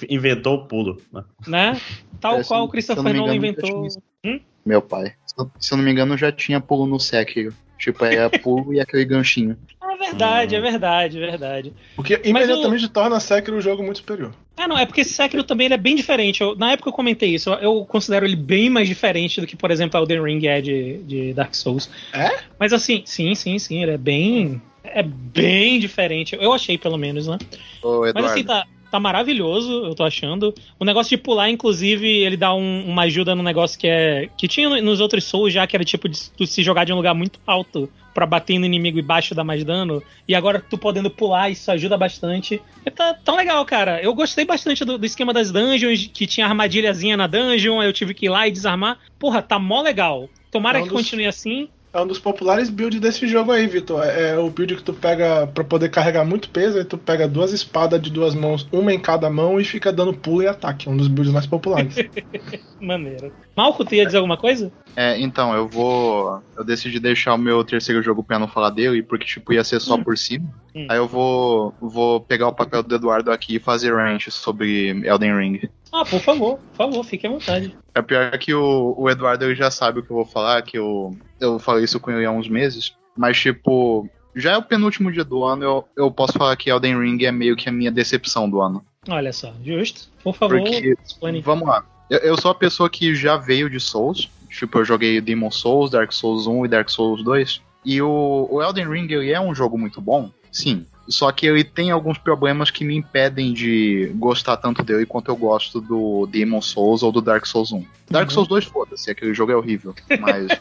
inventou 0.08 0.54
o 0.56 0.64
pulo. 0.66 1.00
né? 1.12 1.22
né? 1.46 1.80
Tal 2.20 2.40
É, 2.40 2.44
qual 2.44 2.64
o 2.64 2.68
Christopher 2.68 3.14
Nolan 3.14 3.36
inventou. 3.36 3.86
tinha 4.22 4.40
Meu 4.66 4.82
pai. 4.82 5.12
Se 5.26 5.34
eu- 5.38 5.50
Se 5.60 5.72
eu 5.72 5.76
não 5.78 5.84
me 5.84 5.92
engano, 5.92 6.16
já 6.16 6.32
tinha 6.32 6.60
pulo 6.60 6.86
no 6.86 6.98
Sekiro. 6.98 7.54
Tipo, 7.80 8.04
era 8.04 8.28
pulo 8.30 8.72
e 8.74 8.80
aquele 8.80 9.04
ganchinho. 9.04 9.56
É 9.82 9.96
verdade, 10.10 10.54
Hum. 10.54 10.58
é 10.58 10.60
verdade, 10.62 11.16
é 11.18 11.20
verdade. 11.30 11.72
O 11.96 12.02
que 12.02 12.20
imediatamente 12.24 12.88
torna 12.88 13.16
a 13.16 13.20
Sekiro 13.20 13.56
um 13.56 13.60
jogo 13.60 13.82
muito 13.82 13.96
superior. 13.98 14.32
Ah, 14.56 14.66
não, 14.68 14.78
é 14.78 14.86
porque 14.86 15.00
esse 15.02 15.12
Sekiro 15.12 15.42
também 15.44 15.66
ele 15.66 15.74
é 15.74 15.78
bem 15.78 15.94
diferente. 15.94 16.40
Eu- 16.40 16.56
na 16.56 16.72
época 16.72 16.88
eu 16.88 16.92
comentei 16.92 17.34
isso, 17.34 17.50
eu, 17.50 17.58
eu 17.58 17.84
considero 17.84 18.24
ele 18.24 18.36
bem 18.36 18.70
mais 18.70 18.88
diferente 18.88 19.40
do 19.40 19.46
que, 19.46 19.56
por 19.56 19.70
exemplo, 19.70 19.98
Elden 20.00 20.22
Ring 20.22 20.46
é 20.46 20.60
de, 20.60 20.98
de 21.02 21.34
Dark 21.34 21.54
Souls. 21.54 21.90
É? 22.14 22.30
Mas 22.58 22.72
assim, 22.72 23.02
sim, 23.04 23.34
sim, 23.34 23.58
sim, 23.58 23.82
ele 23.82 23.92
é 23.92 23.98
bem. 23.98 24.60
É 24.84 25.02
bem 25.02 25.78
diferente. 25.78 26.36
Eu 26.40 26.52
achei, 26.52 26.78
pelo 26.78 26.96
menos, 26.96 27.26
né? 27.26 27.36
Ô, 27.82 28.00
Mas 28.00 28.08
Eduardo. 28.10 28.30
assim, 28.32 28.44
tá, 28.44 28.66
tá 28.90 28.98
maravilhoso, 28.98 29.84
eu 29.86 29.94
tô 29.94 30.02
achando. 30.04 30.54
O 30.78 30.84
negócio 30.84 31.10
de 31.16 31.22
pular, 31.22 31.48
inclusive, 31.50 32.06
ele 32.08 32.36
dá 32.36 32.52
um- 32.54 32.84
uma 32.86 33.02
ajuda 33.02 33.34
no 33.34 33.42
negócio 33.42 33.78
que 33.78 33.86
é. 33.86 34.28
Que 34.36 34.48
tinha 34.48 34.68
no- 34.68 34.80
nos 34.82 35.00
outros 35.00 35.24
Souls 35.24 35.52
já, 35.52 35.66
que 35.66 35.76
era 35.76 35.84
tipo 35.84 36.08
de 36.08 36.30
tu 36.32 36.46
se 36.46 36.62
jogar 36.62 36.84
de 36.84 36.92
um 36.92 36.96
lugar 36.96 37.14
muito 37.14 37.38
alto 37.46 37.88
pra 38.12 38.26
bater 38.26 38.58
no 38.58 38.66
inimigo 38.66 38.98
e 38.98 39.02
baixo 39.02 39.34
dar 39.34 39.44
mais 39.44 39.62
dano. 39.64 40.02
E 40.26 40.34
agora 40.34 40.60
tu 40.68 40.76
podendo 40.76 41.08
pular, 41.10 41.48
isso 41.50 41.70
ajuda 41.70 41.96
bastante. 41.96 42.60
E 42.84 42.90
tá 42.90 43.14
tão 43.14 43.36
legal, 43.36 43.64
cara. 43.64 44.02
Eu 44.02 44.12
gostei 44.14 44.44
bastante 44.44 44.84
do, 44.84 44.98
do 44.98 45.06
esquema 45.06 45.32
das 45.32 45.52
dungeons, 45.52 46.10
que 46.12 46.26
tinha 46.26 46.46
armadilhazinha 46.46 47.16
na 47.16 47.26
dungeon, 47.26 47.80
aí 47.80 47.86
eu 47.88 47.92
tive 47.92 48.12
que 48.14 48.26
ir 48.26 48.28
lá 48.30 48.48
e 48.48 48.50
desarmar. 48.50 48.98
Porra, 49.18 49.40
tá 49.40 49.58
mó 49.58 49.80
legal. 49.80 50.28
Tomara 50.50 50.78
É 50.78 50.82
um 50.82 50.84
que 50.84 50.90
dos- 50.90 51.02
continue 51.02 51.26
assim. 51.26 51.68
É 51.92 52.00
um 52.00 52.06
dos 52.06 52.20
populares 52.20 52.70
builds 52.70 53.00
desse 53.00 53.26
jogo 53.26 53.50
aí, 53.50 53.66
Vitor. 53.66 54.04
É 54.04 54.38
o 54.38 54.48
build 54.48 54.76
que 54.76 54.82
tu 54.82 54.92
pega 54.92 55.46
pra 55.48 55.64
poder 55.64 55.88
carregar 55.88 56.24
muito 56.24 56.48
peso, 56.50 56.78
aí 56.78 56.84
tu 56.84 56.96
pega 56.96 57.26
duas 57.26 57.52
espadas 57.52 58.00
de 58.00 58.10
duas 58.10 58.32
mãos, 58.32 58.66
uma 58.70 58.92
em 58.92 58.98
cada 58.98 59.28
mão 59.28 59.58
e 59.58 59.64
fica 59.64 59.92
dando 59.92 60.14
pulo 60.14 60.42
e 60.42 60.46
ataque. 60.46 60.88
É 60.88 60.90
um 60.90 60.96
dos 60.96 61.08
builds 61.08 61.32
mais 61.32 61.46
populares. 61.46 61.96
Maneiro. 62.80 63.32
Malco, 63.56 63.84
tu 63.84 63.94
ia 63.94 64.06
dizer 64.06 64.18
alguma 64.18 64.36
coisa? 64.36 64.72
É, 64.96 65.20
então, 65.20 65.54
eu 65.54 65.66
vou. 65.66 66.40
Eu 66.56 66.64
decidi 66.64 67.00
deixar 67.00 67.34
o 67.34 67.38
meu 67.38 67.64
terceiro 67.64 68.02
jogo 68.02 68.22
pra 68.22 68.38
não 68.38 68.46
falar 68.46 68.70
dele, 68.70 69.02
porque, 69.02 69.24
tipo, 69.24 69.52
ia 69.52 69.64
ser 69.64 69.80
só 69.80 69.98
por 69.98 70.16
cima. 70.16 70.48
Hum. 70.74 70.86
Aí 70.88 70.96
eu 70.96 71.08
vou, 71.08 71.74
vou 71.80 72.20
pegar 72.20 72.48
o 72.48 72.54
papel 72.54 72.82
do 72.82 72.94
Eduardo 72.94 73.32
aqui 73.32 73.56
e 73.56 73.60
fazer 73.60 73.94
ranch 73.94 74.30
sobre 74.30 74.90
Elden 75.04 75.36
Ring. 75.36 75.60
Ah, 75.92 76.04
por 76.04 76.20
favor, 76.20 76.58
por 76.58 76.76
favor, 76.76 77.04
fique 77.04 77.26
à 77.26 77.30
vontade. 77.30 77.76
É 77.94 78.02
pior 78.02 78.30
que 78.38 78.54
o, 78.54 78.94
o 78.96 79.10
Eduardo 79.10 79.54
já 79.54 79.70
sabe 79.70 80.00
o 80.00 80.02
que 80.02 80.10
eu 80.10 80.16
vou 80.16 80.24
falar, 80.24 80.62
que 80.62 80.78
eu, 80.78 81.16
eu 81.40 81.58
falei 81.58 81.84
isso 81.84 81.98
com 81.98 82.10
ele 82.10 82.24
há 82.24 82.30
uns 82.30 82.48
meses. 82.48 82.94
Mas, 83.16 83.38
tipo, 83.38 84.08
já 84.34 84.52
é 84.52 84.56
o 84.56 84.62
penúltimo 84.62 85.10
dia 85.10 85.24
do 85.24 85.44
ano, 85.44 85.64
eu, 85.64 85.88
eu 85.96 86.10
posso 86.10 86.34
falar 86.34 86.56
que 86.56 86.70
Elden 86.70 86.98
Ring 87.00 87.24
é 87.24 87.32
meio 87.32 87.56
que 87.56 87.68
a 87.68 87.72
minha 87.72 87.90
decepção 87.90 88.48
do 88.48 88.60
ano. 88.60 88.84
Olha 89.08 89.32
só, 89.32 89.52
justo. 89.64 90.08
Por 90.22 90.34
favor, 90.34 90.60
Porque, 90.60 90.96
explane. 91.04 91.40
vamos 91.40 91.66
lá. 91.66 91.84
Eu, 92.08 92.18
eu 92.18 92.40
sou 92.40 92.50
a 92.50 92.54
pessoa 92.54 92.88
que 92.88 93.14
já 93.14 93.36
veio 93.36 93.68
de 93.68 93.80
Souls. 93.80 94.30
Tipo, 94.48 94.78
eu 94.78 94.84
joguei 94.84 95.20
Demon 95.20 95.50
Souls, 95.50 95.90
Dark 95.90 96.12
Souls 96.12 96.46
1 96.46 96.66
e 96.66 96.68
Dark 96.68 96.88
Souls 96.88 97.22
2. 97.22 97.62
E 97.84 98.02
o, 98.02 98.48
o 98.50 98.62
Elden 98.62 98.88
Ring, 98.88 99.10
ele 99.10 99.32
é 99.32 99.40
um 99.40 99.54
jogo 99.54 99.78
muito 99.78 100.00
bom, 100.00 100.30
sim. 100.52 100.84
Só 101.10 101.30
que 101.32 101.46
ele 101.46 101.64
tem 101.64 101.90
alguns 101.90 102.16
problemas 102.16 102.70
que 102.70 102.84
me 102.84 102.96
impedem 102.96 103.52
de 103.52 104.12
gostar 104.14 104.56
tanto 104.56 104.82
dele 104.82 105.04
quanto 105.04 105.30
eu 105.30 105.36
gosto 105.36 105.80
do 105.80 106.26
Demon 106.26 106.62
Souls 106.62 107.02
ou 107.02 107.10
do 107.10 107.20
Dark 107.20 107.44
Souls 107.46 107.72
1. 107.72 107.84
Dark 108.08 108.28
Uhum. 108.28 108.34
Souls 108.34 108.48
2, 108.48 108.64
foda-se, 108.66 109.10
aquele 109.10 109.34
jogo 109.34 109.52
é 109.52 109.56
horrível. 109.56 109.94
Mas. 110.20 110.48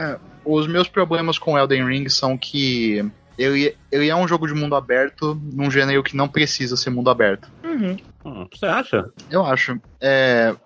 É, 0.00 0.18
os 0.46 0.66
meus 0.66 0.88
problemas 0.88 1.38
com 1.38 1.58
Elden 1.58 1.84
Ring 1.84 2.08
são 2.08 2.34
que 2.38 3.04
ele, 3.36 3.76
ele 3.92 4.08
é 4.08 4.16
um 4.16 4.26
jogo 4.26 4.46
de 4.46 4.54
mundo 4.54 4.74
aberto 4.74 5.38
num 5.52 5.70
gênero 5.70 6.02
que 6.02 6.16
não 6.16 6.26
precisa 6.26 6.74
ser 6.74 6.88
mundo 6.88 7.10
aberto. 7.10 7.50
Uhum. 7.62 7.98
Hum, 8.24 8.48
você 8.50 8.64
acha? 8.64 9.10
Eu 9.30 9.44
acho. 9.44 9.78
É, 10.00 10.56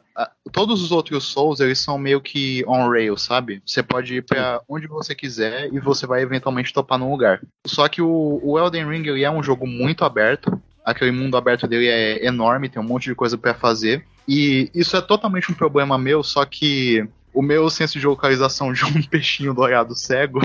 todos 0.53 0.83
os 0.83 0.93
outros 0.93 1.25
Souls, 1.25 1.61
eles 1.61 1.79
são 1.79 1.99
meio 1.99 2.21
que 2.21 2.65
on 2.67 2.89
rail, 2.89 3.17
sabe? 3.17 3.63
Você 3.65 3.83
pode 3.83 4.17
ir 4.17 4.23
pra 4.23 4.61
onde 4.69 4.87
você 4.87 5.15
quiser 5.15 5.73
e 5.73 5.81
você 5.81 6.07
vai 6.07 6.23
eventualmente 6.23 6.73
topar 6.73 6.99
num 6.99 7.11
lugar. 7.11 7.41
Só 7.67 7.89
que 7.89 8.01
o, 8.01 8.41
o 8.43 8.59
Elden 8.59 8.89
Ring, 8.89 9.07
ele 9.07 9.25
é 9.25 9.31
um 9.31 9.43
jogo 9.43 9.67
muito 9.67 10.05
aberto. 10.05 10.61
Aquele 10.85 11.11
mundo 11.11 11.37
aberto 11.37 11.67
dele 11.67 11.89
é 11.89 12.27
enorme, 12.27 12.69
tem 12.69 12.81
um 12.81 12.87
monte 12.87 13.05
de 13.05 13.15
coisa 13.15 13.39
pra 13.39 13.55
fazer. 13.55 14.05
E 14.29 14.71
isso 14.75 14.97
é 14.97 15.01
totalmente 15.01 15.51
um 15.51 15.55
problema 15.55 15.99
meu, 15.99 16.23
só 16.23 16.45
que 16.45 17.07
o 17.35 17.43
meu 17.43 17.69
senso 17.69 17.99
de 17.99 18.07
localização 18.07 18.73
de 18.73 18.85
um 18.85 19.03
peixinho 19.03 19.53
dourado 19.53 19.95
cego 19.95 20.39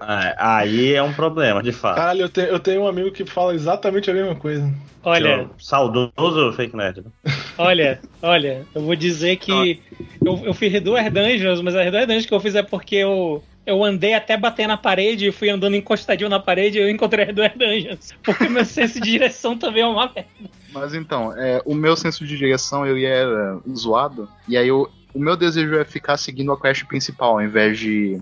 É, 0.00 0.34
aí 0.38 0.94
é 0.94 1.02
um 1.02 1.12
problema, 1.12 1.62
de 1.62 1.72
fato. 1.72 1.96
Caralho, 1.96 2.22
eu, 2.22 2.28
te- 2.28 2.40
eu 2.48 2.58
tenho 2.60 2.82
um 2.82 2.86
amigo 2.86 3.10
que 3.10 3.24
fala 3.24 3.54
exatamente 3.54 4.10
a 4.10 4.14
mesma 4.14 4.34
coisa. 4.36 4.72
Olha, 5.02 5.36
Seu 5.36 5.50
Saudoso 5.58 6.52
fake 6.54 6.76
nerd. 6.76 7.02
né? 7.04 7.32
olha, 7.58 8.00
olha, 8.22 8.66
eu 8.74 8.82
vou 8.82 8.94
dizer 8.94 9.36
que 9.36 9.80
eu, 10.24 10.40
eu 10.44 10.54
fiz 10.54 10.80
duas 10.82 11.04
dungeons, 11.12 11.60
mas 11.62 11.74
as 11.74 11.90
duas 11.90 12.06
dungeons 12.06 12.26
que 12.26 12.34
eu 12.34 12.40
fiz 12.40 12.54
é 12.54 12.62
porque 12.62 12.96
eu, 12.96 13.42
eu 13.66 13.82
andei 13.82 14.12
até 14.14 14.36
bater 14.36 14.66
na 14.68 14.76
parede 14.76 15.26
e 15.28 15.32
fui 15.32 15.48
andando 15.50 15.74
encostadinho 15.76 16.28
na 16.28 16.38
parede 16.38 16.78
e 16.78 16.82
eu 16.82 16.90
encontrei 16.90 17.26
as 17.26 17.34
duas 17.34 17.50
dungeons. 17.54 18.12
Porque 18.22 18.48
meu 18.48 18.64
senso 18.66 19.00
de 19.00 19.10
direção 19.10 19.56
também 19.56 19.82
é 19.82 19.86
uma 19.86 20.06
merda. 20.14 20.28
Mas 20.72 20.94
então, 20.94 21.32
é, 21.36 21.60
o 21.64 21.74
meu 21.74 21.96
senso 21.96 22.24
de 22.26 22.36
direção 22.36 22.86
ele 22.86 23.04
era 23.04 23.58
zoado, 23.74 24.28
e 24.46 24.56
aí 24.56 24.68
eu, 24.68 24.88
o 25.14 25.18
meu 25.20 25.36
desejo 25.36 25.74
é 25.76 25.84
ficar 25.84 26.16
seguindo 26.16 26.52
a 26.52 26.60
quest 26.60 26.84
principal, 26.86 27.32
ao 27.32 27.42
invés 27.42 27.78
de, 27.78 28.20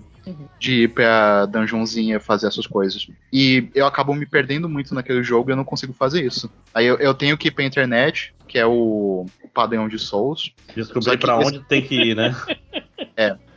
de 0.59 0.83
ir 0.83 0.87
pra 0.89 1.45
dungeonzinha 1.45 2.19
fazer 2.19 2.47
essas 2.47 2.67
coisas. 2.67 3.07
E 3.31 3.69
eu 3.73 3.85
acabo 3.85 4.13
me 4.13 4.25
perdendo 4.25 4.67
muito 4.69 4.93
naquele 4.93 5.23
jogo 5.23 5.49
e 5.49 5.53
eu 5.53 5.57
não 5.57 5.63
consigo 5.65 5.93
fazer 5.93 6.23
isso. 6.25 6.49
Aí 6.73 6.85
eu, 6.85 6.97
eu 6.97 7.13
tenho 7.13 7.37
que 7.37 7.47
ir 7.47 7.51
pra 7.51 7.63
internet, 7.63 8.33
que 8.47 8.57
é 8.57 8.65
o, 8.65 9.25
o 9.43 9.47
padrão 9.53 9.87
de 9.87 9.97
Souls. 9.99 10.51
Só 10.67 10.73
Descobrir 10.75 11.11
que 11.11 11.25
pra 11.25 11.39
esse- 11.39 11.47
onde 11.57 11.65
tem 11.65 11.81
que 11.81 11.95
ir, 11.95 12.15
né? 12.15 12.35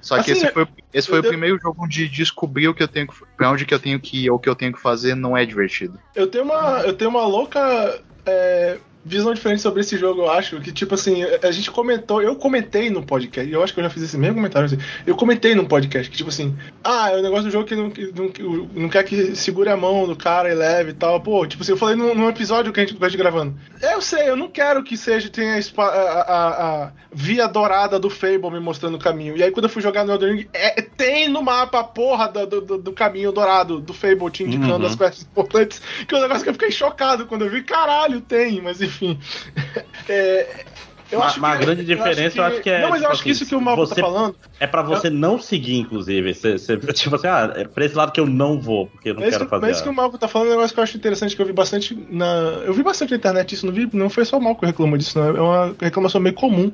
Só 0.01 0.17
que 0.17 0.33
Assim, 0.33 0.33
esse 0.33 0.53
foi, 0.53 0.67
esse 0.93 1.09
foi 1.09 1.21
o 1.21 1.23
primeiro 1.23 1.57
jogo 1.63 1.87
de 1.87 2.09
descobrir 2.09 2.67
o 2.67 2.75
que 2.75 2.83
eu 2.83 2.89
tenho 2.89 3.07
que, 3.07 3.15
pra 3.37 3.53
onde 3.53 3.65
que 3.65 3.73
eu 3.73 3.79
tenho 3.79 4.01
que 4.01 4.25
ir 4.25 4.31
ou 4.31 4.37
o 4.37 4.41
que 4.41 4.49
eu 4.49 4.57
tenho 4.57 4.73
que 4.73 4.81
fazer 4.81 5.15
não 5.15 5.37
é 5.37 5.47
divertido. 5.47 5.97
Eu 6.17 6.27
tenho 6.27 6.43
uma, 6.45 6.81
eu 6.81 6.93
tenho 6.95 7.09
uma 7.11 7.25
louca 7.25 8.01
é, 8.27 8.79
visão 9.05 9.35
diferente 9.35 9.61
sobre 9.61 9.81
esse 9.81 9.97
jogo, 9.97 10.23
eu 10.23 10.31
acho. 10.31 10.61
Que, 10.61 10.71
tipo 10.73 10.95
assim, 10.95 11.23
a 11.43 11.51
gente 11.51 11.71
comentou, 11.71 12.23
eu 12.23 12.37
comentei 12.37 12.89
no 12.91 13.03
podcast, 13.03 13.51
eu 13.51 13.63
acho 13.63 13.75
que 13.75 13.81
eu 13.81 13.85
já 13.85 13.91
fiz 13.91 14.03
esse 14.03 14.17
mesmo 14.17 14.37
comentário. 14.37 14.67
Assim, 14.67 14.79
eu 15.07 15.15
comentei 15.17 15.55
no 15.55 15.67
podcast 15.67 16.11
que, 16.11 16.17
tipo 16.17 16.29
assim, 16.31 16.57
ah, 16.85 17.11
é 17.11 17.17
o 17.19 17.23
negócio 17.23 17.45
do 17.45 17.51
jogo 17.51 17.65
que 17.65 17.75
não, 17.75 17.91
que 17.91 18.13
não, 18.15 18.29
que 18.29 18.43
não 18.43 18.89
quer 18.89 19.03
que 19.05 19.35
segure 19.37 19.69
a 19.69 19.77
mão 19.77 20.07
do 20.07 20.15
cara 20.17 20.51
e 20.51 20.55
leve 20.55 20.91
e 20.91 20.95
tal. 20.95 21.21
Pô, 21.21 21.47
tipo 21.47 21.63
assim, 21.63 21.73
eu 21.73 21.77
falei 21.77 21.97
num, 21.97 22.15
num 22.15 22.29
episódio 22.29 22.73
que 22.73 22.81
a 22.81 22.85
gente 22.87 22.99
vai 22.99 23.11
gravando. 23.11 23.55
Eu 23.81 24.01
sei, 24.01 24.29
eu 24.29 24.37
não 24.37 24.49
quero 24.49 24.83
que 24.85 24.97
seja, 24.97 25.29
tenha 25.29 25.55
a, 25.77 25.83
a, 25.83 26.83
a- 26.85 26.93
via 27.15 27.47
dourada 27.47 27.99
do 27.99 28.09
Fable 28.09 28.51
me 28.51 28.61
mostrando 28.61 28.95
o 28.95 28.99
caminho. 29.01 29.37
E 29.37 29.43
aí, 29.43 29.51
quando 29.51 29.65
eu 29.65 29.71
fui 29.71 29.83
jogar 29.83 30.05
no 30.05 30.13
Elden 30.13 30.35
Ring, 30.37 30.49
é, 30.53 30.81
tem 30.81 31.29
no 31.29 31.43
mapa 31.43 31.81
a 31.81 31.85
porra 31.85 32.29
do, 32.29 32.47
do, 32.47 32.61
do- 32.61 32.79
do 32.79 32.93
caminho 32.93 33.33
dourado 33.33 33.81
do 33.81 33.93
Fable 33.93 34.31
te 34.31 34.45
indicando 34.45 34.73
Uhum. 34.85 34.87
as 34.87 34.95
quests 34.95 35.23
importantes. 35.31 35.83
Que 36.07 36.15
é 36.15 36.19
um 36.19 36.23
negócio 36.23 36.43
que 36.43 36.49
eu 36.49 36.55
fiquei 36.55 36.71
chocado 36.71 37.27
quando 37.27 37.45
eu 37.45 37.51
vi. 37.51 37.63
Caralho, 37.63 38.21
tem, 38.21 38.61
mas 38.63 38.81
enfim. 38.81 38.92
É, 40.09 40.65
eu 41.11 41.19
Mas- 41.19 41.29
acho 41.33 41.41
mas 41.41 41.55
a 41.55 41.59
que- 41.59 41.65
grande 41.67 41.85
diferença 41.85 42.39
eu 42.39 42.45
acho 42.45 42.61
que 42.61 42.71
é, 42.71 42.81
Não, 42.83 42.91
mas 42.91 43.03
eu 43.03 43.03
tipo 43.03 43.13
acho 43.13 43.23
que 43.23 43.31
assim, 43.31 43.43
isso 43.43 43.49
que 43.51 43.55
o 43.55 43.61
Malco 43.61 43.87
você- 43.87 43.95
tá 43.95 44.01
falando. 44.01 44.35
É 44.59 44.67
pra 44.67 44.83
você 44.83 45.11
não 45.11 45.39
seguir, 45.41 45.77
inclusive. 45.77 46.33
Você, 46.35 46.59
você- 46.59 46.77
tipo 46.93 47.17
assim, 47.17 47.27
ah, 47.27 47.53
é 47.57 47.65
pra 47.65 47.85
esse 47.85 47.95
lado 47.95 48.13
que 48.13 48.21
eu 48.21 48.27
não 48.27 48.59
vou, 48.61 48.87
porque 48.87 49.11
eu 49.11 49.15
não 49.15 49.23
quero 49.23 49.45
que- 49.45 49.51
fazer. 49.51 49.61
mas 49.67 49.77
isso 49.77 49.83
que 49.85 49.91
o 49.91 49.95
Malco 49.95 50.17
tá 50.19 50.27
falando 50.29 50.49
é 50.49 50.51
um 50.53 50.57
negócio 50.57 50.75
que 50.75 50.81
eu 50.81 50.85
acho 50.85 50.97
interessante, 50.97 51.37
que 51.37 51.43
eu 51.43 51.47
vi 51.47 51.53
bastante 51.53 51.95
na. 52.11 52.63
Eu 52.65 52.73
vi 52.73 52.83
bastante 52.83 53.11
na 53.11 53.17
internet 53.17 53.53
isso, 53.55 53.67
não 53.67 53.73
vi. 53.73 53.89
Não 53.93 54.09
foi 54.09 54.25
só 54.25 54.39
o 54.39 54.43
Malco 54.43 54.61
que 54.61 54.67
reclamou 54.67 54.97
disso, 54.97 55.19
não. 55.19 55.29
É 55.37 55.41
uma 55.41 55.75
reclamação 55.81 56.21
meio 56.21 56.35
comum. 56.35 56.73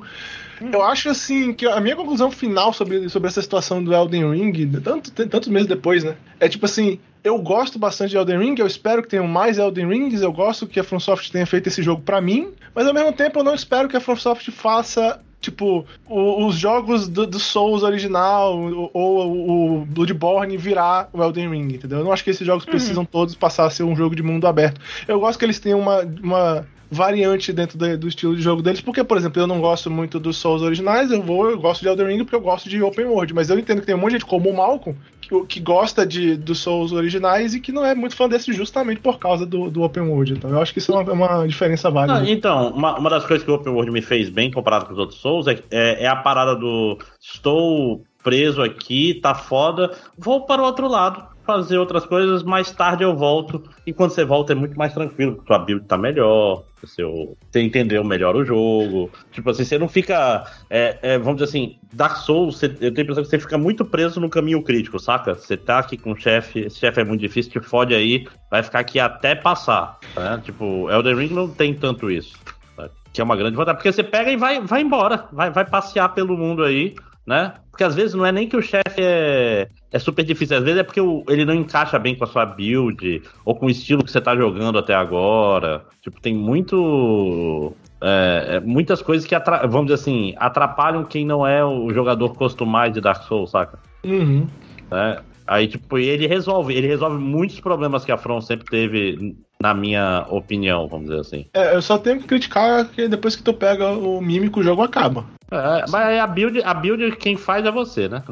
Eu 0.71 0.81
acho 0.83 1.09
assim 1.09 1.53
que 1.53 1.65
a 1.65 1.79
minha 1.79 1.95
conclusão 1.95 2.29
final 2.31 2.73
sobre, 2.73 3.07
sobre 3.09 3.27
essa 3.29 3.41
situação 3.41 3.83
do 3.83 3.93
Elden 3.93 4.31
Ring, 4.31 4.67
tanto, 4.83 5.11
tantos 5.11 5.47
meses 5.49 5.67
depois, 5.67 6.03
né? 6.03 6.15
É 6.39 6.47
tipo 6.49 6.65
assim, 6.65 6.99
eu 7.23 7.37
gosto 7.39 7.77
bastante 7.79 8.11
de 8.11 8.17
Elden 8.17 8.39
Ring, 8.39 8.55
eu 8.57 8.67
espero 8.67 9.01
que 9.01 9.07
tenham 9.09 9.27
mais 9.27 9.57
Elden 9.57 9.87
Rings, 9.87 10.21
eu 10.21 10.31
gosto 10.33 10.67
que 10.67 10.79
a 10.79 10.83
FromSoft 10.83 11.31
tenha 11.31 11.45
feito 11.45 11.67
esse 11.67 11.81
jogo 11.81 12.01
pra 12.01 12.19
mim, 12.21 12.49
mas 12.75 12.87
ao 12.87 12.93
mesmo 12.93 13.13
tempo 13.13 13.39
eu 13.39 13.43
não 13.43 13.53
espero 13.55 13.87
que 13.87 13.97
a 13.97 14.01
FromSoft 14.01 14.51
faça 14.51 15.19
Tipo, 15.41 15.85
o- 16.05 16.45
os 16.47 16.55
jogos 16.55 17.07
do, 17.07 17.25
do 17.25 17.39
Souls 17.39 17.81
original 17.81 18.59
ou, 18.59 18.91
ou 18.93 19.77
o 19.79 19.85
Bloodborne 19.85 20.57
virar 20.57 21.07
o 21.13 21.23
Elden 21.23 21.49
Ring, 21.49 21.75
entendeu? 21.75 21.99
Eu 21.99 22.03
não 22.03 22.11
acho 22.11 22.25
que 22.25 22.29
esses 22.29 22.45
jogos 22.45 22.65
precisam 22.65 23.05
todos 23.05 23.35
passar 23.35 23.65
a 23.65 23.69
ser 23.69 23.83
um 23.83 23.95
jogo 23.95 24.13
de 24.17 24.21
mundo 24.21 24.45
aberto. 24.45 24.81
Eu 25.07 25.17
gosto 25.17 25.39
que 25.39 25.45
eles 25.45 25.57
tenham 25.57 25.79
uma, 25.79 26.01
uma 26.21 26.67
variante 26.91 27.53
dentro 27.53 27.77
da- 27.77 27.95
do 27.95 28.07
estilo 28.07 28.35
de 28.35 28.41
jogo 28.41 28.61
deles, 28.61 28.81
porque, 28.81 29.03
por 29.03 29.17
exemplo, 29.17 29.41
eu 29.41 29.47
não 29.47 29.59
gosto 29.59 29.91
muito 29.91 30.19
dos 30.19 30.37
Souls 30.37 30.61
originais, 30.61 31.11
eu 31.11 31.21
vou, 31.21 31.49
eu 31.49 31.59
gosto 31.59 31.81
de 31.81 31.87
Elden 31.87 32.07
Ring 32.07 32.17
porque 32.19 32.35
eu 32.35 32.41
gosto 32.41 32.67
de 32.67 32.81
Open 32.81 33.05
World, 33.05 33.33
mas 33.33 33.49
eu 33.49 33.59
entendo 33.59 33.81
que 33.81 33.85
tem 33.85 33.95
um 33.95 33.99
monte 33.99 34.11
de 34.11 34.15
gente 34.17 34.25
como 34.25 34.49
o 34.49 34.55
Malcolm 34.57 34.97
que, 35.21 35.45
que 35.45 35.59
gosta 35.59 36.05
de, 36.05 36.35
dos 36.35 36.59
Souls 36.59 36.91
originais 36.91 37.53
e 37.53 37.59
que 37.59 37.71
não 37.71 37.85
é 37.85 37.93
muito 37.93 38.15
fã 38.15 38.27
desse 38.27 38.51
justamente 38.53 38.99
por 38.99 39.19
causa 39.19 39.45
do, 39.45 39.69
do 39.69 39.83
Open 39.83 40.03
World. 40.03 40.33
Então 40.33 40.49
eu 40.49 40.59
acho 40.61 40.73
que 40.73 40.79
isso 40.79 40.91
é 40.91 40.95
uma, 40.95 41.13
uma 41.13 41.47
diferença 41.47 41.89
válida. 41.91 42.19
Não, 42.21 42.27
então, 42.27 42.69
uma, 42.71 42.97
uma 42.97 43.09
das 43.09 43.25
coisas 43.25 43.43
que 43.45 43.51
o 43.51 43.53
Open 43.53 43.71
World 43.71 43.91
me 43.91 44.01
fez 44.01 44.29
bem 44.29 44.49
comparado 44.51 44.85
com 44.85 44.93
os 44.93 44.99
outros 44.99 45.19
Souls 45.21 45.47
é, 45.47 45.59
é, 45.69 46.05
é 46.05 46.07
a 46.07 46.15
parada 46.15 46.55
do 46.55 46.97
estou 47.21 48.03
preso 48.23 48.61
aqui, 48.61 49.13
tá 49.13 49.33
foda, 49.33 49.91
vou 50.17 50.45
para 50.45 50.61
o 50.61 50.65
outro 50.65 50.87
lado 50.89 51.23
fazer 51.49 51.79
outras 51.79 52.05
coisas, 52.05 52.43
mais 52.43 52.71
tarde 52.71 53.03
eu 53.03 53.15
volto. 53.15 53.63
E 53.87 53.91
quando 53.91 54.11
você 54.11 54.23
volta 54.23 54.53
é 54.53 54.55
muito 54.55 54.77
mais 54.77 54.93
tranquilo, 54.93 55.35
porque 55.35 55.47
sua 55.47 55.57
build 55.57 55.85
tá 55.87 55.97
melhor, 55.97 56.63
seu, 56.85 57.35
você 57.49 57.61
entendeu 57.61 58.03
melhor 58.03 58.35
o 58.35 58.45
jogo. 58.45 59.09
Tipo 59.31 59.49
assim, 59.49 59.63
você 59.63 59.79
não 59.79 59.87
fica. 59.87 60.45
é, 60.69 60.99
é, 61.01 61.17
vamos 61.17 61.41
dizer 61.41 61.49
assim, 61.49 61.79
Dark 61.91 62.17
Souls, 62.17 62.59
você, 62.59 62.67
eu 62.67 62.93
tenho 62.93 62.99
a 62.99 63.01
impressão 63.01 63.23
que 63.23 63.29
você 63.29 63.39
fica 63.39 63.57
muito 63.57 63.83
preso 63.83 64.19
no 64.19 64.29
caminho 64.29 64.61
crítico, 64.61 64.99
saca? 64.99 65.33
Você 65.33 65.57
tá 65.57 65.79
aqui 65.79 65.97
com 65.97 66.11
o 66.11 66.15
chefe, 66.15 66.59
esse 66.59 66.77
chefe 66.79 67.01
é 67.01 67.03
muito 67.03 67.21
difícil, 67.21 67.51
te 67.51 67.59
fode 67.59 67.95
aí, 67.95 68.27
vai 68.51 68.61
ficar 68.61 68.79
aqui 68.79 68.99
até 68.99 69.33
passar. 69.33 69.97
Né? 70.15 70.39
Tipo, 70.43 70.87
Elden 70.91 71.15
Ring 71.15 71.33
não 71.33 71.49
tem 71.49 71.73
tanto 71.73 72.11
isso. 72.11 72.37
né? 72.77 72.87
Que 73.11 73.21
é 73.21 73.23
uma 73.23 73.35
grande 73.35 73.55
vantagem. 73.55 73.77
Porque 73.77 73.91
você 73.91 74.03
pega 74.03 74.31
e 74.31 74.37
vai, 74.37 74.61
vai 74.61 74.81
embora, 74.81 75.25
vai, 75.31 75.49
vai 75.49 75.65
passear 75.65 76.09
pelo 76.09 76.37
mundo 76.37 76.63
aí, 76.63 76.93
né? 77.25 77.55
Porque 77.71 77.83
às 77.83 77.95
vezes 77.95 78.13
não 78.13 78.25
é 78.25 78.31
nem 78.31 78.47
que 78.47 78.57
o 78.57 78.61
chefe 78.61 78.99
é, 78.99 79.67
é 79.91 79.99
super 79.99 80.23
difícil. 80.23 80.57
Às 80.57 80.63
vezes 80.63 80.79
é 80.79 80.83
porque 80.83 81.01
ele 81.27 81.45
não 81.45 81.53
encaixa 81.53 81.97
bem 81.97 82.15
com 82.15 82.23
a 82.23 82.27
sua 82.27 82.45
build, 82.45 83.21
ou 83.43 83.55
com 83.55 83.65
o 83.65 83.69
estilo 83.69 84.03
que 84.03 84.11
você 84.11 84.21
tá 84.21 84.35
jogando 84.35 84.77
até 84.77 84.93
agora. 84.93 85.83
Tipo, 86.01 86.21
tem 86.21 86.33
muito. 86.33 87.73
é, 88.01 88.55
é, 88.55 88.59
muitas 88.59 89.01
coisas 89.01 89.27
que, 89.27 89.35
vamos 89.67 89.87
dizer 89.87 89.95
assim, 89.95 90.33
atrapalham 90.37 91.03
quem 91.03 91.25
não 91.25 91.45
é 91.45 91.63
o 91.65 91.91
jogador 91.93 92.35
customized 92.35 92.93
de 92.93 93.01
Dark 93.01 93.23
Souls, 93.23 93.51
saca? 93.51 93.79
Uhum. 94.03 94.47
né? 94.91 95.19
Aí, 95.49 95.67
tipo, 95.67 95.97
ele 95.97 96.27
resolve, 96.27 96.75
ele 96.75 96.85
resolve 96.85 97.17
muitos 97.17 97.59
problemas 97.59 98.05
que 98.05 98.11
a 98.11 98.17
From 98.17 98.39
sempre 98.39 98.65
teve, 98.69 99.35
na 99.61 99.73
minha 99.73 100.25
opinião, 100.29 100.87
vamos 100.87 101.09
dizer 101.09 101.19
assim. 101.19 101.45
É, 101.53 101.75
eu 101.75 101.81
só 101.81 101.97
tenho 101.97 102.19
que 102.19 102.27
criticar 102.27 102.85
que 102.85 103.07
depois 103.09 103.35
que 103.35 103.43
tu 103.43 103.53
pega 103.53 103.89
o 103.89 104.21
mímico, 104.21 104.61
o 104.61 104.63
jogo 104.63 104.81
acaba. 104.81 105.25
É, 105.51 105.85
mas 105.89 106.19
a 106.19 106.27
build, 106.27 106.61
a 106.63 106.73
build 106.73 107.15
quem 107.17 107.35
faz 107.35 107.65
é 107.65 107.71
você, 107.71 108.07
né? 108.07 108.23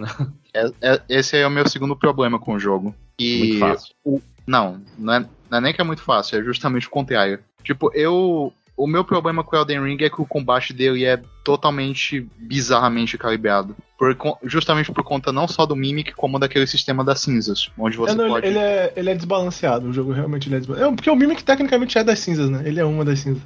É- 0.54 0.72
é- 0.82 1.02
esse 1.10 1.38
é 1.38 1.46
o 1.46 1.52
meu 1.52 1.68
segundo 1.68 1.96
problema 1.96 2.40
com 2.40 2.54
o 2.54 2.60
jogo. 2.60 2.96
E 3.20 3.38
Muito 3.40 3.60
fácil. 3.60 3.94
o- 4.06 4.22
não, 4.48 4.82
não 4.98 5.14
é, 5.14 5.20
não 5.50 5.58
é 5.58 5.62
nem 5.62 5.74
que 5.74 5.82
é 5.82 5.84
muito 5.84 6.02
fácil, 6.02 6.40
é 6.40 6.44
justamente 6.44 6.88
o 6.88 6.92
contrário. 6.92 7.40
Tipo, 7.64 7.92
eu. 7.94 8.54
O 8.78 8.86
meu 8.88 9.04
problema 9.04 9.44
com 9.44 9.56
o 9.56 9.60
Elden 9.60 9.84
Ring 9.84 9.98
é 10.04 10.10
que 10.10 10.22
o 10.22 10.26
combate 10.26 10.72
dele 10.72 11.04
é 11.04 11.20
totalmente 11.44 12.22
bizarramente 12.38 13.18
calibrado. 13.18 13.76
Por 13.98 14.16
justamente 14.44 14.92
por 14.92 15.04
conta 15.04 15.32
não 15.32 15.48
só 15.48 15.66
do 15.66 15.76
Mimic, 15.76 16.14
como 16.14 16.38
daquele 16.38 16.68
sistema 16.68 17.04
das 17.04 17.20
cinzas, 17.22 17.72
onde 17.78 17.98
você 17.98 18.12
É, 18.14 18.16
não, 18.16 18.28
pode. 18.28 18.46
ele, 18.46 18.60
é, 18.60 18.94
ele 18.96 19.10
é 19.10 19.16
desbalanceado, 19.16 19.88
o 19.88 19.94
jogo 19.94 20.12
realmente 20.12 20.54
é 20.54 20.58
desbalanceado. 20.58 20.94
É, 20.94 20.96
porque 20.96 21.10
o 21.10 21.16
Mimic 21.16 21.44
tecnicamente 21.44 21.98
é 21.98 22.04
das 22.04 22.20
cinzas, 22.20 22.50
né? 22.50 22.62
Ele 22.66 22.80
é 22.80 22.86
uma 22.86 23.04
das 23.04 23.20
cinzas. 23.22 23.42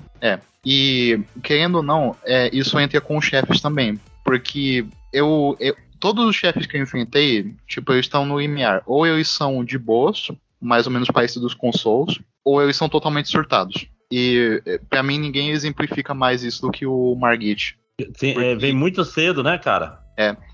E, 0.65 1.19
querendo 1.41 1.75
ou 1.75 1.83
não, 1.83 2.15
é, 2.23 2.49
isso 2.53 2.79
entra 2.79 2.99
com 3.01 3.17
os 3.17 3.25
chefes 3.25 3.61
também. 3.61 3.99
Porque 4.23 4.85
eu, 5.11 5.55
eu- 5.59 5.75
Todos 5.99 6.25
os 6.25 6.35
chefes 6.35 6.65
que 6.65 6.75
eu 6.75 6.81
enfrentei, 6.81 7.53
tipo, 7.67 7.93
eles 7.93 8.05
estão 8.07 8.25
no 8.25 8.39
limiar. 8.39 8.81
Ou 8.87 9.05
eles 9.05 9.27
são 9.29 9.63
de 9.63 9.77
boas, 9.77 10.31
mais 10.59 10.87
ou 10.87 10.91
menos 10.91 11.07
parecidos 11.09 11.53
com 11.53 11.71
Souls, 11.71 12.19
ou 12.43 12.59
eles 12.59 12.75
são 12.75 12.89
totalmente 12.89 13.29
surtados. 13.29 13.85
E 14.11 14.63
eh, 14.65 14.79
pra 14.89 15.03
mim 15.03 15.19
ninguém 15.19 15.51
exemplifica 15.51 16.11
mais 16.15 16.43
isso 16.43 16.63
do 16.63 16.71
que 16.71 16.87
o 16.87 17.15
Margit. 17.15 17.77
Sim, 18.15 18.33
é, 18.35 18.55
vem 18.55 18.73
muito 18.73 19.05
cedo, 19.05 19.43
né, 19.43 19.59
cara? 19.59 19.99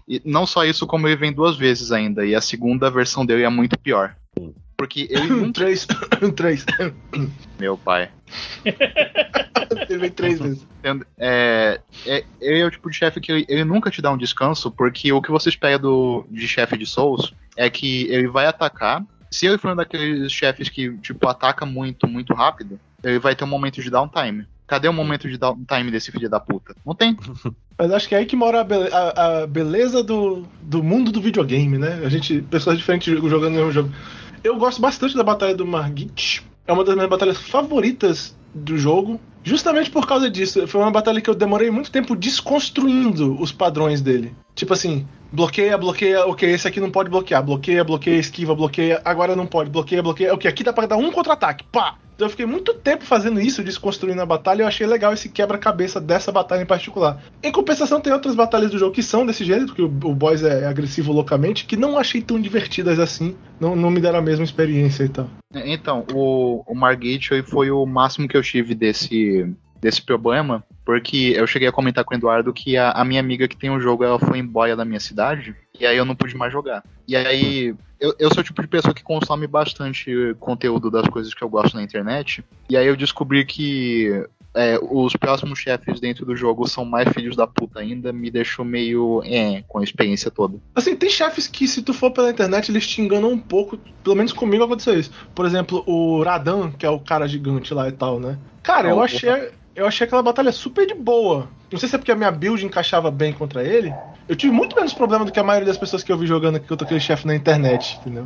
E 0.07 0.21
não 0.23 0.45
só 0.45 0.63
isso, 0.63 0.87
como 0.87 1.07
ele 1.07 1.15
vem 1.15 1.33
duas 1.33 1.57
vezes 1.57 1.91
ainda. 1.91 2.25
E 2.25 2.33
a 2.33 2.41
segunda 2.41 2.89
versão 2.89 3.25
dele 3.25 3.43
é 3.43 3.49
muito 3.49 3.77
pior. 3.77 4.15
Porque 4.77 5.07
ele 5.09 5.33
Um, 5.33 5.51
três. 5.51 5.87
Um, 6.21 6.31
três. 6.31 6.65
Meu 7.59 7.77
pai. 7.77 8.09
ele 9.89 9.99
vem 9.99 10.11
três 10.11 10.39
vezes. 10.39 10.67
É, 11.17 11.81
é, 12.05 12.23
ele 12.39 12.59
é 12.59 12.65
o 12.65 12.71
tipo 12.71 12.89
de 12.89 12.95
chefe 12.95 13.19
que 13.19 13.31
ele, 13.31 13.45
ele 13.49 13.63
nunca 13.63 13.89
te 13.89 14.01
dá 14.01 14.11
um 14.11 14.17
descanso, 14.17 14.71
porque 14.71 15.11
o 15.11 15.21
que 15.21 15.31
você 15.31 15.49
espera 15.49 15.77
do, 15.77 16.25
de 16.29 16.47
chefe 16.47 16.77
de 16.77 16.85
Souls 16.85 17.33
é 17.57 17.69
que 17.69 18.03
ele 18.03 18.27
vai 18.27 18.45
atacar. 18.45 19.03
Se 19.29 19.45
ele 19.45 19.57
for 19.57 19.73
um 19.73 19.75
daqueles 19.75 20.31
chefes 20.31 20.69
que, 20.69 20.97
tipo, 20.99 21.27
ataca 21.27 21.65
muito, 21.65 22.07
muito 22.07 22.33
rápido, 22.33 22.79
ele 23.03 23.19
vai 23.19 23.35
ter 23.35 23.43
um 23.43 23.47
momento 23.47 23.81
de 23.81 23.89
downtime. 23.89 24.47
Cadê 24.67 24.87
o 24.89 24.93
momento 24.93 25.29
de 25.29 25.37
downtime 25.37 25.89
desse 25.89 26.11
filho 26.11 26.29
da 26.29 26.39
puta? 26.39 26.75
Não 26.85 26.93
tem. 26.93 27.15
Mas 27.79 27.91
acho 27.91 28.07
que 28.09 28.15
é 28.15 28.17
aí 28.17 28.25
que 28.25 28.35
mora 28.35 28.59
a, 28.61 28.63
bele- 28.63 28.89
a- 28.91 29.41
a 29.43 29.47
beleza 29.47 30.03
do, 30.03 30.43
do 30.61 30.83
mundo 30.83 31.11
do 31.11 31.21
videogame, 31.21 31.77
né? 31.77 32.01
A 32.03 32.09
gente, 32.09 32.41
pessoas 32.41 32.77
diferentes 32.77 33.07
jogando 33.29 33.53
o 33.53 33.57
mesmo 33.57 33.71
jogo. 33.71 33.89
Eu 34.43 34.57
gosto 34.57 34.81
bastante 34.81 35.15
da 35.15 35.23
batalha 35.23 35.55
do 35.55 35.65
Margit. 35.65 36.43
É 36.67 36.73
uma 36.73 36.83
das 36.83 36.95
minhas 36.95 37.09
batalhas 37.09 37.37
favoritas 37.37 38.35
do 38.53 38.77
jogo. 38.77 39.19
Justamente 39.43 39.89
por 39.89 40.05
causa 40.05 40.29
disso. 40.29 40.67
Foi 40.67 40.81
uma 40.81 40.91
batalha 40.91 41.21
que 41.21 41.29
eu 41.29 41.35
demorei 41.35 41.71
muito 41.71 41.89
tempo 41.89 42.15
desconstruindo 42.15 43.39
os 43.41 43.51
padrões 43.51 44.01
dele. 44.01 44.35
Tipo 44.53 44.73
assim, 44.73 45.07
bloqueia, 45.31 45.77
bloqueia, 45.77 46.25
ok, 46.25 46.49
esse 46.49 46.67
aqui 46.67 46.79
não 46.81 46.91
pode 46.91 47.09
bloquear. 47.09 47.41
Bloqueia, 47.43 47.83
bloqueia, 47.83 48.19
esquiva, 48.19 48.53
bloqueia, 48.55 49.01
agora 49.05 49.35
não 49.35 49.45
pode. 49.45 49.69
Bloqueia, 49.69 50.03
bloqueia. 50.03 50.33
Ok, 50.33 50.49
aqui 50.49 50.63
dá 50.63 50.73
pra 50.73 50.85
dar 50.87 50.97
um 50.97 51.11
contra-ataque. 51.11 51.63
Pá! 51.71 51.95
Então 52.17 52.25
eu 52.25 52.31
fiquei 52.31 52.47
muito 52.47 52.73
tempo 52.73 53.05
fazendo 53.05 53.39
isso, 53.39 53.63
desconstruindo 53.63 54.19
a 54.19 54.25
batalha, 54.25 54.61
e 54.61 54.63
eu 54.63 54.67
achei 54.67 54.87
legal 54.87 55.13
esse 55.13 55.29
quebra-cabeça 55.29 56.01
dessa 56.01 56.31
batalha 56.31 56.63
em 56.63 56.65
particular. 56.65 57.21
Em 57.43 57.51
compensação, 57.51 58.01
tem 58.01 58.11
outras 58.11 58.33
batalhas 58.33 58.71
do 58.71 58.79
jogo 58.79 58.91
que 58.91 59.03
são 59.03 59.23
desse 59.23 59.45
jeito, 59.45 59.75
que 59.75 59.83
o, 59.83 59.85
o 59.85 60.15
boss 60.15 60.41
é 60.41 60.65
agressivo 60.65 61.13
loucamente, 61.13 61.65
que 61.65 61.77
não 61.77 61.95
achei 61.95 62.19
tão 62.19 62.41
divertidas 62.41 62.97
assim, 62.99 63.35
não, 63.59 63.75
não 63.75 63.91
me 63.91 64.01
deram 64.01 64.17
a 64.17 64.21
mesma 64.21 64.43
experiência 64.43 65.03
e 65.03 65.09
tal. 65.09 65.29
Então, 65.53 66.07
o, 66.11 66.63
o 66.65 66.73
Margit 66.73 67.31
ele 67.31 67.43
foi 67.43 67.69
o 67.69 67.85
máximo 67.85 68.27
que 68.27 68.35
eu 68.35 68.41
tive 68.41 68.73
desse, 68.73 69.53
desse 69.79 70.01
problema, 70.01 70.63
porque 70.85 71.33
eu 71.35 71.45
cheguei 71.45 71.67
a 71.67 71.71
comentar 71.71 72.03
com 72.03 72.13
o 72.13 72.17
Eduardo 72.17 72.53
que 72.53 72.77
a, 72.77 72.91
a 72.91 73.03
minha 73.03 73.19
amiga 73.19 73.47
que 73.47 73.57
tem 73.57 73.69
o 73.69 73.79
jogo, 73.79 74.03
ela 74.03 74.19
foi 74.19 74.39
embora 74.39 74.75
da 74.75 74.85
minha 74.85 74.99
cidade, 74.99 75.55
e 75.79 75.85
aí 75.85 75.97
eu 75.97 76.05
não 76.05 76.15
pude 76.15 76.35
mais 76.35 76.51
jogar. 76.51 76.83
E 77.07 77.15
aí, 77.15 77.75
eu, 77.99 78.15
eu 78.19 78.33
sou 78.33 78.41
o 78.41 78.43
tipo 78.43 78.61
de 78.61 78.67
pessoa 78.67 78.93
que 78.93 79.03
consome 79.03 79.47
bastante 79.47 80.35
conteúdo 80.39 80.89
das 80.89 81.07
coisas 81.07 81.33
que 81.33 81.43
eu 81.43 81.49
gosto 81.49 81.75
na 81.75 81.83
internet, 81.83 82.43
e 82.69 82.77
aí 82.77 82.87
eu 82.87 82.95
descobri 82.95 83.45
que 83.45 84.25
é, 84.57 84.79
os 84.81 85.15
próximos 85.15 85.59
chefes 85.59 85.99
dentro 85.99 86.25
do 86.25 86.35
jogo 86.35 86.67
são 86.67 86.83
mais 86.83 87.07
filhos 87.09 87.35
da 87.35 87.45
puta 87.45 87.79
ainda, 87.79 88.11
me 88.11 88.31
deixou 88.31 88.65
meio 88.65 89.21
é, 89.23 89.63
com 89.67 89.77
a 89.77 89.83
experiência 89.83 90.31
toda. 90.31 90.57
Assim, 90.75 90.95
tem 90.95 91.09
chefes 91.09 91.47
que, 91.47 91.67
se 91.67 91.83
tu 91.83 91.93
for 91.93 92.09
pela 92.09 92.31
internet, 92.31 92.71
eles 92.71 92.87
te 92.87 92.99
enganam 92.99 93.29
um 93.29 93.37
pouco. 93.37 93.77
Pelo 94.03 94.15
menos 94.15 94.33
comigo 94.33 94.63
aconteceu 94.63 94.99
isso. 94.99 95.11
Por 95.35 95.45
exemplo, 95.45 95.83
o 95.85 96.23
Radan, 96.23 96.71
que 96.71 96.85
é 96.85 96.89
o 96.89 96.99
cara 96.99 97.27
gigante 97.27 97.71
lá 97.73 97.87
e 97.87 97.91
tal, 97.91 98.19
né? 98.19 98.39
Cara, 98.63 98.89
eu 98.89 99.01
achei. 99.01 99.29
Eu 99.77 99.85
achei 99.85 100.07
aquela 100.07 100.23
batalha 100.23 100.51
super 100.51 100.87
de 100.87 100.95
boa. 100.95 101.47
Não 101.71 101.77
sei 101.77 101.87
se 101.87 101.93
é 101.93 101.99
porque 101.99 102.11
a 102.11 102.15
minha 102.15 102.31
build 102.31 102.65
encaixava 102.65 103.11
bem 103.11 103.31
contra 103.31 103.63
ele. 103.63 103.93
Eu 104.27 104.35
tive 104.35 104.51
muito 104.51 104.75
menos 104.75 104.91
problema 104.91 105.23
do 105.23 105.31
que 105.31 105.39
a 105.39 105.43
maioria 105.43 105.67
das 105.67 105.77
pessoas 105.77 106.03
que 106.03 106.11
eu 106.11 106.17
vi 106.17 106.25
jogando 106.25 106.55
aqui 106.55 106.67
contra 106.67 106.83
aquele 106.83 106.99
chefe 106.99 107.27
na 107.27 107.35
internet, 107.35 107.99
entendeu? 108.01 108.25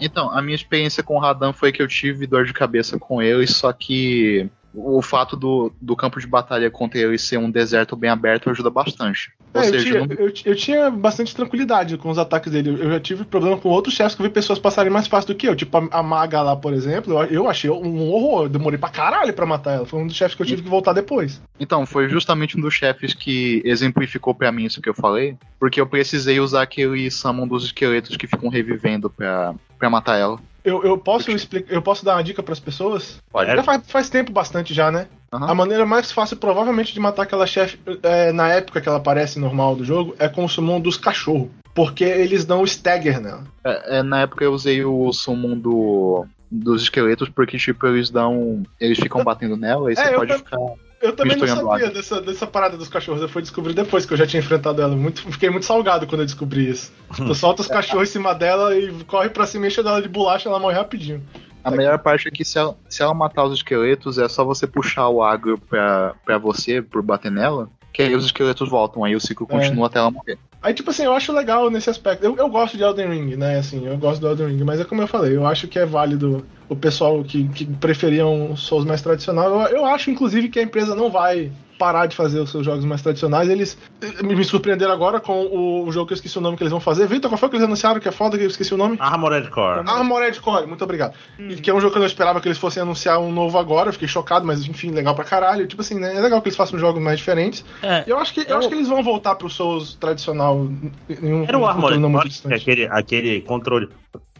Então, 0.00 0.28
a 0.36 0.42
minha 0.42 0.56
experiência 0.56 1.00
com 1.00 1.14
o 1.14 1.20
Radan 1.20 1.52
foi 1.52 1.70
que 1.70 1.80
eu 1.80 1.86
tive 1.86 2.26
dor 2.26 2.44
de 2.44 2.52
cabeça 2.52 2.98
com 2.98 3.22
ele, 3.22 3.46
só 3.46 3.72
que 3.72 4.50
o 4.74 5.02
fato 5.02 5.36
do, 5.36 5.72
do 5.80 5.94
campo 5.94 6.18
de 6.18 6.26
batalha 6.26 6.70
contra 6.70 6.98
ele 6.98 7.18
ser 7.18 7.36
um 7.38 7.50
deserto 7.50 7.94
bem 7.94 8.08
aberto 8.08 8.48
ajuda 8.50 8.70
bastante. 8.70 9.30
Ou 9.54 9.60
É, 9.60 9.66
eu, 9.66 9.70
seja, 9.70 9.84
tinha, 9.84 10.06
não- 10.06 10.16
eu, 10.16 10.32
eu 10.46 10.56
tinha 10.56 10.90
bastante 10.90 11.34
tranquilidade 11.36 11.98
com 11.98 12.08
os 12.08 12.16
ataques 12.18 12.50
dele. 12.50 12.70
Eu 12.80 12.90
já 12.92 13.00
tive 13.00 13.24
problema 13.24 13.58
com 13.58 13.68
outros 13.68 13.94
chefes 13.94 14.14
que 14.14 14.22
eu 14.22 14.26
vi 14.26 14.32
pessoas 14.32 14.58
passarem 14.58 14.90
mais 14.90 15.06
fácil 15.06 15.28
do 15.28 15.34
que 15.36 15.46
eu. 15.46 15.54
Tipo, 15.54 15.76
a, 15.76 15.98
a 15.98 16.02
maga 16.02 16.40
lá, 16.40 16.56
por 16.56 16.72
exemplo, 16.72 17.12
eu, 17.12 17.24
eu 17.26 17.48
achei 17.50 17.68
um 17.70 18.10
horror. 18.10 18.44
Eu 18.44 18.48
demorei 18.48 18.78
pra 18.78 18.88
caralho 18.88 19.32
pra 19.34 19.44
matar 19.44 19.72
ela. 19.72 19.86
Foi 19.86 20.00
um 20.00 20.06
dos 20.06 20.16
chefes 20.16 20.34
que 20.34 20.42
eu 20.42 20.46
tive 20.46 20.62
que 20.62 20.68
voltar 20.70 20.92
depois. 20.94 21.40
então, 21.60 21.84
foi 21.84 22.08
justamente 22.08 22.56
um 22.56 22.60
dos 22.60 22.72
chefes 22.72 23.12
que 23.12 23.60
exemplificou 23.64 24.34
pra 24.34 24.50
mim 24.50 24.64
isso 24.64 24.80
que 24.80 24.88
eu 24.88 24.94
falei, 24.94 25.36
porque 25.60 25.80
eu 25.80 25.86
precisei 25.86 26.40
usar 26.40 26.62
aquele 26.62 27.10
summon 27.10 27.46
dos 27.46 27.64
esqueletos 27.64 28.16
que 28.16 28.26
ficam 28.26 28.48
revivendo 28.48 29.10
pra, 29.10 29.54
pra 29.78 29.90
matar 29.90 30.16
ela. 30.18 30.38
Eu, 30.64 30.84
eu, 30.84 30.96
posso 30.96 31.30
explicar, 31.30 31.72
eu 31.72 31.82
posso 31.82 32.04
dar 32.04 32.14
uma 32.14 32.24
dica 32.24 32.42
pras 32.42 32.60
pessoas? 32.60 33.20
Pode. 33.30 33.50
Já 33.50 33.62
faz, 33.62 33.82
faz 33.86 34.08
tempo 34.08 34.32
bastante 34.32 34.72
já, 34.72 34.90
né? 34.90 35.08
Aham. 35.32 35.50
A 35.50 35.54
maneira 35.54 35.86
mais 35.86 36.12
fácil, 36.12 36.36
provavelmente, 36.36 36.92
de 36.92 37.00
matar 37.00 37.22
aquela 37.22 37.46
chefe 37.46 37.78
é, 38.02 38.32
na 38.32 38.48
época 38.48 38.80
que 38.80 38.88
ela 38.88 38.98
aparece 38.98 39.38
normal 39.38 39.74
do 39.74 39.84
jogo 39.84 40.14
é 40.18 40.28
com 40.28 40.44
o 40.44 40.48
summon 40.48 40.80
dos 40.80 40.96
cachorros. 40.96 41.48
Porque 41.74 42.04
eles 42.04 42.44
dão 42.44 42.64
stagger 42.64 43.20
nela. 43.20 43.44
É, 43.64 43.98
é, 43.98 44.02
na 44.02 44.20
época 44.20 44.44
eu 44.44 44.52
usei 44.52 44.84
o 44.84 45.10
summon 45.12 45.58
do, 45.58 46.26
dos 46.50 46.82
esqueletos 46.82 47.30
porque, 47.30 47.56
tipo, 47.56 47.86
eles 47.86 48.10
dão. 48.10 48.62
Eles 48.78 48.98
ficam 48.98 49.24
batendo 49.24 49.56
nela 49.56 49.90
e 49.90 49.94
É, 49.94 49.96
você 49.96 50.14
eu 50.14 50.18
pode 50.18 50.34
ficar. 50.34 50.58
Eu 51.02 51.12
também 51.16 51.36
não 51.36 51.46
sabia 51.46 51.90
dessa, 51.90 52.20
dessa 52.20 52.46
parada 52.46 52.76
dos 52.76 52.88
cachorros. 52.88 53.20
Eu 53.20 53.28
fui 53.28 53.42
descobrir 53.42 53.74
depois 53.74 54.06
que 54.06 54.12
eu 54.12 54.16
já 54.16 54.24
tinha 54.24 54.40
enfrentado 54.40 54.80
ela. 54.80 54.94
Muito, 54.94 55.20
fiquei 55.32 55.50
muito 55.50 55.66
salgado 55.66 56.06
quando 56.06 56.20
eu 56.20 56.26
descobri 56.26 56.70
isso. 56.70 56.92
Tu 57.14 57.34
solta 57.34 57.60
os 57.60 57.68
cachorros 57.68 58.08
em 58.08 58.12
cima 58.12 58.32
dela 58.32 58.76
e 58.76 58.92
corre 59.04 59.28
pra 59.28 59.44
cima 59.44 59.66
e 59.66 59.68
enche 59.68 59.82
dela 59.82 60.00
de 60.00 60.08
bolacha 60.08 60.48
ela 60.48 60.60
morre 60.60 60.76
rapidinho. 60.76 61.20
A 61.64 61.70
melhor 61.70 61.98
parte 61.98 62.28
é 62.28 62.30
que 62.30 62.44
se 62.44 62.58
ela, 62.58 62.76
se 62.88 63.02
ela 63.02 63.14
matar 63.14 63.44
os 63.44 63.54
esqueletos, 63.54 64.18
é 64.18 64.28
só 64.28 64.44
você 64.44 64.66
puxar 64.66 65.08
o 65.08 65.22
agro 65.22 65.58
pra, 65.58 66.14
pra 66.24 66.38
você, 66.38 66.80
por 66.82 67.02
bater 67.02 67.30
nela, 67.30 67.68
que 67.92 68.02
aí 68.02 68.14
os 68.14 68.24
esqueletos 68.24 68.68
voltam, 68.68 69.04
aí 69.04 69.14
o 69.14 69.20
ciclo 69.20 69.46
É. 69.50 69.52
continua 69.52 69.86
até 69.86 69.98
ela 69.98 70.10
morrer. 70.10 70.38
Aí, 70.62 70.72
tipo 70.72 70.90
assim, 70.90 71.04
eu 71.04 71.12
acho 71.12 71.32
legal 71.32 71.68
nesse 71.70 71.90
aspecto. 71.90 72.24
Eu, 72.24 72.36
eu 72.36 72.48
gosto 72.48 72.76
de 72.76 72.82
Elden 72.84 73.08
Ring, 73.08 73.36
né? 73.36 73.58
Assim, 73.58 73.86
eu 73.86 73.98
gosto 73.98 74.20
do 74.20 74.28
Elden 74.28 74.46
Ring, 74.48 74.62
mas 74.62 74.80
é 74.80 74.84
como 74.84 75.02
eu 75.02 75.08
falei, 75.08 75.36
eu 75.36 75.44
acho 75.46 75.66
que 75.66 75.78
é 75.78 75.84
válido 75.84 76.46
o 76.68 76.76
pessoal 76.76 77.22
que, 77.24 77.48
que 77.48 77.66
preferiam 77.66 78.56
Souls 78.56 78.84
mais 78.84 79.02
tradicional. 79.02 79.62
Eu, 79.62 79.78
eu 79.78 79.84
acho, 79.84 80.10
inclusive, 80.10 80.48
que 80.48 80.60
a 80.60 80.62
empresa 80.62 80.94
não 80.94 81.10
vai 81.10 81.50
parar 81.82 82.06
de 82.06 82.14
fazer 82.14 82.38
os 82.38 82.48
seus 82.48 82.64
jogos 82.64 82.84
mais 82.84 83.02
tradicionais. 83.02 83.48
Eles 83.48 83.76
eh, 84.00 84.22
me 84.22 84.44
surpreenderam 84.44 84.92
agora 84.92 85.18
com 85.18 85.46
o, 85.46 85.90
jogo 85.90 86.06
que 86.06 86.12
eu 86.12 86.14
esqueci 86.14 86.38
o 86.38 86.40
nome 86.40 86.56
que 86.56 86.62
eles 86.62 86.70
vão 86.70 86.78
fazer. 86.78 87.08
Vitor, 87.08 87.28
qual 87.28 87.36
foi 87.36 87.48
que 87.48 87.56
eles 87.56 87.66
anunciaram 87.66 87.98
que 87.98 88.06
é 88.08 88.12
foda 88.12 88.38
que 88.38 88.44
eu 88.44 88.48
esqueci 88.48 88.72
o 88.72 88.76
nome? 88.76 88.96
Armored 89.00 89.50
Core. 89.50 89.82
Armored 89.84 90.38
Core, 90.40 90.68
muito 90.68 90.84
obrigado. 90.84 91.14
E 91.40 91.56
Que 91.56 91.70
é 91.70 91.74
um 91.74 91.80
jogo 91.80 91.90
que 91.90 91.98
eu 91.98 92.02
não 92.02 92.06
esperava 92.06 92.40
que 92.40 92.46
eles 92.46 92.56
fossem 92.56 92.80
anunciar 92.80 93.18
um 93.18 93.32
novo 93.32 93.58
agora, 93.58 93.88
eu 93.88 93.92
fiquei 93.92 94.06
chocado, 94.06 94.46
mas 94.46 94.64
enfim, 94.64 94.92
legal 94.92 95.12
pra 95.16 95.24
caralho. 95.24 95.66
Tipo 95.66 95.82
assim, 95.82 95.98
né? 95.98 96.16
É 96.16 96.20
legal 96.20 96.40
que 96.40 96.48
eles 96.48 96.56
façam 96.56 96.78
jogos 96.78 97.02
mais 97.02 97.18
diferentes. 97.18 97.64
É, 97.82 98.04
eu 98.06 98.16
acho 98.16 98.32
que, 98.32 98.48
eu 98.48 98.58
acho 98.58 98.68
que 98.68 98.74
eles 98.74 98.86
vão 98.86 99.02
voltar 99.02 99.34
pro 99.34 99.50
Souls 99.50 99.96
tradicional 99.96 100.68
em 101.10 101.32
um 101.32 101.42
era 101.42 101.58
o 101.58 101.62
futuro 101.62 101.66
Armored 101.66 101.98
não 101.98 102.10
muito 102.10 102.22
Core, 102.22 102.28
distante. 102.28 102.54
aquele, 102.54 102.86
aquele 102.86 103.40
controle 103.40 103.88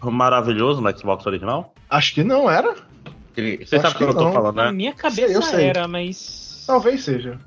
maravilhoso 0.01 0.81
no 0.81 0.97
Xbox 0.97 1.27
original. 1.27 1.75
Acho 1.91 2.15
que 2.15 2.23
não 2.23 2.49
era. 2.49 2.77
Você 3.35 3.81
sabe 3.81 3.89
o 3.89 3.99
que 3.99 4.05
que 4.05 4.05
eu 4.05 4.15
tô 4.15 4.25
não. 4.25 4.33
falando, 4.33 4.57
Na 4.57 4.67
né? 4.67 4.73
minha 4.73 4.93
cabeça 4.93 5.27
Sei, 5.27 5.37
eu 5.37 5.43
sei. 5.43 5.65
era, 5.65 5.89
mas. 5.89 6.52
Talvez 6.67 7.03
seja. 7.05 7.39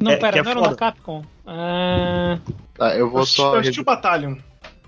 Não, 0.00 0.12
É, 0.12 0.16
pera, 0.16 0.38
é 0.38 0.42
não 0.42 0.50
era 0.50 0.60
foda. 0.60 0.70
da 0.72 0.76
Capcom. 0.76 1.24
Ah, 1.46 2.38
Tá, 2.74 2.96
eu 2.96 3.10
vou 3.10 3.20
Eu 3.20 3.26
só. 3.26 3.58
assisti 3.58 3.80
o 3.80 3.84
Battalion. 3.84 4.36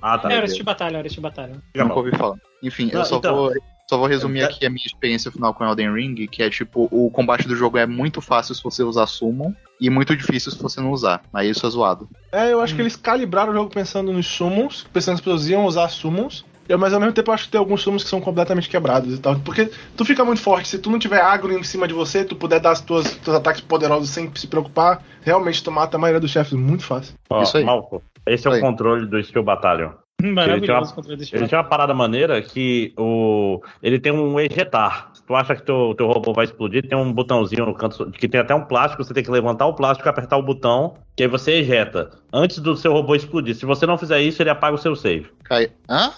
Ah, 0.01 0.19
tá. 0.19 0.33
É, 0.33 0.43
de 0.43 0.63
Batalha, 0.63 0.99
Orestes 0.99 1.15
de 1.17 1.21
Batalha. 1.21 1.55
Fica 1.73 1.85
Nunca 1.85 1.97
ouvi 1.97 2.11
falar. 2.17 2.37
Enfim, 2.63 2.91
eu 2.93 2.99
Não, 2.99 3.05
só 3.05 3.17
então- 3.19 3.35
vou. 3.37 3.53
Só 3.87 3.99
vou 3.99 4.07
resumir 4.07 4.41
É- 4.41 4.45
aqui 4.45 4.65
a 4.65 4.71
minha 4.71 4.85
experiência 4.87 5.31
final 5.31 5.53
com 5.53 5.63
Elden 5.63 5.93
Ring, 5.93 6.15
que 6.27 6.43
é 6.43 6.49
tipo, 6.49 6.89
o 6.91 7.11
combate 7.11 7.47
do 7.47 7.55
jogo 7.55 7.77
é 7.77 7.85
muito 7.87 8.23
fácil 8.23 8.55
se 8.55 8.65
você 8.65 8.83
usar 8.83 9.07
Summon 9.07 9.53
e 9.79 9.91
muito 9.91 10.17
difícil 10.17 10.51
se 10.51 10.59
você 10.63 10.81
não 10.81 10.91
usar. 10.91 11.23
Aí 11.35 11.51
isso 11.51 11.67
é 11.67 11.71
zoado. 11.71 12.09
É, 12.33 12.51
eu 12.51 12.63
acho 12.63 12.75
que 12.75 12.81
eles 12.81 12.97
calibraram 12.97 13.53
o 13.53 13.55
jogo 13.55 13.69
pensando 13.69 14.11
nos 14.11 14.27
summons, 14.27 14.87
pensando 14.91 15.17
que 15.17 15.21
as 15.21 15.25
pessoas 15.25 15.49
iam 15.51 15.67
usar 15.67 15.89
summons. 15.91 16.47
Eu, 16.69 16.79
mas 16.79 16.93
ao 16.93 17.01
mesmo 17.01 17.13
tempo 17.13 17.31
eu 17.31 17.35
acho 17.35 17.45
que 17.45 17.51
tem 17.51 17.59
alguns 17.59 17.83
summons 17.83 18.03
que 18.03 18.09
são 18.09 18.21
completamente 18.21 18.69
quebrados 18.69 19.15
e 19.15 19.21
tal. 19.21 19.37
Porque 19.41 19.71
tu 19.97 20.05
fica 20.05 20.25
muito 20.25 20.41
forte. 20.41 20.69
Se 20.69 20.79
tu 20.79 20.91
não 20.91 20.99
tiver 20.99 21.21
agro 21.21 21.53
em 21.53 21.63
cima 21.63 21.87
de 21.87 21.95
você, 21.95 22.25
tu 22.25 22.37
puder 22.37 22.61
dar 22.61 22.73
os 22.73 22.81
tuas, 22.81 23.17
teus 23.17 23.37
ataques 23.37 23.61
poderosos 23.61 24.11
sem 24.11 24.31
se 24.35 24.47
preocupar, 24.47 25.03
realmente 25.23 25.63
tu 25.63 25.71
mata 25.71 25.97
a 25.97 26.01
maioria 26.01 26.21
dos 26.21 26.31
chefes 26.31 26.53
muito 26.53 26.85
fácil. 26.85 27.15
Ó, 27.29 27.43
Isso 27.43 27.57
aí. 27.57 27.65
Malco, 27.65 28.03
esse 28.27 28.47
é 28.47 28.51
o 28.51 28.61
controle 28.61 29.07
do 29.07 29.19
Skill 29.19 29.43
Battalion. 29.43 29.91
Maravilhoso 30.23 30.95
contra 30.95 31.15
esse 31.15 31.35
Ele 31.35 31.49
tem 31.49 31.59
uma 31.59 31.65
parada 31.65 31.93
maneira 31.93 32.41
que 32.41 32.93
o 32.97 33.61
ele 33.83 33.99
tem 33.99 34.13
um 34.13 34.39
ejetar. 34.41 35.13
Tu 35.27 35.35
acha 35.35 35.57
que 35.57 35.63
teu, 35.63 35.95
teu 35.97 36.07
robô 36.07 36.35
vai 36.35 36.45
explodir, 36.45 36.87
tem 36.87 36.99
um 36.99 37.11
botãozinho 37.11 37.65
no 37.65 37.75
canto 37.75 38.11
que 38.11 38.29
tem 38.29 38.41
até 38.41 38.55
um 38.55 38.65
plástico, 38.65 39.03
você 39.03 39.15
tem 39.15 39.25
que 39.25 39.31
levantar 39.31 39.67
o 39.67 39.75
plástico 39.75 40.07
e 40.07 40.11
apertar 40.11 40.37
o 40.37 40.43
botão, 40.43 40.97
que 41.17 41.23
aí 41.23 41.29
você 41.29 41.53
ejeta. 41.53 42.11
Antes 42.31 42.59
do 42.59 42.77
seu 42.77 42.93
robô 42.93 43.15
explodir. 43.15 43.55
Se 43.55 43.65
você 43.65 43.87
não 43.87 43.97
fizer 43.97 44.21
isso, 44.21 44.43
ele 44.43 44.51
apaga 44.51 44.75
o 44.75 44.79
seu 44.79 44.95
save. 44.95 45.31
Cai. 45.45 45.71
Hã? 45.89 46.13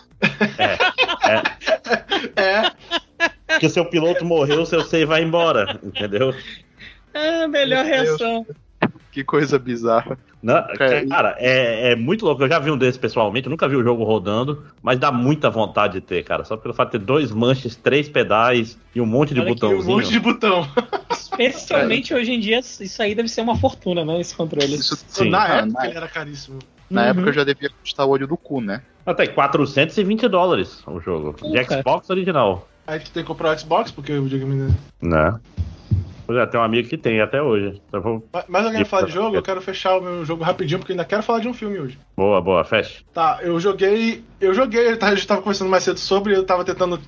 É, 2.36 2.70
Porque 3.46 3.66
o 3.66 3.70
seu 3.70 3.84
piloto 3.84 4.24
morreu, 4.24 4.62
o 4.62 4.66
seu 4.66 4.82
save 4.82 5.04
vai 5.04 5.22
embora, 5.22 5.78
entendeu? 5.82 6.34
Ah, 7.14 7.46
melhor 7.46 7.84
Meu 7.84 8.16
Deus. 8.16 8.46
Que 9.16 9.24
coisa 9.24 9.58
bizarra. 9.58 10.18
Não, 10.42 10.58
É. 10.78 11.06
cara, 11.06 11.34
é, 11.38 11.92
é 11.92 11.96
muito 11.96 12.22
louco. 12.26 12.42
Eu 12.42 12.48
já 12.50 12.58
vi 12.58 12.70
um 12.70 12.76
desses 12.76 12.98
pessoalmente, 12.98 13.48
nunca 13.48 13.66
vi 13.66 13.74
o 13.74 13.82
jogo 13.82 14.04
rodando, 14.04 14.62
mas 14.82 14.98
dá 14.98 15.10
muita 15.10 15.48
vontade 15.48 15.94
de 15.94 16.00
ter, 16.02 16.22
cara. 16.22 16.44
Só 16.44 16.54
pelo 16.54 16.74
fato 16.74 16.92
de 16.92 16.98
ter 16.98 17.04
dois 17.06 17.30
manches, 17.32 17.74
três 17.74 18.10
pedais 18.10 18.78
e 18.94 19.00
um 19.00 19.06
monte 19.06 19.32
de 19.32 19.40
Olha 19.40 19.46
tem 19.46 19.54
um 19.54 19.72
botãozinho. 19.72 19.96
monte 19.96 20.10
de 20.10 20.20
botão. 20.20 20.68
Especialmente 21.10 22.12
hoje 22.12 22.30
em 22.30 22.38
dia, 22.40 22.58
isso 22.58 23.02
aí 23.02 23.14
deve 23.14 23.28
ser 23.28 23.40
uma 23.40 23.56
fortuna, 23.56 24.04
né? 24.04 24.20
Esse 24.20 24.36
controle. 24.36 24.74
Isso, 24.74 25.02
Sim. 25.08 25.30
Na 25.30 25.44
Ah, 25.44 25.56
época 25.60 25.72
na- 25.80 25.86
ele 25.88 25.96
era 25.96 26.08
caríssimo. 26.08 26.58
na 26.90 27.04
Uhum. 27.04 27.08
época 27.08 27.32
já 27.32 27.42
devia 27.42 27.70
custar 27.80 28.04
o 28.06 28.10
olho 28.10 28.26
do 28.26 28.36
cu, 28.36 28.60
né? 28.60 28.82
Até 29.06 29.26
420 29.26 30.28
dólares 30.28 30.82
o 30.86 31.00
jogo. 31.00 31.32
De 31.42 31.58
Puta. 31.64 31.78
Xbox 31.78 32.10
original. 32.10 32.68
Aí 32.86 33.00
tu 33.00 33.10
tem 33.12 33.22
que 33.22 33.26
comprar 33.26 33.56
o 33.56 33.58
Xbox, 33.58 33.90
porque 33.90 34.12
o 34.12 34.24
videogame. 34.24 34.74
Né? 35.00 35.40
Pois 36.26 36.38
é, 36.38 36.46
tem 36.46 36.58
um 36.58 36.62
amigo 36.62 36.88
que 36.88 36.96
tem 36.98 37.20
até 37.20 37.40
hoje. 37.40 37.80
Então, 37.88 38.00
vou... 38.00 38.28
Mas- 38.32 38.44
Mas 38.48 38.66
alguém 38.66 38.84
falar 38.84 39.06
de 39.06 39.12
jogo, 39.12 39.36
eu 39.36 39.42
quero 39.42 39.60
fechar 39.60 39.96
o 39.96 40.02
meu 40.02 40.24
jogo 40.24 40.42
rapidinho, 40.42 40.78
porque 40.80 40.92
eu 40.92 40.94
ainda 40.94 41.04
quero 41.04 41.22
falar 41.22 41.38
de 41.38 41.48
um 41.48 41.54
filme 41.54 41.78
hoje. 41.78 41.98
Boa, 42.16 42.40
boa, 42.40 42.64
fecha. 42.64 43.02
Tá, 43.14 43.38
eu 43.42 43.58
joguei. 43.60 44.24
Eu 44.40 44.52
joguei, 44.52 44.88
a 45.00 45.14
gente 45.14 45.26
tava 45.26 45.40
conversando 45.42 45.70
mais 45.70 45.84
cedo 45.84 45.98
sobre, 46.00 46.34
eu 46.34 46.44
tava 46.44 46.64
tentando 46.64 46.98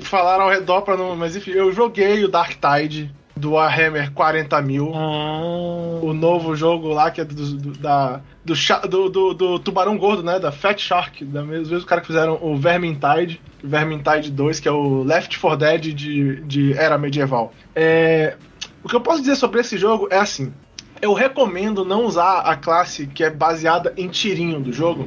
falar 0.00 0.40
ao 0.40 0.48
redor 0.48 0.82
pra 0.82 0.96
não. 0.96 1.16
Mas 1.16 1.34
enfim, 1.36 1.50
eu 1.50 1.72
joguei 1.72 2.24
o 2.24 2.28
Dark 2.28 2.52
Tide 2.52 3.10
do 3.36 3.52
Warhammer 3.52 4.12
40 4.12 4.60
mil. 4.62 4.92
Ah, 4.94 5.40
O 6.02 6.12
novo 6.12 6.54
jogo 6.56 6.88
lá 6.88 7.10
que 7.10 7.20
é 7.20 7.24
do, 7.24 7.34
do- 7.34 7.78
da, 7.78 8.20
do, 8.44 8.54
do, 8.88 9.08
do- 9.08 9.34
do 9.34 9.58
Tubarão 9.58 9.96
Gordo, 9.98 10.22
né? 10.22 10.38
Da 10.38 10.50
Fat 10.52 10.78
Shark, 10.80 11.24
da 11.24 11.42
mesmo, 11.42 11.72
mesmo 11.72 11.86
cara 11.86 12.00
que 12.00 12.06
fizeram 12.06 12.38
o 12.40 12.56
Vermintide, 12.56 13.40
Vermintide 13.62 14.30
2, 14.30 14.58
que 14.60 14.68
é 14.68 14.72
o 14.72 15.02
Left 15.04 15.38
4 15.38 15.56
Dead 15.58 15.80
de, 15.94 16.40
de 16.42 16.72
era 16.74 16.96
medieval. 16.98 17.52
É, 17.76 18.36
o 18.82 18.88
que 18.88 18.94
eu 18.94 19.00
posso 19.00 19.20
dizer 19.20 19.36
sobre 19.36 19.60
esse 19.60 19.76
jogo 19.76 20.08
é 20.10 20.18
assim. 20.18 20.52
Eu 21.00 21.12
recomendo 21.12 21.84
não 21.84 22.04
usar 22.04 22.40
a 22.40 22.56
classe 22.56 23.06
que 23.06 23.22
é 23.22 23.30
baseada 23.30 23.92
em 23.96 24.08
tirinho 24.08 24.60
do 24.60 24.72
jogo. 24.72 25.06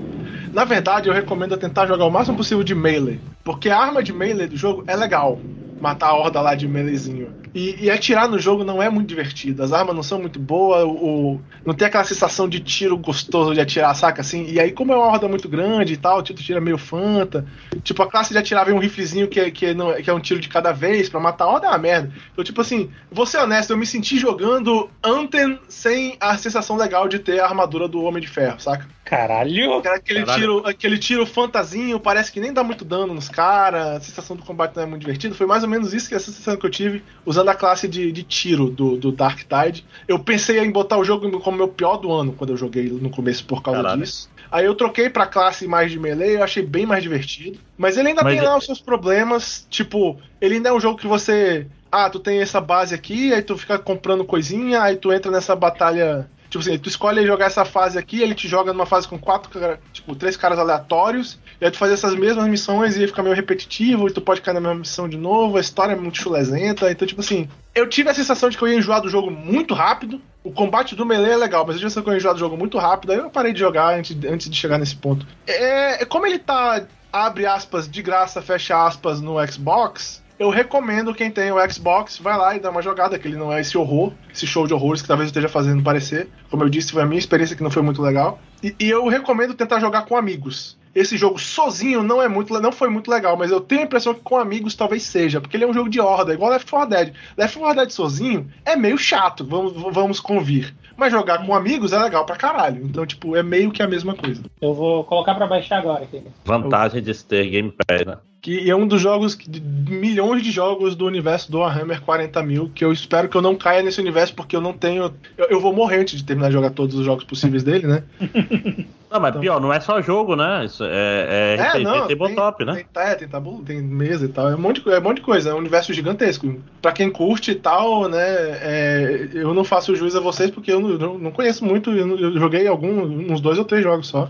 Na 0.54 0.64
verdade, 0.64 1.10
eu 1.10 1.14
recomendo 1.14 1.58
tentar 1.58 1.86
jogar 1.86 2.06
o 2.06 2.12
máximo 2.12 2.38
possível 2.38 2.64
de 2.64 2.74
melee. 2.74 3.20
Porque 3.44 3.70
a 3.70 3.78
arma 3.78 4.02
de 4.02 4.14
melee 4.14 4.48
do 4.48 4.56
jogo 4.56 4.84
é 4.88 4.96
legal. 4.96 5.40
Matar 5.82 6.08
a 6.10 6.14
horda 6.14 6.40
lá 6.40 6.56
de 6.56 6.68
meleezinho. 6.68 7.41
E, 7.54 7.86
e 7.86 7.90
atirar 7.92 8.30
no 8.30 8.40
jogo 8.40 8.64
não 8.64 8.82
é 8.82 8.90
muito 8.90 9.10
divertido. 9.10 9.62
As 9.62 9.74
armas 9.74 9.94
não 9.94 10.04
são 10.04 10.20
muito 10.20 10.40
boas. 10.40 10.84
O, 10.86 10.90
o- 11.36 11.42
não 11.66 11.74
tem 11.74 11.86
aquela 11.88 12.04
sensação 12.06 12.48
de 12.48 12.60
tiro 12.62 12.98
gostoso 12.98 13.54
de 13.54 13.60
atirar, 13.60 13.94
saca? 13.94 14.22
Assim, 14.22 14.46
e 14.50 14.58
aí, 14.60 14.72
como 14.72 14.94
é 14.94 14.96
uma 14.96 15.06
horda 15.08 15.28
muito 15.28 15.50
grande 15.50 15.94
e 15.94 15.98
tal, 15.98 16.24
tipo, 16.24 16.40
tu 16.40 16.46
tira 16.46 16.62
meio 16.62 16.78
fanta. 16.78 17.46
Tipo, 17.84 18.04
a 18.04 18.10
classe 18.10 18.32
de 18.32 18.38
atirar 18.38 18.66
vem 18.66 18.74
um 18.74 18.80
riflezinho 18.80 19.28
que, 19.28 19.40
é- 19.40 19.52
que, 19.52 19.66
é- 19.68 19.74
não, 19.74 19.94
que 19.94 20.10
é 20.10 20.14
um 20.14 20.20
tiro 20.20 20.40
de 20.40 20.48
cada 20.48 20.72
vez 20.72 21.10
pra 21.10 21.20
matar 21.20 21.44
a 21.46 21.48
horda 21.50 21.68
é 21.68 21.70
uma 21.72 21.78
merda. 21.78 22.12
Então, 22.32 22.44
tipo 22.44 22.62
assim, 22.62 22.90
vou 23.12 23.26
ser 23.26 23.40
honesto, 23.40 23.72
eu 23.72 23.78
me 23.78 23.86
senti 23.86 24.18
jogando 24.18 24.90
Anthem 25.04 25.60
sem 25.68 26.16
a 26.22 26.38
sensação 26.38 26.78
legal 26.78 27.08
de 27.10 27.20
ter 27.20 27.42
a 27.42 27.46
armadura 27.48 27.88
do 27.88 28.02
Homem 28.04 28.22
de 28.22 28.28
Ferro, 28.30 28.60
saca? 28.62 28.88
Caralho! 29.12 29.74
Aquele 29.80 30.22
Caralho. 30.22 30.40
tiro, 30.42 30.68
aquele 30.68 30.98
tiro 30.98 31.26
fantasinho, 31.26 32.00
parece 32.00 32.32
que 32.32 32.40
nem 32.40 32.54
dá 32.54 32.64
muito 32.64 32.86
dano 32.86 33.14
nos 33.14 33.28
caras, 33.28 33.98
a 33.98 34.00
sensação 34.00 34.38
do 34.38 34.44
combate 34.44 34.74
não 34.78 34.84
é 34.84 34.86
muito 34.86 35.02
divertida. 35.02 35.36
Foi 35.36 35.46
mais 35.46 35.64
ou 35.64 35.70
menos 35.70 35.94
isso 35.94 36.08
que 36.08 36.16
essa 36.16 36.32
sensação 36.32 36.56
que 36.56 36.66
eu 36.66 36.70
tive 36.70 37.04
usando 37.26 37.50
a 37.50 37.56
classe 37.56 37.90
de, 37.90 38.10
de 38.12 38.24
tiro 38.24 38.70
do, 38.70 38.96
do 38.96 39.12
Dark 39.12 39.40
Tide. 39.40 39.86
Eu 40.08 40.18
pensei 40.20 40.60
em 40.60 40.72
botar 40.72 40.98
o 40.98 41.04
jogo 41.04 41.30
como 41.42 41.58
meu 41.58 41.68
pior 41.68 41.98
do 41.98 42.10
ano 42.12 42.32
quando 42.32 42.52
eu 42.52 42.58
joguei 42.58 42.90
no 42.90 43.10
começo 43.10 43.44
por 43.46 43.62
causa 43.62 43.82
Caralho. 43.82 44.02
disso. 44.02 44.30
Aí 44.50 44.66
eu 44.66 44.76
troquei 44.76 45.10
pra 45.10 45.26
classe 45.28 45.68
mais 45.68 45.92
de 45.92 46.00
melee, 46.00 46.36
eu 46.36 46.44
achei 46.44 46.64
bem 46.64 46.86
mais 46.86 47.04
divertido. 47.04 47.60
Mas 47.78 47.98
ele 47.98 48.10
ainda 48.10 48.24
Mas 48.24 48.34
tem 48.36 48.42
é- 48.46 48.48
lá 48.48 48.58
os 48.58 48.66
seus 48.66 48.80
problemas, 48.80 49.68
tipo, 49.70 50.18
ele 50.40 50.56
ainda 50.56 50.70
é 50.70 50.74
um 50.74 50.80
jogo 50.80 50.98
que 50.98 51.08
você. 51.08 51.68
Ah, 51.92 52.10
tu 52.10 52.20
tem 52.20 52.40
essa 52.40 52.62
base 52.62 52.96
aqui, 52.96 53.34
aí 53.34 53.42
tu 53.42 53.58
fica 53.58 53.78
comprando 53.78 54.24
coisinha, 54.24 54.82
aí 54.82 54.96
tu 54.96 55.12
entra 55.12 55.30
nessa 55.30 55.54
batalha. 55.54 56.30
Tipo 56.52 56.60
assim, 56.60 56.78
tu 56.78 56.90
escolhe 56.90 57.26
jogar 57.26 57.46
essa 57.46 57.64
fase 57.64 57.98
aqui, 57.98 58.22
ele 58.22 58.36
te 58.36 58.46
joga 58.46 58.74
numa 58.74 58.86
fase 58.86 59.08
com 59.08 59.18
quatro, 59.18 59.50
tipo, 59.94 60.14
três 60.14 60.36
caras 60.36 60.60
aleatórios, 60.60 61.40
e 61.62 61.64
aí 61.64 61.72
tu 61.72 61.78
faz 61.78 61.94
essas 61.94 62.14
mesmas 62.14 62.46
missões 62.50 62.98
e 62.98 63.08
fica 63.08 63.24
meio 63.24 63.34
repetitivo, 63.34 64.10
e 64.10 64.12
tu 64.12 64.20
pode 64.20 64.42
cair 64.42 64.56
na 64.56 64.60
mesma 64.60 64.76
missão 64.76 65.08
de 65.08 65.16
novo, 65.16 65.56
a 65.56 65.62
história 65.62 65.94
é 65.94 65.96
muito 65.96 66.22
chulezenta, 66.22 66.92
então, 66.92 67.08
tipo 67.08 67.22
assim, 67.22 67.48
eu 67.74 67.88
tive 67.88 68.10
a 68.10 68.14
sensação 68.14 68.50
de 68.50 68.58
que 68.58 68.64
eu 68.66 68.68
ia 68.68 68.78
enjoar 68.78 69.02
do 69.02 69.08
jogo 69.08 69.32
muito 69.32 69.74
rápido. 69.74 70.22
O 70.44 70.52
combate 70.52 70.94
do 70.94 71.06
melee 71.06 71.32
é 71.32 71.38
legal, 71.38 71.66
mas 71.66 71.76
eu 71.76 71.80
tive 71.80 71.88
a 71.88 71.90
sensação 71.90 72.04
que 72.04 72.10
eu 72.10 72.14
ia 72.14 72.18
enjoar 72.18 72.34
do 72.34 72.40
jogo 72.40 72.58
muito 72.58 72.78
rápido, 72.78 73.14
aí 73.14 73.20
eu 73.20 73.30
parei 73.30 73.54
de 73.54 73.60
jogar 73.60 73.98
antes, 73.98 74.18
antes 74.26 74.50
de 74.50 74.58
chegar 74.58 74.78
nesse 74.78 74.98
ponto. 74.98 75.26
É, 75.48 76.04
é 76.04 76.06
como 76.06 76.26
ele 76.26 76.38
tá, 76.38 76.84
abre 77.14 77.46
aspas, 77.46 77.90
de 77.90 78.02
graça, 78.02 78.42
fecha 78.42 78.86
aspas, 78.86 79.22
no 79.22 79.36
Xbox, 79.48 80.21
eu 80.42 80.50
recomendo 80.50 81.14
quem 81.14 81.30
tem 81.30 81.52
o 81.52 81.72
Xbox, 81.72 82.18
vai 82.18 82.36
lá 82.36 82.56
e 82.56 82.60
dá 82.60 82.72
uma 82.72 82.82
jogada, 82.82 83.20
que 83.20 83.28
ele 83.28 83.38
não 83.38 83.54
é 83.54 83.62
esse 83.62 83.78
horror, 83.78 84.12
esse 84.34 84.48
show 84.48 84.66
de 84.66 84.74
horrores 84.74 85.00
que 85.00 85.08
talvez 85.08 85.28
eu 85.28 85.30
esteja 85.30 85.48
fazendo 85.48 85.84
parecer. 85.84 86.30
Como 86.50 86.64
eu 86.64 86.70
disse, 86.70 86.92
foi 86.92 87.04
a 87.04 87.06
minha 87.06 87.20
experiência 87.20 87.56
que 87.56 87.62
não 87.62 87.70
foi 87.70 87.84
muito 87.84 88.02
legal. 88.02 88.40
E, 88.64 88.76
e 88.80 88.90
eu 88.90 89.08
recomendo 89.08 89.54
tentar 89.54 89.80
jogar 89.80 90.02
com 90.06 90.18
amigos. 90.18 90.80
Esse 90.96 91.16
jogo 91.16 91.38
sozinho 91.38 92.02
não 92.02 92.20
é 92.20 92.28
muito, 92.28 92.60
não 92.60 92.72
foi 92.72 92.90
muito 92.90 93.12
legal, 93.12 93.38
mas 93.38 93.52
eu 93.52 93.62
tenho 93.62 93.82
a 93.82 93.84
impressão 93.84 94.16
que 94.16 94.22
com 94.22 94.36
amigos 94.36 94.74
talvez 94.74 95.04
seja, 95.04 95.40
porque 95.40 95.56
ele 95.56 95.64
é 95.64 95.68
um 95.68 95.74
jogo 95.74 95.90
de 95.90 96.02
horda, 96.02 96.34
igual 96.34 96.50
Left 96.50 96.70
4 96.70 96.90
Dead. 96.90 97.14
Left 97.38 97.60
4 97.60 97.76
Dead 97.76 97.90
sozinho 97.92 98.50
é 98.66 98.76
meio 98.76 98.98
chato, 98.98 99.46
vamos, 99.46 99.74
vamos 99.94 100.20
convir. 100.20 100.74
Mas 100.98 101.12
jogar 101.12 101.46
com 101.46 101.54
amigos 101.54 101.94
é 101.94 102.00
legal 102.00 102.26
pra 102.26 102.36
caralho. 102.36 102.84
Então, 102.84 103.06
tipo, 103.06 103.36
é 103.36 103.44
meio 103.44 103.72
que 103.72 103.84
a 103.84 103.88
mesma 103.88 104.16
coisa. 104.16 104.42
Eu 104.60 104.74
vou 104.74 105.04
colocar 105.04 105.36
pra 105.36 105.46
baixar 105.46 105.78
agora 105.78 106.04
aqui. 106.04 106.24
Vantagem 106.44 107.02
de 107.02 107.24
ter 107.24 107.48
Game 107.48 107.72
Pass, 107.72 108.06
né? 108.08 108.18
Que 108.42 108.68
é 108.70 108.76
um 108.76 108.88
dos 108.88 109.00
jogos, 109.00 109.36
que- 109.36 109.48
de 109.48 109.62
milhões 109.62 110.42
de 110.42 110.50
jogos 110.52 110.96
do 110.96 111.06
universo 111.06 111.52
do 111.52 111.60
Warhammer 111.60 112.02
40 112.02 112.42
mil, 112.42 112.72
que 112.74 112.84
eu 112.84 112.92
espero 112.92 113.30
que 113.30 113.38
eu 113.38 113.42
não 113.42 113.56
caia 113.56 113.84
nesse 113.84 114.02
universo, 114.02 114.34
porque 114.34 114.56
eu 114.56 114.62
não 114.62 114.74
tenho. 114.74 115.14
Eu, 115.38 115.46
eu 115.52 115.62
vou 115.62 115.72
morrer 115.74 116.00
antes 116.00 116.18
de 116.18 116.24
terminar 116.24 116.48
de 116.48 116.54
jogar 116.54 116.72
todos 116.72 116.96
os 116.96 117.06
jogos 117.06 117.24
possíveis 117.24 117.62
dele, 117.64 117.86
né? 117.88 118.04
Não, 119.12 119.20
mas 119.20 119.36
pior, 119.36 119.60
não 119.60 119.74
é 119.74 119.80
só 119.82 120.02
jogo, 120.02 120.38
né? 120.38 120.64
Isso 120.64 120.86
é, 120.86 121.58
é, 121.60 121.62
RPG 121.62 121.84
tabletop, 122.08 122.64
né? 122.64 122.86
Tem, 122.94 123.04
é, 123.04 123.16
tem 123.16 123.28
tabu, 123.28 123.62
tem 123.62 123.82
mesa 123.82 124.24
e 124.24 124.30
tal. 124.30 124.50
É 124.50 124.56
um, 124.56 124.58
monte 124.58 124.82
é 124.90 125.00
um 125.00 125.02
monte 125.02 125.18
de 125.18 125.24
coisa, 125.24 125.50
é 125.50 125.54
um 125.54 125.58
universo 125.58 125.92
gigantesco. 125.94 126.56
Pra 126.82 126.94
quem 126.94 127.10
curte 127.12 127.52
e 127.52 127.56
tal, 127.56 128.08
né? 128.08 128.18
é, 128.22 129.30
eu 129.34 129.54
não 129.54 129.66
faço 129.66 129.94
juiz 129.98 130.16
a 130.16 130.22
vocês 130.22 130.50
porque 130.50 130.72
eu 130.72 130.80
não, 130.80 130.90
não- 130.98 131.18
não 131.18 131.32
conheço 131.32 131.66
muito. 131.66 131.92
Eu, 131.92 132.08
não- 132.08 132.16
eu 132.18 132.40
joguei 132.40 132.66
algum, 132.68 133.02
uns 133.34 133.42
dois 133.42 133.58
ou 133.60 133.66
três 133.66 133.84
jogos 133.84 134.08
só. 134.08 134.30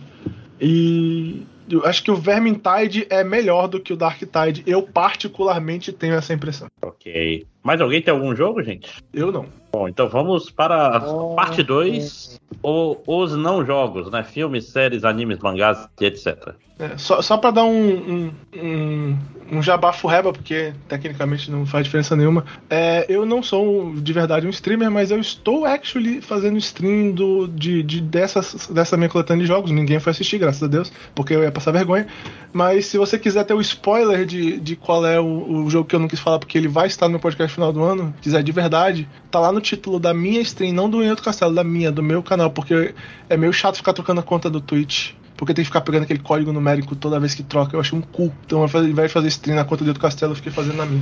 E 0.60 1.44
eu 1.72 1.86
acho 1.86 2.04
que 2.04 2.12
o 2.12 2.16
Vermintide 2.16 3.08
é 3.10 3.24
melhor 3.24 3.68
do 3.68 3.80
que 3.80 3.94
o 3.94 3.98
Dark 3.98 4.20
Tide. 4.20 4.64
Eu, 4.66 4.84
particularmente, 4.84 5.92
tenho 5.92 6.16
essa 6.16 6.34
impressão. 6.34 6.68
Ok. 6.82 7.46
Mais 7.64 7.80
alguém 7.80 8.02
tem 8.02 8.14
algum 8.14 8.36
jogo, 8.36 8.64
gente? 8.64 8.92
Eu 9.14 9.32
não. 9.32 9.46
Bom, 9.72 9.88
então 9.88 10.10
vamos 10.10 10.50
para 10.50 10.98
a 10.98 11.12
Oh, 11.12 11.36
parte 11.36 11.64
2, 11.64 12.41
os 12.64 13.36
não 13.36 13.66
jogos, 13.66 14.12
né? 14.12 14.24
Filmes, 14.24 14.66
séries, 14.70 15.04
animes, 15.04 15.40
mangás 15.40 15.88
etc. 16.00 16.56
É, 16.82 16.98
só, 16.98 17.22
só 17.22 17.38
pra 17.38 17.52
dar 17.52 17.64
um, 17.64 17.92
um, 17.92 18.32
um, 18.56 19.18
um 19.52 19.62
jabá 19.62 19.94
furreba, 19.94 20.34
porque 20.34 20.74
tecnicamente 20.88 21.52
não 21.52 21.64
faz 21.64 21.86
diferença 21.86 22.16
nenhuma. 22.16 22.44
É, 22.68 23.06
eu 23.08 23.24
não 23.24 23.44
sou 23.44 23.94
de 23.94 24.12
verdade 24.12 24.48
um 24.48 24.50
streamer, 24.50 24.90
mas 24.90 25.12
eu 25.12 25.20
estou 25.20 25.64
actually 25.64 26.22
fazendo 26.22 26.58
stream 26.58 27.12
do, 27.12 27.48
de, 27.48 27.84
de 27.84 28.02
dessas, 28.02 28.68
dessa 28.68 28.98
minha 28.98 29.10
coletânea 29.10 29.44
de 29.44 29.48
jogos. 29.48 29.70
Ninguém 29.70 30.00
foi 30.00 30.10
assistir, 30.10 30.40
graças 30.40 30.64
a 30.64 30.68
Deus, 30.68 30.92
porque 31.14 31.36
eu 31.36 31.44
ia 31.44 31.52
passar 31.52 31.72
vergonha. 31.72 32.08
Mas 32.52 32.88
se 32.88 32.98
você 32.98 33.20
quiser 33.20 33.44
ter 33.44 33.54
o 33.54 33.62
spoiler 33.62 34.26
de, 34.26 34.60
de 34.60 34.76
qual 34.76 35.06
é 35.06 35.20
o, 35.20 35.66
o 35.66 35.70
jogo 35.70 35.88
que 35.88 35.96
eu 35.96 36.00
não 36.00 36.08
quis 36.08 36.20
falar, 36.20 36.40
porque 36.40 36.58
ele 36.58 36.68
vai 36.68 36.88
estar 36.88 37.06
no 37.06 37.12
meu 37.12 37.20
podcast 37.20 37.54
final 37.54 37.72
do 37.72 37.84
ano, 37.84 38.12
quiser 38.22 38.42
de 38.42 38.52
verdade, 38.52 39.08
tá 39.30 39.40
lá 39.40 39.52
no 39.52 39.62
título 39.62 40.00
da 40.00 40.16
minha 40.16 40.42
stream, 40.42 40.74
não 40.74 40.90
do 40.90 41.06
Outro 41.08 41.24
Castelo, 41.24 41.54
da 41.54 41.64
minha, 41.64 41.92
do 41.92 42.02
meu 42.02 42.24
canal, 42.24 42.41
porque 42.50 42.96
é 43.30 43.38
meio 43.38 43.54
chato 43.54 43.76
ficar 43.76 43.94
trocando 43.94 44.20
a 44.20 44.24
conta 44.24 44.50
do 44.50 44.62
Twitch 44.62 45.14
porque 45.42 45.56
tem 45.56 45.64
que 45.64 45.70
ficar 45.70 45.82
pegando 45.82 46.04
aquele 46.04 46.20
código 46.20 46.54
numérico 46.54 46.96
toda 46.96 47.20
vez 47.20 47.34
que 47.34 47.42
troca. 47.42 47.76
Eu 47.76 47.80
achei 47.80 47.98
um 47.98 48.02
cu. 48.04 48.32
Então, 48.46 48.60
ao 48.60 48.68
invés 48.68 49.08
de 49.08 49.14
fazer 49.14 49.28
stream 49.30 49.56
na 49.56 49.66
conta 49.66 49.84
do 49.84 49.88
outro 49.88 50.00
castelo, 50.00 50.34
eu 50.34 50.36
fiquei 50.36 50.52
fazendo 50.52 50.78
na 50.78 50.86
minha. 50.86 51.02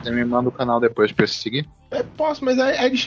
Você 0.00 0.12
me 0.12 0.24
manda 0.24 0.48
o 0.48 0.52
canal 0.52 0.78
depois 0.78 1.10
pra 1.10 1.24
eu 1.24 1.28
seguir? 1.28 1.68
É, 1.90 2.04
posso, 2.04 2.44
mas 2.44 2.56
é, 2.56 2.86
é 2.86 2.88
de 2.88 2.96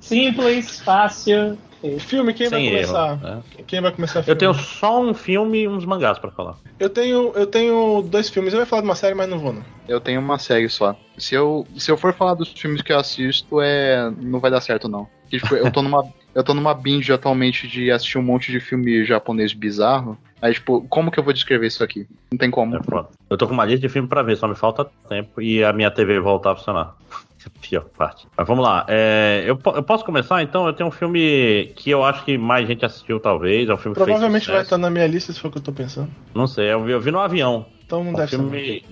Simples, 0.00 0.80
fácil. 0.80 1.56
Filme, 2.00 2.34
quem 2.34 2.48
vai 2.48 2.60
Sem 2.60 2.68
erro. 2.68 2.86
começar? 2.92 3.16
né? 3.20 3.42
Quem 3.66 3.80
vai 3.80 3.92
começar 3.92 4.18
Eu 4.20 4.24
filme? 4.24 4.38
tenho 4.40 4.54
só 4.54 5.00
um 5.00 5.14
filme 5.14 5.62
e 5.62 5.68
uns 5.68 5.84
mangás 5.84 6.18
pra 6.18 6.30
falar. 6.30 6.56
eu 6.78 6.90
tenho 6.90 7.32
eu 7.34 7.46
tenho 7.46 8.02
dois 8.02 8.28
filmes. 8.28 8.52
Eu 8.52 8.60
ia 8.60 8.66
falar 8.66 8.82
de 8.82 8.88
uma 8.88 8.94
série, 8.96 9.14
mas 9.14 9.28
não 9.28 9.38
vou 9.38 9.52
não. 9.52 9.62
eu 9.86 10.00
tenho 10.00 10.20
uma 10.20 10.38
série 10.38 10.68
só. 10.68 10.96
Se 11.16 11.34
eu, 11.34 11.66
se 11.76 11.90
eu 11.90 11.96
for 11.96 12.12
falar 12.12 12.34
dos 12.34 12.48
filmes 12.52 12.82
que 12.82 12.92
eu 12.92 12.98
assisto, 12.98 13.60
é. 13.60 14.10
não 14.20 14.40
vai 14.40 14.50
dar 14.50 14.60
certo, 14.60 14.88
não. 14.88 15.06
Porque, 15.22 15.38
tipo, 15.38 15.54
eu 15.54 15.70
tô 15.70 15.82
numa. 15.82 16.04
Eu 16.34 16.44
tô 16.44 16.54
numa 16.54 16.72
binge 16.72 17.12
atualmente 17.12 17.66
de 17.66 17.90
assistir 17.90 18.16
um 18.16 18.22
monte 18.22 18.52
de 18.52 18.60
filme 18.60 19.04
japonês 19.04 19.52
bizarro. 19.52 20.16
Aí, 20.40 20.52
tipo, 20.54 20.86
como 20.88 21.10
que 21.10 21.18
eu 21.18 21.24
vou 21.24 21.32
descrever 21.32 21.66
isso 21.66 21.82
aqui? 21.82 22.06
Não 22.30 22.38
tem 22.38 22.48
como. 22.48 22.76
É. 22.76 22.80
Eu 23.28 23.36
tô 23.36 23.48
com 23.48 23.54
uma 23.54 23.64
lista 23.64 23.80
de 23.80 23.88
filme 23.88 24.06
pra 24.06 24.22
ver, 24.22 24.36
só 24.36 24.46
me 24.46 24.54
falta 24.54 24.84
tempo 25.08 25.40
e 25.42 25.64
a 25.64 25.72
minha 25.72 25.90
TV 25.90 26.20
voltar 26.20 26.52
a 26.52 26.56
funcionar. 26.56 26.94
Pior 27.60 27.84
parte. 27.96 28.26
Mas 28.36 28.46
vamos 28.46 28.64
lá. 28.64 28.84
É, 28.88 29.42
eu, 29.46 29.58
eu 29.74 29.82
posso 29.82 30.04
começar 30.04 30.42
então? 30.42 30.66
Eu 30.66 30.72
tenho 30.72 30.88
um 30.88 30.92
filme 30.92 31.72
que 31.76 31.90
eu 31.90 32.04
acho 32.04 32.24
que 32.24 32.36
mais 32.38 32.66
gente 32.66 32.84
assistiu, 32.84 33.18
talvez. 33.20 33.68
É 33.68 33.74
um 33.74 33.76
filme 33.76 33.94
Provavelmente 33.94 34.50
vai 34.50 34.62
estar 34.62 34.78
na 34.78 34.90
minha 34.90 35.06
lista 35.06 35.32
se 35.32 35.40
for 35.40 35.48
o 35.48 35.50
que 35.52 35.58
eu 35.58 35.62
tô 35.62 35.72
pensando. 35.72 36.08
Não 36.34 36.46
sei, 36.46 36.72
eu 36.72 36.82
vi, 36.84 36.92
eu 36.92 37.00
vi 37.00 37.10
no 37.10 37.18
avião. 37.18 37.66
Então 37.84 38.02
não 38.04 38.12
Um 38.12 38.14
deve 38.14 38.30
ser. 38.30 38.36
filme 38.36 38.84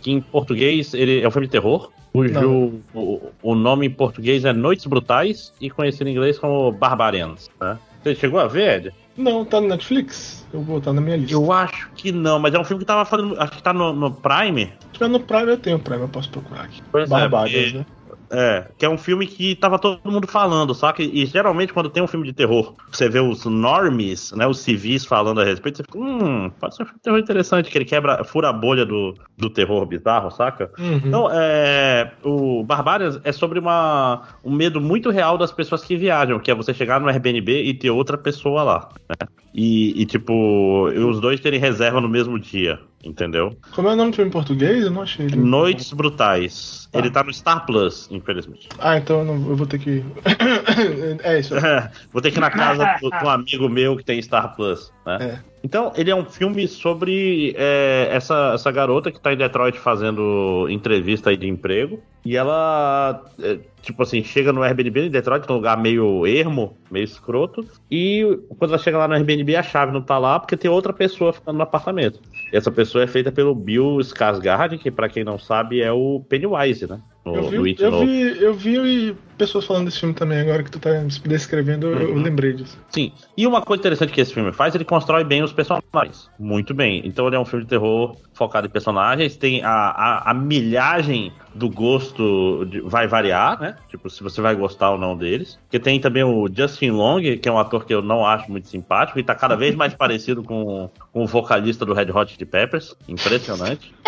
que 0.00 0.10
em 0.12 0.20
português 0.20 0.94
ele 0.94 1.20
é 1.22 1.26
um 1.28 1.30
filme 1.30 1.46
de 1.46 1.50
terror, 1.52 1.90
cujo 2.12 2.80
o, 2.94 3.20
o 3.42 3.54
nome 3.54 3.86
em 3.86 3.90
português 3.90 4.44
é 4.44 4.52
Noites 4.52 4.86
Brutais 4.86 5.52
e 5.60 5.68
conhecido 5.68 6.08
em 6.08 6.12
inglês 6.12 6.38
como 6.38 6.70
Barbarians. 6.72 7.50
Né? 7.60 7.78
Você 8.02 8.14
chegou 8.14 8.38
a 8.38 8.46
ver, 8.46 8.78
Ed? 8.86 8.94
Não, 9.16 9.44
tá 9.46 9.60
no 9.60 9.68
Netflix? 9.68 10.46
Eu 10.52 10.60
vou 10.60 10.76
botar 10.78 10.92
na 10.92 11.00
minha 11.00 11.16
lista. 11.16 11.32
Eu 11.34 11.50
acho 11.50 11.90
que 11.96 12.12
não, 12.12 12.38
mas 12.38 12.54
é 12.54 12.58
um 12.58 12.64
filme 12.64 12.80
que 12.80 12.86
tava 12.86 13.04
fazendo. 13.06 13.34
Acho 13.40 13.52
que 13.52 13.62
tá 13.62 13.72
no, 13.72 13.92
no 13.92 14.10
Prime. 14.12 14.66
Se 14.66 14.88
tiver 14.92 15.08
no 15.08 15.18
Prime, 15.20 15.48
eu 15.50 15.56
tenho 15.58 15.78
Prime, 15.78 16.02
eu 16.02 16.08
posso 16.08 16.28
procurar 16.30 16.64
aqui. 16.64 16.82
Pois 16.92 17.10
é, 17.10 17.12
Barbárias, 17.12 17.64
porque- 17.72 17.78
né? 17.78 17.86
É, 18.30 18.66
que 18.76 18.84
é 18.84 18.88
um 18.88 18.98
filme 18.98 19.26
que 19.26 19.54
tava 19.54 19.78
todo 19.78 20.00
mundo 20.04 20.26
falando, 20.26 20.74
saca? 20.74 21.02
E 21.02 21.24
geralmente 21.26 21.72
quando 21.72 21.90
tem 21.90 22.02
um 22.02 22.06
filme 22.06 22.26
de 22.26 22.32
terror, 22.32 22.74
você 22.90 23.08
vê 23.08 23.20
os 23.20 23.44
normies, 23.44 24.32
né, 24.32 24.46
os 24.46 24.60
civis 24.60 25.04
falando 25.04 25.40
a 25.40 25.44
respeito, 25.44 25.78
você 25.78 25.82
fica, 25.84 25.98
hum, 25.98 26.50
pode 26.58 26.74
ser 26.74 26.82
um 26.82 26.86
filme 26.86 26.98
de 26.98 27.04
terror 27.04 27.18
interessante, 27.18 27.70
que 27.70 27.78
ele 27.78 27.84
quebra, 27.84 28.24
fura 28.24 28.48
a 28.48 28.52
bolha 28.52 28.84
do, 28.84 29.14
do 29.36 29.50
terror 29.50 29.84
bizarro, 29.86 30.30
saca? 30.30 30.70
Uhum. 30.78 31.00
Então, 31.04 31.28
é, 31.30 32.12
o 32.22 32.64
Barbárias 32.64 33.20
é 33.24 33.32
sobre 33.32 33.58
uma, 33.58 34.22
um 34.44 34.52
medo 34.52 34.80
muito 34.80 35.10
real 35.10 35.38
das 35.38 35.52
pessoas 35.52 35.84
que 35.84 35.96
viajam, 35.96 36.38
que 36.38 36.50
é 36.50 36.54
você 36.54 36.74
chegar 36.74 37.00
no 37.00 37.08
Airbnb 37.08 37.62
e 37.62 37.74
ter 37.74 37.90
outra 37.90 38.18
pessoa 38.18 38.62
lá, 38.62 38.88
né? 39.08 39.28
E, 39.54 40.02
e, 40.02 40.04
tipo, 40.04 40.88
os 40.88 41.18
dois 41.18 41.40
terem 41.40 41.58
reserva 41.58 41.98
no 41.98 42.08
mesmo 42.08 42.38
dia, 42.38 42.78
entendeu? 43.06 43.56
Como 43.72 43.88
é 43.88 43.92
o 43.92 43.96
nome 43.96 44.10
do 44.10 44.14
filme 44.16 44.28
em 44.28 44.32
português? 44.32 44.84
Eu 44.84 44.90
não 44.90 45.02
achei 45.02 45.26
ele. 45.26 45.36
Noites 45.36 45.92
Brutais. 45.92 46.88
Tá. 46.90 46.98
Ele 46.98 47.10
tá 47.10 47.22
no 47.22 47.32
Star 47.32 47.64
Plus, 47.66 48.08
infelizmente. 48.10 48.68
Ah, 48.78 48.96
então 48.98 49.20
eu, 49.20 49.24
não, 49.24 49.34
eu 49.50 49.56
vou 49.56 49.66
ter 49.66 49.78
que. 49.78 50.04
é 51.22 51.38
isso. 51.40 51.54
Vou 52.12 52.20
ter 52.22 52.30
que 52.30 52.38
ir 52.38 52.40
na 52.40 52.50
casa 52.50 52.84
do- 53.00 53.10
de 53.10 53.24
um 53.24 53.28
amigo 53.28 53.68
meu 53.68 53.96
que 53.96 54.04
tem 54.04 54.20
Star 54.20 54.54
Plus, 54.56 54.92
né? 55.04 55.18
É. 55.20 55.56
Então, 55.62 55.92
ele 55.96 56.10
é 56.10 56.14
um 56.14 56.24
filme 56.24 56.68
sobre 56.68 57.52
é, 57.56 58.08
essa, 58.12 58.52
essa 58.54 58.70
garota 58.70 59.10
que 59.10 59.20
tá 59.20 59.32
em 59.32 59.36
Detroit 59.36 59.76
fazendo 59.78 60.68
entrevista 60.70 61.30
aí 61.30 61.36
de 61.36 61.48
emprego. 61.48 62.00
E 62.24 62.36
ela, 62.36 63.24
é, 63.42 63.58
tipo 63.86 64.02
assim, 64.02 64.22
chega 64.22 64.52
no 64.52 64.62
Airbnb 64.62 65.06
em 65.06 65.10
Detroit, 65.10 65.48
num 65.48 65.54
lugar 65.54 65.80
meio 65.80 66.26
ermo, 66.26 66.76
meio 66.90 67.04
escroto. 67.04 67.64
E 67.90 68.22
quando 68.58 68.72
ela 68.72 68.82
chega 68.82 68.98
lá 68.98 69.06
no 69.06 69.14
Airbnb, 69.14 69.54
a 69.54 69.62
chave 69.62 69.92
não 69.92 70.02
tá 70.02 70.18
lá 70.18 70.40
porque 70.40 70.56
tem 70.56 70.70
outra 70.70 70.92
pessoa 70.92 71.32
ficando 71.32 71.56
no 71.56 71.62
apartamento. 71.62 72.20
E 72.52 72.56
essa 72.56 72.70
pessoa 72.70 73.04
é 73.04 73.06
feita 73.06 73.30
pelo 73.30 73.54
Bill 73.54 73.98
Skarsgård, 73.98 74.78
que 74.78 74.90
pra 74.90 75.08
quem 75.08 75.22
não 75.22 75.38
sabe 75.38 75.80
é 75.80 75.92
o 75.92 76.20
Pennywise, 76.28 76.86
né? 76.88 77.00
No, 77.26 77.34
Eu 77.34 77.42
no 77.50 77.62
vi, 77.62 77.70
It 77.70 77.82
eu, 77.82 77.90
novo. 77.90 78.06
vi, 78.06 78.20
eu 78.40 78.54
vi 78.54 79.16
pessoas 79.36 79.66
falando 79.66 79.86
desse 79.86 79.98
filme 79.98 80.14
também, 80.14 80.38
agora 80.40 80.62
que 80.62 80.70
tu 80.70 80.78
tá 80.78 80.90
descrevendo, 81.24 81.88
eu, 81.88 81.98
eu 82.00 82.14
Uhum. 82.14 82.22
lembrei 82.22 82.52
disso. 82.52 82.78
Sim. 82.88 83.10
E 83.36 83.44
uma 83.48 83.60
coisa 83.60 83.80
interessante 83.80 84.12
que 84.12 84.20
esse 84.20 84.32
filme 84.32 84.52
faz, 84.52 84.76
ele 84.76 84.84
constrói 84.84 85.24
bem 85.24 85.42
os 85.42 85.52
personagens. 85.52 86.30
Muito 86.38 86.72
bem. 86.72 87.02
Então 87.04 87.26
ele 87.26 87.34
é 87.34 87.38
um 87.38 87.44
filme 87.44 87.64
de 87.64 87.68
terror 87.68 88.16
focado 88.32 88.68
em 88.68 88.70
personagens. 88.70 89.36
Tem 89.36 89.60
a, 89.64 89.68
a, 89.70 90.30
a 90.30 90.34
milhagem 90.34 91.32
do 91.52 91.68
gosto 91.68 92.64
de- 92.66 92.80
vai 92.82 93.08
variar, 93.08 93.60
né? 93.60 93.76
Tipo, 93.88 94.08
se 94.08 94.22
você 94.22 94.40
vai 94.40 94.54
gostar 94.54 94.90
ou 94.92 94.98
não 94.98 95.16
deles. 95.16 95.58
Porque 95.64 95.80
tem 95.80 95.98
também 95.98 96.22
o 96.22 96.46
Justin 96.50 96.90
Long, 96.90 97.20
que 97.20 97.48
é 97.48 97.52
um 97.52 97.58
ator 97.58 97.84
que 97.84 97.92
eu 97.92 98.00
não 98.02 98.24
acho 98.24 98.48
muito 98.50 98.68
simpático 98.68 99.18
e 99.18 99.24
tá 99.24 99.34
cada 99.34 99.56
vez 99.56 99.74
mais 99.74 99.92
parecido 99.94 100.44
com, 100.44 100.88
com 101.12 101.24
o 101.24 101.26
vocalista 101.26 101.84
do 101.84 101.92
Red 101.92 102.12
Hot 102.12 102.32
Chili 102.32 102.46
Peppers. 102.46 102.94
Impressionante. 103.08 103.92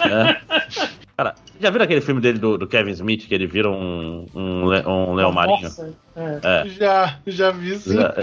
É. 0.00 0.97
Cara, 1.18 1.34
já 1.60 1.68
viram 1.70 1.84
aquele 1.84 2.00
filme 2.00 2.20
dele 2.20 2.38
do, 2.38 2.56
do 2.56 2.68
Kevin 2.68 2.92
Smith, 2.92 3.26
que 3.26 3.34
ele 3.34 3.48
vira 3.48 3.68
um, 3.68 4.24
um, 4.32 4.66
um 4.66 5.14
leão 5.14 5.32
marinho? 5.32 5.62
Nossa, 5.64 5.92
é. 6.14 6.38
É. 6.44 6.68
Já, 6.68 7.18
já 7.26 7.50
vi 7.50 7.76
sim. 7.76 7.96
Já- 7.96 8.14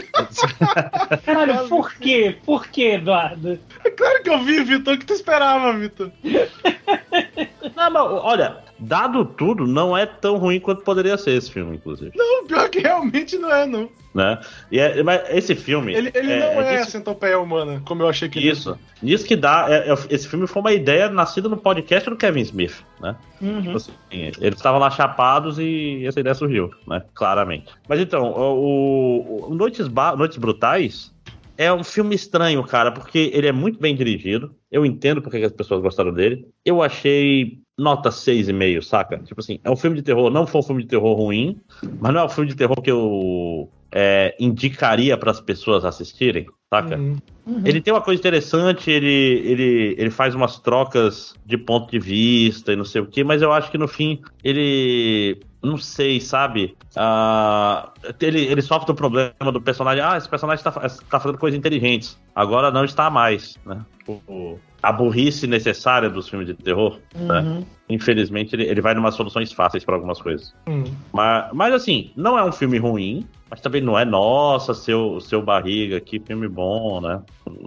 Caralho, 1.25 1.67
por 1.67 1.93
quê? 1.95 2.37
Por 2.45 2.67
quê, 2.67 2.93
Eduardo? 2.93 3.59
É 3.83 3.89
claro 3.89 4.23
que 4.23 4.29
eu 4.29 4.41
vi, 4.45 4.63
Vitor. 4.63 4.93
O 4.93 4.97
que 4.97 5.05
tu 5.05 5.11
esperava, 5.11 5.73
Vitor? 5.77 6.09
Não, 7.75 7.89
mas 7.91 8.01
olha, 8.23 8.57
dado 8.77 9.23
tudo, 9.25 9.65
não 9.65 9.95
é 9.97 10.05
tão 10.05 10.37
ruim 10.37 10.59
quanto 10.59 10.83
poderia 10.83 11.17
ser 11.17 11.31
esse 11.31 11.49
filme, 11.51 11.75
inclusive. 11.77 12.11
Não, 12.15 12.45
pior 12.45 12.69
que 12.69 12.79
realmente 12.79 13.37
não 13.37 13.51
é, 13.51 13.65
não. 13.65 13.89
Né? 14.13 14.39
E 14.71 14.79
é- 14.79 15.03
mas 15.03 15.21
esse 15.29 15.55
filme. 15.55 15.93
Ele, 15.93 16.11
ele 16.13 16.27
não 16.39 16.45
é, 16.61 16.75
a 16.75 16.79
disso- 16.79 16.91
centopeia 16.91 17.37
humana, 17.39 17.81
como 17.85 18.01
eu 18.03 18.07
achei 18.09 18.29
que 18.29 18.39
Isso. 18.39 18.77
Nisso 19.01 19.25
que 19.25 19.35
dá. 19.35 19.65
é- 19.69 19.89
é- 19.91 19.95
esse 20.09 20.27
filme 20.27 20.47
foi 20.47 20.61
uma 20.61 20.71
ideia 20.71 21.09
nascida 21.09 21.49
no 21.49 21.57
podcast 21.57 22.09
do 22.09 22.15
Kevin 22.15 22.41
Smith, 22.41 22.81
né? 23.01 23.15
Uhum. 23.41 23.61
Tipo 23.61 23.77
assim, 23.77 23.91
eles 24.13 24.55
estavam 24.57 24.79
lá 24.79 24.89
chapados 24.89 25.59
e 25.59 26.05
essa 26.07 26.19
ideia 26.19 26.33
surgiu, 26.33 26.71
né? 26.87 27.01
Claramente. 27.13 27.67
Mas 27.89 27.99
então, 27.99 28.31
o, 28.31 29.47
o 29.51 29.55
Noites, 29.55 29.87
Ba- 29.87 30.15
Noites 30.15 30.37
Brutais 30.37 31.13
é 31.57 31.71
um 31.71 31.83
filme 31.83 32.15
estranho, 32.15 32.63
cara, 32.63 32.91
porque 32.91 33.31
ele 33.33 33.47
é 33.47 33.51
muito 33.51 33.79
bem 33.79 33.95
dirigido. 33.95 34.55
Eu 34.71 34.85
entendo 34.85 35.21
porque 35.21 35.39
que 35.39 35.45
as 35.45 35.51
pessoas 35.51 35.81
gostaram 35.81 36.13
dele. 36.13 36.47
Eu 36.63 36.81
achei 36.81 37.59
nota 37.77 38.09
6,5, 38.09 38.81
saca? 38.81 39.17
Tipo 39.19 39.41
assim, 39.41 39.59
é 39.63 39.69
um 39.69 39.75
filme 39.75 39.97
de 39.97 40.03
terror, 40.03 40.29
não 40.29 40.47
foi 40.47 40.61
um 40.61 40.63
filme 40.63 40.83
de 40.83 40.89
terror 40.89 41.13
ruim, 41.13 41.59
mas 41.99 42.13
não 42.13 42.21
é 42.21 42.25
um 42.25 42.29
filme 42.29 42.49
de 42.49 42.55
terror 42.55 42.81
que 42.81 42.91
eu 42.91 43.69
é, 43.91 44.35
indicaria 44.39 45.17
para 45.17 45.31
as 45.31 45.39
pessoas 45.39 45.85
assistirem, 45.85 46.45
saca? 46.69 46.97
Uhum. 46.97 47.17
Ele 47.63 47.79
tem 47.79 47.93
uma 47.93 48.01
coisa 48.01 48.19
interessante, 48.19 48.89
ele, 48.89 49.41
ele, 49.45 49.95
ele 49.97 50.09
faz 50.09 50.33
umas 50.33 50.59
trocas 50.59 51.33
de 51.45 51.57
ponto 51.57 51.91
de 51.91 51.99
vista 51.99 52.73
e 52.73 52.75
não 52.75 52.85
sei 52.85 53.01
o 53.01 53.07
que, 53.07 53.23
mas 53.23 53.41
eu 53.41 53.51
acho 53.51 53.71
que 53.71 53.77
no 53.77 53.87
fim 53.87 54.21
ele. 54.43 55.39
Não 55.65 55.77
sei, 55.77 56.21
sabe? 56.21 56.77
Ah, 56.95 57.91
ele, 58.21 58.41
ele 58.45 58.61
sofre 58.61 58.87
do 58.87 58.95
problema 58.95 59.33
do 59.51 59.59
personagem. 59.61 60.03
Ah, 60.03 60.15
esse 60.17 60.29
personagem 60.29 60.63
tá, 60.63 60.71
tá 60.71 61.19
fazendo 61.19 61.37
coisas 61.37 61.57
inteligentes. 61.57 62.17
Agora 62.35 62.69
não 62.71 62.85
está 62.85 63.09
mais, 63.09 63.57
né? 63.65 63.81
O- 64.07 64.59
a 64.83 64.91
burrice 64.91 65.47
necessária 65.47 66.09
dos 66.11 66.29
filmes 66.29 66.47
de 66.47 66.53
terror, 66.53 66.99
né? 67.15 67.39
Uhum. 67.39 67.65
Infelizmente, 67.89 68.55
ele, 68.55 68.65
ele 68.65 68.79
vai 68.81 68.93
numas 68.93 69.15
soluções 69.15 69.51
fáceis 69.51 69.83
para 69.83 69.95
algumas 69.95 70.21
coisas. 70.21 70.53
Hum. 70.67 70.83
Mas, 71.11 71.49
mas 71.53 71.73
assim, 71.73 72.11
não 72.15 72.37
é 72.37 72.43
um 72.43 72.51
filme 72.51 72.77
ruim, 72.77 73.27
mas 73.55 73.61
também 73.61 73.79
não 73.81 73.97
é, 73.97 74.03
nossa, 74.03 74.73
seu, 74.73 75.21
seu 75.21 75.41
barriga, 75.41 76.01
que 76.01 76.19
filme 76.19 76.45
bom, 76.47 76.99
né? 76.99 77.21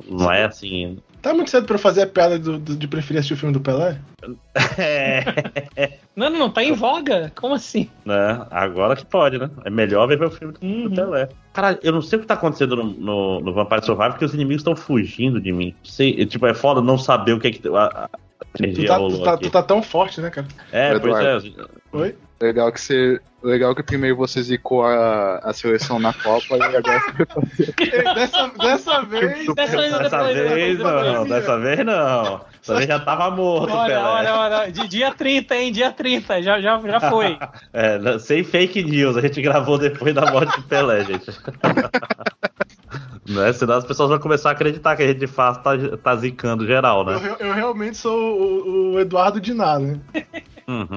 Não 0.06 0.31
é 0.31 0.44
assim. 0.44 0.98
Tá 1.23 1.32
muito 1.32 1.48
cedo 1.51 1.66
pra 1.66 1.77
eu 1.77 1.81
fazer 1.81 2.02
a 2.02 2.06
piada 2.06 2.39
do- 2.39 2.59
do- 2.59 2.77
de 2.77 2.86
preferir 2.86 3.19
assistir 3.19 3.32
o 3.35 3.36
filme 3.39 3.55
do 3.55 3.60
Pelé? 3.60 3.98
É, 4.78 5.98
Não, 6.15 6.28
não, 6.31 6.39
não, 6.39 6.51
tá 6.51 6.62
em 6.62 6.73
voga. 6.73 7.32
Como 7.35 7.55
assim? 7.55 7.89
né? 8.05 8.44
Agora 8.51 8.94
que 8.94 9.06
pode, 9.06 9.39
né? 9.39 9.48
É 9.65 9.70
melhor 9.70 10.06
ver 10.06 10.23
o 10.23 10.31
filme 10.31 10.52
do, 10.55 10.65
Uhum. 10.65 10.89
do 10.89 10.94
Pelé. 10.94 11.28
Cara, 11.55 11.78
eu 11.82 11.93
não 11.93 12.02
sei 12.02 12.19
o 12.19 12.23
que 12.23 12.28
tá 12.28 12.35
acontecendo 12.35 12.77
no, 12.77 12.85
no, 12.85 13.40
no 13.40 13.52
Vampire 13.55 13.85
Survivor, 13.85 14.10
porque 14.12 14.24
os 14.24 14.35
inimigos 14.35 14.60
estão 14.60 14.77
fugindo 14.77 15.40
de 15.40 15.51
mim. 15.52 15.74
Sei, 15.82 16.24
tipo, 16.27 16.47
é 16.47 16.55
foda 16.55 16.81
não 16.82 16.98
saber 16.98 17.32
o 17.32 17.40
que 17.40 17.48
é 17.48 17.51
que. 17.51 17.66
A, 17.69 17.85
a 18.05 18.09
Tu 18.56 18.86
tá, 18.86 18.97
rolou 18.97 19.19
tu, 19.19 19.24
tá, 19.24 19.36
tu 19.36 19.51
tá 19.51 19.62
tão 19.62 19.82
forte, 19.82 20.20
né, 20.20 20.31
cara? 20.31 20.47
É, 20.70 20.98
pois 20.98 21.16
é. 21.19 21.39
Oi? 21.93 22.15
Legal 22.40 22.70
que 22.73 22.81
você. 22.81 23.20
Legal 23.43 23.73
que 23.74 23.82
primeiro 23.85 24.16
você 24.16 24.43
zicou 24.43 24.85
a, 24.85 25.39
a 25.39 25.52
seleção 25.52 25.98
na 26.01 26.12
Copa 26.12 26.56
e 26.56 26.62
agora 26.62 27.01
você 27.01 27.12
vai 27.12 27.27
fazer. 27.27 27.74
Ei, 27.81 28.02
dessa, 28.15 28.48
dessa 28.59 29.02
vez. 29.02 29.55
Dessa 29.55 29.77
vez 29.77 29.93
eu 29.93 29.98
Dessa 29.98 30.24
vez 30.24 30.78
não, 30.78 31.27
dessa 31.27 31.59
vez 31.59 31.78
não. 31.85 32.40
Dessa 32.60 32.74
vez 32.74 32.86
já 32.89 32.98
tava 33.01 33.31
morto, 33.31 33.73
Olha, 33.73 33.94
Pelé. 33.94 34.09
olha, 34.09 34.35
olha. 34.36 34.73
De 34.73 34.89
dia 34.89 35.12
30, 35.12 35.56
hein? 35.56 35.73
Dia 35.73 35.93
30. 35.93 36.43
Já, 36.43 36.60
já, 36.60 36.81
já 36.81 37.01
foi. 37.01 37.39
É, 37.73 38.19
sem 38.19 38.43
fake 38.43 38.82
news, 38.82 39.16
a 39.16 39.20
gente 39.20 39.40
gravou 39.40 39.78
depois 39.78 40.12
da 40.15 40.31
morte 40.31 40.56
do 40.56 40.62
Pelé, 40.66 41.05
gente. 41.05 41.31
né? 43.28 43.52
Senão 43.52 43.77
as 43.77 43.85
pessoas 43.85 44.10
vão 44.10 44.19
começar 44.19 44.51
a 44.51 44.52
acreditar 44.52 44.97
que 44.97 45.02
a 45.02 45.06
gente 45.06 45.20
de 45.20 45.27
fato 45.27 45.62
tá, 45.62 45.97
tá 45.97 46.16
zicando 46.16 46.66
geral, 46.66 47.09
Eu, 47.09 47.20
né? 47.20 47.36
eu 47.40 47.52
realmente 47.52 47.97
sou 47.97 48.19
o, 48.19 48.94
o 48.94 49.01
Eduardo 49.01 49.40
Diná, 49.40 49.78
né? 49.78 49.98
Uhum. 50.66 50.89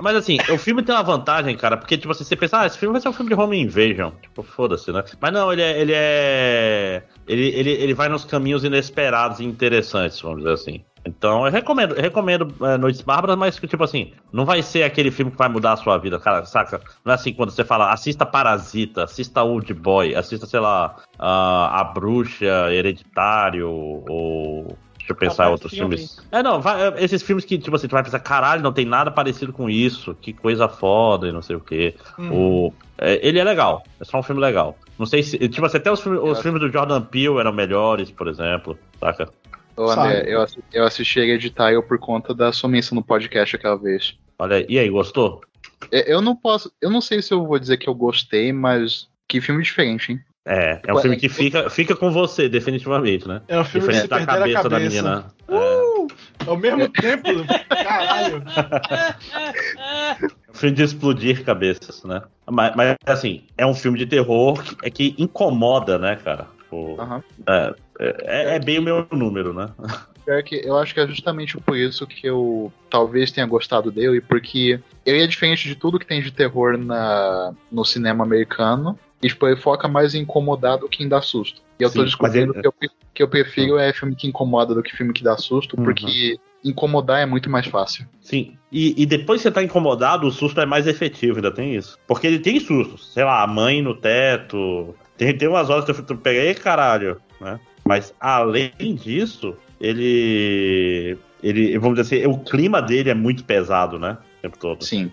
Mas 0.00 0.16
assim, 0.16 0.38
o 0.50 0.58
filme 0.58 0.82
tem 0.82 0.94
uma 0.94 1.04
vantagem, 1.04 1.56
cara, 1.56 1.76
porque, 1.76 1.96
tipo 1.96 2.10
assim, 2.10 2.24
você 2.24 2.34
pensa, 2.34 2.60
ah, 2.60 2.66
esse 2.66 2.76
filme 2.76 2.92
vai 2.92 3.00
ser 3.00 3.08
um 3.08 3.12
filme 3.12 3.32
de 3.32 3.40
home 3.40 3.60
invasion. 3.60 4.10
Tipo, 4.20 4.42
foda-se, 4.42 4.90
né? 4.90 5.04
Mas 5.20 5.32
não, 5.32 5.52
ele 5.52 5.62
é. 5.62 5.80
Ele, 5.80 5.92
é 5.94 7.02
ele, 7.26 7.46
ele, 7.48 7.70
ele 7.70 7.94
vai 7.94 8.08
nos 8.08 8.24
caminhos 8.24 8.64
inesperados 8.64 9.38
e 9.38 9.44
interessantes, 9.44 10.20
vamos 10.20 10.38
dizer 10.38 10.52
assim. 10.52 10.84
Então, 11.06 11.46
eu 11.46 11.52
recomendo, 11.52 11.94
eu 11.94 12.02
recomendo 12.02 12.52
é, 12.66 12.76
Noites 12.76 13.02
Bárbaras, 13.02 13.36
mas 13.36 13.58
que, 13.58 13.66
tipo 13.66 13.82
assim, 13.84 14.12
não 14.32 14.44
vai 14.44 14.62
ser 14.62 14.82
aquele 14.82 15.10
filme 15.10 15.30
que 15.30 15.38
vai 15.38 15.48
mudar 15.48 15.72
a 15.72 15.76
sua 15.76 15.96
vida, 15.96 16.18
cara, 16.18 16.44
saca? 16.44 16.80
Não 17.04 17.12
é 17.12 17.14
assim 17.14 17.32
quando 17.32 17.50
você 17.50 17.64
fala, 17.64 17.92
assista 17.92 18.26
Parasita, 18.26 19.04
assista 19.04 19.42
Old 19.42 19.72
Boy, 19.74 20.14
assista, 20.14 20.46
sei 20.46 20.60
lá, 20.60 20.96
a, 21.18 21.80
a 21.80 21.84
Bruxa, 21.84 22.72
Hereditário, 22.72 23.70
ou 23.70 24.76
Deixa 25.08 25.12
eu 25.12 25.16
pensar 25.16 25.48
em 25.48 25.52
outros 25.52 25.72
filmes. 25.72 26.18
É, 26.30 26.42
não, 26.42 26.60
vai, 26.60 26.88
é, 26.88 27.02
esses 27.02 27.22
filmes 27.22 27.44
que, 27.44 27.56
tipo 27.56 27.74
assim, 27.74 27.88
tu 27.88 27.92
vai 27.92 28.02
pensar, 28.02 28.18
caralho, 28.18 28.62
não 28.62 28.72
tem 28.72 28.84
nada 28.84 29.10
parecido 29.10 29.52
com 29.52 29.70
isso, 29.70 30.14
que 30.14 30.34
coisa 30.34 30.68
foda 30.68 31.28
e 31.28 31.32
não 31.32 31.40
sei 31.40 31.56
o 31.56 31.60
quê. 31.60 31.94
Hum. 32.18 32.30
O, 32.30 32.74
é, 32.98 33.26
ele 33.26 33.38
é 33.38 33.44
legal, 33.44 33.82
é 33.98 34.04
só 34.04 34.18
um 34.18 34.22
filme 34.22 34.40
legal. 34.40 34.76
Não 34.98 35.06
sei 35.06 35.22
se. 35.22 35.38
Tipo 35.48 35.64
assim, 35.64 35.78
até 35.78 35.90
os, 35.90 36.00
filmes, 36.00 36.20
os 36.22 36.40
filmes 36.42 36.60
do 36.60 36.70
Jordan 36.70 37.00
Peele 37.00 37.38
eram 37.38 37.52
melhores, 37.52 38.10
por 38.10 38.28
exemplo, 38.28 38.78
saca? 39.00 39.30
Ô, 39.76 39.88
André, 39.88 40.24
eu, 40.26 40.44
eu 40.72 40.84
assisti 40.84 41.20
Hereditário 41.20 41.82
por 41.82 41.98
conta 41.98 42.34
da 42.34 42.52
sua 42.52 42.68
menção 42.68 42.96
no 42.96 43.02
podcast 43.02 43.56
aquela 43.56 43.76
vez. 43.76 44.18
Olha, 44.38 44.66
e 44.68 44.78
aí, 44.78 44.90
gostou? 44.90 45.40
É, 45.90 46.12
eu 46.12 46.20
não 46.20 46.36
posso. 46.36 46.70
Eu 46.82 46.90
não 46.90 47.00
sei 47.00 47.22
se 47.22 47.32
eu 47.32 47.46
vou 47.46 47.58
dizer 47.58 47.78
que 47.78 47.88
eu 47.88 47.94
gostei, 47.94 48.52
mas 48.52 49.08
que 49.26 49.40
filme 49.40 49.62
diferente, 49.62 50.12
hein? 50.12 50.20
É, 50.50 50.80
é 50.82 50.94
um 50.94 50.98
filme 50.98 51.18
que 51.18 51.28
fica, 51.28 51.68
fica 51.68 51.94
com 51.94 52.10
você, 52.10 52.48
definitivamente, 52.48 53.28
né? 53.28 53.42
É 53.46 53.60
um 53.60 53.64
filme 53.64 53.86
Diferente 53.86 54.08
da 54.08 54.24
cabeça, 54.24 54.62
cabeça, 54.62 54.68
da 54.68 54.78
menina. 54.80 55.24
Uh! 55.46 56.08
É. 56.46 56.50
Ao 56.50 56.56
mesmo 56.56 56.88
tempo, 56.88 57.28
caralho. 57.68 58.42
É 60.16 60.50
um 60.50 60.54
filme 60.54 60.74
de 60.74 60.82
explodir 60.82 61.44
cabeças, 61.44 62.02
né? 62.04 62.22
Mas, 62.50 62.74
mas, 62.74 62.96
assim, 63.04 63.44
é 63.58 63.66
um 63.66 63.74
filme 63.74 63.98
de 63.98 64.06
terror 64.06 64.62
que, 64.62 64.76
é 64.82 64.90
que 64.90 65.14
incomoda, 65.18 65.98
né, 65.98 66.16
cara? 66.16 66.46
Tipo, 66.62 67.00
uhum. 67.00 67.22
é, 67.46 67.74
é, 67.98 68.56
é, 68.56 68.58
bem 68.58 68.78
o 68.78 68.82
meu 68.82 69.06
número, 69.12 69.52
né? 69.52 69.68
É 70.26 70.42
que 70.42 70.56
eu 70.56 70.76
acho 70.76 70.92
que 70.92 71.00
é 71.00 71.06
justamente 71.06 71.56
por 71.56 71.76
isso 71.76 72.06
que 72.06 72.26
eu 72.26 72.70
talvez 72.90 73.30
tenha 73.30 73.46
gostado 73.46 73.90
dele, 73.90 74.20
porque 74.20 74.78
ele 75.04 75.22
é 75.22 75.26
diferente 75.26 75.66
de 75.66 75.74
tudo 75.74 75.98
que 75.98 76.06
tem 76.06 76.20
de 76.20 76.30
terror 76.30 76.76
na, 76.76 77.54
no 77.72 77.84
cinema 77.84 78.24
americano. 78.24 78.98
E 79.22 79.28
tipo, 79.28 79.46
ele 79.46 79.56
foca 79.56 79.88
mais 79.88 80.14
em 80.14 80.20
incomodar 80.20 80.78
do 80.78 80.88
que 80.88 81.02
em 81.02 81.08
dar 81.08 81.22
susto. 81.22 81.62
E 81.78 81.82
eu 81.82 81.88
Sim, 81.88 81.98
tô 81.98 82.04
descobrindo 82.04 82.52
ele... 82.52 82.60
que, 82.60 82.68
eu, 82.68 82.74
que 83.14 83.22
eu 83.22 83.28
prefiro 83.28 83.78
é 83.78 83.92
filme 83.92 84.14
que 84.14 84.26
incomoda 84.26 84.74
do 84.74 84.82
que 84.82 84.96
filme 84.96 85.12
que 85.12 85.24
dá 85.24 85.36
susto, 85.36 85.76
uhum. 85.76 85.84
porque 85.84 86.38
incomodar 86.64 87.20
é 87.20 87.26
muito 87.26 87.48
mais 87.48 87.66
fácil. 87.66 88.06
Sim. 88.20 88.56
E, 88.70 89.00
e 89.00 89.06
depois 89.06 89.40
que 89.40 89.48
você 89.48 89.50
tá 89.50 89.62
incomodado, 89.62 90.26
o 90.26 90.30
susto 90.30 90.60
é 90.60 90.66
mais 90.66 90.86
efetivo, 90.86 91.36
ainda 91.36 91.50
tem 91.50 91.74
isso. 91.74 91.98
Porque 92.06 92.26
ele 92.26 92.38
tem 92.38 92.60
sustos. 92.60 93.12
Sei 93.12 93.24
lá, 93.24 93.42
a 93.42 93.46
mãe 93.46 93.80
no 93.82 93.94
teto. 93.94 94.94
Tem, 95.16 95.36
tem 95.36 95.48
umas 95.48 95.70
horas 95.70 95.84
que 95.84 96.12
eu 96.12 96.16
peguei, 96.16 96.54
caralho, 96.54 97.20
né? 97.40 97.58
Mas 97.84 98.14
além 98.20 98.72
disso, 98.94 99.54
ele. 99.80 101.16
Ele, 101.40 101.78
vamos 101.78 101.98
dizer 102.00 102.24
assim, 102.24 102.26
o 102.26 102.38
clima 102.38 102.82
dele 102.82 103.10
é 103.10 103.14
muito 103.14 103.44
pesado, 103.44 103.98
né? 103.98 104.18
O 104.38 104.42
tempo 104.42 104.58
todo. 104.58 104.84
Sim. 104.84 105.10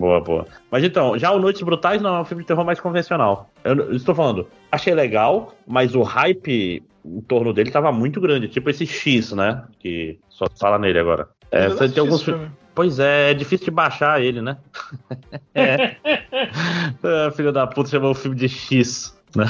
Boa, 0.00 0.18
boa. 0.18 0.46
Mas 0.70 0.82
então, 0.82 1.18
já 1.18 1.30
o 1.30 1.38
Noites 1.38 1.60
Brutais 1.60 2.00
não 2.00 2.16
é 2.16 2.20
um 2.22 2.24
filme 2.24 2.42
de 2.42 2.46
terror 2.46 2.64
mais 2.64 2.80
convencional. 2.80 3.50
Eu, 3.62 3.76
eu 3.76 3.92
estou 3.92 4.14
falando, 4.14 4.48
achei 4.72 4.94
legal, 4.94 5.54
mas 5.66 5.94
o 5.94 6.00
hype 6.00 6.82
em 7.04 7.20
torno 7.20 7.52
dele 7.52 7.70
tava 7.70 7.92
muito 7.92 8.18
grande. 8.18 8.48
Tipo 8.48 8.70
esse 8.70 8.86
X, 8.86 9.32
né? 9.32 9.62
Que 9.78 10.18
só 10.30 10.46
fala 10.58 10.78
nele 10.78 10.98
agora. 10.98 11.28
É, 11.50 11.68
você 11.68 11.86
tem 11.90 12.00
alguns 12.00 12.22
filmes. 12.22 12.48
Pois 12.74 12.98
é, 12.98 13.32
é 13.32 13.34
difícil 13.34 13.66
de 13.66 13.70
baixar 13.72 14.22
ele, 14.22 14.40
né? 14.40 14.56
é. 15.54 15.96
é. 16.02 17.30
Filho 17.36 17.52
da 17.52 17.66
puta 17.66 17.90
chamou 17.90 18.12
o 18.12 18.14
filme 18.14 18.36
de 18.38 18.48
X. 18.48 19.14
Né? 19.36 19.44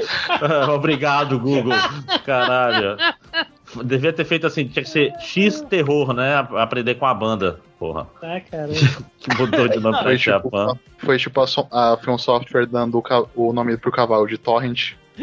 Obrigado, 0.74 1.38
Google. 1.38 1.74
Caralho. 2.24 2.96
Devia 3.84 4.12
ter 4.12 4.24
feito 4.24 4.46
assim, 4.46 4.66
tinha 4.66 4.82
que 4.82 4.88
ser 4.88 5.12
X 5.18 5.60
terror, 5.62 6.12
né? 6.12 6.36
Aprender 6.56 6.96
com 6.96 7.06
a 7.06 7.14
banda, 7.14 7.60
porra. 7.78 8.06
Ah, 8.22 8.40
cara. 8.40 8.68
que 9.18 9.34
mudou 9.38 9.68
de 9.68 9.80
nome 9.80 9.98
pra 9.98 10.14
Japan. 10.14 10.74
Tipo, 10.74 11.06
foi 11.06 11.18
tipo 11.18 11.40
a, 11.40 11.46
a 11.92 11.96
Film 11.96 12.18
Software 12.18 12.66
dando 12.66 12.98
o, 12.98 13.48
o 13.48 13.52
nome 13.52 13.76
pro 13.76 13.90
cavalo 13.90 14.26
de 14.26 14.36
Torrent. 14.38 14.92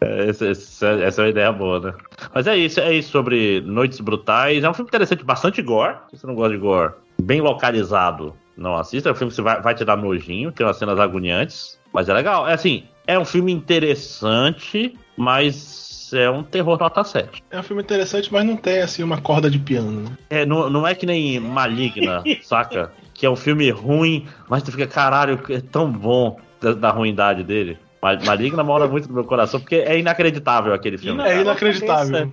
essa, 0.00 0.46
essa, 0.46 0.86
essa, 0.86 1.22
é 1.22 1.24
uma 1.24 1.30
ideia 1.30 1.52
boa, 1.52 1.80
né? 1.80 1.94
Mas 2.34 2.46
é 2.46 2.56
isso, 2.56 2.80
é 2.80 2.94
isso 2.94 3.10
sobre 3.10 3.60
Noites 3.62 4.00
Brutais. 4.00 4.62
É 4.62 4.70
um 4.70 4.74
filme 4.74 4.88
interessante, 4.88 5.24
bastante 5.24 5.60
gore. 5.62 5.96
Se 6.10 6.18
você 6.18 6.26
não 6.26 6.34
gosta 6.34 6.54
de 6.54 6.58
gore, 6.58 6.92
bem 7.20 7.40
localizado, 7.40 8.34
não 8.56 8.76
assista. 8.76 9.08
É 9.08 9.12
um 9.12 9.14
filme 9.14 9.30
que 9.30 9.36
você 9.36 9.42
vai, 9.42 9.60
vai 9.60 9.74
te 9.74 9.84
dar 9.84 9.96
nojinho, 9.96 10.52
tem 10.52 10.66
umas 10.66 10.76
cenas 10.76 10.98
agoniantes. 10.98 11.78
Mas 11.92 12.08
é 12.08 12.14
legal. 12.14 12.46
É 12.46 12.52
assim, 12.52 12.84
é 13.06 13.18
um 13.18 13.24
filme 13.24 13.50
interessante, 13.52 14.94
mas 15.16 15.77
é 16.12 16.30
um 16.30 16.42
terror 16.42 16.78
nota 16.78 17.04
7. 17.04 17.42
É 17.50 17.58
um 17.58 17.62
filme 17.62 17.82
interessante, 17.82 18.32
mas 18.32 18.44
não 18.44 18.56
tem 18.56 18.80
assim 18.80 19.02
uma 19.02 19.20
corda 19.20 19.50
de 19.50 19.58
piano. 19.58 20.02
Né? 20.02 20.10
É, 20.30 20.46
não, 20.46 20.70
não 20.70 20.86
é 20.86 20.94
que 20.94 21.06
nem 21.06 21.38
Maligna, 21.40 22.22
saca? 22.42 22.92
Que 23.14 23.26
é 23.26 23.30
um 23.30 23.36
filme 23.36 23.70
ruim, 23.70 24.26
mas 24.48 24.62
tu 24.62 24.70
fica, 24.70 24.86
caralho, 24.86 25.40
é 25.50 25.60
tão 25.60 25.90
bom 25.90 26.38
da, 26.60 26.72
da 26.72 26.90
ruindade 26.90 27.42
dele. 27.42 27.78
Maligna 28.00 28.62
mora 28.62 28.86
muito 28.86 29.08
no 29.08 29.14
meu 29.14 29.24
coração, 29.24 29.58
porque 29.58 29.76
é 29.76 29.98
inacreditável 29.98 30.72
aquele 30.72 30.96
filme. 30.96 31.20
É 31.22 31.40
inacreditável. 31.40 32.32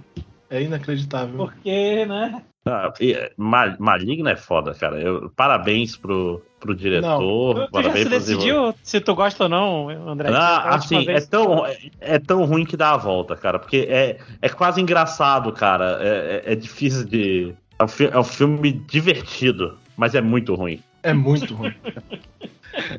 É 0.50 0.62
inacreditável. 0.62 1.38
Porque, 1.38 2.06
né? 2.06 2.42
Ah, 2.68 2.92
Mal, 3.38 3.76
Maligna 3.78 4.32
é 4.32 4.36
foda, 4.36 4.74
cara. 4.74 5.00
Eu, 5.00 5.30
parabéns 5.36 5.96
pro, 5.96 6.42
pro 6.60 6.76
diretor. 6.76 7.56
Não. 7.56 7.68
Tu 7.68 7.84
já 7.84 7.94
se 7.94 8.10
decidiu 8.10 8.76
se 8.82 9.00
tu 9.00 9.14
gosta 9.14 9.44
ou 9.44 9.50
não, 9.50 9.90
André? 10.10 10.30
Ah, 10.34 10.74
assim, 10.74 11.08
é 11.08 11.22
tão, 11.22 11.64
é, 11.64 11.78
é, 12.02 12.18
tão 12.18 12.44
ruim 12.44 12.66
que 12.66 12.76
dá 12.76 12.94
a 12.94 12.98
volta, 12.98 13.36
cara. 13.36 13.60
Porque 13.60 13.88
é, 13.88 14.18
é 14.42 14.50
quase 14.50 14.82
engraçado, 14.82 15.52
cara. 15.52 16.00
É, 16.02 16.44
é, 16.48 16.54
é 16.54 16.56
difícil 16.56 17.06
de. 17.06 17.54
É 17.78 17.84
um, 17.84 17.88
é 18.12 18.20
um 18.20 18.24
filme 18.24 18.72
divertido, 18.72 19.78
mas 19.96 20.16
é 20.16 20.22
muito 20.22 20.56
ruim. 20.56 20.82
É 21.04 21.14
muito 21.14 21.54
ruim. 21.54 21.74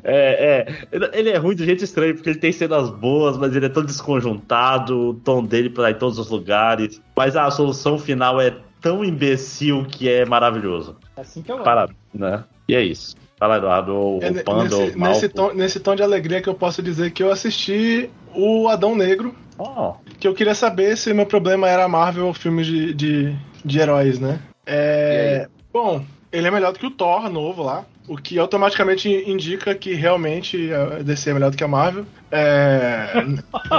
É, 0.03 0.65
é, 0.91 1.09
ele 1.13 1.29
é 1.29 1.37
ruim 1.37 1.55
do 1.55 1.63
jeito 1.63 1.83
estranho, 1.83 2.15
porque 2.15 2.31
ele 2.31 2.39
tem 2.39 2.51
cenas 2.51 2.89
boas, 2.89 3.37
mas 3.37 3.55
ele 3.55 3.67
é 3.67 3.69
tão 3.69 3.83
desconjuntado, 3.83 5.09
o 5.09 5.13
tom 5.13 5.43
dele 5.43 5.69
pra 5.69 5.91
ir 5.91 5.95
em 5.95 5.99
todos 5.99 6.17
os 6.17 6.31
lugares. 6.31 6.99
Mas 7.15 7.35
a 7.35 7.49
solução 7.51 7.99
final 7.99 8.41
é 8.41 8.55
tão 8.81 9.03
imbecil 9.03 9.85
que 9.85 10.09
é 10.09 10.25
maravilhoso. 10.25 10.95
É 11.15 11.21
assim 11.21 11.41
que 11.41 11.51
eu 11.51 11.59
Para, 11.59 11.89
né? 12.13 12.43
E 12.67 12.75
é 12.75 12.81
isso. 12.81 13.15
Fala, 13.37 13.57
Eduardo, 13.57 13.93
o 13.93 14.19
é, 14.21 14.31
Panda, 14.41 14.63
nesse, 14.63 14.95
o 14.95 14.99
nesse, 14.99 15.29
tom, 15.29 15.53
nesse 15.53 15.79
tom 15.79 15.95
de 15.95 16.01
alegria 16.01 16.41
que 16.41 16.49
eu 16.49 16.55
posso 16.55 16.81
dizer 16.81 17.11
que 17.11 17.21
eu 17.21 17.31
assisti 17.31 18.09
o 18.33 18.67
Adão 18.67 18.95
Negro. 18.95 19.35
Oh. 19.59 19.93
Que 20.19 20.27
eu 20.27 20.33
queria 20.33 20.55
saber 20.55 20.97
se 20.97 21.13
meu 21.13 21.25
problema 21.25 21.67
era 21.67 21.87
Marvel 21.87 22.27
ou 22.27 22.33
filmes 22.33 22.65
de, 22.65 22.93
de, 22.93 23.35
de 23.63 23.79
heróis, 23.79 24.19
né? 24.19 24.39
É, 24.65 25.47
bom, 25.71 26.03
ele 26.31 26.47
é 26.47 26.51
melhor 26.51 26.73
do 26.73 26.79
que 26.79 26.85
o 26.85 26.91
Thor 26.91 27.29
novo 27.29 27.63
lá. 27.63 27.85
O 28.07 28.15
que 28.15 28.39
automaticamente 28.39 29.09
indica 29.09 29.75
que 29.75 29.93
realmente 29.93 30.71
a 30.73 31.03
DC 31.03 31.29
é 31.29 31.33
melhor 31.33 31.51
do 31.51 31.57
que 31.57 31.63
a 31.63 31.67
Marvel. 31.67 32.05
É... 32.31 33.11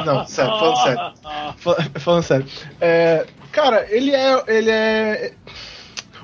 Não, 0.05 0.27
sério, 0.27 0.59
falando 0.59 0.77
sério. 0.77 1.91
Falando 2.01 2.23
sério. 2.23 2.47
É... 2.81 3.27
Cara, 3.53 3.87
ele 3.91 4.15
é. 4.15 4.45
Ele 4.47 4.71
é. 4.71 5.33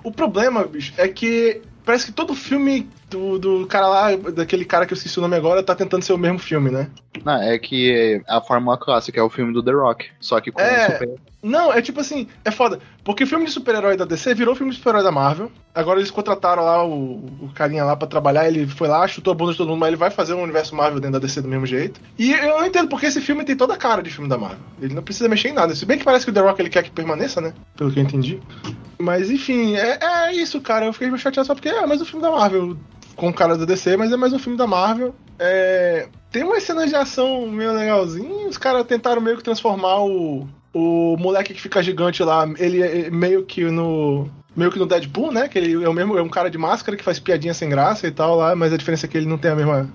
O 0.03 0.13
problema, 0.13 0.65
bicho, 0.65 0.93
é 0.99 1.09
que 1.09 1.63
parece 1.85 2.07
que 2.07 2.13
todo 2.13 2.35
filme 2.35 2.89
do, 3.11 3.39
do 3.39 3.67
cara 3.67 3.89
lá, 3.89 4.17
daquele 4.17 4.65
cara 4.65 4.87
que 4.87 4.93
eu 4.93 4.97
esqueci 4.97 5.19
o 5.19 5.23
nome 5.23 5.37
agora, 5.37 5.63
tá 5.63 5.75
tentando 5.75 6.03
ser 6.03 6.13
o 6.13 6.19
mesmo 6.19 6.39
filme, 6.39 6.71
né? 6.71 6.91
Não, 7.25 7.41
é 7.43 7.59
que 7.59 8.23
a 8.29 8.41
fórmula 8.41 8.77
clássica 8.77 9.21
é 9.21 9.23
o 9.23 9.31
filme 9.31 9.53
do 9.53 9.63
The 9.63 9.73
Rock, 9.73 10.07
só 10.21 10.41
que 10.41 10.51
com 10.51 10.61
é... 10.61 10.91
super... 10.91 11.11
Não, 11.45 11.71
é 11.71 11.83
tipo 11.83 12.01
assim, 12.01 12.27
é 12.43 12.51
foda. 12.51 12.81
Porque 13.05 13.25
o 13.25 13.27
filme 13.27 13.45
de 13.45 13.51
super-herói 13.51 13.99
da 13.99 14.07
DC 14.07 14.35
virou 14.35 14.55
filme 14.55 14.73
de 14.73 14.79
super-herói 14.79 15.05
da 15.05 15.13
Marvel. 15.13 15.53
Agora 15.75 16.01
eles 16.01 16.11
contrataram 16.11 16.65
lá 16.65 16.83
o, 16.83 17.17
o 17.43 17.51
carinha 17.55 17.85
lá 17.85 17.95
pra 17.95 18.09
trabalhar, 18.09 18.49
ele 18.49 18.67
foi 18.67 18.89
lá, 18.89 19.07
chutou 19.07 19.33
a 19.33 19.35
bunda 19.35 19.53
de 19.53 19.59
todo 19.59 19.69
mundo, 19.69 19.81
mas 19.81 19.89
ele 19.89 19.99
vai 19.99 20.11
fazer 20.11 20.33
um 20.33 20.43
universo 20.43 20.75
Marvel 20.75 21.01
dentro 21.01 21.21
da 21.21 21.27
DC 21.27 21.43
do 21.43 21.49
mesmo 21.49 21.67
jeito. 21.67 22.01
E 22.19 22.33
eu 22.33 22.59
não 22.59 22.65
entendo 22.65 22.89
porque 22.89 23.05
esse 23.05 23.21
filme 23.21 23.45
tem 23.45 23.55
toda 23.55 23.75
a 23.75 23.77
cara 23.77 24.03
de 24.03 24.09
filme 24.09 24.27
da 24.27 24.39
Marvel. 24.39 24.59
Ele 24.81 24.95
não 24.95 25.03
precisa 25.03 25.29
mexer 25.29 25.49
em 25.49 25.53
nada. 25.53 25.75
Se 25.75 25.85
bem 25.85 25.99
que 25.99 26.05
parece 26.05 26.25
que 26.25 26.31
o 26.31 26.35
The 26.35 26.41
Rock 26.41 26.63
ele 26.63 26.71
quer 26.71 26.83
que 26.83 26.91
permaneça, 26.91 27.43
né? 27.43 27.53
Pelo 27.77 27.93
que 27.93 27.99
eu 27.99 28.05
entendi. 28.05 28.41
Mas 28.99 29.31
enfim, 29.31 29.77
é, 29.77 29.99
é 30.01 30.33
isso, 30.33 30.59
cara. 30.63 30.87
Eu 30.87 30.95
fiquei 30.95 31.09
meio 31.09 31.19
chateado 31.19 31.47
só 31.47 31.55
porque 31.55 31.69
é 31.69 31.87
mais 31.87 32.01
um 32.01 32.07
filme 32.07 32.23
da 32.23 32.31
Marvel 32.31 32.75
com 33.17 33.29
o 33.29 33.35
cara 33.35 33.59
da 33.59 33.67
DC, 33.67 33.99
mas 33.99 34.11
é 34.11 34.17
mais 34.17 34.33
um 34.33 34.39
filme 34.39 34.57
da 34.57 34.67
Marvel. 34.67 35.15
É, 35.39 36.09
tem 36.31 36.43
umas 36.43 36.63
cenas 36.63 36.89
de 36.89 36.97
ação 36.97 37.47
meio 37.49 37.75
legalzinho. 37.75 38.49
Os 38.49 38.57
caras 38.57 38.87
tentaram 38.87 39.21
meio 39.21 39.37
que 39.37 39.43
transformar 39.43 40.01
o, 40.01 40.49
o 40.75 41.17
moleque 41.17 41.55
que 41.55 41.61
fica 41.61 41.83
gigante 41.83 42.23
lá, 42.23 42.47
ele 42.59 42.83
é 42.83 43.09
meio 43.09 43.45
que 43.45 43.65
no. 43.65 44.29
Meio 44.57 44.71
que 44.71 44.79
no 44.79 44.87
Deadpool, 44.87 45.33
né? 45.33 45.49
Que 45.49 45.59
ele 45.59 45.85
é 45.85 45.89
o 45.89 45.93
mesmo, 45.93 46.19
é 46.19 46.23
um 46.23 46.29
cara 46.29 46.51
de 46.51 46.59
máscara 46.59 46.97
que 46.97 47.03
faz 47.03 47.19
piadinha 47.19 47.55
sem 47.55 47.69
graça 47.69 48.07
e 48.07 48.11
tal 48.11 48.37
lá, 48.37 48.55
mas 48.55 48.73
a 48.73 48.77
diferença 48.77 49.07
é 49.07 49.09
que 49.09 49.17
ele 49.17 49.27
não 49.27 49.39
tem 49.39 49.51
a 49.51 49.57
mesma. 49.57 49.91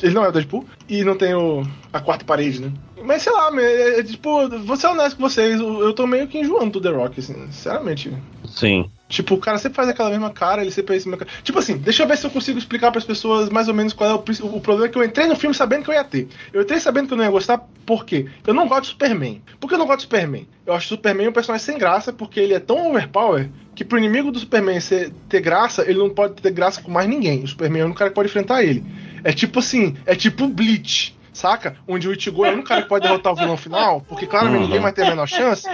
Ele 0.00 0.14
não 0.14 0.24
é 0.24 0.28
o 0.28 0.32
Deadpool 0.32 0.64
e 0.88 1.04
não 1.04 1.16
tem 1.16 1.34
o, 1.34 1.62
a 1.92 2.00
quarta 2.00 2.24
parede, 2.24 2.60
né? 2.60 2.72
Mas 3.04 3.22
sei 3.22 3.32
lá, 3.32 3.50
é, 3.60 4.00
é, 4.00 4.02
tipo, 4.02 4.48
vou 4.60 4.76
ser 4.76 4.86
honesto 4.86 5.16
com 5.16 5.28
vocês, 5.28 5.60
eu 5.60 5.92
tô 5.92 6.06
meio 6.06 6.28
que 6.28 6.38
enjoando 6.38 6.70
do 6.70 6.80
The 6.80 6.96
Rock, 6.96 7.20
assim, 7.20 7.34
sinceramente. 7.50 8.12
Sim. 8.46 8.88
Tipo, 9.08 9.34
o 9.34 9.38
cara 9.38 9.58
sempre 9.58 9.76
faz 9.76 9.88
aquela 9.88 10.08
mesma 10.08 10.30
cara, 10.30 10.62
ele 10.62 10.70
sempre 10.70 10.88
faz 10.88 11.02
esse 11.02 11.08
mesmo 11.08 11.18
cara. 11.18 11.30
Tipo 11.42 11.58
assim, 11.58 11.76
deixa 11.76 12.02
eu 12.02 12.06
ver 12.06 12.16
se 12.16 12.24
eu 12.24 12.30
consigo 12.30 12.58
explicar 12.58 12.90
pras 12.90 13.04
pessoas 13.04 13.50
mais 13.50 13.68
ou 13.68 13.74
menos 13.74 13.92
qual 13.92 14.08
é 14.10 14.14
o, 14.14 14.46
o 14.56 14.60
problema 14.60 14.88
que 14.88 14.96
eu 14.96 15.04
entrei 15.04 15.26
no 15.26 15.36
filme 15.36 15.54
sabendo 15.54 15.84
que 15.84 15.90
eu 15.90 15.94
ia 15.94 16.04
ter. 16.04 16.28
Eu 16.52 16.62
entrei 16.62 16.80
sabendo 16.80 17.08
que 17.08 17.12
eu 17.12 17.18
não 17.18 17.24
ia 17.24 17.30
gostar, 17.30 17.58
por 17.84 18.06
quê? 18.06 18.26
Eu 18.46 18.54
não 18.54 18.66
gosto 18.66 18.84
de 18.84 18.88
Superman. 18.88 19.42
Por 19.60 19.68
que 19.68 19.74
eu 19.74 19.78
não 19.78 19.86
gosto 19.86 19.98
de 19.98 20.04
Superman? 20.04 20.48
Eu 20.64 20.72
acho 20.72 20.88
Superman 20.88 21.28
um 21.28 21.32
personagem 21.32 21.64
sem 21.66 21.76
graça, 21.76 22.12
porque 22.12 22.40
ele 22.40 22.54
é 22.54 22.60
tão 22.60 22.90
overpower 22.90 23.50
que 23.74 23.84
pro 23.84 23.98
inimigo 23.98 24.30
do 24.30 24.38
Superman 24.38 24.80
ser, 24.80 25.12
ter 25.28 25.40
graça, 25.40 25.82
ele 25.82 25.98
não 25.98 26.08
pode 26.08 26.40
ter 26.40 26.50
graça 26.50 26.80
com 26.80 26.90
mais 26.90 27.08
ninguém. 27.08 27.42
O 27.42 27.48
Superman 27.48 27.80
é 27.80 27.84
o 27.84 27.86
único 27.86 27.98
cara 27.98 28.10
que 28.10 28.14
pode 28.14 28.28
enfrentar 28.28 28.62
ele. 28.62 28.84
É 29.24 29.32
tipo 29.32 29.58
assim, 29.58 29.96
é 30.06 30.14
tipo 30.14 30.46
Bleach. 30.48 31.16
Saca? 31.34 31.76
Onde 31.88 32.06
o 32.06 32.12
Ichigo 32.12 32.44
é 32.44 32.50
o 32.50 32.52
único 32.52 32.68
cara 32.68 32.82
que 32.82 32.88
pode 32.90 33.04
derrotar 33.06 33.32
o 33.32 33.36
vilão 33.36 33.56
final, 33.56 34.02
porque 34.02 34.26
claramente 34.26 34.58
Uhum. 34.58 34.66
ninguém 34.66 34.80
vai 34.80 34.92
ter 34.92 35.02
a 35.04 35.08
menor 35.08 35.26
chance. 35.26 35.66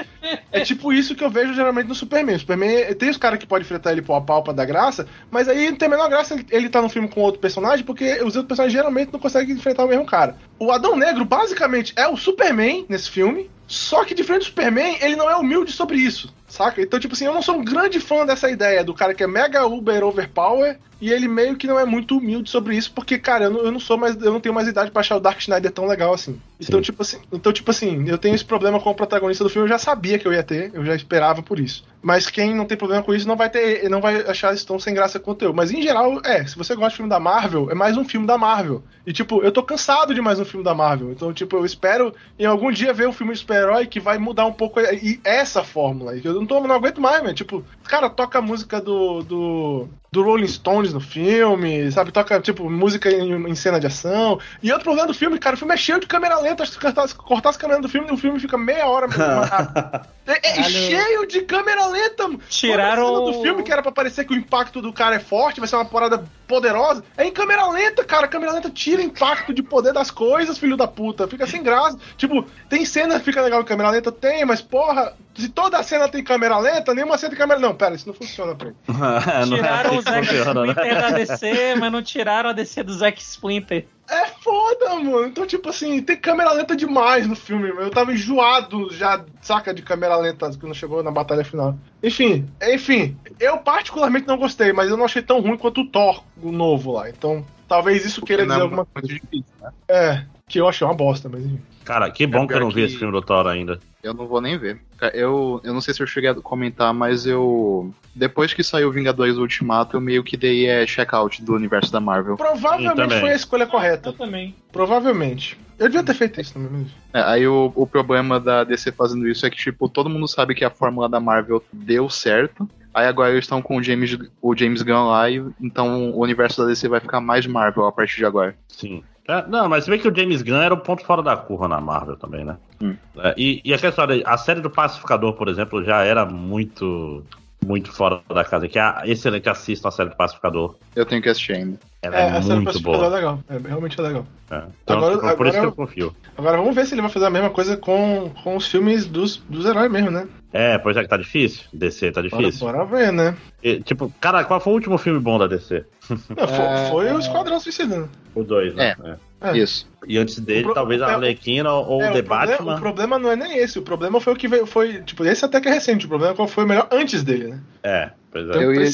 É 0.52 0.60
tipo 0.60 0.92
isso 0.92 1.16
que 1.16 1.24
eu 1.24 1.28
vejo 1.28 1.52
geralmente 1.52 1.88
no 1.88 1.96
Superman. 1.96 2.36
O 2.36 2.38
Superman 2.38 2.94
tem 2.94 3.10
os 3.10 3.16
caras 3.16 3.40
que 3.40 3.46
podem 3.46 3.64
enfrentar 3.64 3.90
ele 3.90 4.00
pau 4.00 4.14
a 4.14 4.20
pau 4.20 4.40
pra 4.40 4.52
dar 4.52 4.64
graça, 4.64 5.08
mas 5.32 5.48
aí 5.48 5.68
não 5.68 5.76
tem 5.76 5.86
a 5.86 5.90
menor 5.90 6.08
graça 6.08 6.34
ele, 6.34 6.46
ele 6.52 6.68
tá 6.68 6.80
no 6.80 6.88
filme 6.88 7.08
com 7.08 7.20
outro 7.22 7.40
personagem, 7.40 7.84
porque 7.84 8.04
os 8.22 8.36
outros 8.36 8.44
personagens 8.46 8.72
geralmente 8.72 9.12
não 9.12 9.18
conseguem 9.18 9.52
enfrentar 9.56 9.84
o 9.84 9.88
mesmo 9.88 10.06
cara. 10.06 10.36
O 10.60 10.70
Adão 10.70 10.94
Negro, 10.96 11.24
basicamente, 11.24 11.92
é 11.96 12.06
o 12.06 12.16
Superman 12.16 12.86
nesse 12.88 13.10
filme, 13.10 13.50
só 13.66 14.04
que 14.04 14.14
diferente 14.14 14.42
do 14.42 14.46
Superman, 14.46 14.96
ele 15.00 15.16
não 15.16 15.28
é 15.28 15.34
humilde 15.36 15.72
sobre 15.72 15.96
isso, 15.98 16.32
saca? 16.48 16.80
Então, 16.80 16.98
tipo 16.98 17.14
assim, 17.14 17.26
eu 17.26 17.34
não 17.34 17.42
sou 17.42 17.56
um 17.56 17.64
grande 17.64 18.00
fã 18.00 18.24
dessa 18.24 18.50
ideia 18.50 18.82
do 18.82 18.94
cara 18.94 19.14
que 19.14 19.22
é 19.22 19.26
mega 19.26 19.66
uber 19.66 20.02
overpower 20.02 20.78
e 21.00 21.12
ele 21.12 21.28
meio 21.28 21.56
que 21.56 21.66
não 21.66 21.78
é 21.78 21.84
muito 21.84 22.18
humilde 22.18 22.50
sobre 22.50 22.76
isso, 22.76 22.92
porque, 22.92 23.18
cara, 23.18 23.44
eu 23.44 23.50
não, 23.50 23.60
eu 23.60 23.70
não 23.70 23.78
sou 23.78 23.96
mais. 23.96 24.16
Eu 24.20 24.32
não 24.32 24.40
tenho 24.40 24.54
mais 24.54 24.66
idade 24.66 24.90
pra 24.90 25.00
achar 25.00 25.16
o 25.16 25.20
Dark 25.20 25.40
Schneider 25.40 25.70
tão 25.70 25.86
legal 25.86 26.12
assim. 26.12 26.40
Então, 26.60 26.82
tipo 26.82 27.02
assim, 27.02 27.18
então, 27.32 27.52
tipo 27.52 27.70
assim, 27.70 28.08
eu 28.08 28.18
tenho 28.18 28.34
esse 28.34 28.44
problema 28.44 28.80
com 28.80 28.90
o 28.90 28.94
protagonista 28.94 29.44
do 29.44 29.50
filme, 29.50 29.66
eu 29.66 29.70
já 29.70 29.78
sabia 29.78 30.18
que 30.18 30.26
eu 30.26 30.32
ia 30.32 30.42
ter, 30.42 30.72
eu 30.74 30.84
já 30.84 30.96
esperava 30.96 31.40
por 31.40 31.60
isso. 31.60 31.84
Mas 32.02 32.28
quem 32.28 32.52
não 32.52 32.64
tem 32.64 32.76
problema 32.76 33.02
com 33.02 33.14
isso 33.14 33.28
não 33.28 33.36
vai 33.36 33.48
ter, 33.48 33.88
não 33.88 34.00
vai 34.00 34.22
achar 34.22 34.52
isso 34.52 34.66
tão 34.66 34.78
sem 34.78 34.92
graça 34.92 35.20
quanto 35.20 35.44
eu. 35.44 35.52
Mas 35.52 35.70
em 35.70 35.80
geral, 35.80 36.20
é, 36.24 36.44
se 36.44 36.56
você 36.56 36.74
gosta 36.74 36.90
de 36.90 36.96
filme 36.96 37.10
da 37.10 37.20
Marvel, 37.20 37.70
é 37.70 37.74
mais 37.74 37.96
um 37.96 38.04
filme 38.04 38.26
da 38.26 38.36
Marvel. 38.36 38.82
E 39.06 39.12
tipo, 39.12 39.42
eu 39.42 39.52
tô 39.52 39.62
cansado 39.62 40.12
de 40.12 40.20
mais 40.20 40.40
um 40.40 40.44
filme 40.44 40.64
da 40.64 40.74
Marvel. 40.74 41.12
Então, 41.12 41.32
tipo, 41.32 41.56
eu 41.56 41.64
espero 41.64 42.12
em 42.36 42.44
algum 42.44 42.72
dia 42.72 42.92
ver 42.92 43.08
um 43.08 43.12
filme 43.12 43.32
de 43.32 43.38
super-herói 43.38 43.86
que 43.86 44.00
vai 44.00 44.18
mudar 44.18 44.46
um 44.46 44.52
pouco 44.52 44.80
e 44.80 45.20
essa 45.22 45.62
fórmula. 45.62 46.16
Eu 46.16 46.37
não, 46.38 46.46
tô, 46.46 46.60
não 46.60 46.74
aguento 46.74 47.00
mais, 47.00 47.22
velho. 47.22 47.34
Tipo, 47.34 47.64
cara, 47.84 48.08
toca 48.08 48.38
a 48.38 48.42
música 48.42 48.80
do, 48.80 49.22
do, 49.22 49.88
do 50.10 50.22
Rolling 50.22 50.46
Stones 50.46 50.92
no 50.92 51.00
filme, 51.00 51.90
sabe? 51.92 52.12
Toca, 52.12 52.40
tipo, 52.40 52.68
música 52.70 53.10
em, 53.10 53.32
em 53.48 53.54
cena 53.54 53.78
de 53.78 53.86
ação. 53.86 54.38
E 54.62 54.70
outro 54.70 54.84
problema 54.84 55.06
do 55.06 55.14
filme, 55.14 55.38
cara, 55.38 55.56
o 55.56 55.58
filme 55.58 55.74
é 55.74 55.76
cheio 55.76 56.00
de 56.00 56.06
câmera 56.06 56.38
lenta. 56.40 56.62
Acho 56.62 56.72
que 56.72 56.78
se 56.78 56.82
cortasse, 56.82 57.14
cortasse 57.14 57.58
a 57.58 57.60
câmera 57.60 57.80
do 57.80 57.88
filme, 57.88 58.10
o 58.10 58.16
filme 58.16 58.40
fica 58.40 58.56
meia 58.56 58.86
hora. 58.86 59.08
É, 60.30 60.60
é 60.60 60.64
cheio 60.64 61.26
de 61.26 61.40
câmera 61.40 61.86
lenta, 61.86 62.24
mano. 62.24 62.42
Tiraram 62.50 63.02
Toda 63.02 63.16
a 63.18 63.24
cena 63.24 63.38
do 63.38 63.42
filme 63.42 63.62
que 63.62 63.72
era 63.72 63.82
pra 63.82 63.90
parecer 63.90 64.26
que 64.26 64.34
o 64.34 64.36
impacto 64.36 64.82
do 64.82 64.92
cara 64.92 65.16
é 65.16 65.18
forte, 65.18 65.58
vai 65.58 65.66
ser 65.66 65.76
uma 65.76 65.86
parada 65.86 66.22
poderosa. 66.48 67.04
É 67.16 67.24
em 67.24 67.32
câmera 67.32 67.68
lenta, 67.68 68.02
cara. 68.02 68.24
A 68.24 68.28
câmera 68.28 68.52
lenta 68.52 68.70
tira 68.70 69.02
impacto 69.02 69.52
de 69.52 69.62
poder 69.62 69.92
das 69.92 70.10
coisas, 70.10 70.58
filho 70.58 70.76
da 70.76 70.88
puta. 70.88 71.28
Fica 71.28 71.46
sem 71.46 71.62
graça. 71.62 71.98
Tipo, 72.16 72.44
tem 72.68 72.84
cena 72.84 73.18
que 73.18 73.26
fica 73.26 73.42
legal 73.42 73.60
em 73.60 73.64
câmera 73.64 73.90
lenta? 73.90 74.10
Tem, 74.10 74.44
mas 74.44 74.60
porra, 74.60 75.14
se 75.36 75.48
toda 75.50 75.82
cena 75.82 76.08
tem 76.08 76.24
câmera 76.24 76.58
lenta, 76.58 76.94
nenhuma 76.94 77.18
cena 77.18 77.30
tem 77.30 77.38
câmera. 77.38 77.60
Não, 77.60 77.74
pera, 77.74 77.94
isso 77.94 78.08
não 78.08 78.14
funciona 78.14 78.54
pra 78.54 78.68
mim. 78.68 78.74
Não 78.88 79.56
é 79.56 79.60
Tiraram 79.60 79.90
assim 79.90 79.98
o 79.98 80.02
Zack 80.02 80.34
né? 80.34 80.40
Splinter 80.40 81.00
da 81.00 81.10
DC, 81.10 81.74
mas 81.78 81.92
não 81.92 82.02
tiraram 82.02 82.50
a 82.50 82.52
DC 82.52 82.82
do 82.82 82.92
Zack 82.94 83.20
Splinter. 83.20 83.86
É 84.08 84.26
foda, 84.26 84.94
mano. 84.94 85.26
Então, 85.26 85.46
tipo 85.46 85.68
assim, 85.68 86.02
tem 86.02 86.16
câmera 86.16 86.52
lenta 86.52 86.74
demais 86.74 87.26
no 87.26 87.36
filme. 87.36 87.68
Eu 87.68 87.90
tava 87.90 88.12
enjoado 88.12 88.90
já, 88.90 89.24
saca, 89.42 89.74
de 89.74 89.82
câmera 89.82 90.16
lenta 90.16 90.50
quando 90.58 90.74
chegou 90.74 91.02
na 91.02 91.10
batalha 91.10 91.44
final. 91.44 91.76
Enfim, 92.02 92.48
enfim, 92.62 93.16
eu 93.38 93.58
particularmente 93.58 94.26
não 94.26 94.38
gostei, 94.38 94.72
mas 94.72 94.90
eu 94.90 94.96
não 94.96 95.04
achei 95.04 95.20
tão 95.20 95.40
ruim 95.40 95.58
quanto 95.58 95.82
o 95.82 95.86
Thor, 95.86 96.22
o 96.42 96.50
novo 96.50 96.92
lá. 96.92 97.10
Então, 97.10 97.44
talvez 97.68 98.04
isso 98.06 98.22
queira 98.22 98.44
dizer 98.44 98.58
é 98.58 98.62
alguma 98.62 98.86
coisa. 98.86 99.08
difícil, 99.08 99.44
né? 99.60 99.70
É, 99.88 100.24
que 100.48 100.58
eu 100.58 100.66
achei 100.66 100.86
uma 100.86 100.94
bosta, 100.94 101.28
mas 101.28 101.44
enfim. 101.44 101.60
Cara, 101.88 102.10
que 102.10 102.26
bom 102.26 102.44
É 102.44 102.46
que 102.46 102.52
eu 102.52 102.60
não 102.60 102.68
vi 102.68 102.74
que- 102.74 102.80
esse 102.82 102.98
filme 102.98 103.12
do 103.12 103.22
Thor 103.22 103.46
ainda. 103.46 103.80
Eu 104.02 104.12
não 104.12 104.26
vou 104.28 104.42
nem 104.42 104.58
ver. 104.58 104.78
Eu, 105.14 105.58
eu 105.64 105.72
não 105.72 105.80
sei 105.80 105.94
se 105.94 106.02
eu 106.02 106.06
cheguei 106.06 106.28
a 106.28 106.34
comentar, 106.34 106.92
mas 106.92 107.26
eu. 107.26 107.90
Depois 108.14 108.52
que 108.52 108.62
saiu 108.62 108.92
Vingadores 108.92 109.36
Ultimato, 109.38 109.96
eu 109.96 110.00
meio 110.00 110.22
que 110.22 110.36
dei 110.36 110.66
é, 110.66 110.86
check-out 110.86 111.42
do 111.42 111.54
universo 111.54 111.90
da 111.90 111.98
Marvel. 111.98 112.36
Provavelmente 112.36 112.94
também. 112.94 113.20
foi 113.20 113.32
a 113.32 113.34
escolha 113.34 113.66
correta. 113.66 114.10
Eu 114.10 114.12
também. 114.12 114.54
Provavelmente. 114.70 115.58
Eu 115.78 115.86
devia 115.88 116.04
ter 116.04 116.14
feito 116.14 116.40
isso 116.40 116.52
também. 116.52 116.86
É, 117.14 117.22
aí 117.22 117.46
o, 117.48 117.72
o 117.74 117.86
problema 117.86 118.38
da 118.38 118.64
DC 118.64 118.92
fazendo 118.92 119.26
isso 119.26 119.46
é 119.46 119.50
que, 119.50 119.56
tipo, 119.56 119.88
todo 119.88 120.10
mundo 120.10 120.28
sabe 120.28 120.54
que 120.54 120.64
a 120.64 120.70
fórmula 120.70 121.08
da 121.08 121.18
Marvel 121.20 121.64
deu 121.72 122.10
certo. 122.10 122.68
Aí 122.92 123.06
agora 123.06 123.30
eles 123.30 123.44
estão 123.44 123.62
com 123.62 123.76
o 123.76 123.82
James, 123.82 124.16
o 124.42 124.56
James 124.56 124.82
Gunn 124.82 125.08
lá, 125.08 125.30
e 125.30 125.42
então 125.60 126.10
o 126.12 126.20
universo 126.20 126.60
da 126.60 126.66
DC 126.68 126.88
vai 126.88 127.00
ficar 127.00 127.20
mais 127.20 127.46
Marvel 127.46 127.86
a 127.86 127.92
partir 127.92 128.16
de 128.16 128.24
agora. 128.24 128.56
Sim. 128.68 129.02
É, 129.28 129.46
não, 129.46 129.68
mas 129.68 129.84
você 129.84 129.90
vê 129.90 129.98
que 129.98 130.08
o 130.08 130.14
James 130.14 130.40
Gunn 130.40 130.62
era 130.62 130.72
o 130.72 130.80
ponto 130.80 131.04
fora 131.04 131.22
da 131.22 131.36
curva 131.36 131.68
na 131.68 131.78
Marvel 131.78 132.16
também, 132.16 132.46
né? 132.46 132.56
Hum. 132.80 132.96
É, 133.18 133.34
e, 133.36 133.60
e 133.62 133.74
aquela 133.74 133.90
história, 133.90 134.22
a 134.24 134.38
série 134.38 134.62
do 134.62 134.70
Pacificador, 134.70 135.34
por 135.34 135.48
exemplo, 135.48 135.84
já 135.84 136.02
era 136.02 136.24
muito, 136.24 137.22
muito 137.64 137.92
fora 137.92 138.20
da 138.28 138.44
casa. 138.44 138.68
Que 138.68 138.78
é 138.78 138.94
excelente, 139.04 139.48
assistam 139.48 139.88
a 139.88 139.90
série 139.90 140.10
do 140.10 140.16
Pacificador. 140.16 140.76
Eu 140.94 141.04
tenho 141.04 141.20
que 141.22 141.28
assistir 141.28 141.52
ainda. 141.54 141.78
Ela 142.00 142.16
É, 142.16 142.20
é, 142.20 142.30
a 142.30 142.42
série 142.42 142.54
muito 142.54 142.66
Pacificador 142.66 142.94
é 142.94 143.08
boa. 143.08 143.16
legal. 143.16 143.40
É, 143.48 143.68
realmente 143.68 143.98
é 143.98 144.02
legal. 144.02 144.26
É. 144.50 144.62
Então, 144.84 144.96
Agora- 144.98 145.18
por, 145.18 145.36
por 145.36 145.46
isso 145.46 145.52
que 145.54 145.58
agora- 145.58 145.64
eu 145.66 145.72
confio. 145.72 146.16
Agora 146.36 146.56
vamos 146.58 146.74
ver 146.74 146.86
se 146.86 146.94
ele 146.94 147.02
vai 147.02 147.10
fazer 147.10 147.26
a 147.26 147.30
mesma 147.30 147.50
coisa 147.50 147.76
com, 147.76 148.30
com 148.42 148.56
os 148.56 148.66
filmes 148.68 149.06
dos, 149.06 149.36
dos 149.48 149.66
heróis 149.66 149.90
mesmo, 149.90 150.10
né? 150.10 150.26
É, 150.52 150.78
pois 150.78 150.96
é 150.96 151.02
que 151.02 151.08
tá 151.08 151.16
difícil. 151.18 151.64
DC 151.74 152.10
tá 152.10 152.22
Bora, 152.22 152.28
difícil. 152.42 152.66
bora 152.66 152.84
ver, 152.86 153.12
né? 153.12 153.36
E, 153.62 153.80
tipo, 153.82 154.10
cara, 154.18 154.44
qual 154.44 154.60
foi 154.60 154.72
o 154.72 154.76
último 154.76 154.96
filme 154.96 155.20
bom 155.20 155.38
da 155.38 155.46
DC? 155.46 155.84
Não, 156.08 156.16
foi, 156.48 156.64
É, 156.64 156.88
foi 156.90 157.12
o 157.12 157.18
Esquadrão 157.18 157.60
Suicida. 157.60 157.98
né? 157.98 158.08
O 158.34 158.42
dois, 158.42 158.74
né? 158.74 158.94
É. 159.04 159.16
É. 159.40 159.56
Isso. 159.56 159.88
E 160.06 160.18
antes 160.18 160.38
dele, 160.40 160.60
O 160.60 160.64
pro- 160.64 160.74
talvez 160.74 161.00
a 161.00 161.10
é, 161.10 161.14
Arlequina 161.14 161.72
ou 161.72 162.02
É, 162.02 162.10
o 162.10 162.12
The 162.12 162.18
o, 162.20 162.24
problema, 162.24 162.46
Batman. 162.46 162.74
o 162.74 162.80
problema 162.80 163.18
não 163.18 163.30
é 163.30 163.36
nem 163.36 163.56
esse. 163.58 163.78
O 163.78 163.82
problema 163.82 164.20
foi 164.20 164.32
o 164.32 164.36
que 164.36 164.48
veio. 164.48 164.66
Foi, 164.66 165.00
tipo, 165.02 165.24
esse 165.24 165.44
até 165.44 165.60
que 165.60 165.68
é 165.68 165.72
recente. 165.72 166.06
O 166.06 166.08
problema 166.08 166.32
é 166.32 166.36
qual 166.36 166.48
foi 166.48 166.64
o 166.64 166.66
melhor 166.68 166.88
antes 166.90 167.22
dele, 167.22 167.48
né? 167.48 167.60
É, 167.82 168.10
pois 168.32 168.44
é. 168.46 168.48
Então, 168.48 168.62
Eu 168.62 168.74
ia-. 168.74 168.90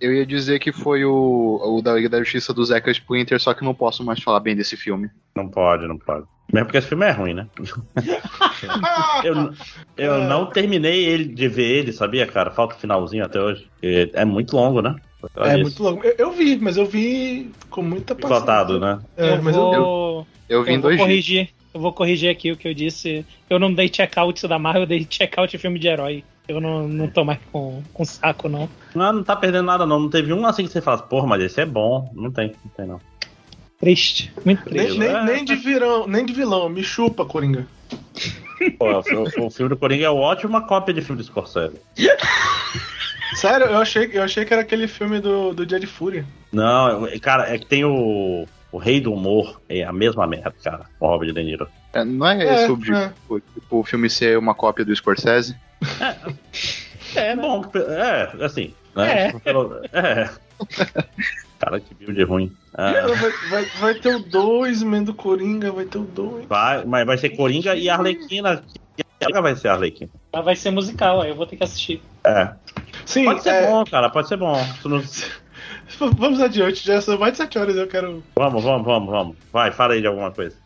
Eu 0.00 0.12
ia 0.12 0.26
dizer 0.26 0.58
que 0.58 0.72
foi 0.72 1.04
o, 1.04 1.60
o 1.78 1.80
da 1.80 1.94
Liga 1.94 2.08
da 2.08 2.18
Justiça 2.18 2.52
do 2.52 2.64
Zeca 2.64 2.90
Splinter, 2.90 3.40
só 3.40 3.54
que 3.54 3.64
não 3.64 3.74
posso 3.74 4.04
mais 4.04 4.20
falar 4.22 4.40
bem 4.40 4.54
desse 4.56 4.76
filme. 4.76 5.08
Não 5.36 5.48
pode, 5.48 5.86
não 5.86 5.96
pode. 5.98 6.26
Mesmo 6.52 6.66
porque 6.66 6.78
esse 6.78 6.88
filme 6.88 7.06
é 7.06 7.10
ruim, 7.10 7.32
né? 7.34 7.46
Eu, 9.24 9.34
eu 9.96 10.14
É. 10.14 10.28
não 10.28 10.46
terminei 10.46 11.04
ele, 11.04 11.24
de 11.26 11.48
ver 11.48 11.64
ele, 11.78 11.92
sabia, 11.92 12.26
cara? 12.26 12.50
Falta 12.50 12.74
o 12.74 12.78
finalzinho 12.78 13.24
até 13.24 13.40
hoje. 13.40 13.68
E 13.82 14.10
É 14.14 14.24
muito 14.24 14.56
longo, 14.56 14.80
né? 14.82 14.94
É 15.36 15.56
muito 15.56 15.82
longo. 15.82 16.02
Eu, 16.04 16.14
eu 16.18 16.32
vi, 16.32 16.56
mas 16.56 16.76
eu 16.76 16.86
vi 16.86 17.50
com 17.70 17.82
muita 17.82 18.14
paciência. 18.14 18.78
Né? 18.78 18.98
É, 19.16 19.34
eu, 19.36 19.42
mas 19.42 19.56
eu, 19.56 19.62
vou, 19.70 20.26
Eu 20.48 20.62
vi 20.64 20.70
eu 20.70 20.76
em 20.76 20.80
vou 20.80 20.82
dois 20.82 20.96
dias. 20.96 21.06
corrigir. 21.06 21.50
Eu 21.72 21.80
vou 21.80 21.92
corrigir 21.92 22.30
aqui 22.30 22.52
o 22.52 22.56
que 22.56 22.68
eu 22.68 22.74
disse. 22.74 23.26
Eu 23.50 23.58
não 23.58 23.72
dei 23.72 23.88
check-out 23.88 24.46
da 24.46 24.58
Marvel, 24.58 24.82
eu 24.82 24.86
dei 24.86 25.04
check-out 25.04 25.54
em 25.54 25.58
filme 25.58 25.78
de 25.78 25.88
herói. 25.88 26.22
Eu 26.46 26.60
não, 26.60 26.86
não 26.86 27.08
tô 27.08 27.24
mais 27.24 27.38
com, 27.50 27.82
com 27.92 28.04
saco, 28.04 28.48
não. 28.48 28.68
Não, 28.94 29.12
não 29.14 29.24
tá 29.24 29.34
perdendo 29.34 29.64
nada, 29.64 29.86
não. 29.86 29.98
Não 29.98 30.10
teve 30.10 30.32
um 30.32 30.44
assim 30.46 30.64
que 30.66 30.70
você 30.72 30.80
fala, 30.80 30.98
porra, 30.98 31.26
mas 31.26 31.42
esse 31.42 31.60
é 31.60 31.66
bom. 31.66 32.10
Não 32.14 32.30
tem, 32.30 32.52
não 32.64 32.70
tem, 32.76 32.86
não. 32.86 33.00
Triste. 33.80 34.32
Muito 34.44 34.62
nem, 34.70 34.84
triste. 34.84 34.98
nem, 34.98 35.08
É. 35.08 35.24
nem 35.24 35.44
de 35.44 35.54
virão, 35.56 36.06
nem 36.06 36.24
de 36.24 36.32
vilão. 36.32 36.68
Me 36.68 36.84
chupa, 36.84 37.24
Coringa. 37.24 37.66
Pô, 38.78 38.86
o, 39.40 39.46
o 39.46 39.50
filme 39.50 39.70
do 39.70 39.76
Coringa 39.76 40.04
é 40.04 40.10
ótima 40.10 40.62
cópia 40.62 40.94
de 40.94 41.00
filme 41.02 41.20
do 41.20 41.24
Scorsese. 41.26 41.80
Sério, 43.34 43.66
eu 43.66 43.78
achei, 43.78 44.10
eu 44.12 44.22
achei 44.22 44.44
que 44.44 44.52
era 44.52 44.62
aquele 44.62 44.86
filme 44.88 45.20
do, 45.20 45.52
do 45.52 45.66
Dia 45.66 45.78
de 45.80 45.86
Fúria. 45.86 46.24
Não, 46.52 47.06
é- 47.06 47.18
cara, 47.18 47.52
é 47.52 47.58
que 47.58 47.66
tem 47.66 47.84
o. 47.84 48.46
O 48.72 48.78
Rei 48.78 49.00
do 49.00 49.12
Humor, 49.12 49.60
é 49.68 49.84
a 49.84 49.92
mesma 49.92 50.26
merda, 50.26 50.52
cara, 50.64 50.86
com 50.98 51.06
o 51.06 51.08
Robert 51.08 51.32
De 51.32 51.44
Niro. 51.44 51.68
É, 51.92 52.04
não 52.04 52.26
é, 52.26 52.44
É, 52.44 52.54
esse 52.54 52.70
o 52.70 52.74
objetivo, 52.74 53.40
tipo, 53.54 53.78
o 53.78 53.84
filme 53.84 54.10
ser 54.10 54.36
uma 54.36 54.52
cópia 54.52 54.84
do 54.84 54.94
Scorsese? 54.96 55.54
É 57.14 57.36
bom, 57.36 57.64
é, 57.76 58.44
assim, 58.44 58.74
né? 58.96 59.28
É. 59.28 59.32
Pelo- 59.38 59.80
é. 59.92 60.28
Cara, 61.60 61.78
que 61.78 61.94
build 61.94 62.20
ruim. 62.24 62.52
Ah, 62.74 62.92
Vai, 63.06 63.30
vai, 63.48 63.64
vai 63.78 63.94
ter 63.94 64.16
o 64.16 64.18
2, 64.18 64.82
man, 64.82 65.04
do 65.04 65.14
Coringa, 65.14 65.70
vai 65.70 65.84
ter 65.84 65.98
o 65.98 66.02
2. 66.02 66.46
vai, 66.46 66.84
mas 66.84 67.06
vai 67.06 67.16
ser 67.16 67.30
Coringa 67.30 67.76
e 67.76 67.88
Arlequina. 67.88 68.64
Que 69.20 69.40
vai 69.40 69.54
ser 69.54 69.68
Arlequina. 69.68 70.10
Mas 70.32 70.44
vai 70.44 70.56
ser 70.56 70.70
musical, 70.72 71.20
aí 71.20 71.30
eu 71.30 71.36
vou 71.36 71.46
ter 71.46 71.56
que 71.56 71.62
assistir. 71.64 72.02
É. 72.26 72.50
Sim, 73.06 73.24
Pode 73.24 73.42
ser 73.42 73.50
é, 73.50 73.66
bom, 73.66 73.84
cara, 73.84 74.08
pode 74.10 74.28
ser 74.28 74.36
bom. 74.36 74.54
Vamos 76.16 76.40
adiante, 76.40 76.84
já 76.84 77.00
são 77.00 77.18
mais 77.18 77.32
de 77.32 77.38
7 77.38 77.58
horas, 77.58 77.76
eu 77.76 77.86
quero... 77.86 78.22
Vamos, 78.36 78.64
vamos, 78.64 78.84
vamos, 78.84 79.10
vamos. 79.10 79.36
Vai, 79.52 79.70
fala 79.70 79.94
aí 79.94 80.00
de 80.00 80.06
alguma 80.06 80.30
coisa. 80.30 80.56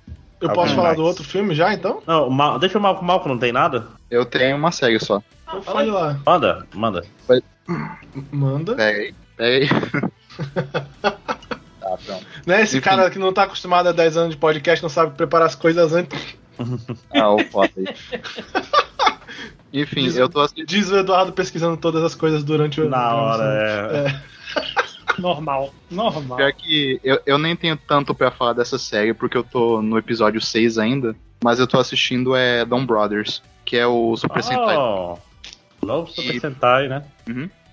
Eu 0.41 0.49
Alguém 0.49 0.63
posso 0.63 0.75
falar 0.75 0.89
mais? 0.89 0.97
do 0.97 1.05
outro 1.05 1.25
filme 1.25 1.55
já, 1.55 1.75
então? 1.75 2.01
Não, 2.07 2.29
o 2.29 2.31
Mal, 2.31 2.59
deixa 2.59 2.79
o 2.79 2.81
Malco, 2.81 3.05
Malco 3.05 3.29
não 3.29 3.39
tem 3.39 3.53
nada? 3.53 3.89
Eu 4.11 4.25
tenho 4.25 4.57
uma 4.57 4.71
série 4.71 5.01
só. 5.01 5.21
Então 5.43 5.61
fale 5.63 5.91
lá. 5.91 6.19
Manda, 6.25 6.67
manda. 6.73 7.05
Manda. 8.31 8.75
Pega 8.75 8.99
aí. 8.99 9.15
Pega 9.37 9.57
aí. 9.57 9.69
tá, 11.03 11.99
pronto. 12.07 12.27
Né, 12.47 12.63
esse 12.63 12.79
Enfim. 12.79 12.85
cara 12.85 13.11
que 13.11 13.19
não 13.19 13.33
tá 13.33 13.43
acostumado 13.43 13.89
a 13.89 13.93
10 13.93 14.17
anos 14.17 14.31
de 14.31 14.37
podcast, 14.37 14.83
não 14.83 14.91
sabe 14.91 15.17
preparar 15.17 15.49
as 15.49 15.57
coisas 15.57 15.93
antes. 15.93 16.37
Ah, 17.15 17.31
o 17.35 17.45
foto 17.45 17.73
aí. 17.77 17.87
Enfim, 19.73 20.03
Diz- 20.05 20.17
eu 20.17 20.29
tô 20.29 20.41
assistindo. 20.41 20.67
Diz 20.67 20.91
o 20.91 20.97
Eduardo 20.99 21.33
pesquisando 21.33 21.77
todas 21.77 22.03
as 22.03 22.15
coisas 22.15 22.43
durante 22.43 22.81
o. 22.81 22.89
Na 22.89 23.15
hora, 23.15 23.45
é. 23.93 24.23
Normal. 25.21 25.75
Normal. 25.91 26.37
Pior 26.37 26.53
que 26.53 27.01
eu, 27.03 27.21
eu 27.27 27.39
nem 27.39 27.57
tenho 27.57 27.77
tanto 27.77 28.15
pra 28.15 28.31
falar 28.31 28.53
dessa 28.53 28.79
série, 28.79 29.13
porque 29.13 29.37
eu 29.37 29.43
tô 29.43 29.83
no 29.83 29.99
episódio 29.99 30.41
6 30.41 30.79
ainda, 30.79 31.15
mas 31.43 31.59
eu 31.59 31.67
tô 31.67 31.79
assistindo 31.79 32.37
é 32.37 32.65
Dawn 32.65 32.87
Brothers, 32.87 33.43
que 33.65 33.77
é 33.77 33.87
o 33.87 34.17
Super 34.17 34.43
Sentai. 34.43 34.77
Oh, 34.77 35.19
novo 35.85 36.11
Super 36.11 36.41
Sentai, 36.41 36.89
né? 36.89 37.05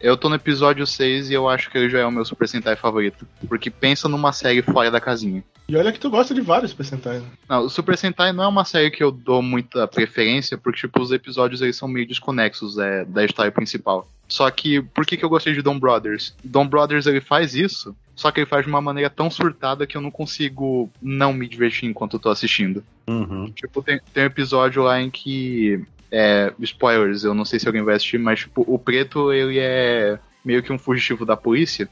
Eu 0.06 0.16
tô 0.16 0.30
no 0.30 0.36
episódio 0.36 0.86
6 0.86 1.32
e 1.32 1.34
eu 1.34 1.50
acho 1.50 1.68
que 1.72 1.80
ele 1.80 1.90
já 1.90 1.98
é 1.98 2.06
o 2.06 2.12
meu 2.12 2.24
Super 2.24 2.48
Sentai 2.48 2.76
favorito. 2.76 3.28
Porque 3.48 3.72
pensa 3.72 4.08
numa 4.08 4.32
série 4.32 4.62
fora 4.62 4.92
da 4.92 5.02
casinha. 5.02 5.44
E 5.68 5.76
olha 5.76 5.92
que 5.92 6.00
tu 6.00 6.12
gosta 6.12 6.32
de 6.32 6.42
vários 6.42 6.76
percentuais. 6.76 7.24
né? 7.24 7.28
Não, 7.50 7.66
o 7.66 7.70
Super 7.70 7.98
Sentai 7.98 8.32
não 8.32 8.44
é 8.44 8.48
uma 8.48 8.64
série 8.64 8.92
que 8.92 9.04
eu 9.04 9.12
dou 9.12 9.42
muita 9.42 9.88
preferência, 9.88 10.60
porque, 10.60 10.82
tipo, 10.82 11.02
os 11.02 11.12
episódios 11.12 11.60
eles 11.60 11.76
são 11.76 11.88
meio 11.88 12.08
desconexos 12.08 12.78
é, 12.78 13.04
da 13.04 13.26
história 13.26 13.52
principal. 13.52 14.08
Só 14.28 14.50
que, 14.52 14.80
por 14.80 15.08
que, 15.08 15.18
que 15.18 15.26
eu 15.26 15.30
gostei 15.30 15.54
de 15.54 15.64
Dawn 15.64 15.80
Brothers? 15.80 16.36
Dawn 16.44 16.68
Brothers, 16.68 17.08
ele 17.08 17.20
faz 17.20 17.56
isso, 17.56 17.96
só 18.16 18.30
que 18.30 18.42
ele 18.42 18.48
faz 18.48 18.64
de 18.64 18.70
uma 18.70 18.82
maneira 18.82 19.10
tão 19.10 19.30
surtada 19.32 19.88
que 19.88 19.98
eu 19.98 20.02
não 20.02 20.12
consigo 20.12 20.88
não 21.02 21.34
me 21.34 21.48
divertir 21.48 21.90
enquanto 21.90 22.16
eu 22.16 22.20
tô 22.20 22.30
assistindo. 22.30 22.84
Uhum. 23.08 23.52
Tipo, 23.52 23.82
tem, 23.82 24.00
tem 24.14 24.24
um 24.24 24.28
episódio 24.28 24.84
lá 24.84 25.02
em 25.02 25.10
que. 25.10 25.84
É, 26.12 26.54
spoilers, 26.60 27.24
eu 27.24 27.34
não 27.34 27.46
sei 27.46 27.60
se 27.60 27.68
alguém 27.68 27.84
vai 27.84 27.96
assistir, 27.96 28.18
mas, 28.18 28.42
tipo, 28.42 28.64
o 28.68 28.80
preto, 28.80 29.34
ele 29.34 29.60
é 29.60 30.20
meio 30.44 30.62
que 30.62 30.72
um 30.72 30.78
fugitivo 30.78 31.26
da 31.26 31.36
polícia. 31.36 31.90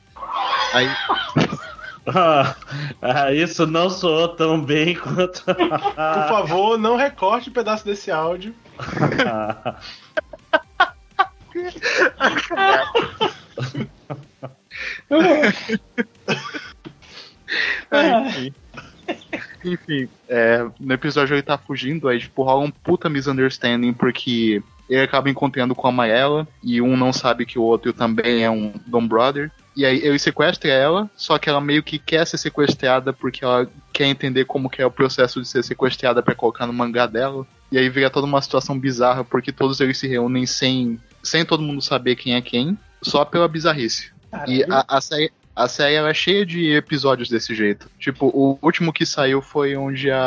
Aí, 0.73 0.88
Ah, 2.07 2.56
ah, 3.02 3.31
isso 3.31 3.65
não 3.65 3.90
soou 3.90 4.27
tão 4.30 4.61
bem 4.61 4.95
quanto. 4.95 5.44
Por 5.45 6.27
favor, 6.27 6.77
não 6.77 6.95
recorte 6.95 7.49
um 7.49 7.53
pedaço 7.53 7.85
desse 7.85 8.11
áudio. 8.11 8.53
Enfim, 19.64 20.10
é, 20.27 20.65
no 20.80 20.94
episódio 20.94 21.35
ele 21.35 21.41
tá 21.41 21.57
fugindo, 21.57 22.07
aí 22.07 22.19
tipo, 22.19 22.44
rola 22.44 22.64
um 22.64 22.72
puta 22.72 23.10
misunderstanding 23.10 23.94
porque 23.94 24.61
ele 24.90 25.02
acaba 25.02 25.30
encontrando 25.30 25.73
com 25.73 25.88
a 25.88 25.90
Amarela 25.90 26.48
e 26.61 26.81
um 26.81 26.98
não 26.98 27.14
sabe 27.14 27.45
que 27.45 27.57
o 27.57 27.64
outro 27.64 27.94
também 27.94 28.44
é 28.44 28.49
um 28.49 28.73
Dom 28.85 29.07
Brother. 29.07 29.52
E 29.76 29.85
aí 29.85 30.06
ele 30.06 30.19
sequestra 30.19 30.69
ela, 30.69 31.10
só 31.15 31.40
que 31.40 31.49
ela 31.49 31.60
meio 31.60 31.81
que 31.81 31.98
quer 31.98 32.27
ser 32.27 32.38
sequestrada 32.38 33.11
porque 33.11 33.44
ela 33.44 33.68
quer 33.91 34.06
entender 34.06 34.45
como 34.45 34.69
que 34.69 34.81
é 34.81 34.85
o 34.85 34.91
processo 34.91 35.41
de 35.41 35.48
ser 35.48 35.64
sequestrada 35.64 36.22
pra 36.22 36.35
colocar 36.35 36.68
no 36.68 36.73
mangá 36.73 37.07
dela. 37.07 37.45
E 37.72 37.77
aí 37.77 37.90
vira 37.90 38.10
toda 38.10 38.27
uma 38.27 38.41
situação 38.41 38.77
bizarra 38.77 39.23
porque 39.23 39.52
todos 39.52 39.80
eles 39.80 39.98
se 39.98 40.07
reúnem 40.07 40.45
sem, 40.45 40.99
sem 41.23 41.44
todo 41.44 41.64
mundo 41.64 41.81
saber 41.81 42.15
quem 42.15 42.35
é 42.35 42.41
quem, 42.41 42.77
só 43.02 43.26
pela 43.26 43.48
bizarrice. 43.48 44.11
E 44.48 44.64
a, 44.64 44.85
a 44.88 45.02
série, 45.02 45.31
a 45.55 45.67
série 45.67 45.95
ela 45.95 46.09
é 46.09 46.13
cheia 46.13 46.45
de 46.45 46.73
episódios 46.73 47.30
desse 47.30 47.53
jeito. 47.53 47.89
Tipo, 47.99 48.27
o 48.27 48.57
último 48.61 48.91
que 48.91 49.05
saiu 49.05 49.41
foi 49.41 49.75
onde 49.75 50.09
a, 50.09 50.19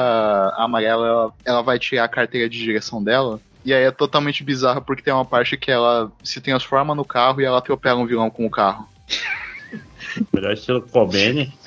a 0.56 0.64
Amarela 0.64 1.06
ela, 1.06 1.32
ela 1.44 1.62
vai 1.62 1.78
tirar 1.78 2.04
a 2.04 2.08
carteira 2.08 2.48
de 2.48 2.58
direção 2.58 3.02
dela. 3.02 3.40
E 3.64 3.74
aí 3.74 3.82
é 3.82 3.90
totalmente 3.90 4.44
bizarro 4.44 4.82
porque 4.82 5.02
tem 5.02 5.12
uma 5.12 5.24
parte 5.24 5.56
que 5.56 5.70
ela 5.70 6.12
se 6.22 6.40
transforma 6.40 6.94
no 6.94 7.04
carro 7.04 7.40
e 7.40 7.44
ela 7.44 7.58
atropela 7.58 8.00
um 8.00 8.06
vilão 8.06 8.30
com 8.30 8.46
o 8.46 8.50
carro. 8.50 8.88
Melhor 10.32 10.52
estilo 10.52 10.82
Kobene. 10.82 11.52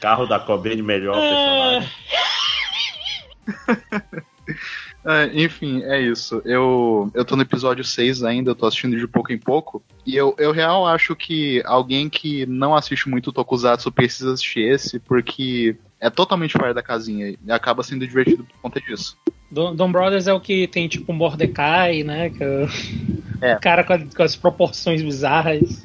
Carro 0.00 0.26
da 0.26 0.40
Kobene, 0.40 0.82
melhor 0.82 1.14
personagem. 1.14 1.90
É, 5.04 5.30
enfim, 5.42 5.82
é 5.82 6.00
isso. 6.00 6.40
Eu, 6.44 7.10
eu 7.14 7.24
tô 7.24 7.34
no 7.34 7.42
episódio 7.42 7.82
6 7.82 8.22
ainda, 8.22 8.50
eu 8.50 8.54
tô 8.54 8.66
assistindo 8.66 8.96
de 8.96 9.06
pouco 9.08 9.32
em 9.32 9.38
pouco. 9.38 9.82
E 10.06 10.14
eu, 10.16 10.34
eu 10.38 10.52
real 10.52 10.86
acho 10.86 11.16
que 11.16 11.60
alguém 11.64 12.08
que 12.08 12.46
não 12.46 12.74
assiste 12.74 13.08
muito 13.08 13.32
Tokusatsu 13.32 13.90
precisa 13.90 14.32
assistir 14.32 14.60
esse, 14.60 15.00
porque 15.00 15.76
é 16.00 16.08
totalmente 16.08 16.52
fora 16.52 16.72
da 16.72 16.82
casinha 16.82 17.30
e 17.30 17.38
acaba 17.50 17.82
sendo 17.82 18.06
divertido 18.06 18.44
por 18.44 18.56
conta 18.62 18.80
disso. 18.80 19.16
Dom 19.50 19.74
Dom 19.74 19.90
Brothers 19.92 20.26
é 20.28 20.32
o 20.32 20.40
que 20.40 20.66
tem 20.68 20.86
tipo 20.88 21.12
Mordecai, 21.12 22.02
né? 22.04 22.30
Que 22.30 22.42
é 22.44 22.48
o 22.64 22.68
É. 23.44 23.56
cara 23.60 23.82
com, 23.84 23.92
a- 23.94 23.98
com 24.16 24.22
as 24.22 24.36
proporções 24.36 25.02
bizarras. 25.02 25.84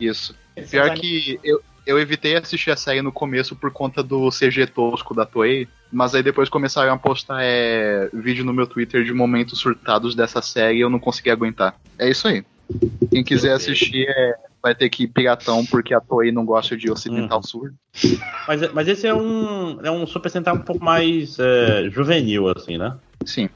Isso. 0.00 0.34
Pior 0.70 0.92
que 0.94 1.38
eu, 1.44 1.62
eu 1.86 1.98
evitei 1.98 2.36
assistir 2.36 2.70
a 2.70 2.76
série 2.76 3.00
no 3.00 3.12
começo 3.12 3.54
por 3.56 3.70
conta 3.72 4.02
do 4.02 4.28
CG 4.30 4.66
tosco 4.66 5.14
da 5.14 5.24
Toei, 5.24 5.68
mas 5.92 6.14
aí 6.14 6.22
depois 6.22 6.48
começaram 6.48 6.92
a 6.92 6.98
postar 6.98 7.38
é, 7.42 8.08
vídeo 8.12 8.44
no 8.44 8.52
meu 8.52 8.66
Twitter 8.66 9.04
de 9.04 9.12
momentos 9.12 9.58
surtados 9.60 10.14
dessa 10.14 10.42
série 10.42 10.78
e 10.78 10.80
eu 10.80 10.90
não 10.90 10.98
consegui 10.98 11.30
aguentar. 11.30 11.76
É 11.98 12.10
isso 12.10 12.26
aí. 12.26 12.44
Quem 13.12 13.22
quiser 13.22 13.52
assistir 13.52 14.06
é, 14.08 14.34
vai 14.60 14.74
ter 14.74 14.88
que 14.88 15.04
ir 15.04 15.08
piratão 15.08 15.64
porque 15.64 15.94
a 15.94 16.00
Toei 16.00 16.32
não 16.32 16.44
gosta 16.44 16.76
de 16.76 16.90
ocidental 16.90 17.40
surdo. 17.42 17.74
Mas, 18.48 18.72
mas 18.72 18.88
esse 18.88 19.06
é 19.06 19.14
um, 19.14 19.78
é 19.84 19.90
um 19.90 20.04
Super 20.06 20.28
Sentai 20.30 20.54
um 20.54 20.62
pouco 20.62 20.84
mais 20.84 21.38
é, 21.38 21.88
juvenil, 21.90 22.48
assim, 22.48 22.76
né? 22.76 22.96
Sim. 23.24 23.48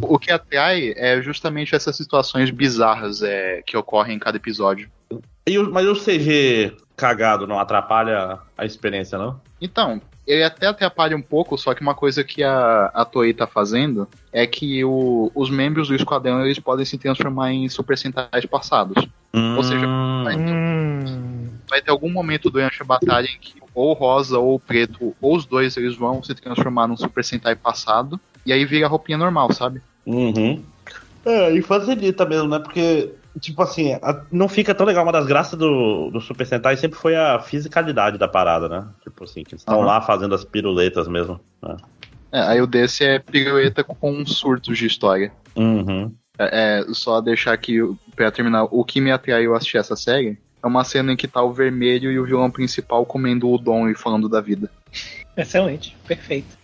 O 0.00 0.18
que 0.18 0.30
atrai 0.30 0.92
é 0.96 1.20
justamente 1.20 1.74
essas 1.74 1.96
situações 1.96 2.50
bizarras 2.50 3.22
é, 3.22 3.62
que 3.66 3.76
ocorrem 3.76 4.16
em 4.16 4.18
cada 4.20 4.36
episódio. 4.36 4.88
E 5.46 5.58
o- 5.58 5.70
mas 5.72 5.86
o 5.86 5.94
CG 5.94 6.72
cagado 6.96 7.46
não 7.46 7.58
atrapalha 7.58 8.38
a 8.56 8.64
experiência, 8.64 9.18
não? 9.18 9.40
Então, 9.60 10.00
ele 10.26 10.42
até 10.42 10.66
atrapalha 10.66 11.16
um 11.16 11.22
pouco, 11.22 11.56
só 11.58 11.74
que 11.74 11.82
uma 11.82 11.94
coisa 11.94 12.22
que 12.24 12.42
a, 12.42 12.86
a 12.94 13.04
Toei 13.04 13.34
tá 13.34 13.46
fazendo 13.46 14.08
é 14.32 14.46
que 14.46 14.84
o- 14.84 15.30
os 15.34 15.50
membros 15.50 15.88
do 15.88 15.94
esquadrão 15.94 16.44
eles 16.44 16.58
podem 16.58 16.84
se 16.84 16.96
transformar 16.98 17.52
em 17.52 17.68
Super 17.68 17.98
Sentais 17.98 18.46
passados. 18.46 19.06
Ou 19.56 19.62
seja, 19.62 19.86
Hum, 19.86 20.22
vai- 20.24 20.36
Hum. 20.36 21.48
Vai 21.68 21.82
ter 21.82 21.90
algum 21.90 22.10
momento 22.10 22.50
durante 22.50 22.80
a 22.80 22.84
batalha 22.84 23.26
em 23.26 23.38
que 23.40 23.54
ou 23.74 23.90
o 23.90 23.92
rosa 23.94 24.38
ou 24.38 24.54
o 24.54 24.60
preto, 24.60 25.14
ou 25.20 25.34
os 25.34 25.44
dois, 25.44 25.76
eles 25.76 25.96
vão 25.96 26.22
se 26.22 26.32
transformar 26.34 26.86
num 26.86 26.96
Super 26.96 27.24
Sentai 27.24 27.56
passado, 27.56 28.20
e 28.46 28.52
aí 28.52 28.64
vira 28.64 28.86
a 28.86 28.88
roupinha 28.88 29.18
normal, 29.18 29.52
sabe? 29.52 29.80
Uhum. 30.06 30.62
É, 31.24 31.50
e 31.52 31.60
facilita 31.62 32.24
mesmo, 32.24 32.48
né? 32.48 32.58
Porque, 32.60 33.10
tipo 33.40 33.62
assim, 33.62 33.92
a- 33.94 34.24
não 34.30 34.48
fica 34.48 34.74
tão 34.74 34.86
legal. 34.86 35.02
Uma 35.04 35.12
das 35.12 35.26
graças 35.26 35.58
do, 35.58 36.10
do 36.10 36.20
Super 36.20 36.46
Sentai 36.46 36.76
sempre 36.76 36.98
foi 36.98 37.16
a 37.16 37.38
fisicalidade 37.40 38.16
da 38.18 38.28
parada, 38.28 38.68
né? 38.68 38.86
Tipo 39.02 39.24
assim, 39.24 39.42
que 39.42 39.54
eles 39.54 39.60
estão 39.62 39.78
Aham. 39.78 39.86
lá 39.86 40.00
fazendo 40.00 40.34
as 40.34 40.44
piruletas 40.44 41.08
mesmo. 41.08 41.40
né? 41.62 41.76
É, 42.32 42.40
aí 42.40 42.60
o 42.60 42.66
desse 42.66 43.04
é 43.04 43.18
pirueta 43.18 43.84
com 43.84 44.24
surtos 44.26 44.76
de 44.78 44.86
história. 44.86 45.32
Uhum. 45.54 46.12
É, 46.38 46.80
é, 46.80 46.84
só 46.92 47.20
deixar 47.20 47.52
aqui 47.52 47.78
pra 48.16 48.30
terminar, 48.30 48.64
o 48.64 48.84
que 48.84 49.00
me 49.00 49.12
atraiu 49.12 49.54
a 49.54 49.58
assistir 49.58 49.76
essa 49.78 49.94
série 49.94 50.36
é 50.62 50.66
uma 50.66 50.82
cena 50.82 51.12
em 51.12 51.16
que 51.16 51.28
tá 51.28 51.40
o 51.42 51.52
vermelho 51.52 52.10
e 52.10 52.18
o 52.18 52.24
vilão 52.24 52.50
principal 52.50 53.06
comendo 53.06 53.48
o 53.48 53.56
dom 53.58 53.88
e 53.88 53.94
falando 53.94 54.28
da 54.28 54.40
vida. 54.40 54.68
Excelente, 55.36 55.96
perfeito. 56.08 56.56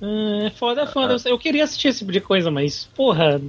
Hum, 0.00 0.46
É 0.46 0.50
foda, 0.50 0.82
é 0.82 0.86
foda. 0.86 1.16
Eu 1.24 1.38
queria 1.38 1.64
assistir 1.64 1.88
esse 1.88 1.98
tipo 2.00 2.12
de 2.12 2.20
coisa, 2.20 2.50
mas, 2.50 2.88
porra, 2.96 3.40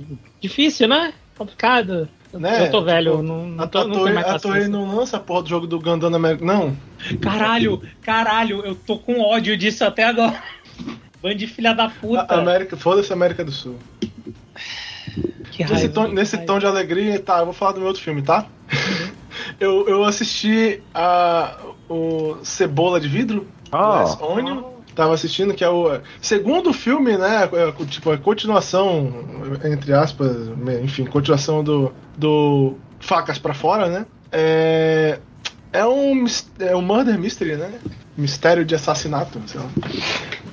difícil, 0.42 0.88
né? 0.88 1.14
Complicado. 1.40 2.10
Né? 2.34 2.68
Eu 2.68 2.72
tô 2.72 2.84
velho, 2.84 3.12
Tipo, 3.12 3.24
não, 3.24 3.48
não, 3.48 3.64
A, 3.64 3.68
tô, 3.68 3.80
a 3.80 3.88
não 3.88 4.14
mais 4.14 4.28
a 4.28 4.38
Toei 4.38 4.68
não 4.68 4.96
lança 4.96 5.16
a 5.16 5.20
porra 5.22 5.44
do 5.44 5.50
jogo 5.50 5.66
do 5.66 5.80
Gundam 5.80 6.14
América. 6.14 6.44
Não. 6.46 6.76
Caralho, 7.22 7.82
caralho, 8.02 8.64
eu 8.64 8.76
tô 8.76 9.00
com 9.00 9.22
ódio 9.22 9.56
disso 9.58 9.86
até 9.86 10.04
agora. 10.04 10.44
Bando 11.24 11.36
de 11.36 11.48
filha 11.48 11.74
da 11.74 11.90
puta. 11.90 12.36
A 12.36 12.40
América, 12.40 12.76
foda-se 12.76 13.12
América 13.14 13.44
do 13.44 13.52
Sul. 13.52 13.78
Que 15.52 15.64
Nesse, 15.64 15.74
raiva, 15.74 15.94
tom, 15.94 16.06
que 16.06 16.14
nesse 16.14 16.36
raiva. 16.36 16.54
tom 16.54 16.60
de 16.60 16.66
alegria, 16.68 17.20
tá, 17.20 17.40
eu 17.40 17.46
vou 17.46 17.54
falar 17.54 17.72
do 17.74 17.80
meu 17.80 17.88
outro 17.88 18.02
filme, 18.02 18.22
tá? 18.22 18.46
eu, 19.60 19.90
eu 19.90 20.06
assisti 20.06 20.82
a, 20.94 21.58
o 21.90 22.38
Cebola 22.44 23.00
de 23.00 23.10
Vidro, 23.10 23.46
Glass 23.70 24.18
Oh, 24.22 24.79
Onion, 25.00 25.04
tava 25.04 25.14
assistindo, 25.14 25.54
que 25.54 25.64
é 25.64 25.70
o 25.70 26.00
segundo 26.22 26.74
filme, 26.74 27.18
né? 27.18 27.50
é, 27.54 27.86
tipo, 27.86 28.12
a 28.12 28.18
continuação, 28.18 29.14
entre 29.64 29.94
aspas, 29.94 30.36
enfim, 30.84 31.06
continuação 31.06 31.64
do, 31.64 31.94
do 32.18 32.76
Facas 33.00 33.40
pra 33.40 33.54
Fora, 33.54 33.88
né? 33.88 34.06
É, 34.32 35.20
é, 35.72 35.86
um, 35.86 36.26
é 36.60 36.76
um 36.76 36.82
murder 36.82 37.18
mystery, 37.18 37.56
né? 37.56 37.80
Mistério 38.18 38.66
de 38.66 38.76
assassinato, 38.76 39.42
sei 39.48 39.62
lá. 39.62 39.70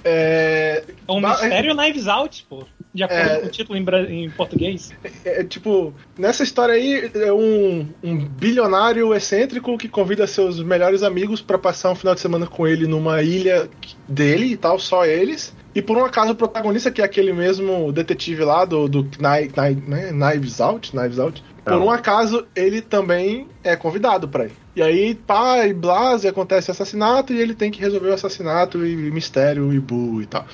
É, 0.04 0.84
É 1.08 1.12
um 1.12 1.20
mistério 1.20 1.74
Knives 1.74 2.06
Out, 2.06 2.46
pô. 2.48 2.64
De 2.96 3.02
acordo 3.04 3.22
É. 3.30 3.40
com 3.40 3.46
o 3.46 3.50
título 3.50 3.78
em, 3.78 4.24
em 4.24 4.30
português. 4.30 4.90
É, 5.24 5.44
tipo, 5.44 5.92
nessa 6.18 6.42
história 6.42 6.74
aí, 6.74 7.10
é 7.14 7.30
um, 7.32 7.86
um 8.02 8.16
bilionário 8.26 9.14
excêntrico 9.14 9.76
que 9.76 9.86
convida 9.88 10.26
seus 10.26 10.62
melhores 10.62 11.02
amigos 11.02 11.42
pra 11.42 11.58
passar 11.58 11.90
um 11.90 11.94
final 11.94 12.14
de 12.14 12.20
semana 12.22 12.46
com 12.46 12.66
ele 12.66 12.86
numa 12.86 13.22
ilha 13.22 13.68
dele 14.08 14.46
e 14.46 14.56
tal, 14.56 14.78
só 14.78 15.04
eles. 15.04 15.54
E 15.74 15.82
por 15.82 15.98
um 15.98 16.04
acaso 16.06 16.32
o 16.32 16.34
protagonista, 16.34 16.90
que 16.90 17.02
é 17.02 17.04
aquele 17.04 17.34
mesmo 17.34 17.92
detetive 17.92 18.42
lá 18.44 18.64
do, 18.64 18.88
do 18.88 19.04
Kni- 19.04 19.48
Kni- 19.52 19.84
né, 19.86 20.10
Knives 20.10 20.58
Out, 20.58 20.90
Knives 20.96 21.18
Out 21.18 21.44
por 21.62 21.72
Não. 21.74 21.86
um 21.86 21.90
acaso, 21.90 22.46
ele 22.56 22.80
também 22.80 23.46
é 23.62 23.76
convidado 23.76 24.26
pra 24.26 24.46
ir. 24.46 24.52
E 24.74 24.80
aí, 24.82 25.14
pá, 25.14 25.66
e 25.66 25.74
blaz, 25.74 26.22
e 26.24 26.28
acontece 26.28 26.70
assassinato, 26.70 27.32
e 27.32 27.40
ele 27.40 27.54
tem 27.54 27.70
que 27.70 27.80
resolver 27.80 28.08
o 28.08 28.14
assassinato, 28.14 28.86
e 28.86 28.94
mistério, 29.10 29.72
e 29.74 29.80
bu 29.80 30.22
e 30.22 30.26
tal. 30.26 30.46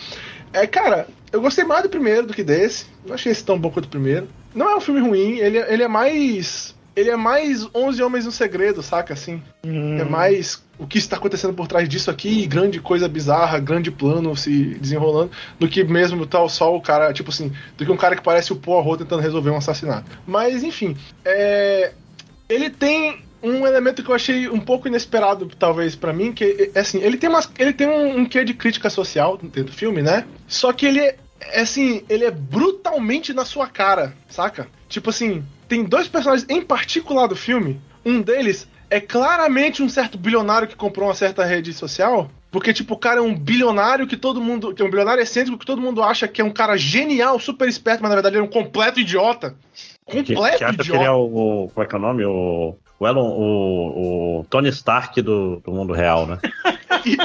É, 0.53 0.67
cara, 0.67 1.07
eu 1.33 1.41
gostei 1.41 1.65
mais 1.65 1.83
do 1.83 1.89
primeiro 1.89 2.27
do 2.27 2.35
que 2.35 2.43
desse. 2.45 2.87
Não 3.07 3.15
achei 3.15 3.33
esse 3.33 3.45
tão 3.45 3.59
bom 3.59 3.71
quanto 3.71 3.87
o 3.87 3.89
primeiro. 3.91 4.29
Não 4.55 4.69
é 4.71 4.77
um 4.77 4.81
filme 4.81 5.01
ruim, 5.01 5.39
ele, 5.39 5.59
é- 5.59 5.73
ele 5.73 5.83
é 5.83 5.89
mais. 5.89 6.75
Ele 6.95 7.09
é 7.09 7.17
mais 7.17 7.67
11 7.75 8.03
Homens 8.03 8.27
no 8.27 8.31
Segredo, 8.31 8.83
saca 8.83 9.15
assim? 9.15 9.43
Hum. 9.65 9.99
É 9.99 10.05
mais 10.05 10.63
o 10.79 10.87
que 10.87 10.99
está 10.99 11.17
acontecendo 11.17 11.55
por 11.55 11.67
trás 11.67 11.89
disso 11.89 12.11
aqui, 12.11 12.47
grande 12.47 12.81
coisa 12.81 13.09
bizarra, 13.09 13.59
grande 13.59 13.91
plano 13.91 14.37
se 14.37 14.75
desenrolando, 14.75 15.31
do 15.59 15.67
que 15.69 15.83
mesmo 15.85 16.27
tal 16.27 16.51
só 16.51 16.77
o 16.77 16.83
cara, 16.83 17.11
tipo 17.15 17.31
assim, 17.31 17.51
do 17.79 17.87
que 17.87 17.91
um 17.91 17.97
cara 17.97 18.15
que 18.15 18.23
parece 18.23 18.53
o 18.53 18.57
Poirot 18.57 18.99
tentando 18.99 19.23
resolver 19.23 19.49
um 19.49 19.57
assassinato. 19.57 20.11
Mas, 20.27 20.63
enfim, 20.63 20.95
é, 21.25 21.93
ele 22.47 22.69
tem 22.69 23.25
um 23.43 23.67
elemento 23.67 24.03
que 24.03 24.11
eu 24.11 24.15
achei 24.15 24.49
um 24.49 24.61
pouco 24.61 24.89
inesperado, 24.89 25.47
talvez, 25.59 25.95
pra 25.97 26.13
mim, 26.13 26.33
que 26.33 26.71
é 26.75 26.81
assim, 26.81 26.99
ele 27.03 27.17
tem, 27.17 27.29
umas, 27.29 27.51
ele 27.59 27.73
tem 27.73 27.89
um, 27.89 28.19
um 28.21 28.25
quê 28.25 28.45
de 28.45 28.55
crítica 28.55 28.89
social 28.91 29.37
dentro 29.37 29.65
do 29.65 29.73
filme, 29.73 30.01
né? 30.03 30.25
Só 30.47 30.73
que 30.73 30.87
ele 30.87 31.01
é, 31.01 31.17
é 31.41 31.61
assim, 31.63 32.05
ele 32.09 32.25
é 32.25 32.31
brutalmente 32.31 33.33
na 33.33 33.45
sua 33.45 33.67
cara, 33.67 34.15
saca? 34.29 34.69
Tipo 34.89 35.11
assim, 35.11 35.45
tem 35.69 35.85
dois 35.85 36.09
personagens 36.09 36.49
em 36.49 36.63
particular 36.63 37.27
do 37.27 37.37
filme, 37.37 37.81
um 38.05 38.21
deles 38.21 38.69
é 38.91 39.01
claramente 39.01 39.83
um 39.83 39.89
certo 39.89 40.19
bilionário 40.19 40.69
que 40.69 40.77
comprou 40.77 41.09
uma 41.09 41.15
certa 41.15 41.45
rede 41.45 41.73
social. 41.73 42.31
Porque, 42.51 42.75
tipo, 42.75 42.93
o 42.93 42.99
cara 42.99 43.19
é 43.19 43.23
um 43.23 43.35
bilionário 43.35 44.07
que 44.07 44.15
todo 44.19 44.39
mundo. 44.39 44.75
que 44.75 44.83
é 44.83 44.85
um 44.85 44.91
bilionário 44.91 45.23
excêntrico 45.23 45.59
que 45.59 45.65
todo 45.65 45.81
mundo 45.81 46.03
acha 46.03 46.29
que 46.29 46.43
é 46.43 46.45
um 46.45 46.51
cara 46.51 46.77
genial, 46.77 47.41
super 47.41 47.67
esperto, 47.67 48.03
mas 48.03 48.11
na 48.11 48.17
verdade 48.17 48.37
ele 48.37 48.45
é 48.45 48.47
um 48.47 48.51
completo 48.53 49.01
idiota. 49.01 49.57
Que, 50.07 50.19
Completo 50.19 50.59
que 50.59 50.65
acha 50.65 50.75
idiota. 50.75 50.91
que 50.91 50.97
ele 50.99 51.05
é 51.05 51.11
o- 51.11 51.71
Como 51.73 51.83
é 51.83 51.89
que 51.89 51.95
é 51.95 51.99
o 51.99 52.03
nome? 52.03 52.25
O. 52.27 52.77
O, 53.03 53.07
Elon, 53.09 53.29
o, 53.31 54.41
o 54.41 54.45
Tony 54.45 54.69
Stark 54.69 55.21
do, 55.23 55.61
do 55.65 55.73
mundo 55.73 55.93
real, 55.93 56.27
né? 56.27 56.39
E, 57.05 57.17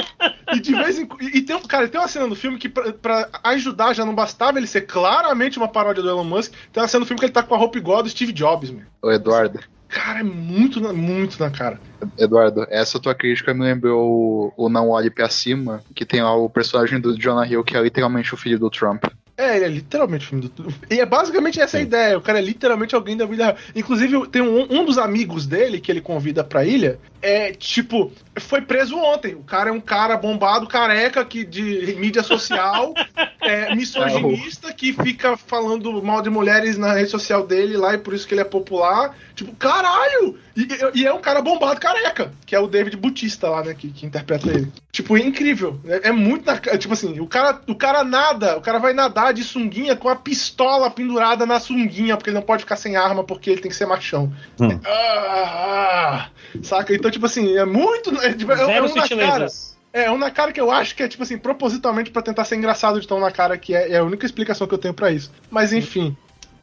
e 0.56 0.60
de 0.60 0.74
vez 0.74 0.98
em 0.98 1.06
quando. 1.06 1.22
E 1.22 1.40
tem, 1.40 1.54
um- 1.54 1.60
cara, 1.62 1.86
tem 1.86 2.00
uma 2.00 2.08
cena 2.08 2.26
no 2.26 2.34
filme 2.34 2.58
que, 2.58 2.68
pra, 2.68 2.92
pra 2.92 3.28
ajudar, 3.44 3.92
já 3.94 4.04
não 4.04 4.12
bastava 4.12 4.58
ele 4.58 4.66
ser 4.66 4.80
claramente 4.80 5.56
uma 5.56 5.68
paródia 5.68 6.02
do 6.02 6.08
Elon 6.08 6.24
Musk. 6.24 6.52
Tem 6.72 6.82
uma 6.82 6.88
cena 6.88 7.00
no 7.00 7.06
filme 7.06 7.20
que 7.20 7.26
ele 7.26 7.32
tá 7.32 7.44
com 7.44 7.54
a 7.54 7.58
roupa 7.58 7.78
igual 7.78 8.00
a 8.00 8.02
do 8.02 8.08
Steve 8.08 8.32
Jobs, 8.32 8.70
meu. 8.72 8.82
Ô, 9.00 9.12
Eduardo, 9.12 9.60
Cara, 9.88 10.18
é 10.20 10.22
muito, 10.24 10.80
na- 10.80 10.92
muito 10.92 11.38
na 11.38 11.48
cara. 11.48 11.80
Eduardo, 12.18 12.66
essa 12.70 12.98
tua 12.98 13.14
crítica 13.14 13.54
me 13.54 13.62
lembrou 13.62 14.52
o, 14.56 14.64
o 14.66 14.68
Não 14.68 14.88
Olhe 14.90 15.10
Pra 15.10 15.28
Cima, 15.28 15.80
que 15.94 16.04
tem 16.04 16.22
lá 16.22 16.34
o 16.34 16.50
personagem 16.50 16.98
do 17.00 17.16
Jonah 17.16 17.46
Hill, 17.46 17.62
que 17.62 17.76
é 17.76 17.80
literalmente 17.80 18.34
o 18.34 18.36
filho 18.36 18.58
do 18.58 18.68
Trump. 18.68 19.04
É, 19.38 19.54
ele 19.54 19.64
é 19.64 19.68
literalmente 19.68 20.24
o 20.24 20.28
filme 20.30 20.48
do. 20.48 20.74
E 20.90 20.98
é 20.98 21.06
basicamente 21.06 21.60
essa 21.60 21.78
a 21.78 21.80
ideia. 21.80 22.18
O 22.18 22.20
cara 22.20 22.40
é 22.40 22.42
literalmente 22.42 22.96
alguém 22.96 23.16
da 23.16 23.24
vida 23.24 23.44
real. 23.44 23.56
Inclusive, 23.72 24.26
tem 24.26 24.42
um, 24.42 24.66
um 24.68 24.84
dos 24.84 24.98
amigos 24.98 25.46
dele 25.46 25.80
que 25.80 25.92
ele 25.92 26.00
convida 26.00 26.42
pra 26.42 26.64
ilha. 26.64 26.98
É 27.22 27.52
tipo, 27.52 28.10
foi 28.36 28.62
preso 28.62 28.96
ontem. 28.96 29.36
O 29.36 29.44
cara 29.44 29.70
é 29.70 29.72
um 29.72 29.80
cara 29.80 30.16
bombado, 30.16 30.66
careca, 30.66 31.24
que 31.24 31.44
de 31.44 31.94
mídia 32.00 32.24
social, 32.24 32.92
é, 33.40 33.72
misoginista, 33.76 34.72
que 34.72 34.92
fica 34.92 35.36
falando 35.36 36.02
mal 36.02 36.20
de 36.20 36.30
mulheres 36.30 36.76
na 36.76 36.92
rede 36.92 37.10
social 37.10 37.46
dele 37.46 37.76
lá 37.76 37.94
e 37.94 37.98
por 37.98 38.14
isso 38.14 38.26
que 38.26 38.34
ele 38.34 38.40
é 38.40 38.44
popular. 38.44 39.16
Tipo, 39.38 39.54
caralho! 39.54 40.36
E, 40.56 40.62
e- 40.62 41.02
e 41.02 41.06
é 41.06 41.12
um 41.14 41.20
cara 41.20 41.40
bombado 41.40 41.78
careca, 41.78 42.32
que 42.44 42.56
é 42.56 42.58
o 42.58 42.66
David 42.66 42.96
Butista 42.96 43.48
lá, 43.48 43.62
né? 43.62 43.72
Que, 43.72 43.88
que 43.92 44.04
interpreta 44.04 44.48
ele. 44.50 44.72
Tipo, 44.90 45.16
é 45.16 45.20
incrível. 45.20 45.78
É, 45.86 46.08
é 46.08 46.12
muito 46.12 46.44
na 46.44 46.58
ca- 46.58 46.76
Tipo 46.76 46.94
assim, 46.94 47.20
o 47.20 47.26
cara, 47.28 47.60
o 47.68 47.74
cara 47.76 48.02
nada, 48.02 48.56
o 48.56 48.60
cara 48.60 48.80
vai 48.80 48.92
nadar 48.92 49.32
de 49.32 49.44
sunguinha 49.44 49.94
com 49.94 50.08
a 50.08 50.16
pistola 50.16 50.90
pendurada 50.90 51.46
na 51.46 51.60
sunguinha, 51.60 52.16
porque 52.16 52.30
ele 52.30 52.34
não 52.38 52.42
pode 52.42 52.64
ficar 52.64 52.74
sem 52.74 52.96
arma, 52.96 53.22
porque 53.22 53.48
ele 53.50 53.60
tem 53.60 53.70
que 53.70 53.76
ser 53.76 53.86
machão. 53.86 54.32
Hum. 54.60 54.80
Ah, 54.84 56.28
saca? 56.62 56.92
Então, 56.92 57.08
tipo 57.10 57.26
assim, 57.26 57.56
é 57.56 57.64
muito. 57.64 58.10
É, 58.20 58.32
tipo, 58.34 58.50
é- 58.50 58.54
é 58.54 58.66
Zero 58.66 58.84
um 58.86 58.88
na 58.88 58.94
cara. 58.94 59.02
sutilezas. 59.02 59.78
É, 59.92 60.10
um 60.10 60.18
na 60.18 60.30
cara 60.32 60.52
que 60.52 60.60
eu 60.60 60.70
acho 60.72 60.96
que 60.96 61.02
é, 61.04 61.08
tipo 61.08 61.22
assim, 61.22 61.38
propositalmente 61.38 62.10
pra 62.10 62.22
tentar 62.22 62.44
ser 62.44 62.56
engraçado 62.56 63.00
de 63.00 63.06
tão 63.06 63.20
na 63.20 63.30
cara, 63.30 63.56
que 63.56 63.72
é, 63.74 63.92
é 63.92 63.98
a 63.98 64.04
única 64.04 64.26
explicação 64.26 64.66
que 64.66 64.74
eu 64.74 64.78
tenho 64.78 64.94
pra 64.94 65.10
isso. 65.12 65.30
Mas 65.48 65.72
enfim. 65.72 66.16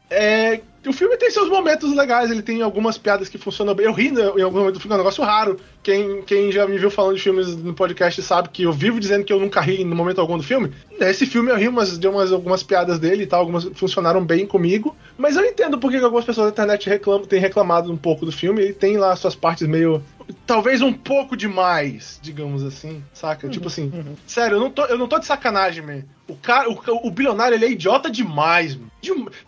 É, 0.08 0.60
o 0.88 0.92
filme 0.92 1.16
tem 1.16 1.30
seus 1.30 1.48
momentos 1.48 1.94
legais, 1.94 2.30
ele 2.30 2.42
tem 2.42 2.62
algumas 2.62 2.98
piadas 2.98 3.28
que 3.28 3.38
funcionam 3.38 3.74
bem. 3.74 3.86
Eu 3.86 3.92
ri 3.92 4.10
né, 4.10 4.22
em 4.36 4.42
algum 4.42 4.58
momento 4.58 4.78
filme, 4.78 4.92
é 4.92 4.96
um 4.96 4.98
negócio 4.98 5.24
raro. 5.24 5.58
Quem, 5.82 6.22
quem 6.22 6.52
já 6.52 6.66
me 6.66 6.78
viu 6.78 6.90
falando 6.90 7.16
de 7.16 7.22
filmes 7.22 7.56
no 7.56 7.74
podcast 7.74 8.22
sabe 8.22 8.48
que 8.50 8.64
eu 8.64 8.72
vivo 8.72 9.00
dizendo 9.00 9.24
que 9.24 9.32
eu 9.32 9.40
nunca 9.40 9.60
ri 9.60 9.84
no 9.84 9.94
momento 9.96 10.20
algum 10.20 10.36
do 10.36 10.42
filme. 10.42 10.72
Nesse 10.98 11.26
filme 11.26 11.50
eu 11.50 11.56
ri 11.56 11.68
umas, 11.68 11.98
de 11.98 12.08
umas, 12.08 12.32
algumas 12.32 12.62
piadas 12.62 12.98
dele 12.98 13.24
e 13.24 13.26
tal, 13.26 13.40
algumas 13.40 13.64
funcionaram 13.74 14.24
bem 14.24 14.46
comigo. 14.46 14.96
Mas 15.18 15.36
eu 15.36 15.44
entendo 15.44 15.78
porque 15.78 15.98
que 15.98 16.04
algumas 16.04 16.24
pessoas 16.24 16.46
da 16.46 16.52
internet 16.52 16.88
reclamam, 16.88 17.26
têm 17.26 17.40
reclamado 17.40 17.92
um 17.92 17.96
pouco 17.96 18.24
do 18.24 18.32
filme. 18.32 18.62
Ele 18.62 18.72
tem 18.72 18.96
lá 18.96 19.14
suas 19.14 19.34
partes 19.34 19.66
meio. 19.68 20.02
Talvez 20.46 20.82
um 20.82 20.92
pouco 20.92 21.36
demais, 21.36 22.18
digamos 22.22 22.64
assim, 22.64 23.02
saca? 23.12 23.48
Tipo 23.48 23.68
assim, 23.68 23.92
sério, 24.26 24.56
eu 24.56 24.60
não 24.60 24.70
tô, 24.70 24.84
eu 24.86 24.98
não 24.98 25.06
tô 25.06 25.18
de 25.18 25.26
sacanagem, 25.26 25.84
man. 25.84 26.02
O 26.26 26.34
cara, 26.34 26.68
o, 26.68 26.78
o 27.06 27.10
bilionário, 27.10 27.54
ele 27.54 27.66
é 27.66 27.70
idiota 27.70 28.10
demais, 28.10 28.74
man. 28.74 28.86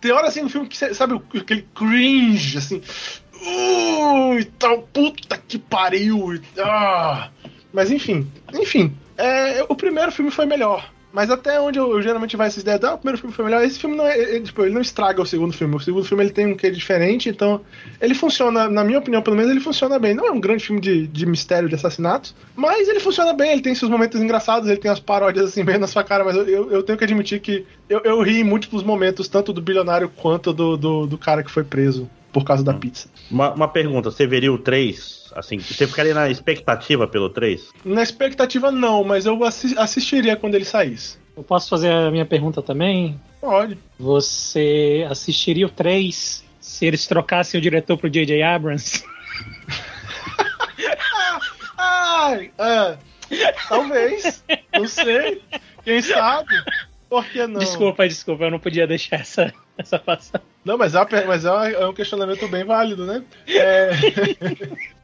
Tem 0.01 0.13
hora 0.13 0.29
assim 0.29 0.43
no 0.43 0.49
filme 0.49 0.69
que, 0.69 0.77
sabe, 0.95 1.21
aquele 1.35 1.67
cringe, 1.75 2.59
assim. 2.59 2.83
E 4.39 4.45
tal, 4.59 4.83
puta 4.83 5.39
que 5.39 5.59
pariu. 5.59 6.41
Ah. 6.59 7.31
Mas 7.73 7.91
enfim, 7.91 8.31
enfim. 8.53 8.97
É, 9.17 9.65
o 9.69 9.75
primeiro 9.75 10.13
filme 10.13 10.31
foi 10.31 10.47
melhor. 10.47 10.89
Mas 11.13 11.31
até 11.31 11.59
onde 11.61 11.79
eu, 11.79 11.91
eu 11.93 12.03
geralmente 12.03 12.37
vai 12.37 12.49
essas 12.49 12.63
ideias, 12.63 12.85
ah, 12.85 12.95
o 12.95 12.99
primeiro 12.99 13.19
filme 13.19 13.35
foi 13.35 13.45
melhor. 13.45 13.65
Esse 13.65 13.79
filme 13.79 13.97
não 13.97 14.07
é, 14.07 14.19
ele, 14.19 14.45
tipo, 14.45 14.63
ele 14.63 14.75
não 14.75 14.81
estraga 14.81 15.23
o 15.23 15.27
segundo 15.27 15.53
filme. 15.53 15.75
O 15.75 15.81
segundo 15.81 16.05
filme 16.05 16.23
ele 16.23 16.33
tem 16.33 16.47
um 16.47 16.55
quê 16.55 16.71
diferente, 16.71 17.29
então 17.29 17.63
ele 18.01 18.15
funciona, 18.15 18.69
na 18.69 18.85
minha 18.85 18.99
opinião, 18.99 19.23
pelo 19.23 19.37
menos, 19.37 19.51
ele 19.51 19.61
funciona 19.61 19.99
bem. 19.99 20.15
Não 20.15 20.27
é 20.27 20.31
um 20.31 20.41
grande 20.41 20.65
filme 20.65 20.81
de, 20.81 21.07
de 21.07 21.27
mistério, 21.27 21.69
de 21.69 21.75
assassinatos, 21.75 22.35
mas 22.55 22.89
ele 22.89 23.01
funciona 23.01 23.33
bem, 23.33 23.53
ele 23.53 23.63
tem 23.63 23.75
seus 23.75 23.91
momentos 23.91 24.21
engraçados, 24.21 24.69
ele 24.69 24.79
tem 24.79 24.91
as 24.91 25.01
paródias 25.01 25.47
assim 25.47 25.65
bem 25.65 25.79
na 25.79 25.87
sua 25.87 26.05
cara, 26.05 26.25
mas 26.25 26.37
eu, 26.37 26.47
eu, 26.47 26.71
eu 26.73 26.83
tenho 26.83 26.99
que 26.99 27.05
admitir 27.05 27.41
que 27.41 27.67
eu, 27.89 28.01
eu 28.05 28.23
ri 28.23 28.41
em 28.41 28.45
múltiplos 28.45 28.83
momentos, 28.83 29.29
tanto 29.29 29.53
do 29.53 29.63
bilionário 29.63 30.11
quanto 30.11 30.53
do, 30.53 30.77
do, 30.77 31.07
do 31.07 31.19
cara 31.19 31.43
que 31.43 31.51
foi 31.51 31.65
preso 31.65 32.09
por 32.33 32.45
causa 32.45 32.63
da 32.63 32.75
pizza. 32.75 33.09
Uma, 33.31 33.53
uma 33.55 33.69
pergunta, 33.69 34.11
você 34.11 34.27
veria 34.27 34.53
o 34.53 34.59
3? 34.59 35.18
Assim, 35.35 35.59
você 35.59 35.87
ficaria 35.87 36.15
na 36.15 36.29
expectativa 36.29 37.07
pelo 37.07 37.29
3? 37.31 37.73
Na 37.85 38.03
expectativa, 38.03 38.71
não, 38.71 39.05
mas 39.05 39.27
eu 39.27 39.43
assi- 39.45 39.77
assistiria 39.79 40.37
quando 40.37 40.55
ele 40.55 40.65
saísse. 40.65 41.19
Eu 41.37 41.43
posso 41.43 41.69
fazer 41.69 41.93
a 41.93 42.11
minha 42.11 42.27
pergunta 42.27 42.61
também? 42.63 43.21
Pode. 43.41 43.79
Você 43.99 45.07
assistiria 45.09 45.67
o 45.67 45.71
3 45.71 46.45
se 46.61 46.87
eles 46.87 47.07
trocassem 47.07 47.59
o 47.59 47.63
diretor 47.63 47.97
pro 47.97 48.11
J.J. 48.11 48.43
Abrams? 48.43 49.05
Ai, 51.79 52.51
ah, 52.59 52.97
talvez. 53.69 54.45
não 54.73 54.89
sei. 54.89 55.41
Quem 55.85 56.03
sabe? 56.03 56.55
Por 57.09 57.25
que 57.25 57.47
não? 57.47 57.61
Desculpa, 57.61 58.07
desculpa, 58.07 58.45
eu 58.45 58.51
não 58.51 58.59
podia 58.59 58.87
deixar 58.87 59.21
essa, 59.21 59.53
essa 59.79 59.99
passar. 59.99 60.43
Não, 60.65 60.77
mas, 60.77 60.95
é, 60.95 61.25
mas 61.27 61.45
é, 61.45 61.73
é 61.73 61.87
um 61.87 61.95
questionamento 61.95 62.47
bem 62.49 62.65
válido, 62.65 63.07
né? 63.07 63.23
É, 63.47 63.91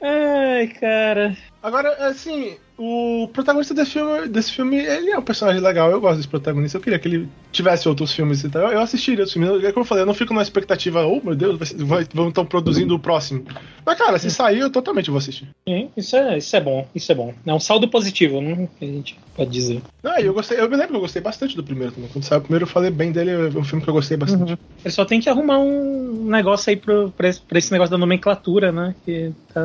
Ai, 0.00 0.68
cara. 0.68 1.36
Agora, 1.64 2.08
assim, 2.08 2.56
o 2.78 3.28
protagonista 3.32 3.72
desse 3.74 3.92
filme, 3.92 4.28
desse 4.28 4.52
filme, 4.52 4.76
ele 4.76 5.10
é 5.10 5.18
um 5.18 5.22
personagem 5.22 5.60
legal. 5.62 5.90
Eu 5.90 6.00
gosto 6.00 6.16
desse 6.16 6.28
protagonista. 6.28 6.76
Eu 6.78 6.82
queria 6.82 6.98
que 6.98 7.08
ele 7.08 7.28
tivesse 7.52 7.88
outros 7.88 8.12
filmes 8.12 8.42
e 8.44 8.48
tal. 8.50 8.70
Eu, 8.70 8.80
assistiria 8.80 9.24
os 9.24 9.32
filmes. 9.32 9.62
É 9.64 9.72
como 9.72 9.84
eu 9.84 9.88
falei, 9.88 10.02
eu 10.02 10.06
não 10.06 10.14
fico 10.14 10.34
na 10.34 10.42
expectativa, 10.42 11.04
oh 11.06 11.20
meu 11.24 11.34
Deus, 11.34 11.56
vai 11.58 11.86
vai- 11.86 12.06
vão 12.12 12.28
estão 12.28 12.44
produzindo 12.44 12.94
o 12.94 12.98
próximo. 12.98 13.44
Mas, 13.86 13.96
cara, 13.98 14.18
se 14.18 14.30
sair, 14.30 14.58
eu 14.60 14.70
totalmente 14.70 15.10
vou 15.10 15.18
assistir. 15.18 15.48
Sim, 15.68 15.90
Isso 15.96 16.16
é, 16.16 16.38
isso 16.38 16.56
é 16.56 16.60
bom, 16.60 16.86
isso 16.94 17.10
é 17.12 17.14
bom. 17.14 17.32
É 17.46 17.52
um 17.54 17.60
saldo 17.60 17.86
positivo, 17.88 18.40
não 18.40 18.66
que 18.66 18.84
a 18.84 18.86
gente 18.86 19.18
pode 19.36 19.50
dizer. 19.50 19.80
Não, 20.02 20.18
eu 20.18 20.34
gostei, 20.34 20.58
eu 20.58 20.68
me 20.68 20.74
lembro 20.76 20.90
que 20.90 20.96
eu 20.96 21.00
gostei 21.00 21.22
bastante 21.22 21.54
do 21.56 21.62
primeiro 21.62 21.92
também. 21.92 22.10
Quando 22.12 22.24
saiu 22.24 22.38
o 22.40 22.42
primeiro, 22.42 22.64
eu 22.64 22.68
falei 22.68 22.90
bem 22.90 23.12
dele, 23.12 23.30
é 23.30 23.58
um 23.58 23.64
filme 23.64 23.82
que 23.84 23.88
eu 23.88 23.94
gostei 23.94 24.16
bastante. 24.16 24.58
Ele 24.84 24.92
só 24.94 25.04
tem 25.04 25.20
que 25.20 25.28
arrumar 25.30 25.58
um 25.58 26.24
negócio 26.28 26.70
aí 26.70 26.76
pro, 26.76 27.10
pra, 27.16 27.28
esse, 27.28 27.40
pra 27.40 27.58
esse 27.58 27.70
negócio 27.70 27.90
da 27.92 27.98
nomenclatura, 27.98 28.72
né? 28.72 28.94
Que 29.04 29.32
tá, 29.52 29.60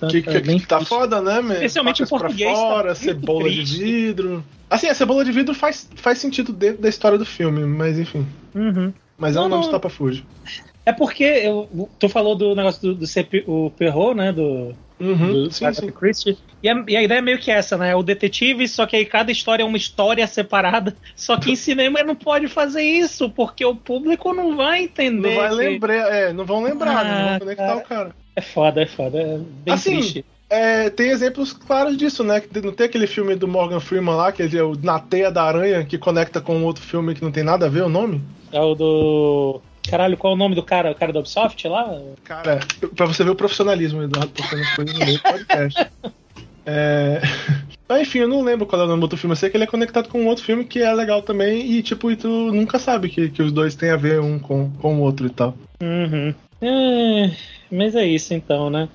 tá, 0.00 0.06
Que, 0.08 0.22
tá 0.22 0.32
que, 0.32 0.40
que 0.60 0.66
tá 0.66 0.80
foda, 0.80 1.22
né, 1.22 1.23
man? 1.24 1.54
Especialmente 1.54 2.02
em 2.02 2.06
Facas 2.06 2.18
pra 2.18 2.28
português, 2.28 2.52
tá 2.58 2.64
Fora, 2.66 2.84
muito 2.88 2.98
cebola 2.98 3.48
de 3.50 3.56
triste. 3.56 3.78
vidro. 3.82 4.44
Assim, 4.70 4.88
a 4.88 4.94
cebola 4.94 5.24
de 5.24 5.32
vidro 5.32 5.54
faz, 5.54 5.88
faz 5.96 6.18
sentido 6.18 6.52
dentro 6.52 6.82
da 6.82 6.88
história 6.88 7.18
do 7.18 7.24
filme, 7.26 7.64
mas 7.64 7.98
enfim. 7.98 8.26
Uhum. 8.54 8.92
Mas 9.16 9.36
é 9.36 9.38
Não, 9.38 9.46
um 9.46 9.48
nome 9.48 9.62
não. 9.62 9.68
estapafúrdio. 9.68 10.24
É 10.86 10.92
porque 10.92 11.24
eu, 11.24 11.88
tu 11.98 12.08
falou 12.08 12.34
do 12.34 12.54
negócio 12.54 12.80
do, 12.82 12.94
do 12.94 13.06
ser 13.06 13.28
o 13.46 13.70
Perrault, 13.70 14.16
né? 14.16 14.32
Do, 14.32 14.74
Uhum, 15.00 15.50
sim, 15.50 15.72
sim. 15.72 15.90
Christie. 15.90 16.38
E 16.62 16.68
a, 16.68 16.84
e 16.86 16.96
a 16.96 17.02
ideia 17.02 17.18
é 17.18 17.22
meio 17.22 17.38
que 17.38 17.50
essa, 17.50 17.76
né? 17.76 17.90
É 17.90 17.96
o 17.96 18.02
detetive, 18.02 18.66
só 18.68 18.86
que 18.86 18.94
aí 18.94 19.04
cada 19.04 19.32
história 19.32 19.62
é 19.62 19.66
uma 19.66 19.76
história 19.76 20.24
separada. 20.26 20.96
Só 21.16 21.36
que 21.36 21.50
em 21.50 21.56
cinema 21.56 22.02
não 22.02 22.14
pode 22.14 22.46
fazer 22.48 22.82
isso, 22.82 23.28
porque 23.28 23.64
o 23.64 23.74
público 23.74 24.32
não 24.32 24.56
vai 24.56 24.84
entender. 24.84 25.30
Não 25.30 25.36
vai 25.36 25.50
lembrar, 25.50 25.94
é, 26.14 26.32
não 26.32 26.44
vão 26.44 26.62
lembrar, 26.62 27.04
não 27.04 27.12
Ah, 27.12 27.28
vão 27.30 27.38
conectar 27.40 27.66
cara. 27.66 27.76
o 27.78 27.82
cara. 27.82 28.16
É 28.36 28.40
foda, 28.40 28.82
é 28.82 28.86
foda. 28.86 29.18
É 29.20 29.38
bem 29.38 29.74
Assim, 29.74 29.92
triste. 29.98 30.24
É, 30.48 30.90
tem 30.90 31.10
exemplos 31.10 31.52
claros 31.52 31.96
disso, 31.96 32.22
né? 32.22 32.42
Não 32.62 32.72
tem 32.72 32.86
aquele 32.86 33.06
filme 33.06 33.34
do 33.34 33.48
Morgan 33.48 33.80
Freeman 33.80 34.14
lá, 34.14 34.30
que 34.30 34.42
ele 34.42 34.56
é 34.56 34.62
o 34.62 34.76
Na 34.80 34.98
Teia 34.98 35.30
da 35.30 35.42
Aranha, 35.42 35.84
que 35.84 35.98
conecta 35.98 36.40
com 36.40 36.62
outro 36.64 36.82
filme 36.82 37.14
que 37.14 37.22
não 37.22 37.32
tem 37.32 37.42
nada 37.42 37.66
a 37.66 37.68
ver 37.68 37.82
o 37.82 37.88
nome? 37.88 38.22
É 38.52 38.60
o 38.60 38.74
do. 38.74 39.60
Caralho, 39.88 40.16
qual 40.16 40.32
é 40.32 40.36
o 40.36 40.38
nome 40.38 40.54
do 40.54 40.62
cara? 40.62 40.92
O 40.92 40.94
cara 40.94 41.12
da 41.12 41.20
Ubisoft 41.20 41.66
lá? 41.68 42.00
Cara, 42.22 42.60
pra 42.94 43.06
você 43.06 43.24
ver 43.24 43.30
o 43.30 43.36
profissionalismo, 43.36 44.02
Eduardo 44.02 44.32
postando 44.32 44.62
as 44.62 44.74
coisas 44.74 44.98
no 44.98 45.04
meio 45.04 45.18
do 45.18 45.22
podcast. 45.22 45.90
É... 46.66 47.20
Mas 47.86 48.00
enfim, 48.00 48.20
eu 48.20 48.28
não 48.28 48.40
lembro 48.40 48.64
qual 48.64 48.80
é 48.80 48.84
o 48.84 48.88
nome 48.88 49.00
do 49.00 49.04
outro 49.04 49.18
filme. 49.18 49.32
Eu 49.32 49.36
sei 49.36 49.50
que 49.50 49.56
ele 49.56 49.64
é 49.64 49.66
conectado 49.66 50.08
com 50.08 50.22
um 50.22 50.26
outro 50.26 50.42
filme 50.42 50.64
que 50.64 50.80
é 50.80 50.92
legal 50.94 51.20
também. 51.20 51.70
E 51.70 51.82
tipo, 51.82 52.10
e 52.10 52.16
tu 52.16 52.28
nunca 52.28 52.78
sabe 52.78 53.10
que, 53.10 53.28
que 53.28 53.42
os 53.42 53.52
dois 53.52 53.74
têm 53.74 53.90
a 53.90 53.96
ver 53.96 54.20
um 54.20 54.38
com, 54.38 54.70
com 54.80 54.96
o 54.96 55.00
outro 55.00 55.26
e 55.26 55.30
tal. 55.30 55.54
Uhum. 55.82 56.34
É, 56.62 57.30
mas 57.70 57.94
é 57.94 58.06
isso 58.06 58.32
então, 58.32 58.70
né? 58.70 58.88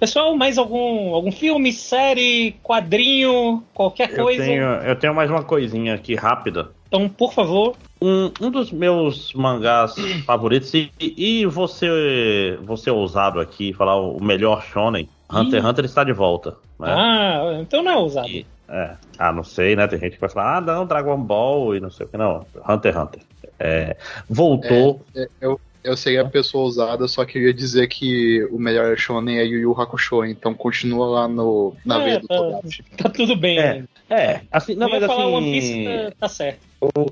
Pessoal, 0.00 0.34
mais 0.34 0.56
algum, 0.56 1.14
algum 1.14 1.30
filme, 1.30 1.70
série, 1.74 2.52
quadrinho, 2.62 3.62
qualquer 3.74 4.10
Eu 4.10 4.24
coisa? 4.24 4.42
tenho, 4.42 4.64
eu 4.64 4.96
tenho 4.96 5.14
mais 5.14 5.30
uma 5.30 5.42
coisinha 5.44 5.94
aqui 5.94 6.14
rápida. 6.14 6.70
Então, 6.88 7.06
por 7.06 7.34
favor. 7.34 7.76
Um, 8.00 8.32
um 8.40 8.50
dos 8.50 8.72
meus 8.72 9.34
mangás 9.34 9.94
favoritos, 10.24 10.72
e, 10.72 10.90
e 10.98 11.44
você, 11.44 12.58
você 12.62 12.88
é 12.88 12.92
ousado 12.94 13.38
aqui, 13.40 13.74
falar 13.74 13.96
o 13.96 14.18
melhor 14.24 14.62
shonen, 14.62 15.06
Hunter 15.30 15.60
x 15.60 15.68
Hunter 15.68 15.84
está 15.84 16.02
de 16.02 16.14
volta. 16.14 16.56
Né? 16.78 16.88
Ah, 16.88 17.58
então 17.60 17.82
não 17.82 17.92
é 17.92 17.96
ousado. 17.98 18.26
E- 18.26 18.46
é. 18.70 18.96
Ah, 19.18 19.32
não 19.32 19.44
sei, 19.44 19.76
né? 19.76 19.86
Tem 19.86 19.98
gente 19.98 20.14
que 20.14 20.20
vai 20.20 20.30
falar, 20.30 20.56
ah, 20.56 20.60
não, 20.62 20.86
Dragon 20.86 21.18
Ball 21.20 21.76
e 21.76 21.80
não 21.80 21.90
sei 21.90 22.06
o 22.06 22.08
que. 22.08 22.16
Não, 22.16 22.46
Hunter 22.66 22.94
x 22.94 23.02
Hunter. 23.02 23.22
É, 23.58 23.96
voltou. 24.30 25.04
É, 25.14 25.28
eu, 25.42 25.60
eu 25.82 25.96
sei 25.96 26.18
a 26.18 26.24
pessoa 26.24 26.64
usada, 26.66 27.06
só 27.08 27.24
queria 27.24 27.52
dizer 27.54 27.86
que 27.88 28.44
o 28.50 28.58
melhor 28.58 28.96
shonen 28.96 29.38
é 29.38 29.44
Yu 29.44 29.58
Yu 29.60 29.72
Hakusho, 29.80 30.24
então 30.24 30.52
continua 30.54 31.06
lá 31.06 31.28
no, 31.28 31.74
na 31.84 32.00
É, 32.00 32.04
veia 32.04 32.20
do 32.20 32.28
tá. 32.28 32.36
Togashi. 32.36 32.84
Tá 32.96 33.08
tudo 33.08 33.34
bem. 33.36 33.58
É, 33.58 33.74
né? 33.74 33.84
É, 34.10 34.40
assim, 34.50 34.74
não, 34.74 34.88
Eu 34.88 34.92
mas 35.00 35.06
falar 35.06 35.24
assim. 35.24 35.34
One 35.34 35.50
Piece 35.52 35.84
tá, 35.84 36.12
tá 36.20 36.28
certo. 36.28 36.58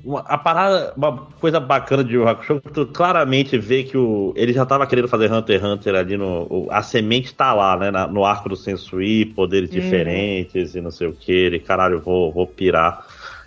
Uma- 0.03 0.21
a 0.21 0.37
parada, 0.37 0.93
uma 0.97 1.15
coisa 1.39 1.59
bacana 1.59 2.03
de 2.03 2.15
Yu 2.15 2.27
Hakusho, 2.27 2.59
que 2.61 2.71
tu 2.71 2.85
claramente 2.87 3.57
vê 3.57 3.83
que 3.83 3.95
o, 3.97 4.33
ele 4.35 4.51
já 4.51 4.65
tava 4.65 4.85
querendo 4.87 5.07
fazer 5.07 5.31
Hunter 5.31 5.59
x 5.59 5.63
Hunter 5.63 5.95
ali 5.95 6.17
no. 6.17 6.47
o- 6.49 6.67
a 6.71 6.81
semente 6.81 7.33
tá 7.33 7.53
lá, 7.53 7.77
né? 7.77 7.91
na- 7.91 8.07
no 8.07 8.25
arco 8.25 8.49
do 8.49 8.55
Sensui, 8.55 9.25
poderes 9.25 9.69
Uhum. 9.69 9.75
diferentes 9.79 10.75
e 10.75 10.81
não 10.81 10.91
sei 10.91 11.07
o 11.07 11.13
que. 11.13 11.31
Ele, 11.31 11.59
caralho, 11.59 12.01
vou, 12.01 12.31
vou 12.31 12.47
pirar. 12.47 13.05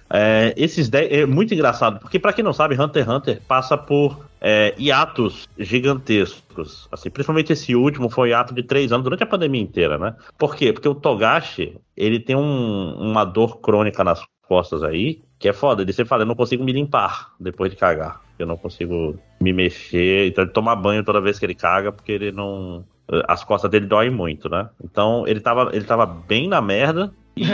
É, 0.08 0.52
esses 0.56 0.88
10. 0.88 1.10
É 1.12 1.26
muito 1.26 1.54
engraçado, 1.54 1.98
porque 1.98 2.18
pra 2.18 2.32
quem 2.32 2.44
não 2.44 2.52
sabe, 2.52 2.80
Hunter 2.80 3.02
x 3.04 3.12
Hunter 3.12 3.40
passa 3.48 3.76
por 3.76 4.24
é, 4.42 4.74
hiatos 4.76 5.48
gigantescos. 5.56 6.88
Assim, 6.90 7.08
principalmente 7.08 7.52
esse 7.52 7.76
último 7.76 8.10
foi 8.10 8.28
um 8.28 8.32
hiato 8.32 8.52
de 8.52 8.62
três 8.64 8.92
anos 8.92 9.04
durante 9.04 9.22
a 9.22 9.26
pandemia 9.26 9.62
inteira, 9.62 9.96
né? 9.96 10.16
Por 10.36 10.56
quê? 10.56 10.72
Porque 10.72 10.88
o 10.88 10.94
Togashi, 10.94 11.76
ele 11.96 12.18
tem 12.18 12.34
um- 12.34 12.94
uma 12.98 13.24
dor 13.24 13.60
crônica 13.60 14.02
nas 14.02 14.22
costas 14.48 14.82
aí, 14.82 15.22
que 15.38 15.48
é 15.48 15.52
foda. 15.52 15.82
Ele 15.82 15.92
sempre 15.92 16.08
fala, 16.08 16.22
eu 16.22 16.26
não 16.26 16.34
consigo 16.34 16.64
me 16.64 16.72
limpar 16.72 17.32
depois 17.38 17.70
de 17.70 17.76
cagar. 17.76 18.20
Eu 18.38 18.46
não 18.46 18.56
consigo 18.56 19.16
me 19.40 19.52
mexer. 19.52 20.26
Então 20.26 20.42
ele 20.42 20.52
toma 20.52 20.74
banho 20.74 21.04
toda 21.04 21.20
vez 21.20 21.38
que 21.38 21.46
ele 21.46 21.54
caga, 21.54 21.92
porque 21.92 22.10
ele 22.10 22.32
não. 22.32 22.84
As 23.28 23.44
costas 23.44 23.70
dele 23.70 23.86
doem 23.86 24.10
muito, 24.10 24.48
né? 24.48 24.68
Então 24.82 25.26
ele 25.26 25.40
tava, 25.40 25.70
ele 25.72 25.84
tava 25.84 26.04
bem 26.06 26.48
na 26.48 26.60
merda. 26.60 27.12
E. 27.36 27.44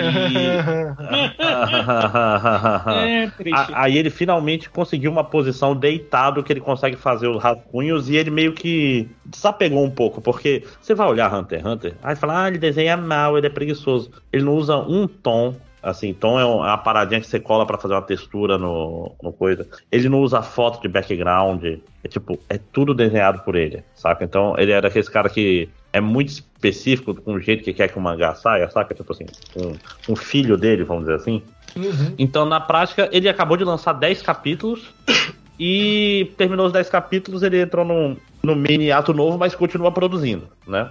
É 2.88 3.30
Aí 3.74 3.96
ele 3.96 4.10
finalmente 4.10 4.68
conseguiu 4.68 5.10
uma 5.10 5.24
posição 5.24 5.74
deitado 5.74 6.42
que 6.42 6.52
ele 6.52 6.60
consegue 6.60 6.96
fazer 6.96 7.28
os 7.28 7.42
rascunhos 7.42 8.08
e 8.08 8.16
ele 8.16 8.30
meio 8.30 8.52
que 8.52 9.08
desapegou 9.24 9.84
um 9.84 9.90
pouco, 9.90 10.20
porque 10.20 10.64
você 10.80 10.94
vai 10.94 11.08
olhar 11.08 11.32
Hunter 11.32 11.60
x 11.60 11.66
Hunter, 11.66 11.94
aí 12.02 12.16
fala, 12.16 12.44
ah, 12.44 12.48
ele 12.48 12.58
desenha 12.58 12.96
mal, 12.96 13.36
ele 13.36 13.46
é 13.46 13.50
preguiçoso. 13.50 14.10
Ele 14.32 14.44
não 14.44 14.54
usa 14.54 14.76
um 14.76 15.06
tom, 15.06 15.54
assim, 15.82 16.12
tom 16.12 16.38
é 16.38 16.42
é 16.42 16.44
uma 16.44 16.78
paradinha 16.78 17.20
que 17.20 17.26
você 17.26 17.38
cola 17.38 17.66
pra 17.66 17.78
fazer 17.78 17.94
uma 17.94 18.02
textura 18.02 18.58
no, 18.58 19.14
no 19.22 19.32
coisa. 19.32 19.66
Ele 19.90 20.08
não 20.08 20.20
usa 20.20 20.42
foto 20.42 20.80
de 20.80 20.88
background, 20.88 21.64
é 21.64 22.08
tipo, 22.08 22.38
é 22.48 22.58
tudo 22.58 22.94
desenhado 22.94 23.40
por 23.40 23.56
ele, 23.56 23.82
saca? 23.94 24.24
Então 24.24 24.54
ele 24.58 24.72
é 24.72 24.80
daqueles 24.80 25.08
cara 25.08 25.28
que 25.28 25.68
é 25.92 26.00
muito 26.00 26.28
específico 26.28 27.14
com 27.14 27.34
o 27.34 27.40
jeito 27.40 27.64
que 27.64 27.72
quer 27.72 27.88
que 27.88 27.98
o 27.98 28.00
mangá 28.00 28.34
saia, 28.34 28.68
saca? 28.68 28.94
Tipo 28.94 29.12
assim, 29.12 29.26
um, 29.56 30.12
um 30.12 30.16
filho 30.16 30.56
dele, 30.56 30.84
vamos 30.84 31.04
dizer 31.04 31.16
assim. 31.16 31.42
Uhum. 31.76 32.14
Então, 32.18 32.44
na 32.44 32.60
prática, 32.60 33.08
ele 33.12 33.28
acabou 33.28 33.56
de 33.56 33.64
lançar 33.64 33.92
10 33.92 34.22
capítulos 34.22 34.92
e 35.58 36.32
terminou 36.36 36.66
os 36.66 36.72
10 36.72 36.88
capítulos, 36.88 37.42
ele 37.42 37.60
entrou 37.60 37.84
num, 37.84 38.16
num 38.42 38.54
mini 38.54 38.92
ato 38.92 39.12
novo, 39.12 39.38
mas 39.38 39.54
continua 39.54 39.92
produzindo, 39.92 40.48
né? 40.66 40.90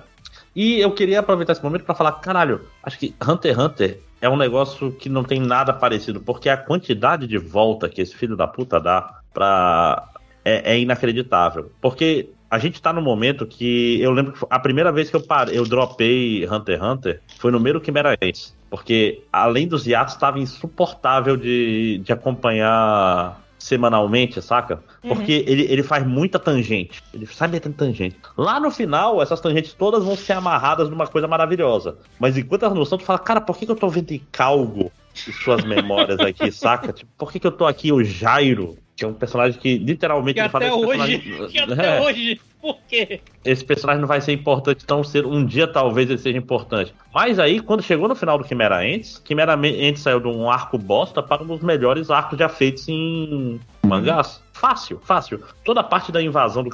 E 0.55 0.79
eu 0.79 0.91
queria 0.91 1.19
aproveitar 1.19 1.53
esse 1.53 1.63
momento 1.63 1.83
pra 1.83 1.93
falar, 1.93 2.13
caralho, 2.13 2.61
acho 2.81 2.97
que 2.97 3.13
Hunter 3.21 3.53
x 3.53 3.63
Hunter 3.63 3.99
é 4.19 4.27
um 4.27 4.35
negócio 4.35 4.91
que 4.91 5.09
não 5.09 5.23
tem 5.23 5.39
nada 5.39 5.71
parecido, 5.71 6.19
porque 6.19 6.49
a 6.49 6.57
quantidade 6.57 7.27
de 7.27 7.37
volta 7.37 7.87
que 7.87 8.01
esse 8.01 8.15
filho 8.15 8.35
da 8.35 8.47
puta 8.47 8.79
dá 8.79 9.19
pra. 9.33 10.09
é, 10.43 10.73
é 10.73 10.79
inacreditável. 10.79 11.71
Porque 11.79 12.29
a 12.49 12.59
gente 12.59 12.81
tá 12.81 12.93
no 12.93 13.01
momento 13.01 13.45
que. 13.45 13.99
Eu 14.01 14.11
lembro 14.11 14.33
que 14.33 14.45
a 14.49 14.59
primeira 14.59 14.91
vez 14.91 15.09
que 15.09 15.15
eu 15.15 15.21
parei, 15.21 15.57
eu 15.57 15.65
dropei 15.65 16.47
Hunter 16.47 16.77
x 16.77 16.83
Hunter 16.83 17.21
foi 17.37 17.51
no 17.51 17.83
Chimera 17.83 18.17
Ants. 18.21 18.55
Porque 18.69 19.23
além 19.31 19.67
dos 19.67 19.85
hiatos, 19.85 20.13
estava 20.13 20.39
insuportável 20.39 21.37
de, 21.37 21.99
de 22.03 22.11
acompanhar 22.11 23.41
semanalmente, 23.57 24.41
saca? 24.41 24.81
Porque 25.01 25.43
ele, 25.47 25.63
ele 25.63 25.83
faz 25.83 26.05
muita 26.05 26.37
tangente. 26.37 27.03
Ele 27.13 27.25
sai 27.25 27.47
metendo 27.47 27.75
tangente. 27.75 28.17
Lá 28.37 28.59
no 28.59 28.69
final, 28.71 29.21
essas 29.21 29.39
tangentes 29.41 29.73
todas 29.73 30.03
vão 30.03 30.15
ser 30.15 30.33
amarradas 30.33 30.89
numa 30.89 31.07
coisa 31.07 31.27
maravilhosa. 31.27 31.97
Mas 32.19 32.37
enquanto 32.37 32.63
elas 32.63 32.77
não 32.77 32.85
são, 32.85 32.97
tu 32.97 33.03
fala, 33.03 33.19
cara, 33.19 33.41
por 33.41 33.57
que, 33.57 33.65
que 33.65 33.71
eu 33.71 33.75
tô 33.75 33.89
vendo 33.89 34.19
Calgo 34.31 34.91
em 35.27 35.31
suas 35.31 35.63
memórias 35.63 36.19
aqui, 36.19 36.51
saca? 36.51 36.93
Tipo, 36.93 37.11
por 37.17 37.31
que, 37.31 37.39
que 37.39 37.47
eu 37.47 37.51
tô 37.51 37.65
aqui, 37.65 37.91
o 37.91 38.03
Jairo? 38.03 38.77
Que 38.97 39.05
é 39.05 39.07
um 39.07 39.13
personagem 39.13 39.57
que 39.59 39.77
literalmente 39.77 40.33
Que 40.33 40.39
até 40.41 40.73
hoje. 40.73 40.87
personagem- 40.87 41.19
Que 41.51 41.59
até 41.59 41.97
É 41.97 42.01
hoje. 42.01 42.41
Por 42.59 42.75
quê? 42.87 43.21
esse 43.45 43.63
personagem 43.63 44.01
não 44.01 44.07
vai 44.07 44.19
ser 44.19 44.33
importante 44.33 44.83
tão 44.85 45.03
cedo. 45.03 45.29
Um 45.29 45.45
dia 45.45 45.67
talvez 45.67 46.09
ele 46.09 46.17
seja 46.17 46.37
importante. 46.37 46.93
Mas 47.13 47.37
aí, 47.37 47.61
quando 47.61 47.83
chegou 47.83 48.07
no 48.07 48.15
final 48.15 48.37
do 48.39 48.45
Chimera 48.45 48.79
Ants, 48.81 49.21
Chimera 49.25 49.53
Ants 49.53 49.99
saiu 50.01 50.19
de 50.19 50.27
um 50.27 50.49
arco 50.49 50.77
bosta 50.77 51.21
para 51.21 51.43
um 51.43 51.45
dos 51.47 51.61
melhores 51.61 52.09
arcos 52.09 52.37
já 52.39 52.49
feitos 52.49 52.89
em 52.89 53.59
mangás. 53.85 54.41
Fácil, 54.51 54.99
fácil. 55.03 55.39
Toda 55.63 55.81
a 55.81 55.83
parte 55.83 56.11
da 56.11 56.19
invasão. 56.21 56.63
Do... 56.63 56.71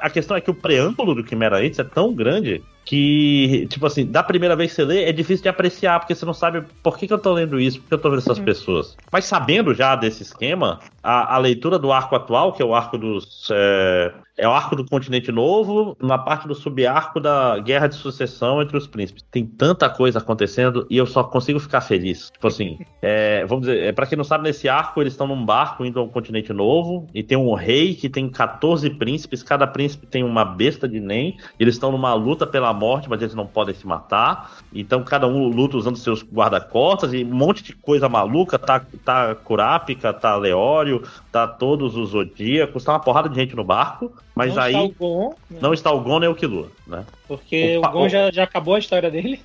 A 0.00 0.08
questão 0.08 0.36
é 0.36 0.40
que 0.40 0.50
o 0.50 0.54
preâmbulo 0.54 1.16
do 1.16 1.28
Chimera 1.28 1.58
Ants 1.58 1.80
é 1.80 1.84
tão 1.84 2.14
grande 2.14 2.62
que, 2.84 3.66
tipo 3.68 3.86
assim, 3.86 4.04
da 4.04 4.22
primeira 4.22 4.54
vez 4.54 4.70
que 4.70 4.76
você 4.76 4.84
lê, 4.84 5.04
é 5.04 5.12
difícil 5.12 5.42
de 5.42 5.48
apreciar, 5.48 5.98
porque 6.00 6.14
você 6.14 6.26
não 6.26 6.34
sabe 6.34 6.62
por 6.82 6.98
que, 6.98 7.06
que 7.06 7.12
eu 7.12 7.18
tô 7.18 7.32
lendo 7.32 7.58
isso, 7.58 7.80
por 7.80 7.88
que 7.88 7.94
eu 7.94 7.98
tô 7.98 8.10
vendo 8.10 8.18
essas 8.18 8.38
pessoas. 8.38 8.96
Mas 9.10 9.24
sabendo 9.24 9.74
já 9.74 9.96
desse 9.96 10.22
esquema, 10.22 10.80
a, 11.02 11.34
a 11.34 11.38
leitura 11.38 11.78
do 11.78 11.92
arco 11.92 12.14
atual, 12.14 12.52
que 12.52 12.62
é 12.62 12.64
o 12.64 12.74
arco 12.74 12.98
dos. 12.98 13.48
É, 13.50 14.12
é 14.36 14.48
o 14.48 14.52
arco 14.52 14.74
do 14.74 14.84
continente 14.84 15.30
novo, 15.30 15.96
na 16.00 16.18
parte 16.18 16.48
do 16.48 16.54
subarco 16.54 17.20
da 17.20 17.58
guerra 17.60 17.86
de 17.86 17.94
sucessão 17.94 18.60
entre 18.60 18.76
os 18.76 18.86
príncipes. 18.86 19.22
Tem 19.30 19.46
tanta 19.46 19.88
coisa 19.88 20.18
acontecendo 20.18 20.86
e 20.90 20.96
eu 20.96 21.06
só 21.06 21.22
consigo 21.22 21.60
ficar 21.60 21.80
feliz. 21.80 22.30
Tipo 22.30 22.48
assim, 22.48 22.78
é, 23.00 23.44
vamos 23.46 23.66
dizer, 23.66 23.84
é, 23.84 23.92
pra 23.92 24.06
quem 24.06 24.18
não 24.18 24.24
sabe, 24.24 24.44
nesse 24.44 24.68
arco 24.68 25.00
eles 25.00 25.12
estão 25.12 25.26
num 25.26 25.44
barco 25.44 25.84
indo 25.84 26.00
ao 26.00 26.08
continente 26.08 26.52
novo 26.52 27.06
e 27.14 27.22
tem 27.22 27.38
um 27.38 27.54
rei 27.54 27.94
que 27.94 28.08
tem 28.08 28.28
14 28.28 28.90
príncipes, 28.90 29.42
cada 29.42 29.66
príncipe 29.66 30.06
tem 30.06 30.24
uma 30.24 30.44
besta 30.44 30.88
de 30.88 30.98
Nen, 30.98 31.36
eles 31.58 31.74
estão 31.74 31.92
numa 31.92 32.12
luta 32.14 32.46
pela 32.46 32.72
morte, 32.74 33.08
mas 33.08 33.22
eles 33.22 33.34
não 33.34 33.46
podem 33.46 33.74
se 33.74 33.86
matar. 33.86 34.52
Então 34.74 35.02
cada 35.02 35.26
um 35.26 35.48
luta 35.48 35.76
usando 35.76 35.96
seus 35.96 36.22
guarda-costas 36.22 37.12
e 37.14 37.24
um 37.24 37.34
monte 37.34 37.62
de 37.62 37.72
coisa 37.74 38.08
maluca. 38.08 38.58
Tá, 38.58 38.84
tá 39.04 39.34
Kurapika, 39.34 40.12
tá 40.12 40.36
Leório, 40.36 41.02
tá 41.32 41.46
todos 41.46 41.96
os 41.96 42.10
zodíacos, 42.10 42.84
tá 42.84 42.92
uma 42.92 43.00
porrada 43.00 43.28
de 43.28 43.34
gente 43.36 43.56
no 43.56 43.64
barco. 43.64 44.12
Mas 44.34 44.54
não 44.54 44.62
aí 44.62 44.74
está 44.74 44.94
Gon, 44.98 45.34
né? 45.48 45.58
não 45.62 45.72
está 45.72 45.92
o 45.92 46.00
Gon 46.00 46.18
nem 46.18 46.28
o 46.28 46.34
Killua, 46.34 46.68
né? 46.86 47.04
Porque 47.28 47.78
o 47.78 47.80
o, 47.86 47.90
Gon 47.90 48.04
o- 48.06 48.08
já, 48.08 48.30
já 48.30 48.42
acabou 48.44 48.74
a 48.74 48.78
história 48.80 49.10
dele. 49.10 49.40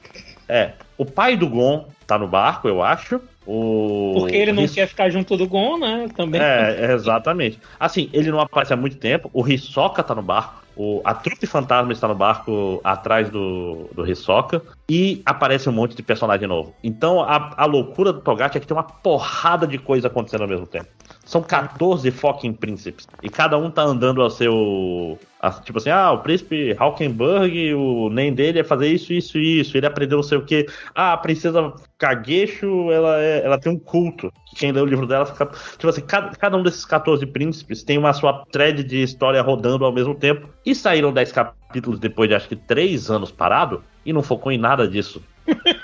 É. 0.48 0.74
O 0.98 1.06
pai 1.06 1.38
do 1.38 1.48
Gon 1.48 1.88
tá 2.08 2.18
no 2.18 2.28
barco, 2.28 2.68
eu 2.68 2.82
acho. 2.82 3.22
O... 3.46 4.14
Porque 4.16 4.36
ele 4.36 4.52
não 4.52 4.64
Hiss- 4.64 4.74
quer 4.74 4.88
ficar 4.88 5.10
junto 5.10 5.36
do 5.38 5.48
Gon, 5.48 5.78
né? 5.78 6.08
Também. 6.16 6.42
É, 6.42 6.88
é, 6.88 6.92
exatamente. 6.94 7.60
Assim, 7.80 8.10
ele 8.14 8.32
não 8.32 8.40
aparece 8.40 8.74
há 8.74 8.76
muito 8.76 8.98
tempo. 8.98 9.30
O 9.34 9.48
Hisoka 9.48 10.04
tá 10.04 10.14
no 10.14 10.22
barco. 10.22 10.59
O, 10.82 11.02
a 11.04 11.14
trupe 11.14 11.46
fantasma 11.46 11.92
está 11.92 12.08
no 12.08 12.16
barco 12.16 12.80
atrás 12.86 13.30
do, 13.30 13.90
do 13.94 14.10
Hisoka. 14.10 14.62
E 14.90 15.22
aparece 15.26 15.68
um 15.68 15.74
monte 15.74 15.94
de 15.94 16.02
personagem 16.02 16.48
novo. 16.48 16.74
Então 16.82 17.22
a, 17.22 17.54
a 17.58 17.66
loucura 17.66 18.14
do 18.14 18.22
Togashi 18.22 18.56
é 18.56 18.62
que 18.62 18.66
tem 18.66 18.78
uma 18.78 18.84
porrada 18.84 19.68
de 19.68 19.78
coisa 19.78 20.08
acontecendo 20.08 20.44
ao 20.44 20.48
mesmo 20.48 20.66
tempo. 20.66 20.88
São 21.26 21.44
14 21.44 22.10
fucking 22.12 22.54
príncipes. 22.54 23.06
E 23.22 23.30
cada 23.30 23.58
um 23.58 23.70
tá 23.70 23.82
andando 23.82 24.22
ao 24.22 24.30
seu. 24.30 25.20
Tipo 25.64 25.78
assim, 25.78 25.90
ah, 25.90 26.12
o 26.12 26.20
príncipe 26.20 26.76
Hawkenberg, 26.78 27.74
o 27.74 28.10
nem 28.10 28.34
dele 28.34 28.60
é 28.60 28.64
fazer 28.64 28.88
isso, 28.88 29.14
isso 29.14 29.38
isso. 29.38 29.78
Ele 29.78 29.86
aprendeu 29.86 30.18
não 30.18 30.24
sei 30.24 30.38
o 30.38 30.46
que. 30.46 30.66
Ah, 30.94 31.14
a 31.14 31.18
princesa 31.18 31.74
Kagesho, 31.98 32.92
ela, 32.92 33.22
é- 33.22 33.46
ela 33.46 33.58
tem 33.58 33.72
um 33.72 33.80
culto. 33.80 34.32
Quem 34.58 34.72
lê 34.72 34.82
o 34.82 34.86
livro 34.86 35.08
dela 35.08 35.26
fica. 35.26 35.46
Tipo 35.46 35.88
assim, 35.88 36.02
cada, 36.02 36.36
cada 36.36 36.58
um 36.58 36.64
desses 36.64 36.86
14 36.86 37.26
príncipes 37.26 37.84
tem 37.84 37.98
uma 37.98 38.12
sua 38.14 38.46
thread 38.52 38.84
de 38.84 39.02
história 39.02 39.42
rodando 39.42 39.86
ao 39.86 39.94
mesmo 39.94 40.14
tempo. 40.14 40.50
E 40.66 40.76
saíram 40.76 41.14
10 41.14 41.32
capítulos 41.32 42.00
depois 42.00 42.28
de 42.28 42.36
acho 42.36 42.50
que 42.50 42.56
3 42.56 43.10
anos 43.10 43.32
parado. 43.32 43.82
E 44.06 44.12
não 44.12 44.22
focou 44.22 44.52
em 44.52 44.58
nada 44.58 44.88
disso. 44.88 45.24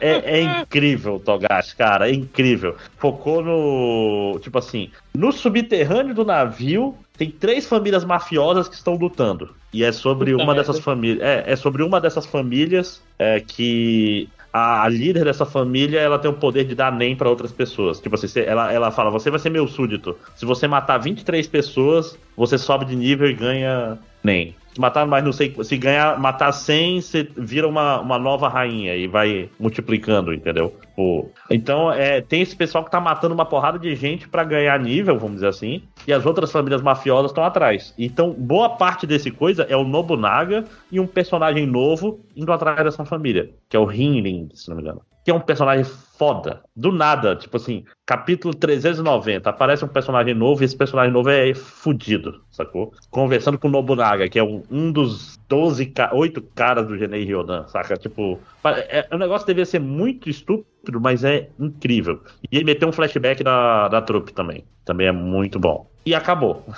É, 0.00 0.38
é 0.38 0.60
incrível 0.60 1.18
Togashi, 1.18 1.74
cara, 1.76 2.08
é 2.08 2.12
incrível. 2.12 2.76
Focou 2.98 3.42
no. 3.42 4.38
Tipo 4.40 4.58
assim, 4.58 4.90
no 5.14 5.32
subterrâneo 5.32 6.14
do 6.14 6.24
navio 6.24 6.96
tem 7.16 7.30
três 7.30 7.66
famílias 7.66 8.04
mafiosas 8.04 8.68
que 8.68 8.74
estão 8.74 8.94
lutando. 8.94 9.54
E 9.72 9.82
é 9.82 9.92
sobre 9.92 10.32
Puta 10.32 10.42
uma 10.42 10.54
merda. 10.54 10.68
dessas 10.68 10.84
famílias. 10.84 11.22
É, 11.22 11.44
é 11.52 11.56
sobre 11.56 11.82
uma 11.82 12.00
dessas 12.00 12.26
famílias 12.26 13.02
é, 13.18 13.40
que 13.40 14.28
a, 14.56 14.84
a 14.84 14.88
líder 14.88 15.24
dessa 15.24 15.44
família 15.44 16.00
ela 16.00 16.18
tem 16.18 16.30
o 16.30 16.34
poder 16.34 16.64
de 16.64 16.74
dar 16.74 16.90
NEM 16.90 17.14
pra 17.14 17.28
outras 17.28 17.52
pessoas. 17.52 18.00
Tipo 18.00 18.14
assim, 18.14 18.40
ela, 18.40 18.72
ela 18.72 18.90
fala: 18.90 19.10
você 19.10 19.30
vai 19.30 19.38
ser 19.38 19.50
meu 19.50 19.68
súdito. 19.68 20.16
Se 20.34 20.46
você 20.46 20.66
matar 20.66 20.96
23 20.96 21.46
pessoas, 21.46 22.18
você 22.34 22.56
sobe 22.56 22.86
de 22.86 22.96
nível 22.96 23.28
e 23.28 23.34
ganha 23.34 23.98
NEM. 24.24 24.54
Se 24.72 24.80
matar 24.80 25.06
mais 25.06 25.22
não 25.22 25.32
sei, 25.32 25.54
se 25.62 25.76
ganhar, 25.76 26.18
matar 26.18 26.52
100, 26.52 27.00
você 27.00 27.28
vira 27.36 27.68
uma, 27.68 28.00
uma 28.00 28.18
nova 28.18 28.48
rainha 28.48 28.96
e 28.96 29.06
vai 29.06 29.50
multiplicando, 29.60 30.32
entendeu? 30.32 30.74
Pô. 30.96 31.28
Então, 31.50 31.92
é, 31.92 32.22
tem 32.22 32.40
esse 32.40 32.56
pessoal 32.56 32.82
que 32.82 32.90
tá 32.90 32.98
matando 32.98 33.34
uma 33.34 33.44
porrada 33.44 33.78
de 33.78 33.94
gente 33.94 34.26
pra 34.26 34.42
ganhar 34.42 34.80
nível, 34.80 35.18
vamos 35.18 35.36
dizer 35.36 35.48
assim, 35.48 35.82
e 36.08 36.12
as 36.12 36.24
outras 36.24 36.50
famílias 36.50 36.80
mafiosas 36.80 37.30
estão 37.30 37.44
atrás. 37.44 37.92
Então, 37.98 38.32
boa 38.32 38.70
parte 38.70 39.06
desse 39.06 39.30
coisa 39.30 39.64
é 39.64 39.76
o 39.76 39.84
Nobunaga 39.84 40.64
e 40.90 40.98
um 40.98 41.06
personagem 41.06 41.66
novo 41.66 42.20
indo 42.34 42.50
atrás 42.50 42.82
dessa 42.82 43.04
família, 43.04 43.50
que 43.68 43.76
é 43.76 43.80
o 43.80 43.84
Rinling, 43.84 44.48
se 44.54 44.70
não 44.70 44.76
me 44.76 44.82
engano. 44.82 45.02
Que 45.26 45.32
é 45.32 45.34
um 45.34 45.40
personagem 45.40 45.84
foda. 45.84 46.62
Do 46.76 46.92
nada, 46.92 47.34
tipo 47.34 47.56
assim, 47.56 47.84
capítulo 48.06 48.54
390, 48.54 49.50
aparece 49.50 49.84
um 49.84 49.88
personagem 49.88 50.32
novo 50.34 50.62
e 50.62 50.64
esse 50.64 50.76
personagem 50.76 51.12
novo 51.12 51.28
é 51.28 51.52
fudido, 51.52 52.44
sacou? 52.48 52.92
Conversando 53.10 53.58
com 53.58 53.66
o 53.66 53.70
Nobunaga, 53.72 54.28
que 54.28 54.38
é 54.38 54.42
um, 54.44 54.92
dos 54.92 55.36
12, 55.48 55.86
ca- 55.86 56.12
8 56.14 56.40
caras 56.54 56.86
do 56.86 56.96
Genei 56.96 57.24
Ryodan, 57.24 57.66
saca? 57.66 57.96
Tipo, 57.96 58.38
é, 58.64 59.08
o 59.12 59.18
negócio 59.18 59.44
devia 59.48 59.66
ser 59.66 59.80
muito 59.80 60.30
estúpido, 60.30 61.00
mas 61.00 61.24
é 61.24 61.50
incrível. 61.58 62.22
E 62.50 62.56
ele 62.56 62.64
meteu 62.64 62.88
um 62.88 62.92
flashback 62.92 63.42
da, 63.42 63.88
da 63.88 64.00
trupe 64.00 64.32
também. 64.32 64.64
Também 64.84 65.08
é 65.08 65.12
muito 65.12 65.58
bom. 65.58 65.90
E 66.06 66.14
acabou. 66.14 66.64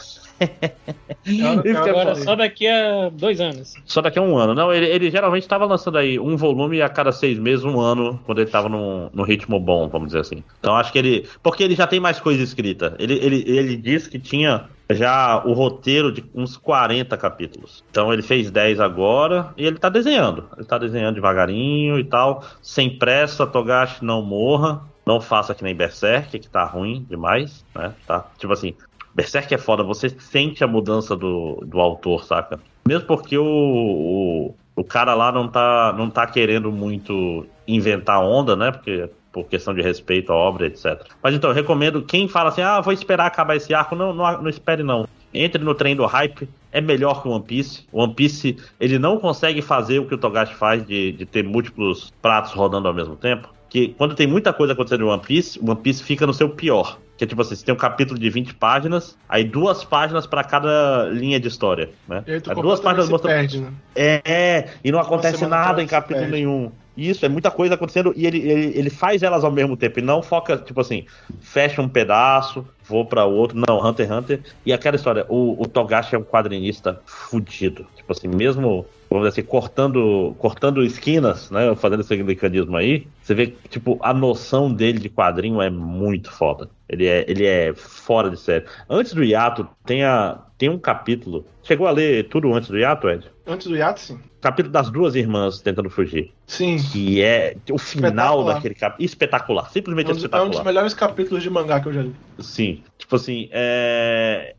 É 1.27 1.73
Agora 1.73 2.15
foda. 2.15 2.25
só 2.25 2.37
daqui 2.37 2.67
a 2.67 3.11
dois 3.11 3.41
anos. 3.41 3.75
Só 3.85 4.01
daqui 4.01 4.19
a 4.19 4.23
um 4.23 4.39
ano. 4.39 4.55
Não, 4.55 4.73
ele, 4.73 4.87
ele 4.87 5.11
geralmente 5.11 5.43
estava 5.43 5.67
lançando 5.67 5.99
aí 5.99 6.19
um 6.19 6.37
volume 6.37 6.81
a 6.81 6.89
cada 6.89 7.13
seis 7.13 7.39
meses, 7.39 7.65
um 7.65 7.81
ano, 7.81 8.19
quando 8.25 8.39
ele 8.39 8.47
estava 8.47 8.69
num, 8.69 9.11
num 9.13 9.25
ritmo 9.25 9.59
bom, 9.59 9.89
vamos 9.89 10.09
dizer 10.09 10.21
assim. 10.21 10.43
Então 10.61 10.77
acho 10.77 10.93
que 10.93 10.99
ele. 10.99 11.29
Porque 11.43 11.63
ele 11.63 11.75
já 11.75 11.87
tem 11.87 12.01
mais 12.01 12.21
coisa 12.21 12.43
escrita. 12.43 12.95
Ele, 12.99 13.15
ele, 13.15 13.45
ele 13.47 13.77
disse 13.77 14.09
que 14.09 14.19
tinha 14.19 14.67
já 14.91 15.43
o 15.45 15.53
roteiro 15.53 16.11
de 16.13 16.25
uns 16.35 16.57
40 16.57 17.17
capítulos. 17.17 17.85
Então 17.91 18.13
ele 18.13 18.23
fez 18.23 18.51
10 18.51 18.81
agora 18.81 19.53
e 19.57 19.67
ele 19.67 19.79
tá 19.79 19.89
desenhando. 19.89 20.49
Ele 20.57 20.67
tá 20.67 20.79
desenhando 20.79 21.17
devagarinho 21.17 21.99
e 21.99 22.05
tal. 22.05 22.45
Sem 22.63 22.97
pressa, 22.97 23.47
Togashi 23.47 24.05
não 24.05 24.23
morra. 24.23 24.83
Não 25.05 25.23
faça 25.23 25.55
que 25.55 25.65
nem 25.65 25.75
Berserk, 25.75 26.39
que 26.39 26.51
tá 26.51 26.65
ruim 26.65 27.07
demais, 27.09 27.65
né? 27.75 27.95
Tá, 28.07 28.27
tipo 28.37 28.53
assim, 28.53 28.75
Berserk 29.19 29.53
é 29.53 29.59
foda, 29.59 29.83
você 29.83 30.09
sente 30.11 30.63
a 30.63 30.69
mudança 30.69 31.17
do, 31.17 31.61
do 31.67 31.81
autor, 31.81 32.23
saca? 32.23 32.61
Mesmo 32.87 33.05
porque 33.05 33.37
o, 33.37 33.45
o, 33.45 34.55
o 34.77 34.85
cara 34.85 35.13
lá 35.13 35.33
não 35.33 35.49
tá, 35.49 35.93
não 35.99 36.09
tá 36.09 36.25
querendo 36.25 36.71
muito 36.71 37.45
inventar 37.67 38.23
onda, 38.23 38.55
né? 38.55 38.71
Porque 38.71 39.11
por 39.33 39.47
questão 39.47 39.75
de 39.75 39.83
respeito 39.83 40.33
à 40.33 40.37
obra, 40.37 40.69
etc. 40.69 41.03
Mas 41.21 41.35
então, 41.35 41.51
eu 41.51 41.55
recomendo 41.55 42.01
quem 42.01 42.29
fala 42.29 42.51
assim, 42.51 42.63
ah, 42.63 42.81
vou 42.81 42.93
esperar 42.93 43.27
acabar 43.27 43.57
esse 43.57 43.75
arco, 43.75 43.97
não, 43.97 44.15
não, 44.15 44.43
não 44.43 44.49
espere 44.49 44.85
não. 44.85 45.09
Entre 45.35 45.65
no 45.65 45.75
trem 45.75 45.97
do 45.97 46.07
hype, 46.07 46.49
é 46.71 46.81
melhor 46.81 47.21
que 47.21 47.27
o 47.27 47.33
One 47.33 47.45
Piece. 47.45 47.87
O 47.91 48.01
One 48.01 48.15
Piece, 48.15 48.57
ele 48.79 49.01
não 49.01 49.19
consegue 49.19 49.61
fazer 49.61 49.99
o 49.99 50.07
que 50.07 50.15
o 50.15 50.19
Togashi 50.19 50.55
faz 50.55 50.87
de, 50.87 51.11
de 51.11 51.27
ter 51.27 51.43
múltiplos 51.43 52.13
pratos 52.23 52.53
rodando 52.53 52.87
ao 52.87 52.95
mesmo 52.95 53.17
tempo. 53.17 53.49
Que 53.69 53.89
quando 53.89 54.15
tem 54.15 54.29
muita 54.29 54.53
coisa 54.53 54.75
acontecendo 54.75 55.01
no 55.01 55.11
One 55.11 55.23
Piece, 55.23 55.59
o 55.59 55.69
One 55.69 55.81
Piece 55.81 56.05
fica 56.05 56.25
no 56.25 56.33
seu 56.33 56.49
pior. 56.51 56.99
Que 57.19 57.25
é 57.25 57.27
tipo 57.27 57.43
assim, 57.43 57.57
você 57.57 57.65
tem 57.65 57.75
um 57.75 57.79
capítulo 57.79 58.19
de 58.19 58.31
20 58.31 58.55
páginas, 58.55 59.19
aí 59.29 59.43
duas 59.43 59.83
páginas 59.83 60.25
pra 60.25 60.45
cada 60.45 61.09
linha 61.11 61.41
de 61.41 61.49
história, 61.49 61.91
né? 62.07 62.23
E 62.25 62.33
aí 62.35 62.41
tu 62.41 62.51
Aí 62.51 62.57
duas 62.63 62.79
páginas 62.79 63.07
se 63.07 63.11
mostrando 63.11 63.35
perde, 63.35 63.61
né? 63.61 63.73
é, 63.97 64.69
e 64.85 64.93
não 64.93 65.01
acontece 65.01 65.45
nada 65.45 65.83
em 65.83 65.87
capítulo 65.87 66.21
perde. 66.21 66.37
nenhum. 66.37 66.71
Isso, 66.97 67.27
é 67.27 67.29
muita 67.29 67.51
coisa 67.51 67.75
acontecendo 67.75 68.13
e 68.17 68.27
ele, 68.27 68.39
ele, 68.39 68.79
ele 68.79 68.91
faz 68.91 69.23
elas 69.23 69.45
ao 69.45 69.51
mesmo 69.51 69.77
tempo. 69.77 69.99
E 69.99 70.03
não 70.03 70.23
foca, 70.23 70.57
tipo 70.57 70.81
assim, 70.81 71.07
fecha 71.41 71.83
um 71.83 71.89
pedaço, 71.89 72.67
vou 72.85 73.05
pra 73.05 73.25
outro. 73.25 73.57
Não, 73.69 73.85
Hunter 73.85 74.07
x 74.07 74.17
Hunter. 74.17 74.41
E 74.65 74.73
aquela 74.73 74.97
história, 74.97 75.27
o, 75.29 75.61
o 75.61 75.67
Togashi 75.67 76.15
é 76.15 76.19
um 76.19 76.25
quadrinista 76.25 77.01
fudido. 77.05 77.87
Tipo 77.97 78.13
assim, 78.13 78.27
mesmo, 78.27 78.85
vamos 79.11 79.29
dizer 79.29 79.41
assim, 79.41 79.49
cortando, 79.49 80.35
cortando 80.39 80.85
esquinas, 80.85 81.51
né? 81.51 81.75
Fazendo 81.75 82.01
esse 82.01 82.17
mecanismo 82.23 82.77
aí, 82.77 83.07
você 83.23 83.35
vê 83.35 83.47
que, 83.49 83.69
tipo, 83.69 83.99
a 84.03 84.13
noção 84.13 84.73
dele 84.73 84.99
de 84.99 85.09
quadrinho 85.09 85.61
é 85.61 85.71
muito 85.71 86.31
foda. 86.31 86.69
Ele 86.89 87.07
é, 87.07 87.25
ele 87.29 87.47
é 87.47 87.73
fora 87.75 88.31
de 88.31 88.39
série. 88.39 88.65
Antes 88.89 89.15
do 89.15 89.25
hiato, 89.25 89.69
tem, 89.85 90.05
a, 90.05 90.39
tem 90.57 90.69
um 90.69 90.79
capítulo. 90.79 91.45
Chegou 91.63 91.87
a 91.87 91.91
ler 91.91 92.29
tudo 92.29 92.53
antes 92.55 92.71
do 92.71 92.79
hiato, 92.79 93.09
Ed? 93.09 93.31
Antes 93.49 93.67
do 93.67 93.75
hiato, 93.77 93.99
sim. 94.01 94.19
capítulo 94.43 94.71
das 94.73 94.91
duas 94.91 95.15
irmãs 95.15 95.61
tentando 95.63 95.89
fugir. 95.89 96.33
Sim. 96.47 96.77
Que 96.93 97.23
é 97.23 97.57
o 97.71 97.79
final 97.79 98.11
Espetacular. 98.11 98.55
daquele 98.55 98.75
capítulo. 98.75 99.05
Espetacular. 99.07 99.71
Simplesmente 99.71 100.11
É 100.11 100.13
um, 100.13 100.15
dos, 100.17 100.23
é 100.23 100.27
um 100.27 100.29
dos 100.29 100.37
espetacular. 100.37 100.65
melhores 100.65 100.95
capítulos 100.95 101.43
de 101.43 101.49
mangá 101.51 101.81
que 101.81 101.89
eu 101.89 101.93
já 101.95 102.03
li. 102.03 102.15
Sim. 102.39 102.83
Tipo 102.99 103.17
assim, 103.17 103.49
é. 103.51 104.55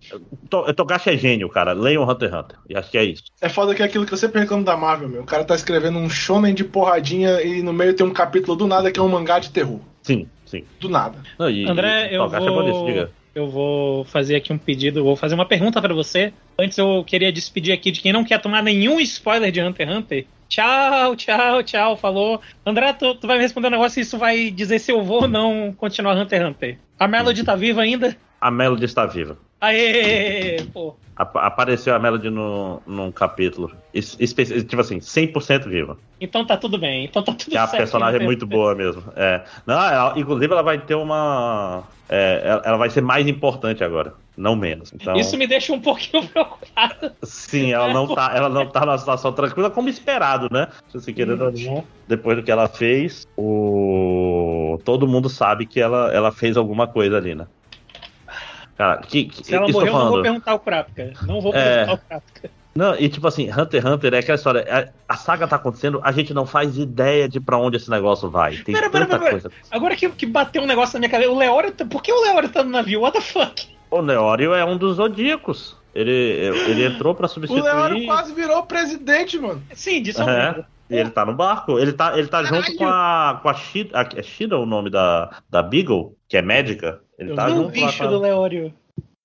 To- 0.50 0.74
Togashi 0.74 1.12
é 1.12 1.18
gênio, 1.18 1.48
cara. 1.50 1.74
Leiam 1.74 2.04
Hunter 2.10 2.30
x 2.30 2.38
Hunter. 2.40 2.58
E 2.68 2.76
acho 2.76 2.90
que 2.90 2.98
é 2.98 3.04
isso. 3.04 3.24
É 3.40 3.48
foda 3.48 3.76
que 3.76 3.82
é 3.84 3.86
aquilo 3.86 4.06
que 4.08 4.14
eu 4.14 4.18
sempre 4.18 4.40
reclamo 4.42 4.64
da 4.64 4.76
Marvel, 4.76 5.08
meu. 5.08 5.22
O 5.22 5.26
cara 5.26 5.44
tá 5.46 5.54
escrevendo 5.54 6.00
um 6.00 6.10
shonen 6.10 6.54
de 6.56 6.64
porradinha 6.64 7.42
e 7.44 7.62
no 7.62 7.72
meio 7.72 7.94
tem 7.94 8.06
um 8.06 8.12
capítulo 8.14 8.58
do 8.58 8.66
nada 8.68 8.92
que 8.92 9.00
é 9.00 9.04
um 9.04 9.08
mangá 9.10 9.38
de 9.40 9.52
terror. 9.52 9.80
Sim, 10.02 10.28
sim. 10.46 10.64
Do 10.80 10.90
nada. 10.90 11.20
Não, 11.38 11.50
e, 11.50 11.70
André, 11.70 12.12
e 12.12 12.16
eu 12.16 12.24
Togashi 12.24 12.48
é 12.48 12.50
bom 12.50 12.62
nisso, 12.64 12.80
vou, 12.80 12.88
diga. 12.88 13.12
Eu 13.34 13.50
vou 13.50 14.04
fazer 14.06 14.36
aqui 14.36 14.52
um 14.52 14.58
pedido, 14.58 15.04
vou 15.04 15.16
fazer 15.16 15.36
uma 15.36 15.46
pergunta 15.46 15.82
pra 15.82 15.94
você. 15.94 16.34
Antes 16.58 16.78
eu 16.78 17.04
queria 17.04 17.32
despedir 17.32 17.74
aqui 17.74 17.92
de 17.92 18.02
quem 18.02 18.14
não 18.14 18.24
quer 18.24 18.40
tomar 18.42 18.64
nenhum 18.64 19.00
spoiler 19.00 19.52
de 19.52 19.62
Hunter 19.62 19.88
x 19.88 19.98
Hunter. 19.98 20.26
Tchau, 20.48 21.16
tchau, 21.16 21.64
tchau, 21.64 21.98
falou. 21.98 22.42
André, 22.66 22.92
tu, 22.94 23.14
tu 23.16 23.28
vai 23.28 23.38
me 23.38 23.44
responder 23.44 23.68
um 23.68 23.72
negócio 23.72 24.00
e 24.00 24.02
isso 24.02 24.18
vai 24.18 24.50
dizer 24.50 24.80
se 24.80 24.92
eu 24.92 25.04
vou 25.04 25.22
ou 25.22 25.28
não 25.28 25.74
continuar 25.78 26.18
Hunter 26.18 26.42
x 26.42 26.50
Hunter. 26.50 26.80
A 27.00 27.08
Melody 27.08 27.44
tá 27.44 27.56
viva 27.56 27.82
ainda? 27.82 28.18
A 28.42 28.50
Melody 28.52 28.86
está 28.86 29.06
viva. 29.06 29.38
Aê, 29.62 30.64
pô. 30.74 30.96
Ap- 31.16 31.36
apareceu 31.36 31.94
a 31.94 32.00
Melody 32.00 32.30
no, 32.30 32.82
num 32.88 33.12
capítulo. 33.12 33.72
Es- 33.94 34.16
tipo 34.16 34.80
assim, 34.80 35.00
100% 35.02 35.68
viva. 35.68 35.98
Então 36.22 36.46
tá 36.46 36.56
tudo 36.56 36.78
bem, 36.78 37.04
então 37.04 37.22
tá 37.22 37.34
tudo 37.34 37.52
Que 37.52 37.58
a 37.58 37.68
certo. 37.68 37.82
personagem 37.82 38.22
é 38.22 38.24
muito 38.24 38.48
boa 38.48 38.74
mesmo. 38.74 39.04
É. 39.18 39.44
Não, 39.68 39.76
ela- 39.76 40.14
inclusive 40.18 40.52
ela 40.54 40.62
vai 40.64 40.78
ter 40.80 40.96
uma. 40.96 41.84
é, 42.08 42.42
ela, 42.46 42.62
ela 42.64 42.78
vai 42.78 42.90
ser 42.90 43.02
mais 43.02 43.28
importante 43.28 43.84
agora, 43.84 44.14
não 44.38 44.56
menos. 44.56 44.94
Então, 44.94 45.18
Isso 45.18 45.36
me 45.38 45.46
deixa 45.46 45.74
um 45.74 45.82
pouquinho 45.82 46.26
preocupado. 46.30 47.12
sim, 47.24 47.74
ela 47.74 47.92
não 47.94 48.08
tá, 48.16 48.32
ela 48.34 48.48
não 48.48 48.66
tá 48.66 48.86
numa 48.86 48.98
situação 48.98 49.34
tranquila 49.34 49.70
como 49.70 49.90
esperado, 49.90 50.48
né? 50.50 50.70
Se 50.88 50.94
você 51.02 51.12
querendo 51.12 51.52
não, 51.52 51.84
depois 52.08 52.38
do 52.38 52.44
que 52.44 52.52
ela 52.52 52.70
fez, 52.70 53.28
o 53.38 54.80
todo 54.86 55.06
mundo 55.08 55.28
sabe 55.30 55.66
que 55.66 55.82
ela, 55.82 56.12
ela 56.14 56.32
fez 56.32 56.56
alguma 56.56 56.88
coisa 56.88 57.18
ali, 57.18 57.36
né? 57.36 57.46
Cara, 58.80 58.98
que, 59.02 59.26
que 59.26 59.46
Se 59.46 59.54
ela 59.54 59.68
isso 59.70 59.78
eu 59.78 59.86
tô 59.86 59.92
morreu, 59.92 59.94
eu 60.00 60.06
não 60.06 60.12
vou 60.14 60.22
perguntar 60.22 60.54
o 60.56 60.60
Krapka. 60.60 61.12
Não 61.28 61.42
vou 61.42 61.54
É. 61.54 61.76
perguntar 61.86 61.94
o 61.94 61.98
Krapka. 62.08 62.50
Não, 62.74 62.96
e 62.96 63.10
tipo 63.10 63.28
assim, 63.28 63.50
Hunter 63.52 63.82
x 63.82 63.92
Hunter 63.92 64.14
é 64.14 64.20
aquela 64.20 64.36
história. 64.38 64.94
A, 65.08 65.14
a 65.14 65.18
saga 65.18 65.46
tá 65.50 65.58
acontecendo, 65.58 66.00
a 66.02 66.14
gente 66.14 66.34
não 66.34 66.46
faz 66.46 66.78
ideia 66.78 67.28
de 67.28 67.42
pra 67.42 67.58
onde 67.58 67.76
esse 67.76 67.90
negócio 67.90 68.30
vai. 68.30 68.56
Tem 68.56 68.74
Pera, 68.74 68.90
pera, 68.90 69.06
tanta 69.06 69.20
pera, 69.20 69.32
coisa. 69.32 69.52
Agora 69.70 69.98
que, 69.98 70.08
que 70.12 70.26
bateu 70.26 70.62
um 70.62 70.66
negócio 70.66 70.94
na 70.94 71.00
minha 71.00 71.10
cabeça, 71.10 71.30
o 71.30 71.38
Leório. 71.38 71.72
tá- 71.74 71.84
Por 71.84 72.02
que 72.02 72.14
o 72.14 72.22
Leório 72.22 72.48
tá 72.48 72.64
no 72.64 72.70
navio? 72.70 73.02
What 73.02 73.18
the 73.18 73.22
fuck? 73.22 73.68
O 73.92 74.02
Neório 74.02 74.54
é 74.54 74.64
um 74.64 74.78
dos 74.78 74.96
zodíacos. 74.96 75.76
Ele, 75.94 76.12
ele 76.14 76.86
entrou 76.86 77.14
pra 77.14 77.26
O 77.26 77.30
substituir. 77.30 77.64
Leório 77.64 78.06
quase 78.06 78.34
virou 78.34 78.64
presidente, 78.64 79.38
mano. 79.38 79.62
Sim, 79.74 80.02
disso 80.02 80.22
É, 80.22 80.64
e 80.90 80.96
ele 80.96 81.10
tá 81.10 81.26
no 81.26 81.34
barco. 81.34 81.78
Ele 81.80 81.92
tá, 81.92 82.18
ele 82.18 82.28
tá 82.30 82.44
junto 82.46 82.74
com 82.78 82.86
a. 82.88 83.40
com 83.42 83.50
a 83.50 83.54
Shida. 83.56 84.00
a- 84.00 84.08
É 84.16 84.24
Shida 84.24 84.58
o 84.58 84.66
nome 84.66 84.90
da, 84.90 85.32
da 85.50 85.62
Beagle, 85.62 86.16
que 86.30 86.38
é 86.38 86.42
médica. 86.42 87.02
Ele 87.20 87.32
Eu 87.32 87.36
tá 87.36 87.50
junto 87.50 87.68
o 87.68 87.72
bicho 87.72 88.04
lá 88.04 88.10
do 88.10 88.20
Leório. 88.20 88.74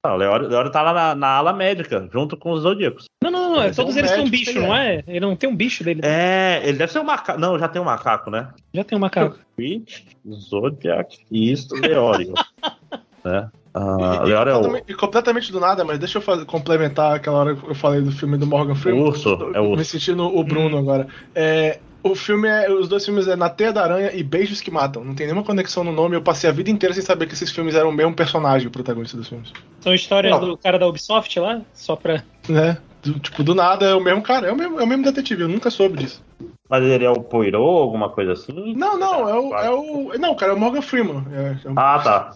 Não, 0.05 0.15
o 0.15 0.17
Leório, 0.17 0.49
Leório 0.49 0.71
tá 0.71 0.83
lá 0.83 0.93
na, 0.93 1.15
na 1.15 1.29
ala 1.29 1.53
médica, 1.53 2.07
junto 2.13 2.37
com 2.37 2.51
os 2.53 2.61
zodíacos. 2.63 3.07
Não, 3.23 3.31
não, 3.31 3.51
não. 3.51 3.57
Mas 3.57 3.75
Todos 3.75 3.97
é 3.97 4.01
um 4.01 4.01
eles 4.01 4.11
têm 4.13 4.25
um 4.25 4.29
bicho, 4.29 4.61
não 4.61 4.75
é? 4.75 5.03
Ele 5.07 5.21
não 5.21 5.35
tem 5.35 5.49
um 5.49 5.57
bicho 5.57 5.83
dele. 5.83 6.01
É, 6.05 6.61
ele 6.63 6.77
deve 6.77 6.93
ser 6.93 6.99
um 6.99 7.05
macaco. 7.05 7.41
Não, 7.41 7.59
já 7.59 7.69
tem 7.69 7.81
um 7.81 7.87
macaco, 7.87 8.31
né? 8.31 8.49
Já 8.75 8.85
tem 8.85 8.99
um 8.99 9.01
macaco. 9.01 9.39
Witch, 9.59 10.03
Zodiac 10.29 11.17
e 11.31 11.53
isso, 11.53 11.75
Leório. 11.75 12.35
né? 13.25 13.49
Ah, 13.73 14.21
e, 14.23 14.27
Leório 14.27 14.51
é 14.51 14.55
o. 14.55 14.57
completamente, 14.61 14.93
e 14.93 14.95
completamente 14.95 15.53
do 15.53 15.61
nada, 15.61 15.85
mas 15.85 15.99
deixa 15.99 16.19
eu 16.19 16.23
fazer- 16.23 16.45
complementar 16.45 17.17
aquela 17.17 17.39
hora 17.39 17.57
que 17.57 17.67
eu 17.67 17.75
falei 17.75 18.03
do 18.03 18.13
filme 18.13 18.37
do 18.37 18.47
Morgan 18.47 18.75
Freeman. 18.75 19.03
O 19.03 19.07
urso, 19.07 19.31
é 19.55 19.61
o 19.61 19.65
urso. 19.71 19.79
Me 19.79 19.85
sentindo 19.85 20.25
o 20.27 20.45
Bruno 20.45 20.77
agora. 20.77 21.09
É, 21.35 21.81
o 22.05 22.15
filme 22.15 22.49
é. 22.49 22.71
Os 22.71 22.89
dois 22.89 23.05
filmes 23.05 23.27
é 23.27 23.35
Na 23.35 23.49
Teia 23.49 23.73
da 23.73 23.83
Aranha 23.83 24.11
e 24.15 24.23
Beijos 24.23 24.61
que 24.61 24.71
Matam. 24.71 25.05
Não 25.05 25.15
tem 25.15 25.27
nenhuma 25.27 25.43
conexão 25.45 25.83
no 25.83 25.91
nome. 25.93 26.15
Eu 26.15 26.23
passei 26.23 26.49
a 26.49 26.53
vida 26.53 26.71
inteira 26.71 26.95
sem 26.95 27.03
saber 27.03 27.27
que 27.27 27.33
esses 27.35 27.51
filmes 27.51 27.75
eram 27.75 27.89
o 27.89 27.93
mesmo 27.93 28.15
personagem, 28.15 28.69
o 28.69 28.71
protagonista 28.71 29.17
dos 29.17 29.29
filmes. 29.29 29.53
São 29.81 29.93
histórias 29.95 30.33
Não. 30.39 30.49
do 30.49 30.57
cara 30.57 30.79
da 30.79 30.87
Ubisoft 30.87 31.39
lá, 31.41 31.61
só 31.73 31.97
pra. 31.97 32.23
Né? 32.49 32.79
Do- 33.03 33.19
tipo, 33.19 33.43
do 33.43 33.55
nada 33.55 33.87
é 33.87 33.95
o 33.95 34.01
mesmo 34.01 34.23
cara, 34.23 34.47
é 34.47 34.53
o 34.53 34.57
mesmo, 34.57 34.81
é 34.81 34.83
o 34.83 34.87
mesmo 34.87 35.05
detetive, 35.05 35.43
eu 35.43 35.49
nunca 35.49 35.71
soube 35.71 35.99
disso. 35.99 36.23
Mas 36.71 36.83
ele 36.83 37.05
é 37.05 37.11
o 37.11 37.21
Poirot, 37.21 37.57
alguma 37.63 38.09
coisa 38.09 38.33
assim? 38.33 38.75
Não, 38.75 38.99
não, 38.99 39.29
é 39.29 39.35
o. 39.35 39.55
É 39.57 39.71
o 39.71 40.19
não, 40.19 40.35
cara, 40.35 40.53
é 40.53 40.55
o 40.55 40.59
Morgan 40.59 40.81
Freeman. 40.81 41.23
É, 41.31 41.57
é 41.69 41.71
o... 41.71 41.75
Ah, 41.77 42.01
tá. 42.03 42.31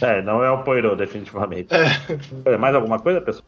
É, 0.00 0.22
não 0.22 0.42
é 0.42 0.50
o 0.50 0.62
Poirot, 0.62 0.96
definitivamente. 0.96 1.68
É. 2.46 2.56
Mais 2.56 2.74
alguma 2.74 2.98
coisa, 2.98 3.20
pessoal? 3.20 3.44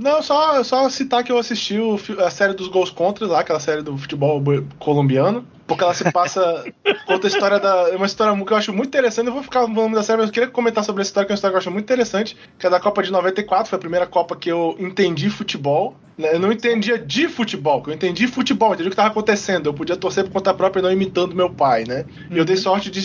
Não, 0.00 0.22
só, 0.22 0.64
só 0.64 0.88
citar 0.88 1.22
que 1.22 1.30
eu 1.30 1.36
assisti 1.36 1.78
o, 1.78 2.00
a 2.24 2.30
série 2.30 2.54
dos 2.54 2.68
Gols 2.68 2.90
Contra 2.90 3.26
lá, 3.26 3.40
aquela 3.40 3.60
série 3.60 3.82
do 3.82 3.98
futebol 3.98 4.42
colombiano 4.78 5.46
porque 5.70 5.84
ela 5.84 5.94
se 5.94 6.10
passa. 6.10 6.64
conta 7.06 7.28
a 7.28 7.30
história 7.30 7.60
da. 7.60 7.90
É 7.90 7.96
uma 7.96 8.06
história 8.06 8.44
que 8.44 8.52
eu 8.52 8.56
acho 8.56 8.72
muito 8.72 8.88
interessante. 8.88 9.28
Eu 9.28 9.32
vou 9.32 9.42
ficar 9.42 9.68
no 9.68 9.68
nome 9.68 9.94
da 9.94 10.02
série, 10.02 10.18
mas 10.18 10.26
eu 10.26 10.32
queria 10.32 10.48
comentar 10.48 10.82
sobre 10.82 11.02
essa 11.02 11.10
história, 11.10 11.26
que 11.26 11.32
é 11.32 11.34
uma 11.34 11.36
história 11.36 11.52
que 11.52 11.56
eu 11.56 11.60
acho 11.60 11.70
muito 11.70 11.84
interessante, 11.84 12.36
que 12.58 12.66
é 12.66 12.70
da 12.70 12.80
Copa 12.80 13.04
de 13.04 13.12
94, 13.12 13.70
foi 13.70 13.76
a 13.76 13.80
primeira 13.80 14.04
Copa 14.04 14.34
que 14.34 14.50
eu 14.50 14.74
entendi 14.80 15.30
futebol. 15.30 15.94
Né? 16.20 16.34
Eu 16.34 16.38
não 16.38 16.52
entendia 16.52 16.98
de 16.98 17.28
futebol, 17.28 17.82
que 17.82 17.90
eu 17.90 17.94
entendi 17.94 18.26
futebol, 18.26 18.74
entendi 18.74 18.88
o 18.88 18.90
que 18.90 18.94
estava 18.94 19.08
acontecendo. 19.08 19.66
Eu 19.66 19.74
podia 19.74 19.96
torcer 19.96 20.24
por 20.24 20.32
conta 20.32 20.52
própria 20.52 20.80
e 20.80 20.82
não 20.82 20.92
imitando 20.92 21.34
meu 21.34 21.48
pai, 21.48 21.84
né? 21.86 22.04
E 22.30 22.36
eu 22.36 22.44
dei 22.44 22.56
uhum. 22.56 22.62
sorte 22.62 22.90
de 22.90 23.00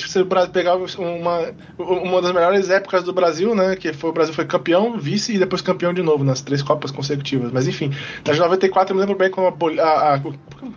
pegar 0.52 0.76
uma, 0.76 1.54
uma 1.78 2.22
das 2.22 2.34
melhores 2.34 2.70
épocas 2.70 3.04
do 3.04 3.14
Brasil, 3.14 3.56
né? 3.56 3.76
Que 3.76 3.94
foi 3.94 4.10
o 4.10 4.14
Brasil 4.14 4.34
foi 4.34 4.46
campeão, 4.46 4.98
vice 4.98 5.34
e 5.34 5.40
depois 5.40 5.62
campeão 5.62 5.94
de 5.94 6.02
novo 6.02 6.24
nas 6.24 6.42
três 6.42 6.62
Copas 6.62 6.92
consecutivas. 6.92 7.52
Mas 7.52 7.68
enfim, 7.68 7.92
na 8.26 8.34
de 8.34 8.40
94 8.40 8.92
eu 8.92 8.96
me 8.96 9.02
lembro 9.02 9.18
bem 9.18 9.30
como 9.30 9.48
a, 9.48 9.84
a, 9.84 10.16
a, 10.16 10.20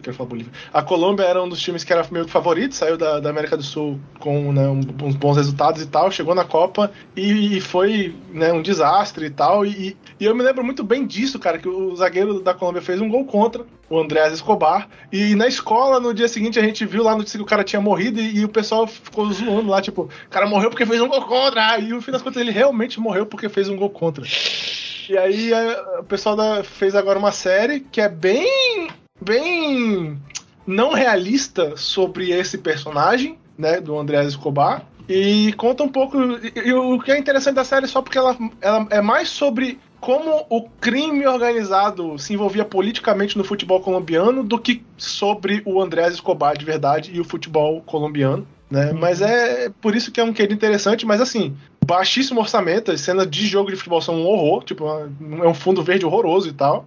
quero 0.02 0.16
falar 0.16 0.28
Bolívia. 0.28 0.52
A 0.72 0.82
Colômbia 0.82 1.24
era 1.24 1.42
um 1.42 1.48
dos 1.48 1.60
times 1.60 1.77
que 1.84 1.92
era 1.92 2.06
meio 2.10 2.24
que 2.24 2.30
favorito, 2.30 2.74
saiu 2.74 2.96
da, 2.96 3.20
da 3.20 3.30
América 3.30 3.56
do 3.56 3.62
Sul 3.62 3.98
com 4.18 4.52
né, 4.52 4.68
uns 4.68 5.16
bons 5.16 5.36
resultados 5.36 5.82
e 5.82 5.86
tal, 5.86 6.10
chegou 6.10 6.34
na 6.34 6.44
Copa 6.44 6.90
e, 7.16 7.56
e 7.56 7.60
foi 7.60 8.14
né, 8.32 8.52
um 8.52 8.62
desastre 8.62 9.26
e 9.26 9.30
tal. 9.30 9.64
E, 9.64 9.96
e, 10.18 10.24
eu 10.24 10.34
me 10.34 10.42
lembro 10.42 10.64
muito 10.64 10.82
bem 10.82 11.06
disso, 11.06 11.38
cara, 11.38 11.58
que 11.58 11.68
o 11.68 11.94
zagueiro 11.96 12.40
da 12.40 12.54
Colômbia 12.54 12.82
fez 12.82 13.00
um 13.00 13.08
gol 13.08 13.24
contra, 13.24 13.64
o 13.88 13.98
Andrés 13.98 14.32
Escobar. 14.32 14.88
E 15.12 15.34
na 15.34 15.46
escola, 15.46 16.00
no 16.00 16.12
dia 16.14 16.28
seguinte, 16.28 16.58
a 16.58 16.62
gente 16.62 16.84
viu 16.84 17.02
lá 17.02 17.16
no 17.16 17.24
que 17.24 17.38
o 17.38 17.44
cara 17.44 17.64
tinha 17.64 17.80
morrido 17.80 18.20
e, 18.20 18.38
e 18.38 18.44
o 18.44 18.48
pessoal 18.48 18.86
ficou 18.86 19.30
zoando 19.32 19.70
lá, 19.70 19.80
tipo, 19.80 20.02
o 20.02 20.30
cara 20.30 20.46
morreu 20.46 20.70
porque 20.70 20.86
fez 20.86 21.00
um 21.00 21.08
gol 21.08 21.22
contra. 21.22 21.78
E 21.78 21.88
no 21.88 22.02
fim 22.02 22.10
das 22.10 22.22
contas, 22.22 22.40
ele 22.40 22.50
realmente 22.50 23.00
morreu 23.00 23.26
porque 23.26 23.48
fez 23.48 23.68
um 23.68 23.76
gol 23.76 23.90
contra. 23.90 24.24
E 25.08 25.16
aí 25.16 25.54
a, 25.54 26.00
o 26.00 26.04
pessoal 26.04 26.36
da, 26.36 26.62
fez 26.62 26.94
agora 26.94 27.18
uma 27.18 27.32
série 27.32 27.80
que 27.80 28.00
é 28.00 28.08
bem. 28.08 28.88
bem 29.20 30.18
não 30.68 30.92
realista 30.92 31.76
sobre 31.76 32.30
esse 32.30 32.58
personagem, 32.58 33.38
né, 33.56 33.80
do 33.80 33.98
Andrés 33.98 34.28
Escobar. 34.28 34.84
E 35.08 35.54
conta 35.54 35.82
um 35.82 35.88
pouco. 35.88 36.18
E, 36.54 36.72
o 36.74 37.00
que 37.00 37.10
é 37.10 37.18
interessante 37.18 37.54
da 37.54 37.64
série 37.64 37.86
só 37.86 38.02
porque 38.02 38.18
ela, 38.18 38.36
ela 38.60 38.86
é 38.90 39.00
mais 39.00 39.30
sobre 39.30 39.80
como 39.98 40.44
o 40.50 40.68
crime 40.68 41.26
organizado 41.26 42.18
se 42.18 42.34
envolvia 42.34 42.66
politicamente 42.66 43.38
no 43.38 43.42
futebol 43.42 43.80
colombiano 43.80 44.44
do 44.44 44.58
que 44.58 44.84
sobre 44.98 45.62
o 45.64 45.80
Andrés 45.80 46.12
Escobar 46.12 46.56
de 46.56 46.66
verdade 46.66 47.10
e 47.14 47.18
o 47.18 47.24
futebol 47.24 47.80
colombiano. 47.80 48.46
Né? 48.70 48.90
Uhum. 48.90 48.98
Mas 48.98 49.22
é 49.22 49.70
por 49.80 49.96
isso 49.96 50.12
que 50.12 50.20
é 50.20 50.24
um 50.24 50.34
queijo 50.34 50.52
interessante, 50.52 51.06
mas 51.06 51.22
assim, 51.22 51.56
baixíssimo 51.84 52.40
orçamento, 52.40 52.92
as 52.92 53.00
cenas 53.00 53.28
de 53.28 53.46
jogo 53.46 53.70
de 53.70 53.76
futebol 53.76 54.02
são 54.02 54.16
um 54.16 54.26
horror, 54.26 54.62
tipo, 54.62 54.86
é 54.86 55.48
um 55.48 55.54
fundo 55.54 55.82
verde 55.82 56.04
horroroso 56.04 56.50
e 56.50 56.52
tal. 56.52 56.86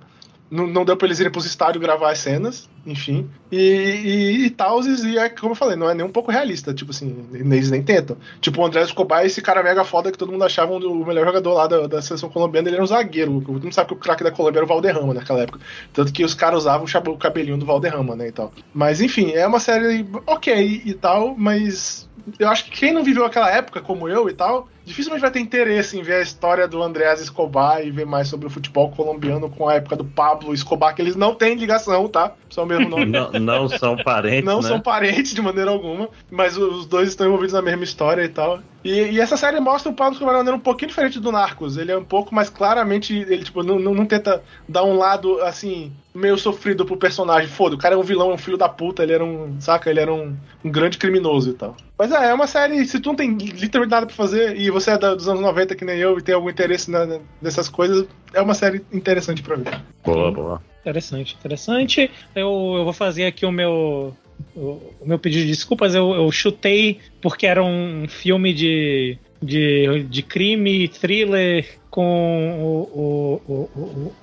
Não, 0.49 0.67
não 0.67 0.85
deu 0.85 0.95
pra 0.95 1.07
eles 1.07 1.19
irem 1.19 1.31
pros 1.31 1.45
estádios 1.45 1.81
gravar 1.81 2.11
as 2.11 2.19
cenas, 2.19 2.69
enfim. 2.85 3.29
E, 3.51 3.57
e, 3.57 4.45
e 4.45 4.49
tal, 4.49 4.81
e 4.83 5.17
é 5.17 5.29
como 5.29 5.51
eu 5.51 5.55
falei, 5.55 5.75
não 5.75 5.89
é 5.89 5.93
nem 5.93 6.05
um 6.05 6.11
pouco 6.11 6.31
realista. 6.31 6.73
Tipo 6.73 6.91
assim, 6.91 7.25
eles 7.33 7.69
nem 7.69 7.83
tentam. 7.83 8.17
Tipo, 8.39 8.61
o 8.61 8.65
André 8.65 8.81
Escobar, 8.81 9.25
esse 9.25 9.41
cara 9.41 9.63
mega 9.63 9.83
foda 9.83 10.11
que 10.11 10.17
todo 10.17 10.31
mundo 10.31 10.43
achava 10.43 10.73
o 10.73 11.05
melhor 11.05 11.25
jogador 11.25 11.53
lá 11.53 11.67
da, 11.67 11.87
da 11.87 12.01
seleção 12.01 12.29
colombiana, 12.29 12.69
ele 12.69 12.75
era 12.75 12.83
um 12.83 12.87
zagueiro. 12.87 13.41
Todo 13.41 13.63
mundo 13.63 13.73
sabe 13.73 13.89
que 13.89 13.93
o 13.93 13.97
craque 13.97 14.23
da 14.23 14.31
Colômbia 14.31 14.59
era 14.59 14.65
o 14.65 14.67
Valderrama 14.67 15.13
naquela 15.13 15.41
época. 15.41 15.59
Tanto 15.93 16.11
que 16.13 16.23
os 16.23 16.33
caras 16.33 16.59
usavam 16.59 16.85
o 16.85 17.17
cabelinho 17.17 17.57
do 17.57 17.65
Valderrama, 17.65 18.15
né, 18.15 18.27
e 18.27 18.31
tal. 18.31 18.51
Mas 18.73 19.01
enfim, 19.01 19.31
é 19.31 19.45
uma 19.45 19.59
série 19.59 20.05
ok 20.25 20.81
e 20.85 20.93
tal, 20.93 21.35
mas 21.37 22.09
eu 22.39 22.49
acho 22.49 22.65
que 22.65 22.71
quem 22.71 22.93
não 22.93 23.03
viveu 23.03 23.25
aquela 23.25 23.49
época, 23.49 23.81
como 23.81 24.07
eu 24.07 24.29
e 24.29 24.33
tal, 24.33 24.67
dificilmente 24.85 25.21
vai 25.21 25.31
ter 25.31 25.39
interesse 25.39 25.97
em 25.97 26.03
ver 26.03 26.15
a 26.15 26.21
história 26.21 26.67
do 26.67 26.81
Andrés 26.81 27.21
Escobar 27.21 27.85
e 27.85 27.91
ver 27.91 28.05
mais 28.05 28.27
sobre 28.27 28.47
o 28.47 28.49
futebol 28.49 28.91
colombiano 28.91 29.49
com 29.49 29.67
a 29.67 29.75
época 29.75 29.95
do 29.95 30.05
Pablo 30.05 30.53
Escobar, 30.53 30.95
que 30.95 31.01
eles 31.01 31.15
não 31.15 31.35
têm 31.35 31.55
ligação, 31.55 32.07
tá? 32.07 32.33
O 32.49 32.53
mesmo 32.71 32.89
nome. 32.89 33.05
não, 33.05 33.31
não 33.31 33.69
são 33.69 33.95
parentes. 33.97 34.45
Não 34.45 34.61
né? 34.61 34.67
são 34.67 34.79
parentes 34.79 35.33
de 35.33 35.41
maneira 35.41 35.71
alguma, 35.71 36.09
mas 36.29 36.57
os 36.57 36.85
dois 36.85 37.09
estão 37.09 37.27
envolvidos 37.27 37.53
na 37.53 37.61
mesma 37.61 37.83
história 37.83 38.23
e 38.23 38.29
tal. 38.29 38.59
E, 38.83 39.11
e 39.11 39.19
essa 39.19 39.37
série 39.37 39.59
mostra 39.59 39.91
o 39.91 39.95
Pablo 39.95 40.13
Escobar 40.13 40.33
de 40.33 40.37
maneira 40.39 40.57
um 40.57 40.61
pouquinho 40.61 40.89
diferente 40.89 41.19
do 41.19 41.31
Narcos. 41.31 41.77
Ele 41.77 41.91
é 41.91 41.97
um 41.97 42.03
pouco 42.03 42.33
mais 42.33 42.49
claramente. 42.49 43.13
Ele, 43.13 43.43
tipo, 43.43 43.61
não, 43.63 43.77
não, 43.77 43.93
não 43.93 44.05
tenta 44.05 44.43
dar 44.67 44.83
um 44.83 44.97
lado 44.97 45.39
assim 45.41 45.91
meio 46.13 46.37
sofrido 46.37 46.85
pro 46.85 46.97
personagem. 46.97 47.47
Foda, 47.47 47.75
o 47.75 47.77
cara 47.77 47.95
é 47.95 47.97
um 47.97 48.03
vilão, 48.03 48.31
é 48.31 48.33
um 48.33 48.39
filho 48.39 48.57
da 48.57 48.67
puta, 48.67 49.03
ele 49.03 49.13
era 49.13 49.23
um. 49.23 49.59
Saca? 49.61 49.89
Ele 49.89 49.99
era 49.99 50.11
um, 50.11 50.35
um 50.63 50.71
grande 50.71 50.97
criminoso 50.97 51.51
e 51.51 51.53
tal. 51.53 51.75
Mas 51.97 52.11
é, 52.11 52.29
é 52.29 52.33
uma 52.33 52.47
série. 52.47 52.83
Se 52.85 52.99
tu 52.99 53.09
não 53.09 53.15
tem 53.15 53.37
literalmente 53.37 53.91
nada 53.91 54.05
pra 54.07 54.15
fazer 54.15 54.57
e 54.57 54.71
você 54.71 54.91
é 54.91 54.97
da, 54.97 55.13
dos 55.13 55.27
anos 55.27 55.41
90 55.41 55.75
que 55.75 55.85
nem 55.85 55.99
eu 55.99 56.17
e 56.17 56.21
tem 56.21 56.33
algum 56.33 56.49
interesse 56.49 56.89
na, 56.89 57.19
nessas 57.41 57.69
coisas, 57.69 58.07
é 58.33 58.41
uma 58.41 58.55
série 58.55 58.83
interessante 58.91 59.43
pra 59.43 59.55
ver. 59.55 59.79
Boa, 60.03 60.31
boa. 60.31 60.70
Interessante, 60.81 61.35
interessante. 61.35 62.11
Eu, 62.35 62.73
eu 62.77 62.83
vou 62.83 62.93
fazer 62.93 63.25
aqui 63.25 63.45
o 63.45 63.51
meu. 63.51 64.15
O, 64.55 64.81
o 64.99 65.05
meu 65.05 65.19
pedido 65.19 65.43
de 65.43 65.51
desculpas, 65.51 65.93
eu, 65.93 66.13
eu 66.13 66.31
chutei 66.31 66.99
porque 67.21 67.45
era 67.45 67.63
um 67.63 68.07
filme 68.07 68.51
de, 68.51 69.17
de, 69.41 70.03
de 70.09 70.23
crime, 70.23 70.87
thriller 70.87 71.79
com 71.91 72.59
o, 72.59 73.41
o, 73.47 73.53
o, 73.53 73.79
o 73.79 74.15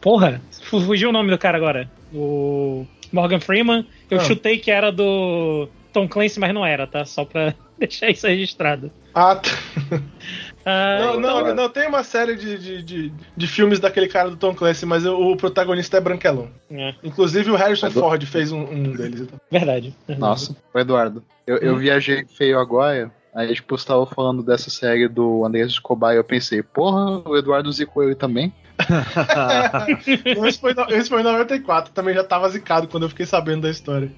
Porra, 0.00 0.40
fugiu 0.62 1.08
o 1.08 1.12
nome 1.12 1.30
do 1.30 1.38
cara 1.38 1.56
agora. 1.56 1.90
O 2.12 2.86
Morgan 3.12 3.40
Freeman. 3.40 3.86
Eu 4.10 4.20
ah. 4.20 4.24
chutei 4.24 4.58
que 4.58 4.70
era 4.70 4.92
do 4.92 5.68
Tom 5.92 6.08
Clancy, 6.08 6.38
mas 6.38 6.54
não 6.54 6.64
era, 6.64 6.86
tá? 6.86 7.04
Só 7.04 7.24
pra 7.24 7.54
deixar 7.78 8.10
isso 8.10 8.26
registrado. 8.26 8.90
Ah, 9.14 9.36
tá. 9.36 9.50
Ah, 10.70 10.98
não, 11.00 11.18
então... 11.18 11.44
não, 11.46 11.54
não, 11.54 11.68
tem 11.70 11.88
uma 11.88 12.04
série 12.04 12.36
de, 12.36 12.58
de, 12.58 12.82
de, 12.82 13.12
de, 13.34 13.46
filmes 13.46 13.80
daquele 13.80 14.06
cara 14.06 14.28
do 14.28 14.36
Tom 14.36 14.54
Clancy, 14.54 14.84
mas 14.84 15.06
o, 15.06 15.34
protagonista 15.34 15.96
é 15.96 16.00
branquelão. 16.00 16.50
É. 16.70 16.94
Inclusive 17.02 17.50
o 17.50 17.56
Harrison 17.56 17.90
Ford 17.90 18.22
fez 18.26 18.52
um, 18.52 18.60
um 18.64 18.92
deles. 18.92 19.22
Então. 19.22 19.40
Verdade. 19.50 19.96
Nossa, 20.18 20.54
o 20.74 20.78
Eduardo. 20.78 21.24
Eu, 21.46 21.56
eu 21.56 21.74
hum. 21.74 21.78
viajei 21.78 22.26
feio 22.36 22.58
agora, 22.58 23.10
aí 23.34 23.54
tipo, 23.54 23.78
você 23.78 23.86
tava 23.86 24.04
falando 24.04 24.42
dessa 24.42 24.68
série 24.68 25.08
do 25.08 25.42
Andrés 25.42 25.68
Escobar 25.68 26.12
e 26.12 26.18
eu 26.18 26.24
pensei, 26.24 26.62
porra, 26.62 27.26
o 27.26 27.34
Eduardo 27.34 27.72
zicou 27.72 28.04
ele 28.04 28.14
também? 28.14 28.52
esse, 30.46 30.60
foi, 30.60 30.74
esse 30.90 31.08
foi 31.08 31.20
em 31.22 31.24
94, 31.24 31.94
também 31.94 32.14
já 32.14 32.22
tava 32.22 32.46
zicado 32.50 32.88
quando 32.88 33.04
eu 33.04 33.08
fiquei 33.08 33.24
sabendo 33.24 33.62
da 33.62 33.70
história. 33.70 34.12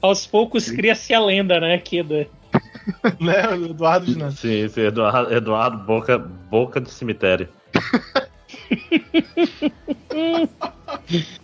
Aos 0.00 0.24
poucos 0.24 0.70
cria-se 0.70 1.12
a 1.12 1.18
lenda, 1.18 1.58
né, 1.58 1.74
aqui 1.74 2.00
do... 2.00 2.24
né, 3.20 3.54
Eduardo 3.54 4.10
Sim, 4.32 4.68
sim, 4.68 4.80
Eduardo, 4.80 5.32
Eduardo 5.32 5.78
boca, 5.84 6.18
boca 6.18 6.80
de 6.80 6.90
cemitério. 6.90 7.48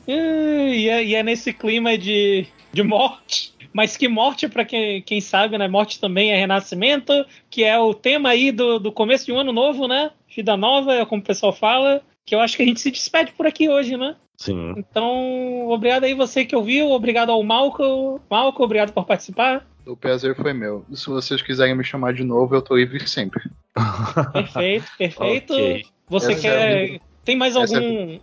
e, 0.07 0.89
é, 0.89 1.05
e 1.05 1.15
é 1.15 1.23
nesse 1.23 1.53
clima 1.53 1.99
de, 1.99 2.47
de 2.73 2.83
morte 2.83 3.55
mas 3.75 3.97
que 3.97 4.07
morte, 4.07 4.49
para 4.49 4.65
quem, 4.65 5.03
quem 5.03 5.21
sabe, 5.21 5.59
né? 5.59 5.67
Morte 5.67 6.01
também 6.01 6.31
é 6.31 6.37
renascimento, 6.37 7.27
que 7.51 7.65
é 7.65 7.77
o 7.77 7.93
tema 7.93 8.29
aí 8.29 8.53
do, 8.53 8.79
do 8.79 8.93
começo 8.93 9.27
de 9.27 9.33
um 9.33 9.39
ano 9.39 9.53
novo, 9.53 9.89
né? 9.89 10.13
Vida 10.35 10.57
nova, 10.57 10.95
é 10.95 11.05
como 11.05 11.21
o 11.21 11.25
pessoal 11.25 11.53
fala. 11.53 12.01
Que 12.25 12.37
eu 12.37 12.41
acho 12.41 12.57
que 12.57 12.63
a 12.63 12.67
gente 12.67 12.81
se 12.81 12.93
despede 12.93 13.33
por 13.33 13.49
aqui 13.49 13.69
hoje, 13.69 13.97
né? 13.97 14.15
Sim. 14.37 14.75
Então, 14.77 15.69
obrigado 15.69 16.05
aí 16.05 16.15
você 16.15 16.45
que 16.45 16.55
ouviu, 16.55 16.93
obrigado 16.93 17.31
ao 17.31 17.43
Malco. 17.43 18.21
Malco, 18.31 18.63
obrigado 18.63 18.93
por 18.93 19.05
participar. 19.05 19.67
O 19.87 19.97
prazer 19.97 20.35
foi 20.35 20.53
meu. 20.53 20.85
Se 20.93 21.07
vocês 21.07 21.43
quiserem 21.43 21.75
me 21.75 21.85
chamar 21.85 22.15
de 22.15 22.25
novo, 22.25 22.55
eu 22.55 22.63
tô 22.63 22.77
livre 22.77 23.07
sempre. 23.09 23.43
Perfeito, 24.33 24.87
perfeito. 24.97 25.53
okay. 25.53 25.85
Você 26.09 26.33
Essa 26.33 26.41
quer. 26.41 26.95
É 26.95 27.01
Tem 27.25 27.37
mais 27.37 27.57
algum. 27.57 27.77
É 27.77 28.21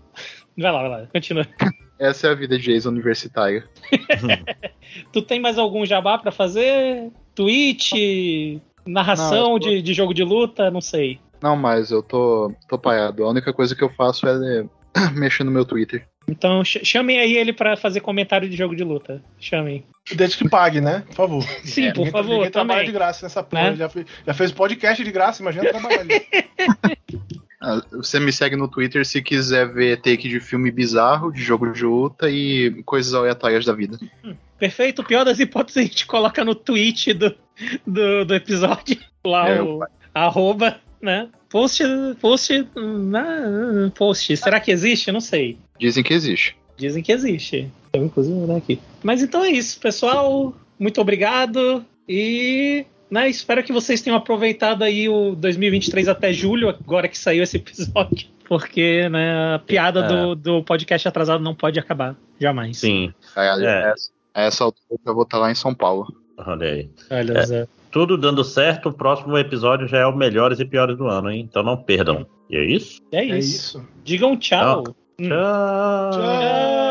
vai 0.57 0.71
lá, 0.71 0.81
vai 0.81 0.89
lá, 0.89 1.07
continua. 1.07 1.45
Essa 1.99 2.27
é 2.27 2.31
a 2.31 2.35
vida 2.35 2.57
de 2.57 2.71
ex-universitário. 2.71 3.63
tu 5.13 5.21
tem 5.21 5.39
mais 5.39 5.59
algum 5.59 5.85
jabá 5.85 6.17
para 6.17 6.31
fazer? 6.31 7.11
Twitch? 7.35 7.91
Narração 8.85 9.51
não, 9.51 9.59
tô... 9.59 9.69
de, 9.69 9.83
de 9.83 9.93
jogo 9.93 10.11
de 10.11 10.23
luta? 10.23 10.71
Não 10.71 10.81
sei. 10.81 11.19
Não, 11.41 11.55
mas 11.55 11.91
eu 11.91 12.01
tô, 12.01 12.51
tô 12.67 12.77
paiado. 12.77 13.23
A 13.23 13.29
única 13.29 13.53
coisa 13.53 13.75
que 13.75 13.83
eu 13.83 13.89
faço 13.89 14.27
é 14.27 14.65
mexer 15.13 15.43
no 15.43 15.51
meu 15.51 15.63
Twitter. 15.63 16.07
Então 16.27 16.63
chamem 16.63 17.19
aí 17.19 17.35
ele 17.35 17.51
para 17.51 17.75
fazer 17.75 17.99
comentário 17.99 18.49
de 18.49 18.55
jogo 18.55 18.75
de 18.75 18.83
luta. 18.83 19.23
Chamem. 19.39 19.85
Desde 20.15 20.37
que 20.37 20.49
pague, 20.49 20.81
né? 20.81 21.03
Por 21.07 21.15
favor. 21.15 21.43
Sim, 21.63 21.87
é, 21.87 21.93
por 21.93 22.07
favor. 22.07 22.35
Ninguém 22.35 22.51
trabalha 22.51 22.85
de 22.85 22.91
graça 22.91 23.25
nessa 23.25 23.43
porra. 23.43 23.71
Né? 23.71 23.77
Já, 23.77 23.89
fez, 23.89 24.05
já 24.25 24.33
fez 24.33 24.51
podcast 24.51 25.03
de 25.03 25.11
graça, 25.11 25.41
imagina 25.41 25.69
trabalhar 25.69 26.01
ali. 26.01 26.21
Ah, 27.63 27.79
você 27.91 28.19
me 28.19 28.33
segue 28.33 28.55
no 28.55 28.67
Twitter 28.67 29.05
se 29.05 29.21
quiser 29.21 29.71
ver 29.71 30.01
take 30.01 30.27
de 30.27 30.39
filme 30.39 30.71
bizarro, 30.71 31.31
de 31.31 31.43
jogo 31.43 31.71
de 31.71 31.85
luta 31.85 32.27
e 32.27 32.81
coisas 32.83 33.13
aleatórias 33.13 33.63
da 33.65 33.71
vida. 33.71 33.99
Perfeito. 34.57 35.03
Pior 35.03 35.23
das 35.23 35.39
hipóteses, 35.39 35.77
a 35.77 35.81
gente 35.83 36.07
coloca 36.07 36.43
no 36.43 36.55
tweet 36.55 37.13
do, 37.13 37.35
do, 37.85 38.25
do 38.25 38.33
episódio 38.33 38.97
lá 39.23 39.47
é, 39.47 39.61
o 39.61 39.85
arroba, 40.11 40.81
né? 40.99 41.29
Post, 41.49 41.83
post, 42.19 42.67
na, 42.75 43.91
post. 43.93 44.35
Será 44.37 44.59
que 44.59 44.71
existe? 44.71 45.11
Não 45.11 45.21
sei. 45.21 45.59
Dizem 45.79 46.03
que 46.03 46.15
existe. 46.15 46.55
Dizem 46.77 47.03
que 47.03 47.11
existe. 47.11 47.71
Eu, 47.93 48.05
inclusive, 48.05 48.37
vou 48.37 48.47
dar 48.47 48.57
aqui. 48.57 48.79
Mas 49.03 49.21
então 49.21 49.43
é 49.43 49.49
isso, 49.49 49.79
pessoal. 49.79 50.53
Muito 50.79 50.99
obrigado. 51.01 51.85
E 52.07 52.85
né, 53.09 53.29
espero 53.29 53.63
que 53.63 53.73
vocês 53.73 54.01
tenham 54.01 54.17
aproveitado 54.17 54.83
aí 54.83 55.09
o 55.09 55.35
2023 55.35 56.07
até 56.07 56.31
julho, 56.31 56.69
agora 56.69 57.07
que 57.07 57.17
saiu 57.17 57.43
esse 57.43 57.57
episódio. 57.57 58.27
Porque 58.47 59.07
né, 59.09 59.55
a 59.55 59.59
piada 59.59 60.01
É. 60.01 60.07
do, 60.07 60.35
do 60.35 60.63
podcast 60.63 61.07
atrasado 61.07 61.41
não 61.43 61.55
pode 61.55 61.79
acabar. 61.79 62.15
Jamais. 62.39 62.77
Sim, 62.77 63.13
Aí, 63.35 63.65
É. 63.65 63.91
essa, 63.91 64.11
a 64.33 64.41
essa 64.43 64.63
altura 64.65 64.99
eu 65.05 65.13
vou 65.13 65.23
estar 65.23 65.37
lá 65.37 65.49
em 65.51 65.55
São 65.55 65.73
Paulo. 65.73 66.07
olha 66.37 66.67
aí. 66.67 66.89
Olha, 67.09 67.37
É. 67.37 67.45
Zé. 67.45 67.67
Tudo 67.91 68.17
dando 68.17 68.43
certo, 68.43 68.89
o 68.89 68.93
próximo 68.93 69.37
episódio 69.37 69.85
já 69.87 69.99
é 69.99 70.05
o 70.05 70.15
melhores 70.15 70.59
e 70.61 70.65
piores 70.65 70.97
do 70.97 71.07
ano, 71.07 71.29
hein? 71.29 71.45
Então 71.49 71.61
não 71.63 71.75
perdam. 71.77 72.25
E 72.49 72.55
é 72.57 72.63
isso? 72.65 73.01
É 73.11 73.17
É 73.19 73.37
isso. 73.37 73.77
isso. 73.77 73.87
Digam 74.03 74.35
tchau. 74.37 74.83
Hum. 75.19 75.27
Tchau. 75.29 76.11
Tchau. 76.11 76.90